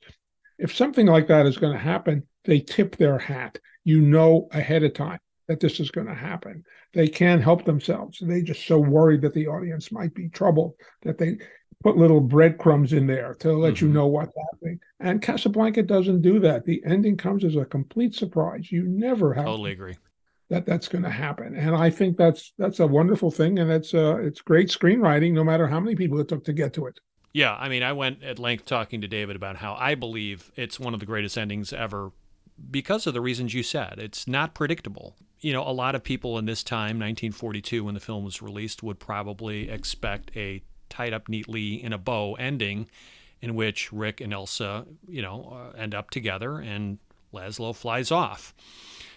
If 0.58 0.74
something 0.74 1.06
like 1.06 1.26
that 1.26 1.44
is 1.44 1.58
going 1.58 1.74
to 1.74 1.78
happen, 1.78 2.26
they 2.46 2.60
tip 2.60 2.96
their 2.96 3.18
hat. 3.18 3.58
You 3.84 4.00
know 4.00 4.48
ahead 4.52 4.84
of 4.84 4.94
time 4.94 5.18
that 5.50 5.58
this 5.58 5.80
is 5.80 5.90
going 5.90 6.06
to 6.06 6.14
happen. 6.14 6.62
They 6.94 7.08
can't 7.08 7.42
help 7.42 7.64
themselves. 7.64 8.18
They 8.22 8.40
just 8.40 8.64
so 8.68 8.78
worried 8.78 9.20
that 9.22 9.34
the 9.34 9.48
audience 9.48 9.90
might 9.90 10.14
be 10.14 10.28
troubled 10.28 10.74
that 11.02 11.18
they 11.18 11.38
put 11.82 11.96
little 11.96 12.20
breadcrumbs 12.20 12.92
in 12.92 13.08
there 13.08 13.34
to 13.40 13.52
let 13.52 13.74
mm-hmm. 13.74 13.86
you 13.86 13.92
know 13.92 14.06
what's 14.06 14.32
happening. 14.52 14.78
And 15.00 15.20
Casablanca 15.20 15.82
doesn't 15.82 16.22
do 16.22 16.38
that. 16.38 16.64
The 16.64 16.80
ending 16.86 17.16
comes 17.16 17.44
as 17.44 17.56
a 17.56 17.64
complete 17.64 18.14
surprise. 18.14 18.70
You 18.70 18.84
never 18.84 19.34
have 19.34 19.44
totally 19.44 19.72
agree 19.72 19.96
that 20.50 20.66
that's 20.66 20.86
going 20.86 21.02
to 21.02 21.10
happen. 21.10 21.56
And 21.56 21.74
I 21.74 21.90
think 21.90 22.16
that's 22.16 22.52
that's 22.56 22.78
a 22.78 22.86
wonderful 22.86 23.32
thing, 23.32 23.58
and 23.58 23.72
it's 23.72 23.92
uh 23.92 24.18
it's 24.18 24.40
great 24.40 24.68
screenwriting, 24.68 25.32
no 25.32 25.42
matter 25.42 25.66
how 25.66 25.80
many 25.80 25.96
people 25.96 26.20
it 26.20 26.28
took 26.28 26.44
to 26.44 26.52
get 26.52 26.72
to 26.74 26.86
it. 26.86 27.00
Yeah, 27.32 27.56
I 27.56 27.68
mean, 27.68 27.82
I 27.82 27.92
went 27.92 28.22
at 28.22 28.38
length 28.38 28.66
talking 28.66 29.00
to 29.00 29.08
David 29.08 29.34
about 29.34 29.56
how 29.56 29.74
I 29.74 29.96
believe 29.96 30.52
it's 30.54 30.78
one 30.78 30.94
of 30.94 31.00
the 31.00 31.06
greatest 31.06 31.36
endings 31.36 31.72
ever 31.72 32.12
because 32.70 33.06
of 33.06 33.14
the 33.14 33.20
reasons 33.20 33.54
you 33.54 33.62
said. 33.62 33.98
It's 33.98 34.28
not 34.28 34.54
predictable. 34.54 35.16
You 35.40 35.52
know, 35.52 35.66
a 35.66 35.72
lot 35.72 35.94
of 35.94 36.02
people 36.02 36.38
in 36.38 36.44
this 36.44 36.62
time, 36.62 36.98
1942, 36.98 37.84
when 37.84 37.94
the 37.94 38.00
film 38.00 38.24
was 38.24 38.42
released, 38.42 38.82
would 38.82 38.98
probably 38.98 39.70
expect 39.70 40.36
a 40.36 40.62
tied 40.88 41.12
up 41.12 41.28
neatly 41.28 41.82
in 41.82 41.92
a 41.92 41.98
bow 41.98 42.34
ending 42.34 42.88
in 43.40 43.54
which 43.54 43.92
Rick 43.92 44.20
and 44.20 44.32
Ilsa, 44.32 44.86
you 45.08 45.22
know, 45.22 45.72
uh, 45.74 45.76
end 45.78 45.94
up 45.94 46.10
together 46.10 46.58
and 46.58 46.98
Laszlo 47.32 47.74
flies 47.74 48.10
off. 48.10 48.54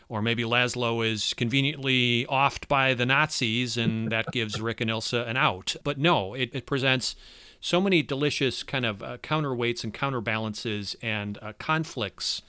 Or 0.08 0.22
maybe 0.22 0.44
Laszlo 0.44 1.06
is 1.06 1.34
conveniently 1.34 2.26
offed 2.30 2.68
by 2.68 2.94
the 2.94 3.06
Nazis 3.06 3.76
and 3.76 4.10
that 4.12 4.32
gives 4.32 4.62
Rick 4.62 4.80
and 4.80 4.90
Ilsa 4.90 5.28
an 5.28 5.36
out. 5.36 5.76
But 5.84 5.98
no, 5.98 6.34
it, 6.34 6.52
it 6.54 6.66
presents 6.66 7.16
so 7.60 7.82
many 7.82 8.02
delicious 8.02 8.64
kind 8.64 8.86
of 8.86 9.02
uh, 9.02 9.18
counterweights 9.18 9.84
and 9.84 9.94
counterbalances 9.94 10.96
and 11.02 11.38
uh, 11.42 11.54
conflicts 11.58 12.42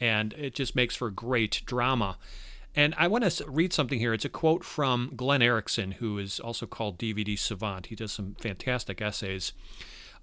and 0.00 0.32
it 0.34 0.54
just 0.54 0.74
makes 0.74 0.96
for 0.96 1.10
great 1.10 1.62
drama. 1.66 2.18
And 2.76 2.94
I 2.98 3.06
want 3.06 3.28
to 3.30 3.50
read 3.50 3.72
something 3.72 3.98
here. 3.98 4.12
It's 4.12 4.24
a 4.24 4.28
quote 4.28 4.64
from 4.64 5.12
Glenn 5.16 5.42
Erickson, 5.42 5.92
who 5.92 6.18
is 6.18 6.40
also 6.40 6.66
called 6.66 6.98
DVD 6.98 7.38
Savant. 7.38 7.86
He 7.86 7.94
does 7.94 8.12
some 8.12 8.36
fantastic 8.40 9.00
essays. 9.00 9.52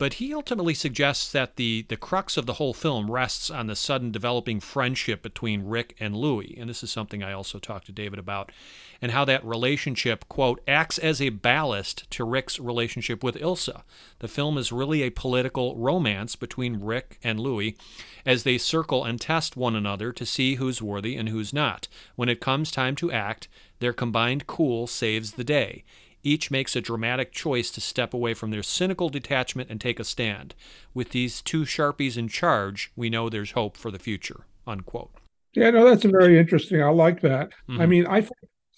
But 0.01 0.13
he 0.13 0.33
ultimately 0.33 0.73
suggests 0.73 1.31
that 1.31 1.57
the, 1.57 1.85
the 1.87 1.95
crux 1.95 2.35
of 2.35 2.47
the 2.47 2.53
whole 2.53 2.73
film 2.73 3.11
rests 3.11 3.51
on 3.51 3.67
the 3.67 3.75
sudden 3.75 4.09
developing 4.11 4.59
friendship 4.59 5.21
between 5.21 5.67
Rick 5.67 5.95
and 5.99 6.15
Louis. 6.15 6.57
And 6.59 6.67
this 6.67 6.81
is 6.81 6.89
something 6.89 7.21
I 7.21 7.33
also 7.33 7.59
talked 7.59 7.85
to 7.85 7.91
David 7.91 8.17
about, 8.17 8.51
and 8.99 9.11
how 9.11 9.25
that 9.25 9.45
relationship, 9.45 10.27
quote, 10.27 10.59
acts 10.67 10.97
as 10.97 11.21
a 11.21 11.29
ballast 11.29 12.09
to 12.09 12.23
Rick's 12.23 12.59
relationship 12.59 13.23
with 13.23 13.35
Ilsa. 13.35 13.83
The 14.17 14.27
film 14.27 14.57
is 14.57 14.71
really 14.71 15.03
a 15.03 15.11
political 15.11 15.75
romance 15.75 16.35
between 16.35 16.81
Rick 16.81 17.19
and 17.23 17.39
Louis 17.39 17.77
as 18.25 18.41
they 18.41 18.57
circle 18.57 19.03
and 19.03 19.21
test 19.21 19.55
one 19.55 19.75
another 19.75 20.11
to 20.13 20.25
see 20.25 20.55
who's 20.55 20.81
worthy 20.81 21.15
and 21.15 21.29
who's 21.29 21.53
not. 21.53 21.87
When 22.15 22.27
it 22.27 22.41
comes 22.41 22.71
time 22.71 22.95
to 22.95 23.11
act, 23.11 23.47
their 23.77 23.93
combined 23.93 24.47
cool 24.47 24.87
saves 24.87 25.33
the 25.33 25.43
day. 25.43 25.83
Each 26.23 26.51
makes 26.51 26.75
a 26.75 26.81
dramatic 26.81 27.31
choice 27.31 27.71
to 27.71 27.81
step 27.81 28.13
away 28.13 28.33
from 28.33 28.51
their 28.51 28.63
cynical 28.63 29.09
detachment 29.09 29.69
and 29.69 29.81
take 29.81 29.99
a 29.99 30.03
stand. 30.03 30.53
With 30.93 31.09
these 31.09 31.41
two 31.41 31.63
Sharpies 31.63 32.17
in 32.17 32.27
charge, 32.27 32.91
we 32.95 33.09
know 33.09 33.29
there's 33.29 33.51
hope 33.51 33.77
for 33.77 33.91
the 33.91 33.99
future. 33.99 34.41
Unquote. 34.67 35.11
Yeah, 35.53 35.71
no, 35.71 35.89
that's 35.89 36.05
very 36.05 36.37
interesting. 36.39 36.81
I 36.81 36.89
like 36.89 37.21
that. 37.21 37.49
Mm-hmm. 37.69 37.81
I 37.81 37.85
mean, 37.85 38.07
I 38.07 38.27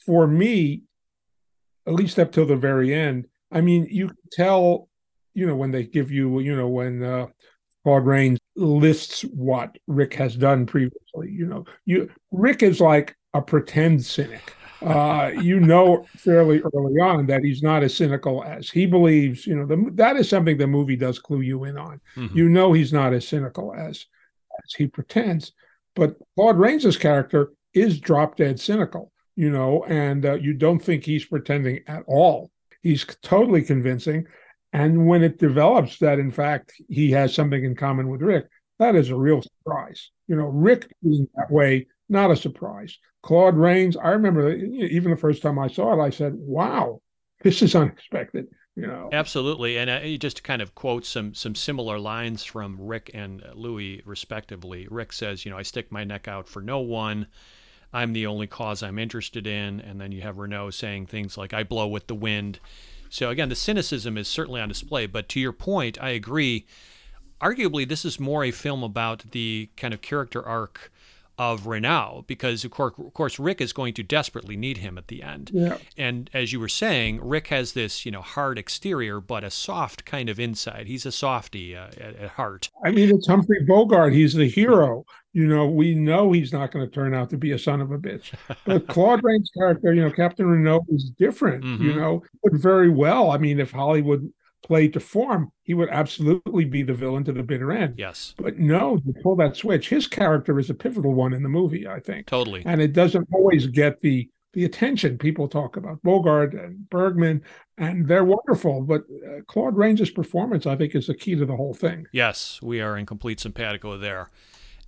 for 0.05 0.25
me, 0.25 0.83
at 1.85 1.93
least 1.93 2.17
up 2.19 2.31
till 2.31 2.45
the 2.45 2.55
very 2.55 2.93
end, 2.93 3.27
I 3.51 3.61
mean, 3.61 3.87
you 3.89 4.07
can 4.07 4.17
tell, 4.31 4.89
you 5.33 5.45
know, 5.45 5.55
when 5.55 5.71
they 5.71 5.83
give 5.83 6.09
you, 6.09 6.39
you 6.39 6.55
know, 6.55 6.67
when 6.67 7.03
uh, 7.03 7.27
Claude 7.83 8.05
Rains 8.05 8.39
lists 8.55 9.21
what 9.21 9.77
Rick 9.87 10.13
has 10.15 10.35
done 10.35 10.65
previously, 10.65 11.29
you 11.29 11.45
know, 11.45 11.65
you 11.85 12.09
Rick 12.31 12.63
is 12.63 12.79
like 12.79 13.15
a 13.33 13.41
pretend 13.41 14.03
cynic 14.03 14.55
uh, 14.83 15.31
you 15.41 15.59
know 15.59 16.05
fairly 16.15 16.61
early 16.73 16.99
on 16.99 17.25
that 17.27 17.43
he's 17.43 17.63
not 17.63 17.83
as 17.83 17.95
cynical 17.95 18.43
as 18.43 18.69
he 18.69 18.85
believes. 18.85 19.47
You 19.47 19.55
know, 19.55 19.65
the, 19.65 19.91
that 19.93 20.15
is 20.15 20.29
something 20.29 20.57
the 20.57 20.67
movie 20.67 20.95
does 20.95 21.19
clue 21.19 21.41
you 21.41 21.63
in 21.63 21.77
on. 21.77 22.01
Mm-hmm. 22.15 22.37
You 22.37 22.49
know 22.49 22.73
he's 22.73 22.93
not 22.93 23.13
as 23.13 23.27
cynical 23.27 23.73
as 23.73 24.05
as 24.63 24.73
he 24.73 24.87
pretends. 24.87 25.51
But 25.95 26.17
Claude 26.35 26.57
Rains' 26.57 26.97
character 26.97 27.51
is 27.73 27.99
drop 27.99 28.37
dead 28.37 28.59
cynical, 28.59 29.11
you 29.35 29.49
know, 29.49 29.83
and 29.85 30.25
uh, 30.25 30.33
you 30.35 30.53
don't 30.53 30.79
think 30.79 31.03
he's 31.03 31.25
pretending 31.25 31.81
at 31.87 32.03
all. 32.07 32.51
He's 32.81 33.05
totally 33.21 33.61
convincing. 33.61 34.25
And 34.73 35.05
when 35.07 35.23
it 35.23 35.37
develops 35.37 35.99
that, 35.99 36.19
in 36.19 36.31
fact, 36.31 36.73
he 36.89 37.11
has 37.11 37.33
something 37.33 37.63
in 37.63 37.75
common 37.75 38.09
with 38.09 38.21
Rick, 38.21 38.47
that 38.79 38.95
is 38.95 39.09
a 39.09 39.15
real 39.15 39.41
surprise. 39.41 40.09
You 40.27 40.35
know, 40.35 40.45
Rick 40.45 40.91
being 41.03 41.27
that 41.35 41.51
way, 41.51 41.87
not 42.09 42.31
a 42.31 42.35
surprise. 42.35 42.97
Claude 43.23 43.55
Rains, 43.55 43.97
I 43.97 44.09
remember 44.09 44.53
even 44.53 45.09
the 45.09 45.17
first 45.17 45.41
time 45.41 45.57
I 45.57 45.67
saw 45.67 45.93
it, 45.97 46.05
I 46.05 46.09
said, 46.09 46.33
wow, 46.35 47.01
this 47.41 47.61
is 47.61 47.73
unexpected. 47.73 48.47
You 48.75 48.87
know, 48.87 49.09
absolutely, 49.11 49.77
and 49.77 49.87
uh, 49.87 49.99
just 50.17 50.37
to 50.37 50.41
kind 50.41 50.59
of 50.59 50.73
quote 50.73 51.05
some 51.05 51.35
some 51.35 51.53
similar 51.53 51.99
lines 51.99 52.43
from 52.43 52.75
Rick 52.79 53.11
and 53.13 53.43
Louis, 53.53 54.01
respectively. 54.03 54.87
Rick 54.89 55.13
says, 55.13 55.45
"You 55.45 55.51
know, 55.51 55.59
I 55.59 55.61
stick 55.61 55.91
my 55.91 56.03
neck 56.03 56.27
out 56.27 56.47
for 56.47 56.59
no 56.59 56.79
one. 56.79 57.27
I'm 57.93 58.13
the 58.13 58.25
only 58.25 58.47
cause 58.47 58.81
I'm 58.81 58.97
interested 58.97 59.45
in." 59.45 59.79
And 59.79 60.01
then 60.01 60.11
you 60.11 60.21
have 60.23 60.39
Renault 60.39 60.71
saying 60.71 61.05
things 61.05 61.37
like, 61.37 61.53
"I 61.53 61.61
blow 61.61 61.87
with 61.87 62.07
the 62.07 62.15
wind." 62.15 62.59
So 63.09 63.29
again, 63.29 63.49
the 63.49 63.55
cynicism 63.55 64.17
is 64.17 64.27
certainly 64.27 64.59
on 64.59 64.69
display. 64.69 65.05
But 65.05 65.29
to 65.29 65.39
your 65.39 65.53
point, 65.53 66.01
I 66.01 66.09
agree. 66.09 66.65
Arguably, 67.39 67.87
this 67.87 68.03
is 68.03 68.19
more 68.19 68.43
a 68.43 68.49
film 68.49 68.81
about 68.81 69.29
the 69.31 69.69
kind 69.77 69.93
of 69.93 70.01
character 70.01 70.43
arc 70.43 70.91
of 71.37 71.65
Renault 71.65 72.25
because 72.27 72.63
of 72.63 72.71
course, 72.71 72.93
of 72.97 73.13
course 73.13 73.39
Rick 73.39 73.59
is 73.61 73.73
going 73.73 73.93
to 73.95 74.03
desperately 74.03 74.55
need 74.55 74.77
him 74.77 74.97
at 74.97 75.07
the 75.07 75.23
end. 75.23 75.51
Yeah. 75.53 75.77
And 75.97 76.29
as 76.33 76.53
you 76.53 76.59
were 76.59 76.69
saying, 76.69 77.19
Rick 77.21 77.47
has 77.47 77.73
this, 77.73 78.05
you 78.05 78.11
know, 78.11 78.21
hard 78.21 78.57
exterior 78.57 79.19
but 79.19 79.43
a 79.43 79.49
soft 79.49 80.05
kind 80.05 80.29
of 80.29 80.39
inside. 80.39 80.87
He's 80.87 81.05
a 81.05 81.11
softy 81.11 81.75
uh, 81.75 81.87
at, 81.87 82.15
at, 82.15 82.29
heart. 82.31 82.69
I 82.83 82.91
mean, 82.91 83.09
it's 83.15 83.27
Humphrey 83.27 83.63
Bogart. 83.67 84.13
He's 84.13 84.33
the 84.33 84.47
hero. 84.47 85.05
You 85.33 85.47
know, 85.47 85.67
we 85.67 85.95
know 85.95 86.31
he's 86.31 86.53
not 86.53 86.71
going 86.71 86.85
to 86.87 86.91
turn 86.93 87.15
out 87.15 87.31
to 87.31 87.37
be 87.37 87.51
a 87.51 87.59
son 87.59 87.81
of 87.81 87.91
a 87.91 87.97
bitch. 87.97 88.33
But 88.65 88.87
Claude 88.87 89.21
Rains' 89.23 89.49
character, 89.57 89.93
you 89.93 90.03
know, 90.03 90.11
Captain 90.11 90.45
Renault 90.45 90.85
is 90.89 91.11
different. 91.17 91.63
Mm-hmm. 91.63 91.83
You 91.83 91.95
know, 91.95 92.23
but 92.43 92.53
very 92.53 92.89
well. 92.89 93.31
I 93.31 93.37
mean, 93.37 93.59
if 93.59 93.71
Hollywood 93.71 94.31
played 94.63 94.93
to 94.93 94.99
form, 94.99 95.51
he 95.61 95.73
would 95.73 95.89
absolutely 95.89 96.65
be 96.65 96.83
the 96.83 96.93
villain 96.93 97.23
to 97.25 97.33
the 97.33 97.43
bitter 97.43 97.71
end. 97.71 97.95
Yes. 97.97 98.33
But 98.37 98.57
no, 98.57 98.97
to 98.97 99.13
pull 99.21 99.35
that 99.35 99.55
switch, 99.55 99.89
his 99.89 100.07
character 100.07 100.59
is 100.59 100.69
a 100.69 100.73
pivotal 100.73 101.13
one 101.13 101.33
in 101.33 101.43
the 101.43 101.49
movie, 101.49 101.87
I 101.87 101.99
think. 101.99 102.27
Totally. 102.27 102.63
And 102.65 102.81
it 102.81 102.93
doesn't 102.93 103.27
always 103.31 103.67
get 103.67 103.99
the 104.01 104.29
the 104.53 104.65
attention 104.65 105.17
people 105.17 105.47
talk 105.47 105.77
about. 105.77 106.01
Bogart 106.03 106.53
and 106.53 106.87
Bergman, 106.89 107.41
and 107.79 108.07
they're 108.07 108.23
wonderful. 108.23 108.83
But 108.83 109.01
uh, 109.01 109.41
Claude 109.47 109.75
Rains' 109.75 110.11
performance, 110.11 110.67
I 110.67 110.75
think, 110.75 110.95
is 110.95 111.07
the 111.07 111.15
key 111.15 111.35
to 111.35 111.45
the 111.45 111.55
whole 111.55 111.73
thing. 111.73 112.05
Yes, 112.11 112.59
we 112.61 112.79
are 112.79 112.95
in 112.95 113.07
complete 113.07 113.39
simpatico 113.39 113.97
there. 113.97 114.29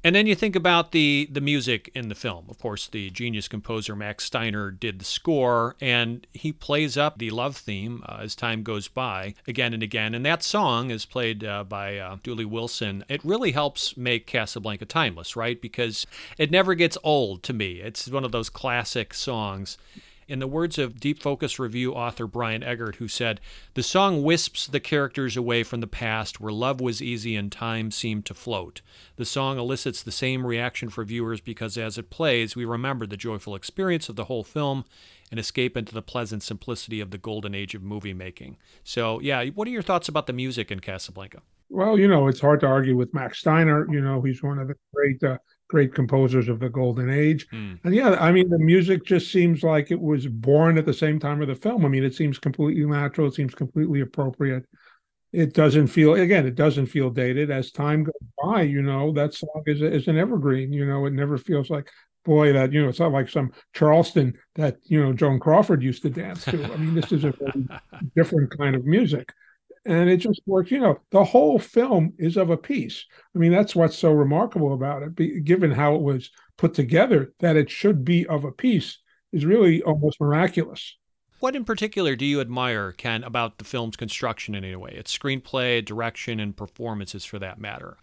And 0.06 0.16
then 0.16 0.28
you 0.28 0.36
think 0.36 0.56
about 0.56 0.92
the 0.92 1.28
the 1.32 1.42
music 1.42 1.90
in 1.96 2.10
the 2.10 2.16
film. 2.16 2.46
Of 2.48 2.60
course, 2.60 2.86
the 2.86 3.10
genius 3.10 3.48
composer 3.48 3.96
Max 3.96 4.24
Steiner 4.24 4.70
did 4.70 5.00
the 5.00 5.06
score, 5.06 5.76
and 5.82 6.28
he 6.32 6.54
plays 6.54 6.96
up 6.96 7.18
the 7.18 7.32
love 7.32 7.58
theme 7.58 8.04
uh, 8.08 8.20
as 8.22 8.36
time 8.36 8.62
goes 8.62 8.88
by 8.88 9.34
again 9.48 9.74
and 9.74 9.82
again. 9.82 10.14
And 10.14 10.24
that 10.24 10.44
song 10.44 10.92
is 10.92 11.08
played 11.08 11.44
uh, 11.44 11.64
by 11.64 11.98
uh, 11.98 12.18
Dooley 12.22 12.46
Wilson. 12.46 13.04
It 13.10 13.26
really 13.26 13.54
helps 13.54 13.98
make 13.98 14.28
Casablanca 14.28 14.86
timeless, 14.86 15.36
right? 15.36 15.60
Because 15.60 16.06
it 16.38 16.52
never 16.52 16.76
gets 16.76 17.00
old 17.04 17.42
to 17.42 17.54
me. 17.54 17.82
It's 17.82 18.08
one 18.08 18.24
of 18.24 18.32
those 18.32 18.52
classic 18.52 19.12
songs. 19.12 19.76
In 20.28 20.40
the 20.40 20.48
words 20.48 20.80
of 20.80 21.00
Deep 21.00 21.22
Focus 21.22 21.60
Review 21.60 21.94
author 21.94 22.26
Brian 22.26 22.64
Eggert, 22.64 22.96
who 22.96 23.08
said, 23.08 23.40
The 23.76 23.84
song 23.84 24.24
wisps 24.24 24.66
the 24.66 24.80
characters 24.80 25.38
away 25.38 25.62
from 25.62 25.82
the 25.82 25.88
past 25.88 26.42
where 26.42 26.52
love 26.52 26.82
was 26.82 27.00
easy 27.00 27.36
and 27.36 27.52
time 27.52 27.92
seemed 27.92 28.26
to 28.26 28.34
float. 28.34 28.82
The 29.18 29.26
song 29.26 29.60
elicits 29.60 30.02
the 30.02 30.12
same 30.12 30.44
reaction 30.44 30.90
for 30.90 31.04
viewers 31.04 31.42
because 31.42 31.78
as 31.78 32.00
it 32.00 32.10
plays, 32.10 32.56
we 32.56 32.66
remember 32.66 33.06
the 33.06 33.18
joyful 33.18 33.54
experience 33.54 34.10
of 34.10 34.16
the 34.16 34.26
whole 34.26 34.44
film 34.44 34.86
and 35.30 35.40
escape 35.40 35.78
into 35.78 35.94
the 35.94 36.02
pleasant 36.02 36.42
simplicity 36.42 37.00
of 37.00 37.12
the 37.12 37.20
golden 37.20 37.54
age 37.54 37.76
of 37.76 37.84
movie 37.84 38.14
making. 38.14 38.58
So, 38.84 39.20
yeah, 39.20 39.46
what 39.50 39.68
are 39.68 39.72
your 39.72 39.84
thoughts 39.84 40.10
about 40.10 40.26
the 40.26 40.34
music 40.34 40.72
in 40.72 40.80
Casablanca? 40.80 41.44
Well, 41.70 42.00
you 42.00 42.08
know, 42.08 42.28
it's 42.28 42.40
hard 42.40 42.62
to 42.62 42.68
argue 42.68 42.96
with 42.98 43.14
Max 43.14 43.40
Steiner. 43.40 43.86
You 43.92 44.02
know, 44.02 44.24
he's 44.24 44.42
one 44.42 44.58
of 44.58 44.68
the 44.70 44.76
great 44.92 45.24
uh, 45.24 45.38
great 45.68 45.94
composers 45.94 46.48
of 46.48 46.60
the 46.60 46.70
golden 46.70 47.10
age. 47.10 47.48
Mm. 47.50 47.80
And 47.84 47.96
yeah, 47.96 48.12
I 48.20 48.32
mean, 48.32 48.50
the 48.50 48.60
music 48.60 49.04
just 49.04 49.32
seems 49.32 49.64
like 49.64 49.92
it 49.92 50.00
was 50.00 50.28
born 50.28 50.78
at 50.78 50.86
the 50.86 50.94
same 50.94 51.20
time 51.20 51.42
of 51.42 51.48
the 51.48 51.56
film. 51.56 51.86
I 51.86 51.90
mean, 51.90 52.04
it 52.04 52.16
seems 52.16 52.38
completely 52.38 52.86
natural. 52.86 53.28
It 53.28 53.34
seems 53.34 53.56
completely 53.56 54.02
appropriate. 54.02 54.66
It 55.32 55.54
doesn't 55.54 55.88
feel, 55.88 56.14
again, 56.14 56.46
it 56.46 56.56
doesn't 56.56 56.86
feel 56.86 57.10
dated. 57.10 57.52
As 57.52 57.72
time 57.72 58.04
goes 58.04 58.14
by, 58.42 58.62
you 58.62 58.82
know, 58.82 59.12
that 59.14 59.34
song 59.34 59.64
is, 59.66 59.82
is 59.82 60.08
an 60.08 60.18
evergreen. 60.18 60.72
You 60.72 60.86
know, 60.86 61.06
it 61.06 61.14
never 61.14 61.38
feels 61.38 61.70
like, 61.70 61.90
boy, 62.24 62.54
that, 62.54 62.72
you 62.72 62.82
know, 62.82 62.90
it's 62.90 63.00
not 63.00 63.12
like 63.12 63.28
some 63.28 63.52
Charleston 63.74 64.34
that, 64.56 64.78
you 64.84 65.04
know, 65.04 65.14
Joan 65.14 65.40
Crawford 65.40 65.84
used 65.84 66.04
to 66.04 66.10
dance 66.10 66.46
to. 66.46 66.64
I 66.64 66.78
mean, 66.78 66.96
this 66.96 67.12
is 67.12 67.24
a 67.24 67.32
very 67.32 67.68
different 68.16 68.58
kind 68.58 68.76
of 68.76 68.86
music 68.86 69.34
and 69.86 70.10
it 70.10 70.18
just 70.18 70.42
works. 70.46 70.72
You 70.72 70.80
know, 70.80 71.00
the 71.12 71.24
whole 71.24 71.60
film 71.60 72.14
is 72.18 72.38
of 72.38 72.50
a 72.50 72.58
piece. 72.58 73.06
I 73.36 73.40
mean, 73.40 73.52
that's 73.52 73.76
what's 73.76 73.98
so 73.98 74.12
remarkable 74.12 74.74
about 74.74 75.04
it, 75.04 75.16
be, 75.16 75.42
given 75.42 75.72
how 75.72 75.96
it 75.96 76.02
was 76.02 76.32
put 76.58 76.74
together, 76.74 77.34
that 77.40 77.56
it 77.56 77.70
should 77.70 78.04
be 78.04 78.26
of 78.28 78.44
a 78.44 78.52
piece 78.52 79.00
is 79.32 79.46
really 79.46 79.82
almost 79.84 80.20
miraculous. 80.20 80.98
What 81.40 81.56
in 81.56 81.66
particular 81.66 82.16
do 82.16 82.26
you 82.26 82.40
admire, 82.40 82.94
Ken, 82.94 83.24
about 83.24 83.58
the 83.58 83.66
film's 83.66 83.98
construction 83.98 84.56
in 84.56 84.64
any 84.64 84.76
way? 84.76 84.92
Its 84.92 85.16
screenplay, 85.16 85.84
direction, 85.84 86.40
and 86.40 86.56
performances 86.56 87.26
for 87.26 87.38
that 87.40 87.60
matter. 87.60 87.98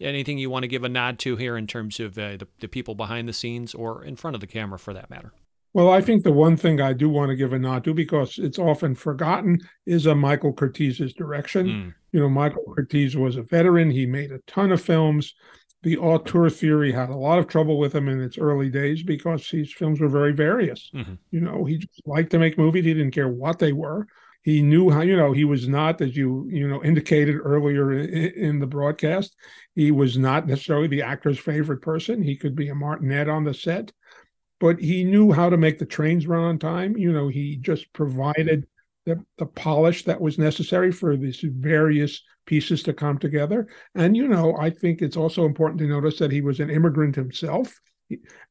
Anything 0.00 0.38
you 0.38 0.48
want 0.48 0.62
to 0.62 0.68
give 0.68 0.84
a 0.84 0.88
nod 0.88 1.18
to 1.20 1.36
here 1.36 1.56
in 1.56 1.66
terms 1.66 2.00
of 2.00 2.18
uh, 2.18 2.38
the, 2.38 2.48
the 2.60 2.68
people 2.68 2.94
behind 2.94 3.28
the 3.28 3.32
scenes 3.32 3.74
or 3.74 4.02
in 4.02 4.16
front 4.16 4.34
of 4.34 4.40
the 4.40 4.46
camera 4.46 4.78
for 4.78 4.94
that 4.94 5.10
matter? 5.10 5.32
Well, 5.74 5.90
I 5.90 6.00
think 6.00 6.24
the 6.24 6.32
one 6.32 6.56
thing 6.56 6.80
I 6.80 6.92
do 6.92 7.08
want 7.08 7.28
to 7.28 7.36
give 7.36 7.52
a 7.52 7.58
nod 7.58 7.84
to, 7.84 7.94
because 7.94 8.38
it's 8.38 8.58
often 8.58 8.94
forgotten, 8.94 9.58
is 9.86 10.06
a 10.06 10.14
Michael 10.14 10.52
Curtiz's 10.52 11.12
direction. 11.12 11.66
Mm. 11.66 11.94
You 12.12 12.20
know, 12.20 12.28
Michael 12.28 12.64
Curtiz 12.76 13.16
was 13.16 13.36
a 13.36 13.42
veteran. 13.42 13.90
He 13.90 14.06
made 14.06 14.32
a 14.32 14.38
ton 14.46 14.72
of 14.72 14.80
films. 14.80 15.34
The 15.82 15.98
auteur 15.98 16.50
theory 16.50 16.90
had 16.90 17.10
a 17.10 17.16
lot 17.16 17.38
of 17.38 17.46
trouble 17.46 17.78
with 17.78 17.94
him 17.94 18.08
in 18.08 18.20
its 18.20 18.38
early 18.38 18.70
days 18.70 19.02
because 19.02 19.48
his 19.48 19.72
films 19.72 20.00
were 20.00 20.08
very 20.08 20.32
various. 20.32 20.90
Mm-hmm. 20.94 21.14
You 21.30 21.40
know, 21.40 21.64
he 21.64 21.78
just 21.78 22.02
liked 22.06 22.30
to 22.32 22.38
make 22.38 22.58
movies. 22.58 22.84
He 22.84 22.94
didn't 22.94 23.14
care 23.14 23.28
what 23.28 23.58
they 23.58 23.72
were. 23.72 24.06
He 24.42 24.62
knew 24.62 24.90
how, 24.90 25.02
you 25.02 25.16
know, 25.16 25.32
he 25.32 25.44
was 25.44 25.68
not, 25.68 26.00
as 26.00 26.16
you, 26.16 26.48
you 26.50 26.66
know, 26.66 26.82
indicated 26.82 27.36
earlier 27.36 27.92
in, 27.92 28.08
in 28.08 28.58
the 28.58 28.66
broadcast, 28.66 29.36
he 29.74 29.90
was 29.90 30.16
not 30.16 30.46
necessarily 30.46 30.88
the 30.88 31.02
actor's 31.02 31.38
favorite 31.38 31.82
person. 31.82 32.22
He 32.22 32.36
could 32.36 32.56
be 32.56 32.70
a 32.70 32.74
martinet 32.74 33.28
on 33.28 33.44
the 33.44 33.52
set 33.52 33.92
but 34.60 34.80
he 34.80 35.04
knew 35.04 35.32
how 35.32 35.48
to 35.48 35.56
make 35.56 35.78
the 35.78 35.86
trains 35.86 36.26
run 36.26 36.42
on 36.42 36.58
time. 36.58 36.96
You 36.96 37.12
know, 37.12 37.28
he 37.28 37.56
just 37.56 37.92
provided 37.92 38.66
the, 39.06 39.24
the 39.38 39.46
polish 39.46 40.04
that 40.04 40.20
was 40.20 40.38
necessary 40.38 40.92
for 40.92 41.16
these 41.16 41.40
various 41.42 42.22
pieces 42.46 42.82
to 42.82 42.92
come 42.92 43.18
together. 43.18 43.68
And, 43.94 44.16
you 44.16 44.28
know, 44.28 44.56
I 44.58 44.70
think 44.70 45.00
it's 45.00 45.16
also 45.16 45.44
important 45.44 45.78
to 45.80 45.86
notice 45.86 46.18
that 46.18 46.32
he 46.32 46.40
was 46.40 46.60
an 46.60 46.70
immigrant 46.70 47.14
himself 47.14 47.72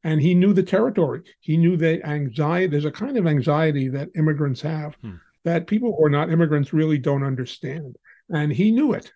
and 0.04 0.22
he 0.22 0.36
knew 0.36 0.54
the 0.54 0.64
territory. 0.64 1.24
He 1.40 1.58
knew 1.58 1.78
the 1.78 2.06
anxiety. 2.06 2.68
There's 2.68 2.86
a 2.86 2.92
kind 2.92 3.18
of 3.18 3.28
anxiety 3.28 3.90
that 3.90 4.10
immigrants 4.16 4.62
have 4.62 4.96
hmm. 5.02 5.16
that 5.44 5.68
people 5.68 5.96
who 5.96 6.06
are 6.06 6.10
not 6.10 6.32
immigrants 6.32 6.74
really 6.74 6.98
don't 6.98 7.24
understand. 7.24 7.98
And 8.30 8.52
he 8.52 8.72
knew 8.72 8.94
it. 8.94 9.12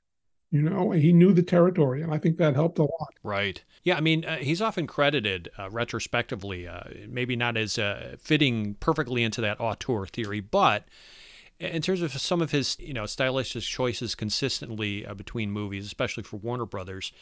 You 0.51 0.61
know, 0.61 0.91
he 0.91 1.13
knew 1.13 1.33
the 1.33 1.41
territory, 1.41 2.01
and 2.01 2.13
I 2.13 2.17
think 2.17 2.37
that 2.37 2.55
helped 2.55 2.77
a 2.77 2.83
lot. 2.83 3.13
Right. 3.23 3.63
Yeah, 3.83 3.95
I 3.95 4.01
mean, 4.01 4.25
uh, 4.25 4.37
he's 4.37 4.61
often 4.61 4.85
credited 4.85 5.49
uh, 5.57 5.69
retrospectively, 5.69 6.67
uh, 6.67 6.83
maybe 7.07 7.35
not 7.35 7.55
as 7.55 7.79
uh, 7.79 8.17
fitting 8.19 8.75
perfectly 8.79 9.23
into 9.23 9.39
that 9.41 9.59
auteur 9.61 10.05
theory, 10.05 10.41
but 10.41 10.85
in 11.59 11.81
terms 11.81 12.01
of 12.01 12.11
some 12.13 12.41
of 12.41 12.51
his, 12.51 12.75
you 12.79 12.93
know, 12.93 13.05
stylistic 13.05 13.63
choices 13.63 14.13
consistently 14.13 15.05
uh, 15.05 15.13
between 15.13 15.51
movies, 15.51 15.85
especially 15.85 16.23
for 16.23 16.37
Warner 16.37 16.65
Brothers, 16.65 17.13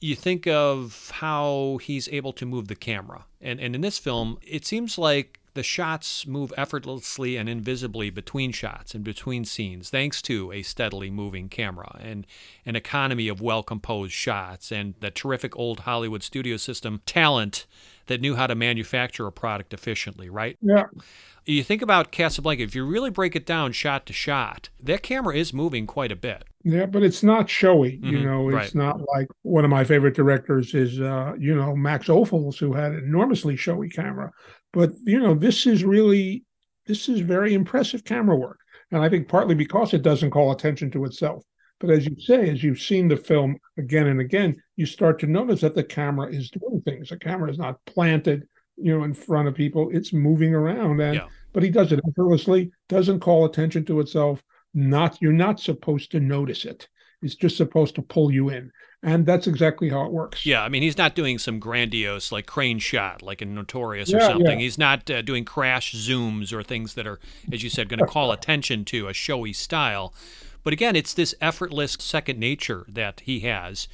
you 0.00 0.14
think 0.14 0.46
of 0.46 1.10
how 1.14 1.78
he's 1.82 2.08
able 2.08 2.32
to 2.34 2.46
move 2.46 2.68
the 2.68 2.76
camera. 2.76 3.26
And, 3.40 3.60
and 3.60 3.74
in 3.74 3.80
this 3.80 3.98
film, 3.98 4.38
it 4.42 4.64
seems 4.64 4.96
like 4.96 5.39
the 5.54 5.62
shots 5.62 6.26
move 6.26 6.52
effortlessly 6.56 7.36
and 7.36 7.48
invisibly 7.48 8.10
between 8.10 8.52
shots 8.52 8.94
and 8.94 9.02
between 9.04 9.44
scenes, 9.44 9.90
thanks 9.90 10.22
to 10.22 10.52
a 10.52 10.62
steadily 10.62 11.10
moving 11.10 11.48
camera 11.48 11.98
and 12.00 12.26
an 12.64 12.76
economy 12.76 13.28
of 13.28 13.40
well 13.40 13.62
composed 13.62 14.12
shots 14.12 14.70
and 14.70 14.94
the 15.00 15.10
terrific 15.10 15.56
old 15.56 15.80
Hollywood 15.80 16.22
studio 16.22 16.56
system 16.56 17.00
talent 17.06 17.66
that 18.06 18.20
knew 18.20 18.34
how 18.34 18.46
to 18.46 18.54
manufacture 18.54 19.26
a 19.26 19.32
product 19.32 19.72
efficiently, 19.72 20.28
right? 20.28 20.58
Yeah. 20.60 20.84
You 21.46 21.62
think 21.62 21.80
about 21.80 22.12
Casablanca, 22.12 22.62
if 22.62 22.74
you 22.74 22.84
really 22.84 23.10
break 23.10 23.34
it 23.34 23.46
down 23.46 23.72
shot 23.72 24.04
to 24.06 24.12
shot, 24.12 24.68
that 24.80 25.02
camera 25.02 25.36
is 25.36 25.52
moving 25.52 25.86
quite 25.86 26.12
a 26.12 26.16
bit. 26.16 26.44
Yeah, 26.62 26.86
but 26.86 27.02
it's 27.02 27.22
not 27.22 27.48
showy. 27.48 27.92
Mm-hmm, 27.92 28.06
you 28.06 28.20
know, 28.20 28.48
it's 28.48 28.54
right. 28.54 28.74
not 28.74 29.00
like 29.14 29.28
one 29.42 29.64
of 29.64 29.70
my 29.70 29.84
favorite 29.84 30.14
directors 30.14 30.74
is, 30.74 31.00
uh, 31.00 31.32
you 31.38 31.54
know, 31.54 31.74
Max 31.74 32.08
Ophuls, 32.08 32.58
who 32.58 32.74
had 32.74 32.92
an 32.92 32.98
enormously 32.98 33.56
showy 33.56 33.88
camera. 33.88 34.30
But, 34.72 34.92
you 35.04 35.20
know, 35.20 35.34
this 35.34 35.66
is 35.66 35.84
really, 35.84 36.44
this 36.86 37.08
is 37.08 37.20
very 37.20 37.54
impressive 37.54 38.04
camera 38.04 38.36
work. 38.36 38.60
And 38.90 39.02
I 39.02 39.08
think 39.08 39.28
partly 39.28 39.54
because 39.54 39.94
it 39.94 40.02
doesn't 40.02 40.30
call 40.30 40.52
attention 40.52 40.90
to 40.92 41.04
itself. 41.04 41.44
But 41.78 41.90
as 41.90 42.06
you 42.06 42.14
say, 42.18 42.50
as 42.50 42.62
you've 42.62 42.80
seen 42.80 43.08
the 43.08 43.16
film 43.16 43.56
again 43.78 44.06
and 44.06 44.20
again, 44.20 44.62
you 44.76 44.84
start 44.86 45.18
to 45.20 45.26
notice 45.26 45.62
that 45.62 45.74
the 45.74 45.84
camera 45.84 46.30
is 46.30 46.50
doing 46.50 46.82
things. 46.82 47.08
The 47.08 47.18
camera 47.18 47.50
is 47.50 47.58
not 47.58 47.84
planted 47.86 48.46
you 48.82 48.96
know 48.96 49.04
in 49.04 49.14
front 49.14 49.46
of 49.46 49.54
people 49.54 49.90
it's 49.92 50.12
moving 50.12 50.54
around 50.54 51.00
and 51.00 51.16
Yeah. 51.16 51.26
but 51.52 51.62
he 51.62 51.70
does 51.70 51.92
it 51.92 52.00
effortlessly 52.08 52.70
doesn't 52.88 53.20
call 53.20 53.44
attention 53.44 53.84
to 53.86 54.00
itself 54.00 54.42
not 54.72 55.20
you're 55.20 55.32
not 55.32 55.60
supposed 55.60 56.12
to 56.12 56.20
notice 56.20 56.64
it 56.64 56.88
it's 57.22 57.34
just 57.34 57.56
supposed 57.56 57.94
to 57.94 58.02
pull 58.02 58.30
you 58.30 58.48
in 58.48 58.70
and 59.02 59.24
that's 59.24 59.46
exactly 59.46 59.88
how 59.88 60.04
it 60.04 60.12
works 60.12 60.44
Yeah, 60.44 60.62
I 60.62 60.68
mean, 60.68 60.82
he's 60.82 60.98
not 60.98 61.14
doing 61.14 61.38
some 61.38 61.58
grandiose, 61.58 62.30
like 62.30 62.44
crane 62.46 62.78
shot, 62.78 63.22
like 63.22 63.40
in 63.40 63.54
Notorious 63.54 64.12
or 64.12 64.20
something. 64.20 64.58
yeah. 64.58 64.64
He's 64.64 64.76
not 64.76 65.10
uh, 65.10 65.22
doing 65.22 65.46
crash 65.46 65.94
zooms 65.94 66.52
or 66.52 66.62
things 66.62 66.92
that 66.94 67.06
are, 67.06 67.18
as 67.50 67.62
you 67.62 67.70
said, 67.70 67.88
going 67.88 67.98
to 68.04 68.04
call 68.06 68.30
attention 68.30 68.84
to 68.86 69.08
a 69.08 69.14
showy 69.14 69.54
style. 69.54 70.12
But 70.62 70.74
again, 70.74 70.96
it's 70.96 71.14
this 71.14 71.34
effortless 71.40 71.96
second 71.98 72.38
nature 72.38 72.84
that 72.88 73.20
he 73.20 73.40
has 73.40 73.88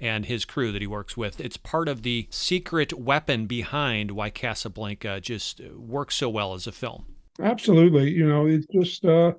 and 0.00 0.24
his 0.24 0.46
crew 0.46 0.72
that 0.72 0.80
he 0.80 0.86
works 0.86 1.18
with. 1.18 1.38
It's 1.38 1.58
part 1.58 1.86
of 1.88 2.02
the 2.02 2.26
secret 2.30 2.94
weapon 2.94 3.44
behind 3.46 4.12
why 4.12 4.30
Casablanca 4.30 5.20
just 5.20 5.60
works 5.76 6.16
so 6.16 6.30
well 6.30 6.54
as 6.54 6.66
a 6.66 6.72
film. 6.72 7.04
absolutely 7.42 8.10
you 8.10 8.26
know 8.26 8.46
it's 8.46 8.66
just 8.72 9.04
uh 9.04 9.32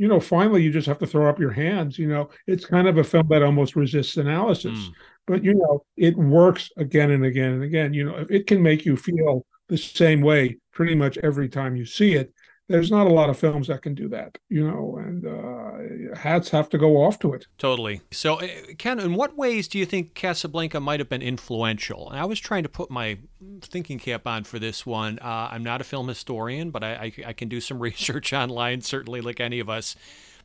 you 0.00 0.08
know 0.08 0.18
finally 0.18 0.62
you 0.62 0.72
just 0.72 0.86
have 0.86 0.98
to 0.98 1.06
throw 1.06 1.28
up 1.28 1.38
your 1.38 1.50
hands 1.50 1.98
you 1.98 2.08
know? 2.08 2.30
It's 2.46 2.64
kind 2.64 2.88
of 2.88 2.96
a 2.96 3.04
film 3.04 3.28
that 3.28 3.42
almost 3.42 3.76
resists 3.76 4.16
analysis. 4.16 4.78
Mm. 4.78 4.92
but 5.26 5.44
you 5.44 5.54
know 5.54 5.84
it 5.96 6.16
works 6.16 6.70
again 6.78 7.10
and 7.10 7.24
again 7.24 7.52
and 7.52 7.62
again 7.62 7.92
you 7.92 8.04
know? 8.04 8.16
If 8.16 8.30
it 8.30 8.46
can 8.46 8.62
make 8.62 8.86
you 8.86 8.96
feel 8.96 9.44
the 9.68 9.76
same 9.76 10.22
way 10.22 10.56
pretty 10.72 10.94
much 10.94 11.18
every 11.18 11.50
time 11.50 11.76
you 11.76 11.84
see 11.84 12.14
it 12.14 12.32
there's 12.68 12.90
not 12.90 13.08
a 13.08 13.12
lot 13.12 13.28
of 13.28 13.38
films 13.38 13.66
that 13.66 13.82
can 13.82 13.94
do 13.94 14.08
that 14.08 14.38
you 14.48 14.66
know? 14.66 14.96
And 14.96 15.26
uh 15.26 15.79
hats 16.16 16.50
have 16.50 16.68
to 16.70 16.78
go 16.78 17.02
off 17.02 17.18
to 17.20 17.32
it 17.32 17.46
Totally. 17.58 18.00
So, 18.10 18.36
uh, 18.36 18.48
Ken, 18.78 18.98
in 18.98 19.14
what 19.14 19.36
ways 19.36 19.68
do 19.68 19.78
you 19.78 19.86
think 19.86 20.14
Casablanca 20.14 20.80
might 20.80 21.00
have 21.00 21.08
been 21.08 21.22
influential? 21.22 22.08
And 22.08 22.18
I 22.18 22.24
was 22.24 22.40
trying 22.40 22.62
to 22.62 22.68
put 22.68 22.90
my 22.90 23.18
thinking 23.60 23.98
cap 23.98 24.26
on 24.26 24.44
for 24.44 24.58
this 24.58 24.86
one. 24.86 25.18
Uh, 25.20 25.48
I'm 25.50 25.62
not 25.62 25.80
a 25.80 25.84
film 25.84 26.08
historian, 26.08 26.70
but 26.70 26.82
I, 26.82 26.92
I, 26.92 27.12
I 27.28 27.32
can 27.32 27.48
do 27.48 27.60
some 27.60 27.78
research 27.80 28.32
online, 28.32 28.80
certainly, 28.80 29.20
like 29.20 29.40
any 29.40 29.60
of 29.60 29.68
us. 29.68 29.96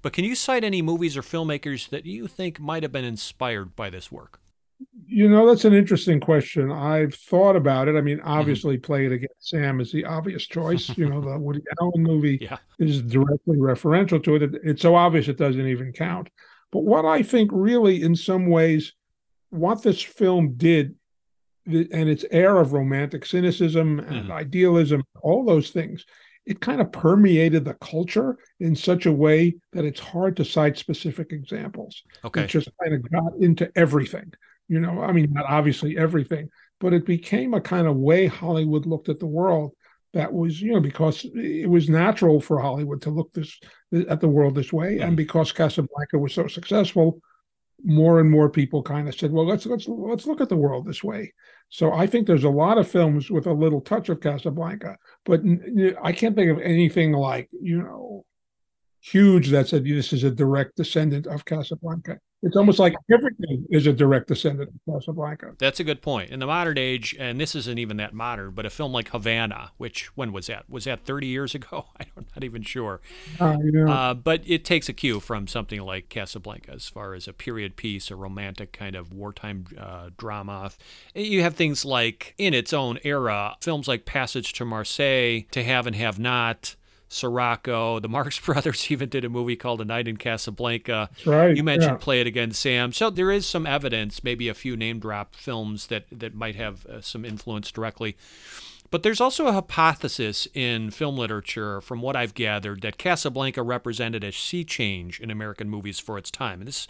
But 0.01 0.13
can 0.13 0.23
you 0.23 0.35
cite 0.35 0.63
any 0.63 0.81
movies 0.81 1.17
or 1.17 1.21
filmmakers 1.21 1.89
that 1.89 2.05
you 2.05 2.27
think 2.27 2.59
might 2.59 2.83
have 2.83 2.91
been 2.91 3.05
inspired 3.05 3.75
by 3.75 3.89
this 3.89 4.11
work? 4.11 4.39
You 5.07 5.29
know 5.29 5.47
that's 5.47 5.65
an 5.65 5.73
interesting 5.73 6.19
question 6.19 6.71
i've 6.71 7.13
thought 7.13 7.55
about 7.55 7.87
it 7.87 7.95
i 7.95 8.01
mean 8.01 8.19
obviously 8.21 8.77
play 8.77 9.05
it 9.05 9.11
again 9.11 9.29
sam 9.39 9.79
is 9.79 9.91
the 9.91 10.03
obvious 10.03 10.45
choice 10.45 10.89
you 10.97 11.07
know 11.07 11.21
the 11.21 11.37
woody 11.45 11.61
allen 11.79 12.03
movie 12.03 12.39
Yeah. 12.41 12.57
is 12.79 13.01
directly 13.03 13.57
referential 13.57 14.21
to 14.23 14.35
it. 14.35 14.43
it 14.43 14.55
it's 14.63 14.81
so 14.81 14.95
obvious 14.95 15.27
it 15.27 15.37
doesn't 15.37 15.65
even 15.67 15.93
count 15.93 16.29
but 16.71 16.83
what 16.83 17.05
i 17.05 17.21
think 17.21 17.51
really 17.53 18.01
in 18.01 18.15
some 18.15 18.47
ways 18.47 18.93
what 19.51 19.83
this 19.83 20.01
film 20.01 20.55
did 20.57 20.95
and 21.67 22.09
its 22.09 22.25
air 22.31 22.57
of 22.57 22.73
romantic 22.73 23.25
cynicism 23.25 23.99
and 23.99 24.27
Mhm. 24.29 24.31
idealism 24.31 25.03
all 25.21 25.45
those 25.45 25.69
things 25.69 26.05
it 26.45 26.59
kind 26.59 26.81
of 26.81 26.91
permeated 26.91 27.63
the 27.65 27.73
culture 27.75 28.37
in 28.59 28.75
such 28.75 29.05
a 29.05 29.11
way 29.11 29.55
that 29.73 29.85
it's 29.85 29.99
hard 29.99 30.35
to 30.37 30.45
cite 30.45 30.77
specific 30.77 31.31
examples 31.31 32.03
Okay. 32.25 32.43
it 32.43 32.47
just 32.49 32.69
kind 32.81 32.93
of 32.95 33.09
got 33.09 33.33
into 33.39 33.71
everything. 33.75 34.31
You 34.67 34.79
know, 34.79 35.01
I 35.01 35.11
mean, 35.11 35.31
not 35.31 35.45
obviously 35.47 35.97
everything, 35.97 36.49
but 36.79 36.93
it 36.93 37.05
became 37.05 37.53
a 37.53 37.61
kind 37.61 37.87
of 37.87 37.95
way 37.95 38.27
Hollywood 38.27 38.85
looked 38.85 39.09
at 39.09 39.19
the 39.19 39.27
world 39.27 39.73
that 40.13 40.31
was, 40.31 40.61
you 40.61 40.73
know, 40.73 40.79
because 40.79 41.25
it 41.35 41.69
was 41.69 41.89
natural 41.89 42.39
for 42.39 42.59
Hollywood 42.59 43.01
to 43.03 43.09
look 43.09 43.33
this 43.33 43.59
at 44.09 44.21
the 44.21 44.29
world 44.29 44.55
this 44.55 44.71
way, 44.73 44.99
and 44.99 45.15
because 45.15 45.51
Casablanca 45.51 46.17
was 46.17 46.33
so 46.33 46.47
successful, 46.47 47.19
more 47.83 48.19
and 48.19 48.31
more 48.31 48.49
people 48.49 48.81
kind 48.81 49.07
of 49.07 49.15
said, 49.15 49.31
"Well, 49.31 49.45
let's 49.45 49.65
let's 49.65 49.87
let's 49.87 50.25
look 50.25 50.41
at 50.41 50.49
the 50.49 50.55
world 50.55 50.85
this 50.87 51.03
way." 51.03 51.33
So 51.69 51.93
I 51.93 52.07
think 52.07 52.25
there's 52.25 52.45
a 52.45 52.49
lot 52.49 52.77
of 52.77 52.87
films 52.87 53.29
with 53.29 53.45
a 53.45 53.53
little 53.53 53.81
touch 53.81 54.09
of 54.09 54.21
Casablanca, 54.21 54.97
but 55.25 55.41
I 56.01 56.11
can't 56.13 56.35
think 56.35 56.49
of 56.51 56.59
anything 56.59 57.11
like 57.11 57.49
you 57.51 57.83
know 57.83 58.25
huge 59.11 59.49
that 59.49 59.67
said 59.67 59.83
this 59.83 60.11
is 60.13 60.23
a 60.23 60.31
direct 60.31 60.75
descendant 60.75 61.27
of 61.27 61.45
Casablanca. 61.45 62.19
It's 62.41 62.55
almost 62.55 62.79
like 62.79 62.95
everything 63.11 63.65
is 63.69 63.87
a 63.87 63.93
direct 63.93 64.27
descendant 64.27 64.69
of 64.69 64.93
Casablanca. 64.93 65.53
That's 65.57 65.79
a 65.79 65.83
good 65.83 66.01
point. 66.01 66.31
In 66.31 66.39
the 66.39 66.45
modern 66.45 66.77
age, 66.77 67.15
and 67.19 67.39
this 67.39 67.55
isn't 67.55 67.79
even 67.79 67.97
that 67.97 68.13
modern, 68.13 68.51
but 68.51 68.65
a 68.65 68.69
film 68.69 68.91
like 68.91 69.09
Havana, 69.09 69.71
which 69.77 70.15
when 70.15 70.31
was 70.31 70.47
that? 70.47 70.69
Was 70.69 70.85
that 70.85 71.05
30 71.05 71.27
years 71.27 71.55
ago? 71.55 71.85
I'm 71.99 72.25
not 72.35 72.43
even 72.43 72.61
sure. 72.61 72.99
Uh, 73.39 73.55
know, 73.59 73.91
Uh, 73.91 74.13
but 74.13 74.41
it 74.45 74.65
takes 74.65 74.89
a 74.89 74.93
cue 74.93 75.19
from 75.19 75.47
something 75.47 75.81
like 75.81 76.09
Casablanca 76.09 76.71
as 76.71 76.87
far 76.89 77.13
as 77.13 77.27
a 77.27 77.33
period 77.33 77.75
piece, 77.77 78.11
a 78.11 78.15
romantic 78.15 78.71
kind 78.73 78.95
of 78.95 79.13
wartime 79.13 79.65
uh, 79.79 80.09
drama. 80.17 80.71
You 81.13 81.41
have 81.41 81.55
things 81.55 81.85
like, 81.85 82.33
in 82.37 82.53
its 82.53 82.73
own 82.73 82.99
era, 83.03 83.55
films 83.61 83.87
like 83.87 84.05
Passage 84.05 84.53
to 84.53 84.65
Marseille, 84.65 85.41
To 85.51 85.63
Have 85.63 85.87
and 85.87 85.95
Have 85.95 86.19
Not, 86.19 86.75
Sirocco. 87.07 87.99
The 87.99 88.09
Marx 88.09 88.39
Brothers 88.45 88.89
even 88.91 89.09
did 89.09 89.25
a 89.25 89.29
movie 89.29 89.55
called 89.55 89.81
A 89.81 89.85
Night 89.85 90.07
in 90.07 90.17
Casablanca. 90.17 91.09
right. 91.25 91.55
You 91.55 91.63
mentioned 91.63 91.93
yeah. 91.93 92.03
Play 92.03 92.21
It 92.21 92.27
Again, 92.27 92.51
Sam. 92.51 92.91
So 92.91 93.09
there 93.09 93.31
is 93.31 93.45
some 93.45 93.65
evidence, 93.65 94.23
maybe 94.23 94.47
a 94.47 94.53
few 94.53 94.75
name 94.75 94.99
drop 94.99 95.35
films 95.35 95.87
that, 95.87 96.05
that 96.11 96.33
might 96.33 96.55
have 96.55 96.85
uh, 96.85 97.01
some 97.01 97.25
influence 97.25 97.71
directly. 97.71 98.17
But 98.91 99.03
there's 99.03 99.19
also 99.19 99.47
a 99.47 99.51
hypothesis 99.51 100.47
in 100.53 100.91
film 100.91 101.17
literature, 101.17 101.81
from 101.81 102.01
what 102.01 102.15
I've 102.15 102.33
gathered, 102.33 102.81
that 102.81 102.97
Casablanca 102.97 103.63
represented 103.63 104.23
a 104.23 104.31
sea 104.31 104.63
change 104.63 105.19
in 105.19 105.31
American 105.31 105.69
movies 105.69 105.99
for 105.99 106.17
its 106.17 106.29
time. 106.31 106.61
And 106.61 106.67
this 106.67 106.87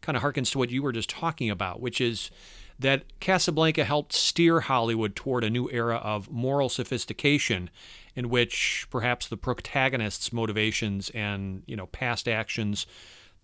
kind 0.00 0.16
of 0.16 0.22
harkens 0.22 0.52
to 0.52 0.58
what 0.58 0.70
you 0.70 0.82
were 0.82 0.92
just 0.92 1.10
talking 1.10 1.50
about, 1.50 1.80
which 1.80 2.00
is 2.00 2.30
that 2.78 3.02
Casablanca 3.18 3.84
helped 3.84 4.12
steer 4.12 4.60
Hollywood 4.60 5.16
toward 5.16 5.42
a 5.42 5.50
new 5.50 5.68
era 5.70 5.96
of 5.96 6.30
moral 6.30 6.68
sophistication 6.68 7.70
in 8.18 8.28
which 8.28 8.84
perhaps 8.90 9.28
the 9.28 9.36
protagonist's 9.36 10.32
motivations 10.32 11.08
and, 11.10 11.62
you 11.66 11.76
know, 11.76 11.86
past 11.86 12.26
actions 12.26 12.84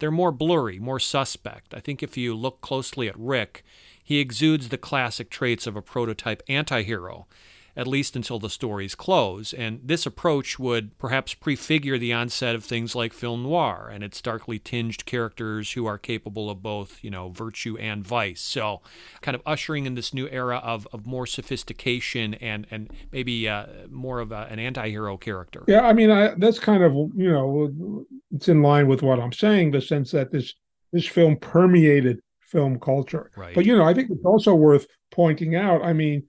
they're 0.01 0.11
more 0.11 0.33
blurry, 0.33 0.81
more 0.81 0.99
suspect. 0.99 1.73
I 1.73 1.79
think 1.79 2.03
if 2.03 2.17
you 2.17 2.35
look 2.35 2.61
closely 2.61 3.07
at 3.07 3.17
Rick, 3.17 3.65
he 4.03 4.19
exudes 4.19 4.69
the 4.69 4.77
classic 4.77 5.31
traits 5.31 5.69
of 5.69 5.77
a 5.77 5.83
prototype 5.83 6.43
antihero, 6.49 7.27
at 7.77 7.87
least 7.87 8.15
until 8.15 8.39
the 8.39 8.51
stories 8.51 8.95
close. 8.95 9.53
And 9.53 9.81
this 9.83 10.07
approach 10.07 10.59
would 10.59 10.97
perhaps 10.99 11.35
prefigure 11.35 11.99
the 11.99 12.13
onset 12.13 12.55
of 12.55 12.65
things 12.65 12.95
like 12.95 13.13
film 13.13 13.43
noir 13.43 13.91
and 13.93 14.05
its 14.05 14.21
darkly 14.21 14.59
tinged 14.59 15.05
characters 15.07 15.73
who 15.73 15.87
are 15.87 15.99
capable 15.99 16.51
of 16.51 16.63
both, 16.63 17.03
you 17.03 17.11
know, 17.11 17.31
virtue 17.31 17.77
and 17.79 18.07
vice. 18.07 18.41
So, 18.41 18.81
kind 19.21 19.35
of 19.35 19.43
ushering 19.45 19.87
in 19.87 19.95
this 19.95 20.15
new 20.15 20.29
era 20.29 20.59
of, 20.59 20.87
of 20.93 21.07
more 21.07 21.27
sophistication 21.27 22.35
and, 22.35 22.67
and 22.71 22.93
maybe 23.13 23.49
uh, 23.49 23.67
more 23.91 24.21
of 24.21 24.33
a, 24.33 24.47
an 24.51 24.59
antihero 24.59 25.21
character. 25.21 25.65
Yeah, 25.67 25.83
I 25.83 25.93
mean, 25.93 26.11
I, 26.11 26.35
that's 26.37 26.59
kind 26.59 26.83
of 26.83 26.93
you 26.93 27.31
know, 27.31 28.05
it's 28.31 28.49
in 28.49 28.63
line 28.63 28.87
with 28.87 29.03
what 29.03 29.19
I'm 29.19 29.33
saying, 29.33 29.73
the 29.73 29.81
sense 29.81 30.13
that 30.13 30.31
this 30.31 30.55
this 30.93 31.07
film 31.07 31.37
permeated 31.37 32.21
film 32.41 32.79
culture. 32.79 33.31
Right. 33.37 33.55
But 33.55 33.67
you 33.67 33.77
know, 33.77 33.85
I 33.85 33.95
think 33.95 34.11
it's 34.11 34.25
also 34.25 34.55
worth 34.55 34.87
pointing 35.11 35.57
out. 35.57 35.83
I 35.83 35.93
mean, 35.93 36.25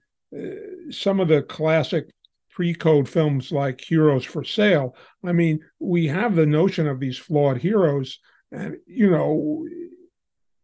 some 0.90 1.20
of 1.20 1.28
the 1.28 1.42
classic 1.42 2.06
pre-code 2.50 3.08
films 3.08 3.52
like 3.52 3.80
Heroes 3.80 4.24
for 4.24 4.42
Sale. 4.42 4.96
I 5.24 5.32
mean, 5.32 5.60
we 5.78 6.06
have 6.06 6.34
the 6.34 6.46
notion 6.46 6.86
of 6.86 7.00
these 7.00 7.18
flawed 7.18 7.58
heroes, 7.58 8.18
and 8.50 8.76
you 8.86 9.10
know, 9.10 9.66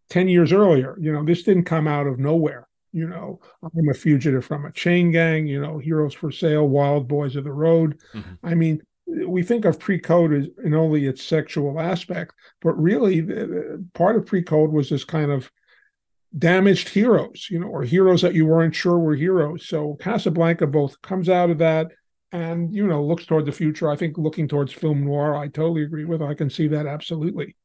10 0.09 0.29
years 0.29 0.53
earlier. 0.53 0.97
You 1.01 1.13
know, 1.13 1.25
this 1.25 1.43
didn't 1.43 1.65
come 1.65 1.87
out 1.87 2.07
of 2.07 2.19
nowhere. 2.19 2.67
You 2.93 3.09
know, 3.09 3.41
I'm 3.63 3.89
a 3.89 3.95
fugitive 3.95 4.45
from 4.45 4.67
a 4.67 4.73
chain 4.73 5.13
gang, 5.13 5.47
you 5.47 5.61
know, 5.61 5.79
heroes 5.79 6.15
for 6.15 6.31
sale, 6.31 6.69
wild 6.69 7.09
boys 7.09 7.37
of 7.37 7.45
the 7.45 7.53
road. 7.53 8.01
Mm-hmm. 8.15 8.47
I 8.47 8.55
mean, 8.55 8.83
we 9.07 9.43
think 9.43 9.65
of 9.65 9.79
pre-code 9.79 10.33
as 10.33 10.49
in 10.65 10.75
only 10.75 11.07
its 11.07 11.23
sexual 11.23 11.81
aspect, 11.81 12.35
but 12.61 12.73
really 12.81 13.21
the, 13.21 13.85
part 13.95 14.17
of 14.17 14.27
pre-code 14.27 14.71
was 14.71 14.89
this 14.89 15.05
kind 15.05 15.31
of 15.31 15.51
damaged 16.37 16.89
heroes, 16.89 17.49
you 17.51 17.59
know, 17.59 17.67
or 17.67 17.83
heroes 17.83 18.23
that 18.23 18.35
you 18.35 18.47
weren't 18.47 18.75
sure 18.75 18.99
were 18.99 19.15
heroes. 19.15 19.67
So 19.67 19.97
Casablanca 20.01 20.67
both 20.67 21.01
comes 21.03 21.29
out 21.29 21.51
of 21.51 21.59
that 21.59 21.89
and, 22.33 22.75
you 22.75 22.87
know, 22.87 23.05
looks 23.05 23.27
toward 23.27 23.47
the 23.47 23.53
future. 23.53 23.91
I 23.91 23.97
think 23.97 24.17
looking 24.17 24.49
towards 24.49 24.73
film 24.73 25.05
noir, 25.05 25.37
I 25.37 25.49
totally 25.49 25.83
agree 25.83 26.05
with. 26.05 26.23
I 26.23 26.35
can 26.35 26.49
see 26.49 26.69
that 26.69 26.87
absolutely. 26.87 27.57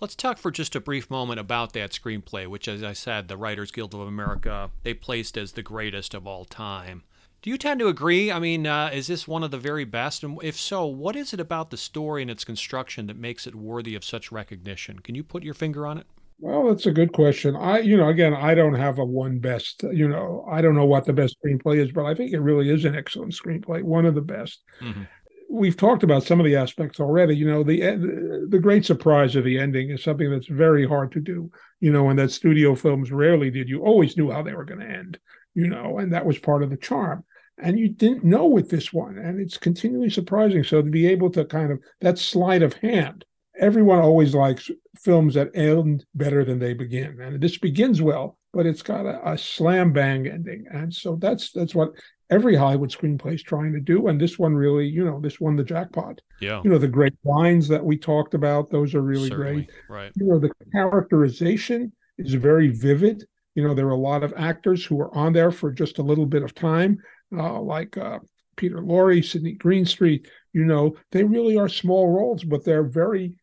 Let's 0.00 0.16
talk 0.16 0.38
for 0.38 0.50
just 0.50 0.74
a 0.74 0.80
brief 0.80 1.08
moment 1.08 1.38
about 1.38 1.72
that 1.74 1.92
screenplay, 1.92 2.46
which, 2.46 2.66
as 2.66 2.82
I 2.82 2.94
said, 2.94 3.28
the 3.28 3.36
Writers 3.36 3.70
Guild 3.70 3.94
of 3.94 4.00
America, 4.00 4.70
they 4.82 4.92
placed 4.92 5.36
as 5.36 5.52
the 5.52 5.62
greatest 5.62 6.14
of 6.14 6.26
all 6.26 6.44
time. 6.44 7.04
Do 7.42 7.50
you 7.50 7.58
tend 7.58 7.78
to 7.80 7.88
agree? 7.88 8.32
I 8.32 8.38
mean, 8.38 8.66
uh, 8.66 8.90
is 8.92 9.06
this 9.06 9.28
one 9.28 9.42
of 9.44 9.50
the 9.50 9.58
very 9.58 9.84
best? 9.84 10.24
And 10.24 10.42
if 10.42 10.58
so, 10.58 10.86
what 10.86 11.14
is 11.14 11.34
it 11.34 11.40
about 11.40 11.70
the 11.70 11.76
story 11.76 12.22
and 12.22 12.30
its 12.30 12.44
construction 12.44 13.06
that 13.06 13.18
makes 13.18 13.46
it 13.46 13.54
worthy 13.54 13.94
of 13.94 14.04
such 14.04 14.32
recognition? 14.32 15.00
Can 15.00 15.14
you 15.14 15.22
put 15.22 15.42
your 15.42 15.54
finger 15.54 15.86
on 15.86 15.98
it? 15.98 16.06
Well, 16.38 16.68
that's 16.68 16.86
a 16.86 16.92
good 16.92 17.12
question. 17.12 17.56
I, 17.56 17.78
you 17.78 17.96
know, 17.96 18.08
again, 18.08 18.34
I 18.34 18.54
don't 18.54 18.74
have 18.74 18.98
a 18.98 19.04
one 19.04 19.38
best, 19.38 19.82
you 19.84 20.08
know, 20.08 20.46
I 20.50 20.60
don't 20.60 20.74
know 20.74 20.84
what 20.84 21.04
the 21.04 21.12
best 21.12 21.36
screenplay 21.42 21.78
is, 21.78 21.92
but 21.92 22.04
I 22.04 22.14
think 22.14 22.32
it 22.32 22.40
really 22.40 22.70
is 22.70 22.84
an 22.84 22.94
excellent 22.94 23.32
screenplay, 23.32 23.82
one 23.82 24.04
of 24.04 24.14
the 24.14 24.20
best. 24.20 24.62
Mm-hmm. 24.80 25.02
We've 25.50 25.76
talked 25.76 26.02
about 26.02 26.24
some 26.24 26.40
of 26.40 26.46
the 26.46 26.56
aspects 26.56 26.98
already. 26.98 27.36
You 27.36 27.46
know, 27.46 27.62
the 27.62 28.46
the 28.48 28.58
great 28.58 28.84
surprise 28.84 29.36
of 29.36 29.44
the 29.44 29.58
ending 29.58 29.90
is 29.90 30.02
something 30.02 30.28
that's 30.28 30.48
very 30.48 30.86
hard 30.86 31.12
to 31.12 31.20
do. 31.20 31.50
You 31.80 31.92
know, 31.92 32.08
and 32.08 32.18
that 32.18 32.32
studio 32.32 32.74
films 32.74 33.12
rarely 33.12 33.50
did. 33.50 33.68
You 33.68 33.84
always 33.84 34.16
knew 34.16 34.30
how 34.32 34.42
they 34.42 34.54
were 34.54 34.64
going 34.64 34.80
to 34.80 34.90
end. 34.90 35.18
You 35.54 35.68
know, 35.68 35.98
and 35.98 36.12
that 36.12 36.26
was 36.26 36.38
part 36.38 36.64
of 36.64 36.70
the 36.70 36.76
charm 36.76 37.24
and 37.58 37.78
you 37.78 37.88
didn't 37.88 38.24
know 38.24 38.46
with 38.46 38.68
this 38.68 38.92
one 38.92 39.16
and 39.16 39.40
it's 39.40 39.58
continually 39.58 40.10
surprising 40.10 40.64
so 40.64 40.82
to 40.82 40.90
be 40.90 41.06
able 41.06 41.30
to 41.30 41.44
kind 41.44 41.70
of 41.70 41.78
that 42.00 42.18
sleight 42.18 42.62
of 42.62 42.72
hand 42.74 43.24
everyone 43.58 43.98
always 43.98 44.34
likes 44.34 44.70
films 44.98 45.34
that 45.34 45.50
end 45.54 46.04
better 46.14 46.44
than 46.44 46.58
they 46.58 46.74
begin. 46.74 47.20
And 47.20 47.40
this 47.40 47.58
begins 47.58 48.02
well 48.02 48.38
but 48.54 48.66
it's 48.66 48.82
got 48.82 49.04
a, 49.04 49.32
a 49.32 49.36
slam 49.36 49.92
bang 49.92 50.26
ending. 50.28 50.64
And 50.70 50.94
so 50.94 51.16
that's 51.16 51.50
that's 51.50 51.74
what 51.74 51.90
every 52.30 52.56
hollywood 52.56 52.90
screenplay 52.90 53.34
is 53.34 53.42
trying 53.42 53.72
to 53.72 53.80
do. 53.80 54.06
And 54.06 54.18
this 54.18 54.38
one 54.38 54.54
really 54.54 54.86
you 54.86 55.04
know 55.04 55.20
this 55.20 55.40
won 55.40 55.56
the 55.56 55.64
jackpot. 55.64 56.20
Yeah. 56.40 56.62
You 56.64 56.70
know 56.70 56.78
the 56.78 56.88
great 56.88 57.14
lines 57.24 57.68
that 57.68 57.84
we 57.84 57.98
talked 57.98 58.32
about 58.32 58.70
those 58.70 58.94
are 58.94 59.02
really 59.02 59.28
Certainly. 59.28 59.64
great. 59.64 59.70
Right. 59.90 60.12
You 60.14 60.26
know 60.26 60.38
the 60.38 60.52
characterization 60.72 61.92
is 62.16 62.34
very 62.34 62.68
vivid. 62.68 63.24
You 63.54 63.66
know 63.66 63.74
there 63.74 63.88
are 63.88 63.90
a 63.90 63.96
lot 63.96 64.22
of 64.22 64.32
actors 64.36 64.84
who 64.84 64.98
are 65.00 65.14
on 65.14 65.32
there 65.32 65.50
for 65.50 65.72
just 65.72 65.98
a 65.98 66.02
little 66.02 66.26
bit 66.26 66.44
of 66.44 66.54
time 66.54 66.98
uh, 67.36 67.60
like 67.60 67.96
uh, 67.98 68.20
Peter 68.56 68.78
Lorre, 68.78 69.24
Sidney 69.24 69.54
Greenstreet, 69.54 70.28
you 70.52 70.64
know, 70.64 70.94
they 71.10 71.24
really 71.24 71.56
are 71.56 71.68
small 71.68 72.08
roles, 72.08 72.44
but 72.44 72.64
they're 72.64 72.84
very, 72.84 73.34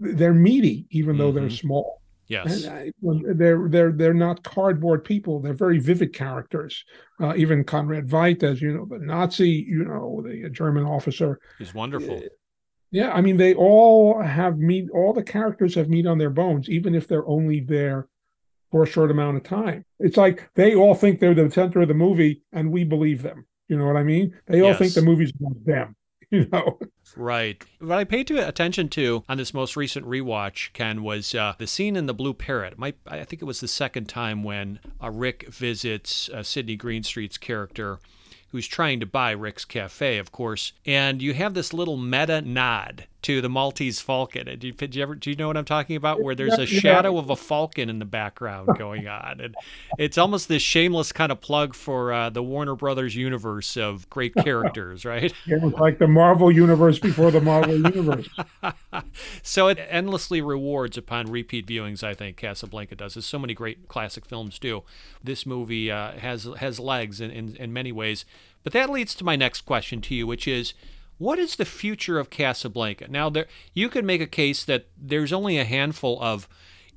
they're 0.00 0.34
meaty, 0.34 0.86
even 0.90 1.12
mm-hmm. 1.12 1.18
though 1.18 1.32
they're 1.32 1.44
mm-hmm. 1.44 1.66
small. 1.66 2.02
Yes, 2.28 2.64
and, 2.64 2.94
uh, 3.04 3.32
they're 3.34 3.68
they're 3.68 3.92
they're 3.92 4.14
not 4.14 4.44
cardboard 4.44 5.04
people. 5.04 5.40
They're 5.40 5.52
very 5.52 5.78
vivid 5.78 6.14
characters. 6.14 6.84
Uh, 7.20 7.34
even 7.36 7.64
Conrad 7.64 8.06
Veidt, 8.08 8.44
as 8.44 8.62
you 8.62 8.72
know, 8.72 8.86
the 8.86 9.04
Nazi, 9.04 9.66
you 9.68 9.84
know, 9.84 10.22
the 10.24 10.48
German 10.48 10.84
officer, 10.84 11.40
is 11.58 11.74
wonderful. 11.74 12.18
Uh, 12.18 12.28
yeah, 12.92 13.12
I 13.12 13.20
mean, 13.20 13.36
they 13.36 13.54
all 13.54 14.20
have 14.22 14.58
meat. 14.58 14.88
All 14.92 15.12
the 15.12 15.22
characters 15.22 15.74
have 15.74 15.88
meat 15.88 16.06
on 16.06 16.18
their 16.18 16.30
bones, 16.30 16.68
even 16.68 16.94
if 16.94 17.08
they're 17.08 17.26
only 17.26 17.60
there 17.60 18.08
for 18.70 18.84
a 18.84 18.86
short 18.86 19.10
amount 19.10 19.36
of 19.36 19.42
time. 19.42 19.84
It's 19.98 20.16
like 20.16 20.48
they 20.54 20.74
all 20.74 20.94
think 20.94 21.18
they're 21.18 21.34
the 21.34 21.50
center 21.50 21.80
of 21.80 21.88
the 21.88 21.94
movie 21.94 22.42
and 22.52 22.70
we 22.70 22.84
believe 22.84 23.22
them. 23.22 23.46
You 23.68 23.78
know 23.78 23.86
what 23.86 23.96
I 23.96 24.02
mean? 24.02 24.34
They 24.46 24.60
all 24.60 24.70
yes. 24.70 24.78
think 24.78 24.94
the 24.94 25.02
movie's 25.02 25.32
about 25.38 25.64
them. 25.64 25.96
You 26.32 26.46
know? 26.52 26.78
Right. 27.16 27.60
What 27.80 27.98
I 27.98 28.04
paid 28.04 28.30
attention 28.30 28.88
to 28.90 29.24
on 29.28 29.36
this 29.36 29.52
most 29.52 29.76
recent 29.76 30.06
rewatch, 30.06 30.72
Ken, 30.72 31.02
was 31.02 31.34
uh, 31.34 31.54
the 31.58 31.66
scene 31.66 31.96
in 31.96 32.06
the 32.06 32.14
Blue 32.14 32.34
Parrot. 32.34 32.78
My, 32.78 32.94
I 33.04 33.24
think 33.24 33.42
it 33.42 33.46
was 33.46 33.58
the 33.58 33.66
second 33.66 34.08
time 34.08 34.44
when 34.44 34.78
uh, 35.02 35.10
Rick 35.10 35.48
visits 35.48 36.28
uh, 36.28 36.44
Sidney 36.44 36.76
Greenstreet's 36.76 37.36
character 37.36 37.98
who's 38.52 38.68
trying 38.68 39.00
to 39.00 39.06
buy 39.06 39.32
Rick's 39.32 39.64
Cafe, 39.64 40.18
of 40.18 40.30
course. 40.30 40.72
And 40.86 41.20
you 41.20 41.34
have 41.34 41.54
this 41.54 41.72
little 41.72 41.96
meta 41.96 42.42
nod 42.42 43.06
to 43.22 43.40
the 43.40 43.48
Maltese 43.48 44.00
falcon. 44.00 44.58
Do 44.58 44.66
you, 44.66 44.74
you 44.78 45.02
ever, 45.02 45.14
do 45.14 45.30
you 45.30 45.36
know 45.36 45.48
what 45.48 45.56
I'm 45.56 45.64
talking 45.64 45.96
about? 45.96 46.22
Where 46.22 46.34
there's 46.34 46.58
a 46.58 46.66
shadow 46.80 47.18
of 47.18 47.30
a 47.30 47.36
falcon 47.36 47.88
in 47.88 47.98
the 47.98 48.04
background 48.04 48.68
going 48.78 49.08
on, 49.08 49.40
and 49.40 49.54
it's 49.98 50.16
almost 50.16 50.48
this 50.48 50.62
shameless 50.62 51.12
kind 51.12 51.30
of 51.30 51.40
plug 51.40 51.74
for 51.74 52.12
uh, 52.12 52.30
the 52.30 52.42
Warner 52.42 52.74
Brothers 52.74 53.14
universe 53.14 53.76
of 53.76 54.08
great 54.08 54.34
characters, 54.44 55.04
right? 55.04 55.32
Yeah, 55.46 55.58
like 55.78 55.98
the 55.98 56.08
Marvel 56.08 56.50
universe 56.50 56.98
before 56.98 57.30
the 57.30 57.40
Marvel 57.40 57.74
universe. 57.74 58.28
so 59.42 59.68
it 59.68 59.78
endlessly 59.88 60.40
rewards 60.40 60.96
upon 60.96 61.30
repeat 61.30 61.66
viewings. 61.66 62.02
I 62.02 62.14
think 62.14 62.36
Casablanca 62.36 62.96
does, 62.96 63.16
as 63.16 63.26
so 63.26 63.38
many 63.38 63.54
great 63.54 63.88
classic 63.88 64.24
films 64.24 64.58
do. 64.58 64.82
This 65.22 65.44
movie 65.44 65.90
uh, 65.90 66.12
has 66.12 66.48
has 66.58 66.80
legs 66.80 67.20
in, 67.20 67.30
in 67.30 67.56
in 67.56 67.72
many 67.72 67.92
ways. 67.92 68.24
But 68.62 68.72
that 68.74 68.90
leads 68.90 69.14
to 69.16 69.24
my 69.24 69.36
next 69.36 69.62
question 69.62 70.00
to 70.02 70.14
you, 70.14 70.26
which 70.26 70.46
is 70.46 70.74
what 71.20 71.38
is 71.38 71.56
the 71.56 71.66
future 71.66 72.18
of 72.18 72.30
Casablanca? 72.30 73.06
Now, 73.08 73.28
there 73.28 73.46
you 73.74 73.90
could 73.90 74.06
make 74.06 74.22
a 74.22 74.26
case 74.26 74.64
that 74.64 74.86
there's 74.96 75.34
only 75.34 75.58
a 75.58 75.64
handful 75.64 76.18
of 76.22 76.48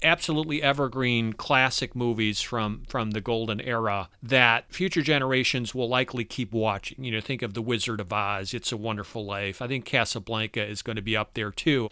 absolutely 0.02 0.64
evergreen 0.64 1.34
classic 1.34 1.94
movies 1.94 2.40
from 2.40 2.84
from 2.88 3.12
the 3.12 3.20
golden 3.20 3.60
era 3.60 4.10
that 4.22 4.72
future 4.74 5.02
generations 5.02 5.76
will 5.76 5.90
likely 5.90 6.24
keep 6.24 6.54
watching. 6.54 7.04
You 7.04 7.12
know, 7.12 7.20
think 7.20 7.41
of 7.41 7.54
The 7.54 7.62
Wizard 7.62 8.00
of 8.00 8.14
Oz, 8.14 8.54
It's 8.54 8.72
a 8.72 8.78
Wonderful 8.78 9.26
Life. 9.26 9.62
I 9.62 9.68
think 9.68 9.84
Casablanca 9.84 10.66
is 10.66 10.82
going 10.82 10.95
to 10.95 11.02
be 11.02 11.18
up 11.18 11.34
there 11.34 11.52
too. 11.52 11.90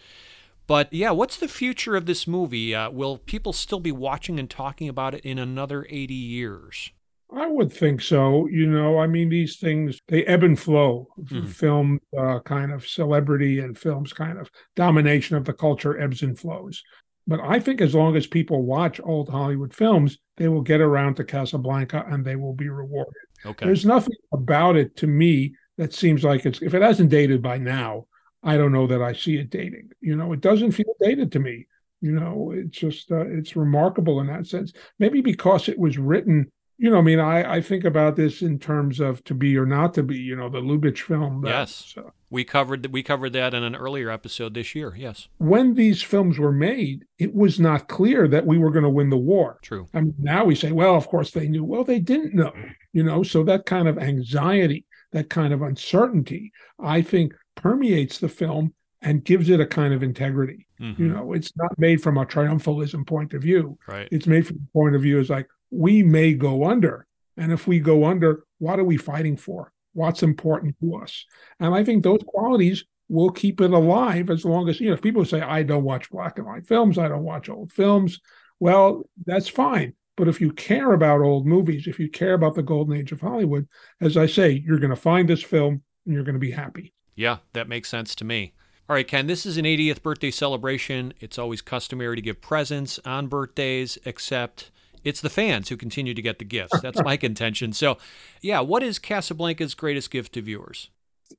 But 0.66 0.90
yeah, 0.90 1.10
what's 1.10 1.36
the 1.36 1.48
future 1.48 1.96
of 1.96 2.06
this 2.06 2.26
movie? 2.26 2.74
Uh, 2.74 2.88
will 2.88 3.18
people 3.18 3.52
still 3.52 3.80
be 3.80 3.92
watching 3.92 4.38
and 4.38 4.48
talking 4.48 4.88
about 4.88 5.14
it 5.14 5.22
in 5.22 5.38
another 5.38 5.86
80 5.90 6.14
years? 6.14 6.92
I 7.34 7.46
would 7.46 7.72
think 7.72 8.00
so. 8.00 8.46
You 8.46 8.66
know, 8.66 8.98
I 8.98 9.06
mean, 9.06 9.28
these 9.28 9.58
things 9.58 9.98
they 10.08 10.24
ebb 10.24 10.42
and 10.42 10.58
flow. 10.58 11.08
Mm-hmm. 11.20 11.46
Film 11.46 12.00
uh, 12.16 12.40
kind 12.40 12.72
of 12.72 12.86
celebrity 12.86 13.58
and 13.60 13.76
films 13.76 14.12
kind 14.12 14.38
of 14.38 14.50
domination 14.76 15.36
of 15.36 15.44
the 15.44 15.52
culture 15.52 15.98
ebbs 16.00 16.22
and 16.22 16.38
flows. 16.38 16.82
But 17.26 17.40
I 17.40 17.60
think 17.60 17.80
as 17.80 17.94
long 17.94 18.16
as 18.16 18.26
people 18.26 18.64
watch 18.64 19.00
old 19.02 19.28
Hollywood 19.28 19.72
films, 19.72 20.18
they 20.36 20.48
will 20.48 20.62
get 20.62 20.80
around 20.80 21.14
to 21.16 21.24
Casablanca 21.24 22.04
and 22.08 22.24
they 22.24 22.36
will 22.36 22.54
be 22.54 22.68
rewarded. 22.68 23.14
Okay. 23.46 23.66
There's 23.66 23.86
nothing 23.86 24.16
about 24.32 24.76
it 24.76 24.96
to 24.96 25.06
me 25.06 25.54
that 25.78 25.94
seems 25.94 26.24
like 26.24 26.44
it's 26.46 26.60
if 26.62 26.74
it 26.74 26.82
hasn't 26.82 27.10
dated 27.10 27.42
by 27.42 27.58
now, 27.58 28.06
I 28.42 28.56
don't 28.56 28.72
know 28.72 28.88
that 28.88 29.02
I 29.02 29.12
see 29.12 29.36
it 29.36 29.50
dating. 29.50 29.90
You 30.00 30.16
know, 30.16 30.32
it 30.32 30.40
doesn't 30.40 30.72
feel 30.72 30.94
dated 31.00 31.32
to 31.32 31.38
me. 31.38 31.66
You 32.00 32.12
know, 32.12 32.52
it's 32.54 32.76
just 32.76 33.12
uh, 33.12 33.26
it's 33.26 33.54
remarkable 33.54 34.20
in 34.20 34.26
that 34.26 34.46
sense. 34.46 34.72
Maybe 34.98 35.20
because 35.20 35.68
it 35.68 35.78
was 35.78 35.98
written 35.98 36.50
you 36.82 36.90
know, 36.90 36.98
I 36.98 37.02
mean, 37.02 37.20
I, 37.20 37.58
I 37.58 37.60
think 37.60 37.84
about 37.84 38.16
this 38.16 38.42
in 38.42 38.58
terms 38.58 38.98
of 38.98 39.22
to 39.24 39.34
be 39.34 39.56
or 39.56 39.64
not 39.64 39.94
to 39.94 40.02
be. 40.02 40.16
You 40.16 40.34
know, 40.34 40.48
the 40.48 40.58
Lubitsch 40.58 41.02
film. 41.02 41.44
yes, 41.46 41.94
uh, 41.96 42.10
we 42.28 42.42
covered 42.42 42.86
we 42.86 43.04
covered 43.04 43.34
that 43.34 43.54
in 43.54 43.62
an 43.62 43.76
earlier 43.76 44.10
episode 44.10 44.54
this 44.54 44.74
year. 44.74 44.92
Yes, 44.96 45.28
when 45.38 45.74
these 45.74 46.02
films 46.02 46.40
were 46.40 46.50
made, 46.50 47.04
it 47.20 47.36
was 47.36 47.60
not 47.60 47.86
clear 47.86 48.26
that 48.26 48.46
we 48.46 48.58
were 48.58 48.72
going 48.72 48.82
to 48.82 48.90
win 48.90 49.10
the 49.10 49.16
war. 49.16 49.60
True. 49.62 49.86
I 49.94 50.00
mean, 50.00 50.16
now 50.18 50.44
we 50.44 50.56
say, 50.56 50.72
well, 50.72 50.96
of 50.96 51.06
course 51.06 51.30
they 51.30 51.46
knew. 51.46 51.62
Well, 51.62 51.84
they 51.84 52.00
didn't 52.00 52.34
know. 52.34 52.52
You 52.92 53.04
know, 53.04 53.22
so 53.22 53.44
that 53.44 53.64
kind 53.64 53.86
of 53.86 53.96
anxiety, 53.96 54.84
that 55.12 55.30
kind 55.30 55.54
of 55.54 55.62
uncertainty, 55.62 56.50
I 56.80 57.00
think 57.00 57.32
permeates 57.54 58.18
the 58.18 58.28
film 58.28 58.74
and 59.00 59.24
gives 59.24 59.48
it 59.50 59.60
a 59.60 59.66
kind 59.66 59.94
of 59.94 60.02
integrity. 60.02 60.66
Mm-hmm. 60.80 61.00
You 61.00 61.08
know, 61.10 61.32
it's 61.32 61.52
not 61.56 61.78
made 61.78 62.02
from 62.02 62.18
a 62.18 62.26
triumphalism 62.26 63.06
point 63.06 63.34
of 63.34 63.42
view. 63.42 63.78
Right. 63.86 64.08
It's 64.10 64.26
made 64.26 64.48
from 64.48 64.56
the 64.56 64.68
point 64.72 64.96
of 64.96 65.02
view 65.02 65.20
as 65.20 65.30
like, 65.30 65.46
we 65.72 66.02
may 66.02 66.34
go 66.34 66.64
under. 66.64 67.06
And 67.36 67.50
if 67.50 67.66
we 67.66 67.80
go 67.80 68.04
under, 68.04 68.44
what 68.58 68.78
are 68.78 68.84
we 68.84 68.96
fighting 68.96 69.36
for? 69.36 69.72
What's 69.94 70.22
important 70.22 70.76
to 70.80 70.96
us? 70.96 71.24
And 71.58 71.74
I 71.74 71.82
think 71.82 72.02
those 72.02 72.22
qualities 72.26 72.84
will 73.08 73.30
keep 73.30 73.60
it 73.60 73.72
alive 73.72 74.30
as 74.30 74.44
long 74.44 74.68
as, 74.68 74.80
you 74.80 74.88
know, 74.88 74.94
if 74.94 75.02
people 75.02 75.24
say, 75.24 75.40
I 75.40 75.62
don't 75.62 75.84
watch 75.84 76.10
black 76.10 76.38
and 76.38 76.46
white 76.46 76.66
films, 76.66 76.98
I 76.98 77.08
don't 77.08 77.24
watch 77.24 77.48
old 77.48 77.72
films, 77.72 78.20
well, 78.60 79.02
that's 79.26 79.48
fine. 79.48 79.94
But 80.16 80.28
if 80.28 80.40
you 80.40 80.52
care 80.52 80.92
about 80.92 81.20
old 81.20 81.46
movies, 81.46 81.86
if 81.86 81.98
you 81.98 82.08
care 82.08 82.34
about 82.34 82.54
the 82.54 82.62
golden 82.62 82.96
age 82.96 83.12
of 83.12 83.20
Hollywood, 83.20 83.66
as 84.00 84.16
I 84.16 84.26
say, 84.26 84.62
you're 84.64 84.78
going 84.78 84.90
to 84.90 84.96
find 84.96 85.28
this 85.28 85.42
film 85.42 85.82
and 86.04 86.14
you're 86.14 86.24
going 86.24 86.34
to 86.34 86.38
be 86.38 86.50
happy. 86.50 86.92
Yeah, 87.14 87.38
that 87.54 87.68
makes 87.68 87.88
sense 87.88 88.14
to 88.16 88.24
me. 88.24 88.54
All 88.88 88.94
right, 88.94 89.06
Ken, 89.06 89.26
this 89.26 89.46
is 89.46 89.56
an 89.56 89.64
80th 89.64 90.02
birthday 90.02 90.30
celebration. 90.30 91.14
It's 91.20 91.38
always 91.38 91.62
customary 91.62 92.16
to 92.16 92.22
give 92.22 92.40
presents 92.40 92.98
on 93.04 93.28
birthdays, 93.28 93.96
except 94.04 94.70
it's 95.04 95.20
the 95.20 95.30
fans 95.30 95.68
who 95.68 95.76
continue 95.76 96.14
to 96.14 96.22
get 96.22 96.38
the 96.38 96.44
gifts. 96.44 96.80
That's 96.80 97.02
my 97.02 97.16
contention. 97.16 97.72
So, 97.72 97.98
yeah, 98.40 98.60
what 98.60 98.82
is 98.82 98.98
Casablanca's 98.98 99.74
greatest 99.74 100.10
gift 100.10 100.34
to 100.34 100.42
viewers? 100.42 100.90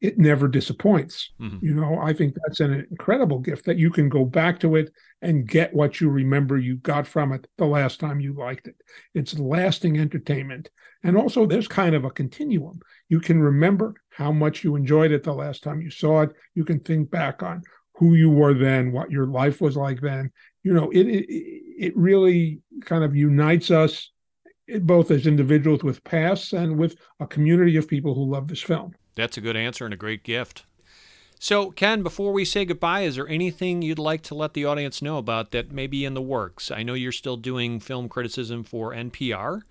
it 0.01 0.17
never 0.17 0.47
disappoints. 0.47 1.29
Mm-hmm. 1.39 1.65
You 1.65 1.73
know, 1.73 1.99
I 2.01 2.13
think 2.13 2.35
that's 2.35 2.59
an 2.59 2.85
incredible 2.89 3.39
gift 3.39 3.65
that 3.65 3.77
you 3.77 3.89
can 3.89 4.09
go 4.09 4.25
back 4.25 4.59
to 4.61 4.75
it 4.75 4.91
and 5.21 5.47
get 5.47 5.73
what 5.73 6.01
you 6.01 6.09
remember 6.09 6.57
you 6.57 6.77
got 6.77 7.07
from 7.07 7.31
it 7.31 7.47
the 7.57 7.65
last 7.65 7.99
time 7.99 8.19
you 8.19 8.33
liked 8.33 8.67
it. 8.67 8.75
It's 9.13 9.37
lasting 9.39 9.99
entertainment. 9.99 10.69
And 11.03 11.17
also, 11.17 11.45
there's 11.45 11.67
kind 11.67 11.95
of 11.95 12.05
a 12.05 12.11
continuum. 12.11 12.79
You 13.09 13.19
can 13.19 13.41
remember 13.41 13.95
how 14.09 14.31
much 14.31 14.63
you 14.63 14.75
enjoyed 14.75 15.11
it 15.11 15.23
the 15.23 15.33
last 15.33 15.63
time 15.63 15.81
you 15.81 15.89
saw 15.89 16.21
it. 16.21 16.31
You 16.55 16.65
can 16.65 16.79
think 16.79 17.11
back 17.11 17.43
on 17.43 17.63
who 17.95 18.15
you 18.15 18.29
were 18.29 18.53
then, 18.53 18.91
what 18.91 19.11
your 19.11 19.27
life 19.27 19.61
was 19.61 19.75
like 19.75 20.01
then. 20.01 20.31
You 20.63 20.73
know, 20.73 20.89
it 20.91 21.07
it, 21.07 21.25
it 21.29 21.97
really 21.97 22.61
kind 22.81 23.03
of 23.03 23.15
unites 23.15 23.71
us 23.71 24.11
both 24.81 25.11
as 25.11 25.27
individuals 25.27 25.83
with 25.83 26.03
pasts 26.03 26.53
and 26.53 26.77
with 26.77 26.95
a 27.19 27.27
community 27.27 27.75
of 27.75 27.87
people 27.87 28.15
who 28.15 28.31
love 28.31 28.47
this 28.47 28.61
film. 28.61 28.93
That's 29.15 29.37
a 29.37 29.41
good 29.41 29.57
answer 29.57 29.85
and 29.85 29.93
a 29.93 29.97
great 29.97 30.23
gift. 30.23 30.65
So, 31.37 31.71
Ken, 31.71 32.03
before 32.03 32.31
we 32.31 32.45
say 32.45 32.63
goodbye, 32.63 33.01
is 33.01 33.15
there 33.15 33.27
anything 33.27 33.81
you'd 33.81 33.99
like 33.99 34.21
to 34.23 34.35
let 34.35 34.53
the 34.53 34.63
audience 34.63 35.01
know 35.01 35.17
about 35.17 35.51
that 35.51 35.73
may 35.73 35.87
be 35.87 36.05
in 36.05 36.13
the 36.13 36.21
works? 36.21 36.71
I 36.71 36.83
know 36.83 36.93
you're 36.93 37.11
still 37.11 37.35
doing 37.35 37.81
film 37.81 38.07
criticism 38.07 38.63
for 38.63 38.93
NPR. 38.93 39.63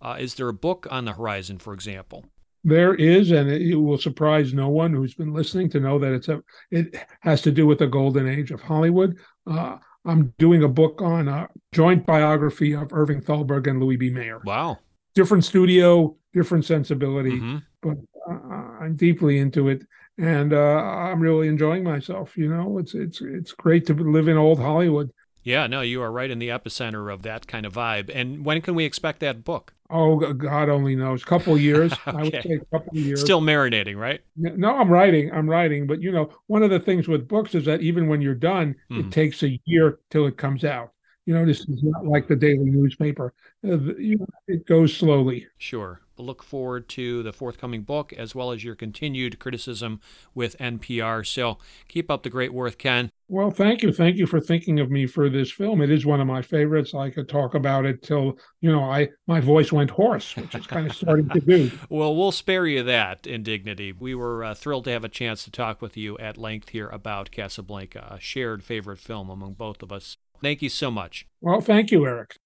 Uh, 0.00 0.16
is 0.18 0.36
there 0.36 0.48
a 0.48 0.54
book 0.54 0.86
on 0.90 1.04
the 1.04 1.12
horizon, 1.12 1.58
for 1.58 1.74
example? 1.74 2.24
There 2.64 2.94
is, 2.94 3.32
and 3.32 3.50
it 3.50 3.76
will 3.76 3.98
surprise 3.98 4.54
no 4.54 4.70
one 4.70 4.94
who's 4.94 5.14
been 5.14 5.34
listening 5.34 5.68
to 5.70 5.80
know 5.80 5.98
that 5.98 6.12
it's 6.12 6.28
a 6.28 6.42
it 6.70 6.96
has 7.20 7.42
to 7.42 7.50
do 7.50 7.66
with 7.66 7.78
the 7.80 7.86
golden 7.86 8.26
age 8.26 8.50
of 8.50 8.62
Hollywood. 8.62 9.18
Uh, 9.46 9.76
I'm 10.04 10.34
doing 10.38 10.62
a 10.62 10.68
book 10.68 11.02
on 11.02 11.28
a 11.28 11.48
joint 11.72 12.06
biography 12.06 12.74
of 12.74 12.92
Irving 12.92 13.20
Thalberg 13.20 13.66
and 13.66 13.80
Louis 13.80 13.96
B. 13.96 14.10
Mayer. 14.10 14.40
Wow. 14.44 14.78
Different 15.14 15.44
studio, 15.44 16.16
different 16.32 16.64
sensibility, 16.64 17.32
mm-hmm. 17.32 17.58
but 17.82 17.98
uh, 18.28 18.82
I'm 18.82 18.96
deeply 18.96 19.38
into 19.38 19.68
it, 19.68 19.82
and 20.18 20.52
uh, 20.52 20.56
I'm 20.56 21.20
really 21.20 21.48
enjoying 21.48 21.82
myself. 21.82 22.36
You 22.36 22.48
know, 22.48 22.78
it's 22.78 22.94
it's 22.94 23.20
it's 23.20 23.52
great 23.52 23.86
to 23.86 23.94
live 23.94 24.28
in 24.28 24.36
old 24.36 24.60
Hollywood. 24.60 25.10
Yeah, 25.42 25.66
no, 25.66 25.80
you 25.80 26.02
are 26.02 26.12
right 26.12 26.30
in 26.30 26.38
the 26.38 26.48
epicenter 26.48 27.12
of 27.12 27.22
that 27.22 27.46
kind 27.46 27.66
of 27.66 27.74
vibe. 27.74 28.10
And 28.14 28.44
when 28.44 28.60
can 28.60 28.74
we 28.74 28.84
expect 28.84 29.20
that 29.20 29.42
book? 29.42 29.72
Oh, 29.90 30.16
God 30.16 30.68
only 30.68 30.94
knows. 30.96 31.22
A 31.22 31.26
couple 31.26 31.58
years. 31.58 31.92
okay. 31.92 32.00
I 32.06 32.22
would 32.22 32.32
say 32.32 32.60
a 32.60 32.64
couple 32.78 32.90
of 32.90 32.96
years. 32.96 33.20
Still 33.20 33.40
marinating, 33.40 33.96
right? 33.96 34.20
No, 34.36 34.76
I'm 34.76 34.88
writing. 34.88 35.32
I'm 35.32 35.48
writing. 35.48 35.86
But, 35.86 36.00
you 36.00 36.12
know, 36.12 36.30
one 36.46 36.62
of 36.62 36.70
the 36.70 36.80
things 36.80 37.08
with 37.08 37.28
books 37.28 37.54
is 37.54 37.64
that 37.64 37.80
even 37.80 38.08
when 38.08 38.20
you're 38.20 38.34
done, 38.34 38.76
mm. 38.90 39.00
it 39.00 39.02
hmm. 39.04 39.10
takes 39.10 39.42
a 39.42 39.60
year 39.64 39.98
till 40.10 40.26
it 40.26 40.36
comes 40.36 40.64
out. 40.64 40.92
You 41.26 41.34
know, 41.34 41.44
this 41.44 41.60
is 41.60 41.82
not 41.82 42.06
like 42.06 42.28
the 42.28 42.36
daily 42.36 42.70
newspaper. 42.70 43.34
Uh, 43.64 43.78
you 43.98 44.18
know, 44.18 44.26
it 44.48 44.66
goes 44.66 44.96
slowly. 44.96 45.46
Sure. 45.58 46.00
Look 46.20 46.42
forward 46.42 46.88
to 46.90 47.22
the 47.22 47.32
forthcoming 47.32 47.82
book 47.82 48.12
as 48.12 48.34
well 48.34 48.52
as 48.52 48.64
your 48.64 48.74
continued 48.74 49.38
criticism 49.38 50.00
with 50.34 50.58
NPR. 50.58 51.26
So 51.26 51.58
keep 51.88 52.10
up 52.10 52.22
the 52.22 52.30
great 52.30 52.52
work, 52.52 52.78
Ken. 52.78 53.10
Well, 53.28 53.52
thank 53.52 53.82
you. 53.82 53.92
Thank 53.92 54.16
you 54.16 54.26
for 54.26 54.40
thinking 54.40 54.80
of 54.80 54.90
me 54.90 55.06
for 55.06 55.28
this 55.28 55.52
film. 55.52 55.80
It 55.80 55.90
is 55.90 56.04
one 56.04 56.20
of 56.20 56.26
my 56.26 56.42
favorites. 56.42 56.94
I 56.94 57.10
could 57.10 57.28
talk 57.28 57.54
about 57.54 57.86
it 57.86 58.02
till, 58.02 58.36
you 58.60 58.72
know, 58.72 58.82
I 58.82 59.08
my 59.28 59.38
voice 59.38 59.70
went 59.70 59.90
hoarse, 59.90 60.34
which 60.36 60.54
is 60.56 60.66
kind 60.66 60.88
of 60.88 60.96
starting 60.96 61.28
to 61.28 61.40
do. 61.40 61.70
well, 61.88 62.14
we'll 62.16 62.32
spare 62.32 62.66
you 62.66 62.82
that 62.82 63.28
indignity. 63.28 63.92
We 63.92 64.16
were 64.16 64.42
uh, 64.42 64.54
thrilled 64.54 64.84
to 64.86 64.90
have 64.90 65.04
a 65.04 65.08
chance 65.08 65.44
to 65.44 65.50
talk 65.52 65.80
with 65.80 65.96
you 65.96 66.18
at 66.18 66.38
length 66.38 66.70
here 66.70 66.88
about 66.88 67.30
Casablanca, 67.30 68.08
a 68.10 68.18
shared 68.18 68.64
favorite 68.64 68.98
film 68.98 69.30
among 69.30 69.54
both 69.54 69.80
of 69.82 69.92
us. 69.92 70.16
Thank 70.42 70.60
you 70.60 70.68
so 70.68 70.90
much. 70.90 71.26
Well, 71.40 71.60
thank 71.60 71.92
you, 71.92 72.06
Eric. 72.06 72.36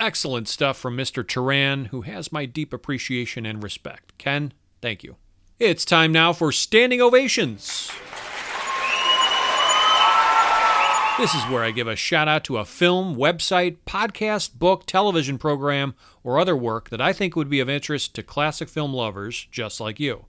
Excellent 0.00 0.48
stuff 0.48 0.76
from 0.76 0.96
Mr. 0.96 1.26
Turan, 1.26 1.86
who 1.86 2.02
has 2.02 2.32
my 2.32 2.46
deep 2.46 2.72
appreciation 2.72 3.46
and 3.46 3.62
respect. 3.62 4.16
Ken, 4.18 4.52
thank 4.82 5.04
you. 5.04 5.14
It's 5.60 5.84
time 5.84 6.10
now 6.10 6.32
for 6.32 6.50
standing 6.50 7.00
ovations. 7.00 7.92
This 11.16 11.32
is 11.32 11.44
where 11.44 11.62
I 11.62 11.70
give 11.70 11.86
a 11.86 11.94
shout 11.94 12.26
out 12.26 12.42
to 12.44 12.56
a 12.56 12.64
film, 12.64 13.14
website, 13.14 13.76
podcast, 13.86 14.54
book, 14.58 14.84
television 14.84 15.38
program, 15.38 15.94
or 16.24 16.40
other 16.40 16.56
work 16.56 16.90
that 16.90 17.00
I 17.00 17.12
think 17.12 17.36
would 17.36 17.48
be 17.48 17.60
of 17.60 17.70
interest 17.70 18.16
to 18.16 18.24
classic 18.24 18.68
film 18.68 18.92
lovers 18.92 19.46
just 19.52 19.78
like 19.78 20.00
you. 20.00 20.26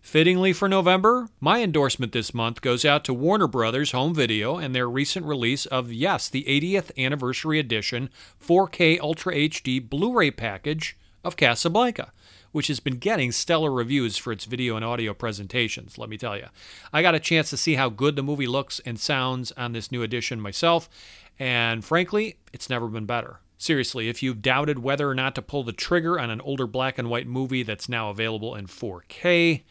Fittingly 0.00 0.52
for 0.52 0.68
November, 0.68 1.28
my 1.40 1.62
endorsement 1.62 2.12
this 2.12 2.34
month 2.34 2.62
goes 2.62 2.84
out 2.84 3.04
to 3.04 3.14
Warner 3.14 3.46
Brothers 3.46 3.92
Home 3.92 4.14
Video 4.14 4.56
and 4.56 4.74
their 4.74 4.88
recent 4.88 5.26
release 5.26 5.66
of, 5.66 5.92
yes, 5.92 6.28
the 6.28 6.44
80th 6.44 6.90
anniversary 6.98 7.60
edition 7.60 8.10
4K 8.44 8.98
Ultra 8.98 9.34
HD 9.34 9.88
Blu 9.88 10.12
ray 10.12 10.30
package 10.30 10.96
of 11.22 11.36
Casablanca, 11.36 12.12
which 12.50 12.68
has 12.68 12.80
been 12.80 12.96
getting 12.96 13.30
stellar 13.30 13.70
reviews 13.70 14.16
for 14.16 14.32
its 14.32 14.46
video 14.46 14.74
and 14.74 14.84
audio 14.84 15.12
presentations, 15.12 15.98
let 15.98 16.08
me 16.08 16.16
tell 16.16 16.36
you. 16.36 16.46
I 16.92 17.02
got 17.02 17.14
a 17.14 17.20
chance 17.20 17.50
to 17.50 17.56
see 17.56 17.74
how 17.74 17.90
good 17.90 18.16
the 18.16 18.22
movie 18.22 18.48
looks 18.48 18.80
and 18.80 18.98
sounds 18.98 19.52
on 19.52 19.72
this 19.72 19.92
new 19.92 20.02
edition 20.02 20.40
myself, 20.40 20.88
and 21.38 21.84
frankly, 21.84 22.38
it's 22.52 22.70
never 22.70 22.88
been 22.88 23.06
better. 23.06 23.40
Seriously, 23.58 24.08
if 24.08 24.22
you've 24.22 24.40
doubted 24.40 24.78
whether 24.78 25.08
or 25.08 25.14
not 25.14 25.34
to 25.34 25.42
pull 25.42 25.62
the 25.62 25.72
trigger 25.72 26.18
on 26.18 26.30
an 26.30 26.40
older 26.40 26.66
black 26.66 26.98
and 26.98 27.10
white 27.10 27.26
movie 27.26 27.62
that's 27.62 27.90
now 27.90 28.08
available 28.08 28.54
in 28.54 28.66
4K, 28.66 29.62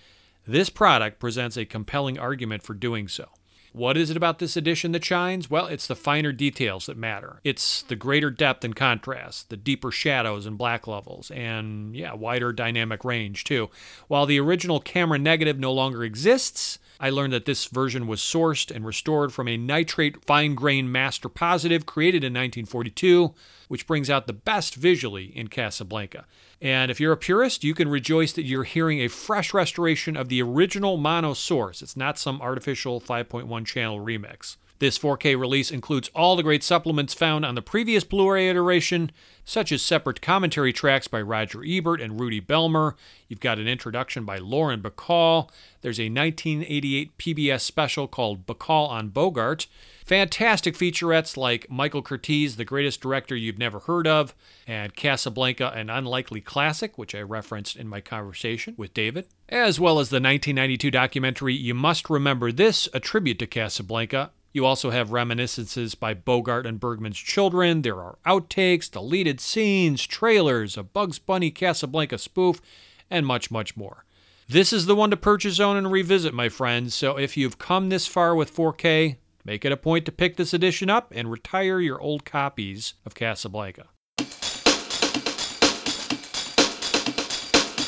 this 0.49 0.69
product 0.69 1.19
presents 1.19 1.57
a 1.57 1.65
compelling 1.65 2.17
argument 2.17 2.63
for 2.63 2.73
doing 2.73 3.07
so. 3.07 3.29
What 3.71 3.97
is 3.97 4.09
it 4.09 4.17
about 4.17 4.39
this 4.39 4.57
edition 4.57 4.93
that 4.93 5.05
shines? 5.05 5.47
Well, 5.47 5.67
it's 5.67 5.85
the 5.85 5.95
finer 5.95 6.31
details 6.31 6.87
that 6.87 6.97
matter. 6.97 7.39
It's 7.43 7.83
the 7.83 7.95
greater 7.95 8.31
depth 8.31 8.63
and 8.63 8.75
contrast, 8.75 9.51
the 9.51 9.57
deeper 9.57 9.91
shadows 9.91 10.47
and 10.47 10.57
black 10.57 10.87
levels, 10.87 11.29
and 11.29 11.95
yeah, 11.95 12.13
wider 12.13 12.51
dynamic 12.51 13.05
range 13.05 13.43
too. 13.43 13.69
While 14.07 14.25
the 14.25 14.39
original 14.39 14.79
camera 14.79 15.19
negative 15.19 15.59
no 15.59 15.71
longer 15.71 16.03
exists, 16.03 16.79
I 16.99 17.09
learned 17.09 17.31
that 17.31 17.45
this 17.45 17.65
version 17.65 18.07
was 18.07 18.19
sourced 18.19 18.69
and 18.69 18.85
restored 18.85 19.31
from 19.31 19.47
a 19.47 19.55
nitrate 19.55 20.25
fine 20.25 20.53
grain 20.53 20.91
master 20.91 21.29
positive 21.29 21.85
created 21.85 22.23
in 22.23 22.33
1942, 22.33 23.33
which 23.69 23.87
brings 23.87 24.09
out 24.09 24.27
the 24.27 24.33
best 24.33 24.75
visually 24.75 25.25
in 25.25 25.47
Casablanca. 25.47 26.25
And 26.61 26.91
if 26.91 26.99
you're 26.99 27.13
a 27.13 27.17
purist, 27.17 27.63
you 27.63 27.73
can 27.73 27.87
rejoice 27.87 28.33
that 28.33 28.43
you're 28.43 28.65
hearing 28.65 28.99
a 28.99 29.07
fresh 29.07 29.53
restoration 29.53 30.17
of 30.17 30.27
the 30.27 30.41
original 30.41 30.97
mono 30.97 31.33
source. 31.33 31.81
It's 31.81 31.95
not 31.95 32.19
some 32.19 32.41
artificial 32.41 32.99
5.1 32.99 33.65
channel 33.65 33.99
remix. 33.99 34.57
This 34.79 34.97
4K 34.97 35.37
release 35.37 35.71
includes 35.71 36.09
all 36.15 36.37
the 36.37 36.43
great 36.43 36.63
supplements 36.63 37.13
found 37.13 37.45
on 37.45 37.55
the 37.55 37.61
previous 37.61 38.05
Blu 38.05 38.31
ray 38.31 38.47
iteration, 38.47 39.11
such 39.43 39.73
as 39.73 39.81
separate 39.81 40.21
commentary 40.21 40.71
tracks 40.71 41.05
by 41.05 41.21
Roger 41.21 41.65
Ebert 41.65 41.99
and 41.99 42.17
Rudy 42.17 42.39
Behlmer. 42.39 42.93
You've 43.27 43.41
got 43.41 43.59
an 43.59 43.67
introduction 43.67 44.23
by 44.23 44.37
Lauren 44.37 44.81
Bacall. 44.81 45.49
There's 45.81 45.99
a 45.99 46.09
1988 46.09 47.17
PBS 47.17 47.59
special 47.59 48.07
called 48.07 48.45
Bacall 48.45 48.87
on 48.87 49.09
Bogart. 49.09 49.67
Fantastic 50.05 50.75
featurettes 50.75 51.35
like 51.35 51.69
Michael 51.69 52.01
Curtiz, 52.01 52.55
the 52.55 52.63
greatest 52.63 53.01
director 53.01 53.35
you've 53.35 53.59
never 53.59 53.79
heard 53.79 54.07
of, 54.07 54.33
and 54.65 54.95
Casablanca, 54.95 55.73
an 55.75 55.89
unlikely 55.89 56.39
classic, 56.39 56.97
which 56.97 57.13
I 57.13 57.21
referenced 57.21 57.75
in 57.75 57.89
my 57.89 57.99
conversation 57.99 58.75
with 58.77 58.93
David, 58.93 59.27
as 59.49 59.77
well 59.77 59.99
as 59.99 60.09
the 60.09 60.15
1992 60.15 60.89
documentary 60.89 61.53
You 61.53 61.73
Must 61.73 62.09
Remember 62.09 62.51
This, 62.51 62.87
a 62.93 62.99
tribute 62.99 63.39
to 63.39 63.45
Casablanca, 63.45 64.31
you 64.51 64.65
also 64.65 64.89
have 64.89 65.11
reminiscences 65.11 65.95
by 65.95 66.13
Bogart 66.13 66.65
and 66.65 66.79
Bergman's 66.79 67.17
children. 67.17 67.81
There 67.81 68.01
are 68.01 68.17
outtakes, 68.25 68.89
deleted 68.89 69.39
scenes, 69.39 70.05
trailers, 70.05 70.77
a 70.77 70.83
Bugs 70.83 71.19
Bunny 71.19 71.51
Casablanca 71.51 72.17
spoof, 72.17 72.61
and 73.09 73.25
much, 73.25 73.51
much 73.51 73.77
more. 73.77 74.05
This 74.47 74.73
is 74.73 74.87
the 74.87 74.95
one 74.95 75.11
to 75.11 75.17
purchase, 75.17 75.59
own, 75.59 75.77
and 75.77 75.91
revisit, 75.91 76.33
my 76.33 76.49
friends. 76.49 76.95
So 76.95 77.17
if 77.17 77.37
you've 77.37 77.59
come 77.59 77.89
this 77.89 78.07
far 78.07 78.33
with 78.33 78.55
4K, 78.55 79.17
make 79.45 79.63
it 79.63 79.71
a 79.71 79.77
point 79.77 80.05
to 80.07 80.11
pick 80.11 80.37
this 80.37 80.53
edition 80.53 80.89
up 80.89 81.13
and 81.15 81.29
retire 81.29 81.79
your 81.79 82.01
old 82.01 82.25
copies 82.25 82.95
of 83.05 83.13
Casablanca. 83.13 83.89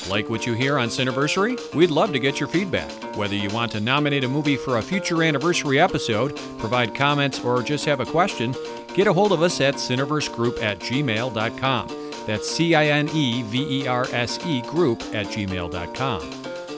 Like 0.09 0.29
what 0.29 0.45
you 0.45 0.53
hear 0.53 0.77
on 0.77 0.89
Cineversary? 0.89 1.73
We'd 1.75 1.91
love 1.91 2.11
to 2.13 2.19
get 2.19 2.39
your 2.39 2.49
feedback. 2.49 2.91
Whether 3.15 3.35
you 3.35 3.49
want 3.49 3.71
to 3.73 3.79
nominate 3.79 4.23
a 4.23 4.27
movie 4.27 4.57
for 4.57 4.77
a 4.77 4.81
future 4.81 5.23
anniversary 5.23 5.79
episode, 5.79 6.35
provide 6.57 6.95
comments, 6.95 7.39
or 7.41 7.61
just 7.61 7.85
have 7.85 7.99
a 7.99 8.05
question, 8.05 8.55
get 8.93 9.07
a 9.07 9.13
hold 9.13 9.31
of 9.31 9.41
us 9.41 9.61
at 9.61 9.75
cineversegroup 9.75 10.61
at 10.61 10.79
gmail.com. 10.79 11.87
That's 12.25 12.49
C 12.49 12.75
I 12.75 12.87
N 12.87 13.09
E 13.13 13.43
V 13.43 13.81
E 13.81 13.87
R 13.87 14.05
S 14.11 14.39
E 14.45 14.61
group 14.61 15.01
at 15.13 15.27
gmail.com. 15.27 16.31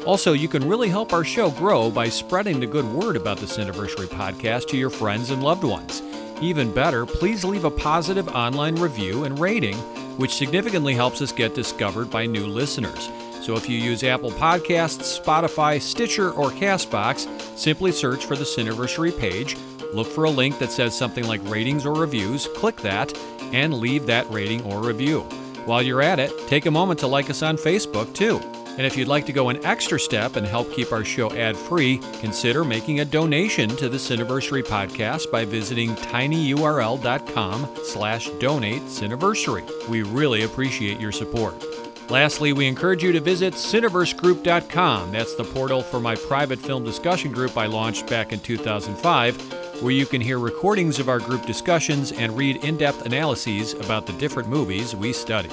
Also, 0.05 0.33
you 0.33 0.49
can 0.49 0.67
really 0.67 0.89
help 0.89 1.13
our 1.13 1.23
show 1.23 1.49
grow 1.51 1.89
by 1.89 2.09
spreading 2.09 2.59
the 2.59 2.67
good 2.67 2.85
word 2.85 3.15
about 3.15 3.37
the 3.37 3.45
Cineversary 3.45 4.07
podcast 4.07 4.67
to 4.67 4.77
your 4.77 4.89
friends 4.89 5.29
and 5.29 5.41
loved 5.41 5.63
ones. 5.63 6.01
Even 6.41 6.73
better, 6.73 7.05
please 7.05 7.45
leave 7.45 7.63
a 7.63 7.71
positive 7.71 8.27
online 8.29 8.75
review 8.75 9.23
and 9.23 9.39
rating, 9.39 9.77
which 10.17 10.35
significantly 10.35 10.93
helps 10.93 11.21
us 11.21 11.31
get 11.31 11.55
discovered 11.55 12.09
by 12.09 12.25
new 12.25 12.45
listeners. 12.45 13.09
So 13.41 13.55
if 13.55 13.67
you 13.67 13.77
use 13.77 14.03
Apple 14.03 14.31
Podcasts, 14.31 15.19
Spotify, 15.21 15.81
Stitcher, 15.81 16.31
or 16.31 16.49
Castbox, 16.51 17.27
simply 17.57 17.91
search 17.91 18.25
for 18.25 18.35
the 18.35 18.45
Cineversary 18.45 19.17
page, 19.17 19.57
look 19.93 20.07
for 20.07 20.23
a 20.23 20.29
link 20.29 20.59
that 20.59 20.71
says 20.71 20.97
something 20.97 21.27
like 21.27 21.41
ratings 21.43 21.85
or 21.85 21.93
reviews, 21.93 22.47
click 22.55 22.77
that, 22.77 23.13
and 23.51 23.73
leave 23.73 24.05
that 24.05 24.29
rating 24.31 24.63
or 24.63 24.81
review. 24.81 25.21
While 25.65 25.81
you're 25.81 26.01
at 26.01 26.19
it, 26.19 26.31
take 26.47 26.65
a 26.65 26.71
moment 26.71 26.99
to 27.01 27.07
like 27.07 27.29
us 27.29 27.43
on 27.43 27.57
Facebook 27.57 28.13
too. 28.13 28.39
And 28.75 28.87
if 28.87 28.97
you'd 28.97 29.07
like 29.07 29.27
to 29.27 29.33
go 29.33 29.49
an 29.49 29.63
extra 29.63 29.99
step 29.99 30.35
and 30.35 30.47
help 30.47 30.73
keep 30.73 30.91
our 30.91 31.05
show 31.05 31.31
ad-free, 31.31 31.99
consider 32.19 32.63
making 32.63 32.99
a 33.01 33.05
donation 33.05 33.69
to 33.75 33.87
the 33.87 33.97
Cineversary 33.97 34.63
podcast 34.63 35.29
by 35.31 35.45
visiting 35.45 35.95
tinyurl.com 35.95 37.69
slash 37.83 38.29
donate 38.39 38.81
Cineversary. 38.83 39.87
We 39.89 40.01
really 40.01 40.43
appreciate 40.43 40.99
your 40.99 41.11
support. 41.11 41.63
Lastly, 42.09 42.51
we 42.51 42.67
encourage 42.67 43.03
you 43.03 43.11
to 43.11 43.19
visit 43.19 43.53
cineversegroup.com. 43.53 45.11
That's 45.11 45.35
the 45.35 45.43
portal 45.43 45.81
for 45.81 45.99
my 45.99 46.15
private 46.15 46.59
film 46.59 46.83
discussion 46.83 47.31
group 47.31 47.57
I 47.57 47.67
launched 47.67 48.07
back 48.07 48.33
in 48.33 48.39
2005, 48.39 49.81
where 49.81 49.91
you 49.91 50.05
can 50.05 50.19
hear 50.19 50.39
recordings 50.39 50.99
of 50.99 51.09
our 51.09 51.19
group 51.19 51.45
discussions 51.45 52.11
and 52.11 52.35
read 52.35 52.63
in 52.63 52.77
depth 52.77 53.05
analyses 53.05 53.73
about 53.73 54.05
the 54.05 54.13
different 54.13 54.49
movies 54.49 54.95
we 54.95 55.13
study. 55.13 55.49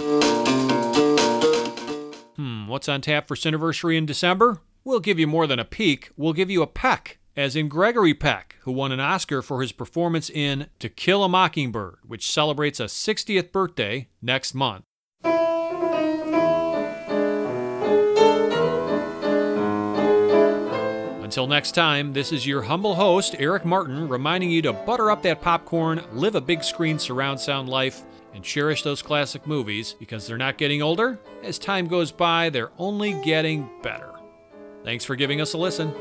What's 2.71 2.89
on 2.89 3.01
tap 3.01 3.27
for 3.27 3.35
Cineversary 3.35 3.97
in 3.97 4.07
December? 4.07 4.61
We'll 4.85 5.01
give 5.01 5.19
you 5.19 5.27
more 5.27 5.49
than 5.49 5.59
a 5.59 5.65
peek, 5.65 6.11
we'll 6.17 6.33
give 6.33 6.53
you 6.53 6.63
a 6.63 6.69
peck, 6.69 7.19
as 7.37 7.57
in 7.57 7.69
Gregory 7.69 8.15
Peck, 8.15 8.55
who 8.61 8.71
won 8.71 8.93
an 8.93 9.01
Oscar 9.01 9.43
for 9.43 9.61
his 9.61 9.73
performance 9.73 10.31
in 10.31 10.69
To 10.79 10.89
Kill 10.89 11.25
a 11.25 11.29
Mockingbird, 11.29 11.97
which 12.07 12.31
celebrates 12.31 12.79
a 12.79 12.85
60th 12.85 13.51
birthday 13.51 14.07
next 14.23 14.55
month. 14.55 14.85
Until 21.25 21.49
next 21.49 21.73
time, 21.73 22.13
this 22.13 22.31
is 22.31 22.47
your 22.47 22.63
humble 22.63 22.95
host, 22.95 23.35
Eric 23.41 23.65
Martin, 23.65 24.09
reminding 24.09 24.51
you 24.53 24.63
to 24.63 24.73
butter 24.73 25.11
up 25.11 25.23
that 25.23 25.43
popcorn, 25.43 26.03
live 26.13 26.37
a 26.37 26.41
big 26.41 26.63
screen 26.63 27.01
surround 27.01 27.41
sound 27.41 27.69
life, 27.69 28.03
and 28.35 28.45
cherish 28.45 28.83
those 28.83 29.03
classic 29.03 29.47
movies 29.47 29.95
because 29.99 30.27
they're 30.27 30.39
not 30.39 30.59
getting 30.59 30.83
older. 30.83 31.19
As 31.43 31.59
time 31.59 31.87
goes 31.87 32.13
by, 32.13 32.51
they're 32.51 32.73
only 32.79 33.13
getting 33.23 33.69
better. 33.83 34.13
Thanks 34.85 35.05
for 35.05 35.17
giving 35.17 35.41
us 35.41 35.53
a 35.53 35.59
listen. 35.59 35.93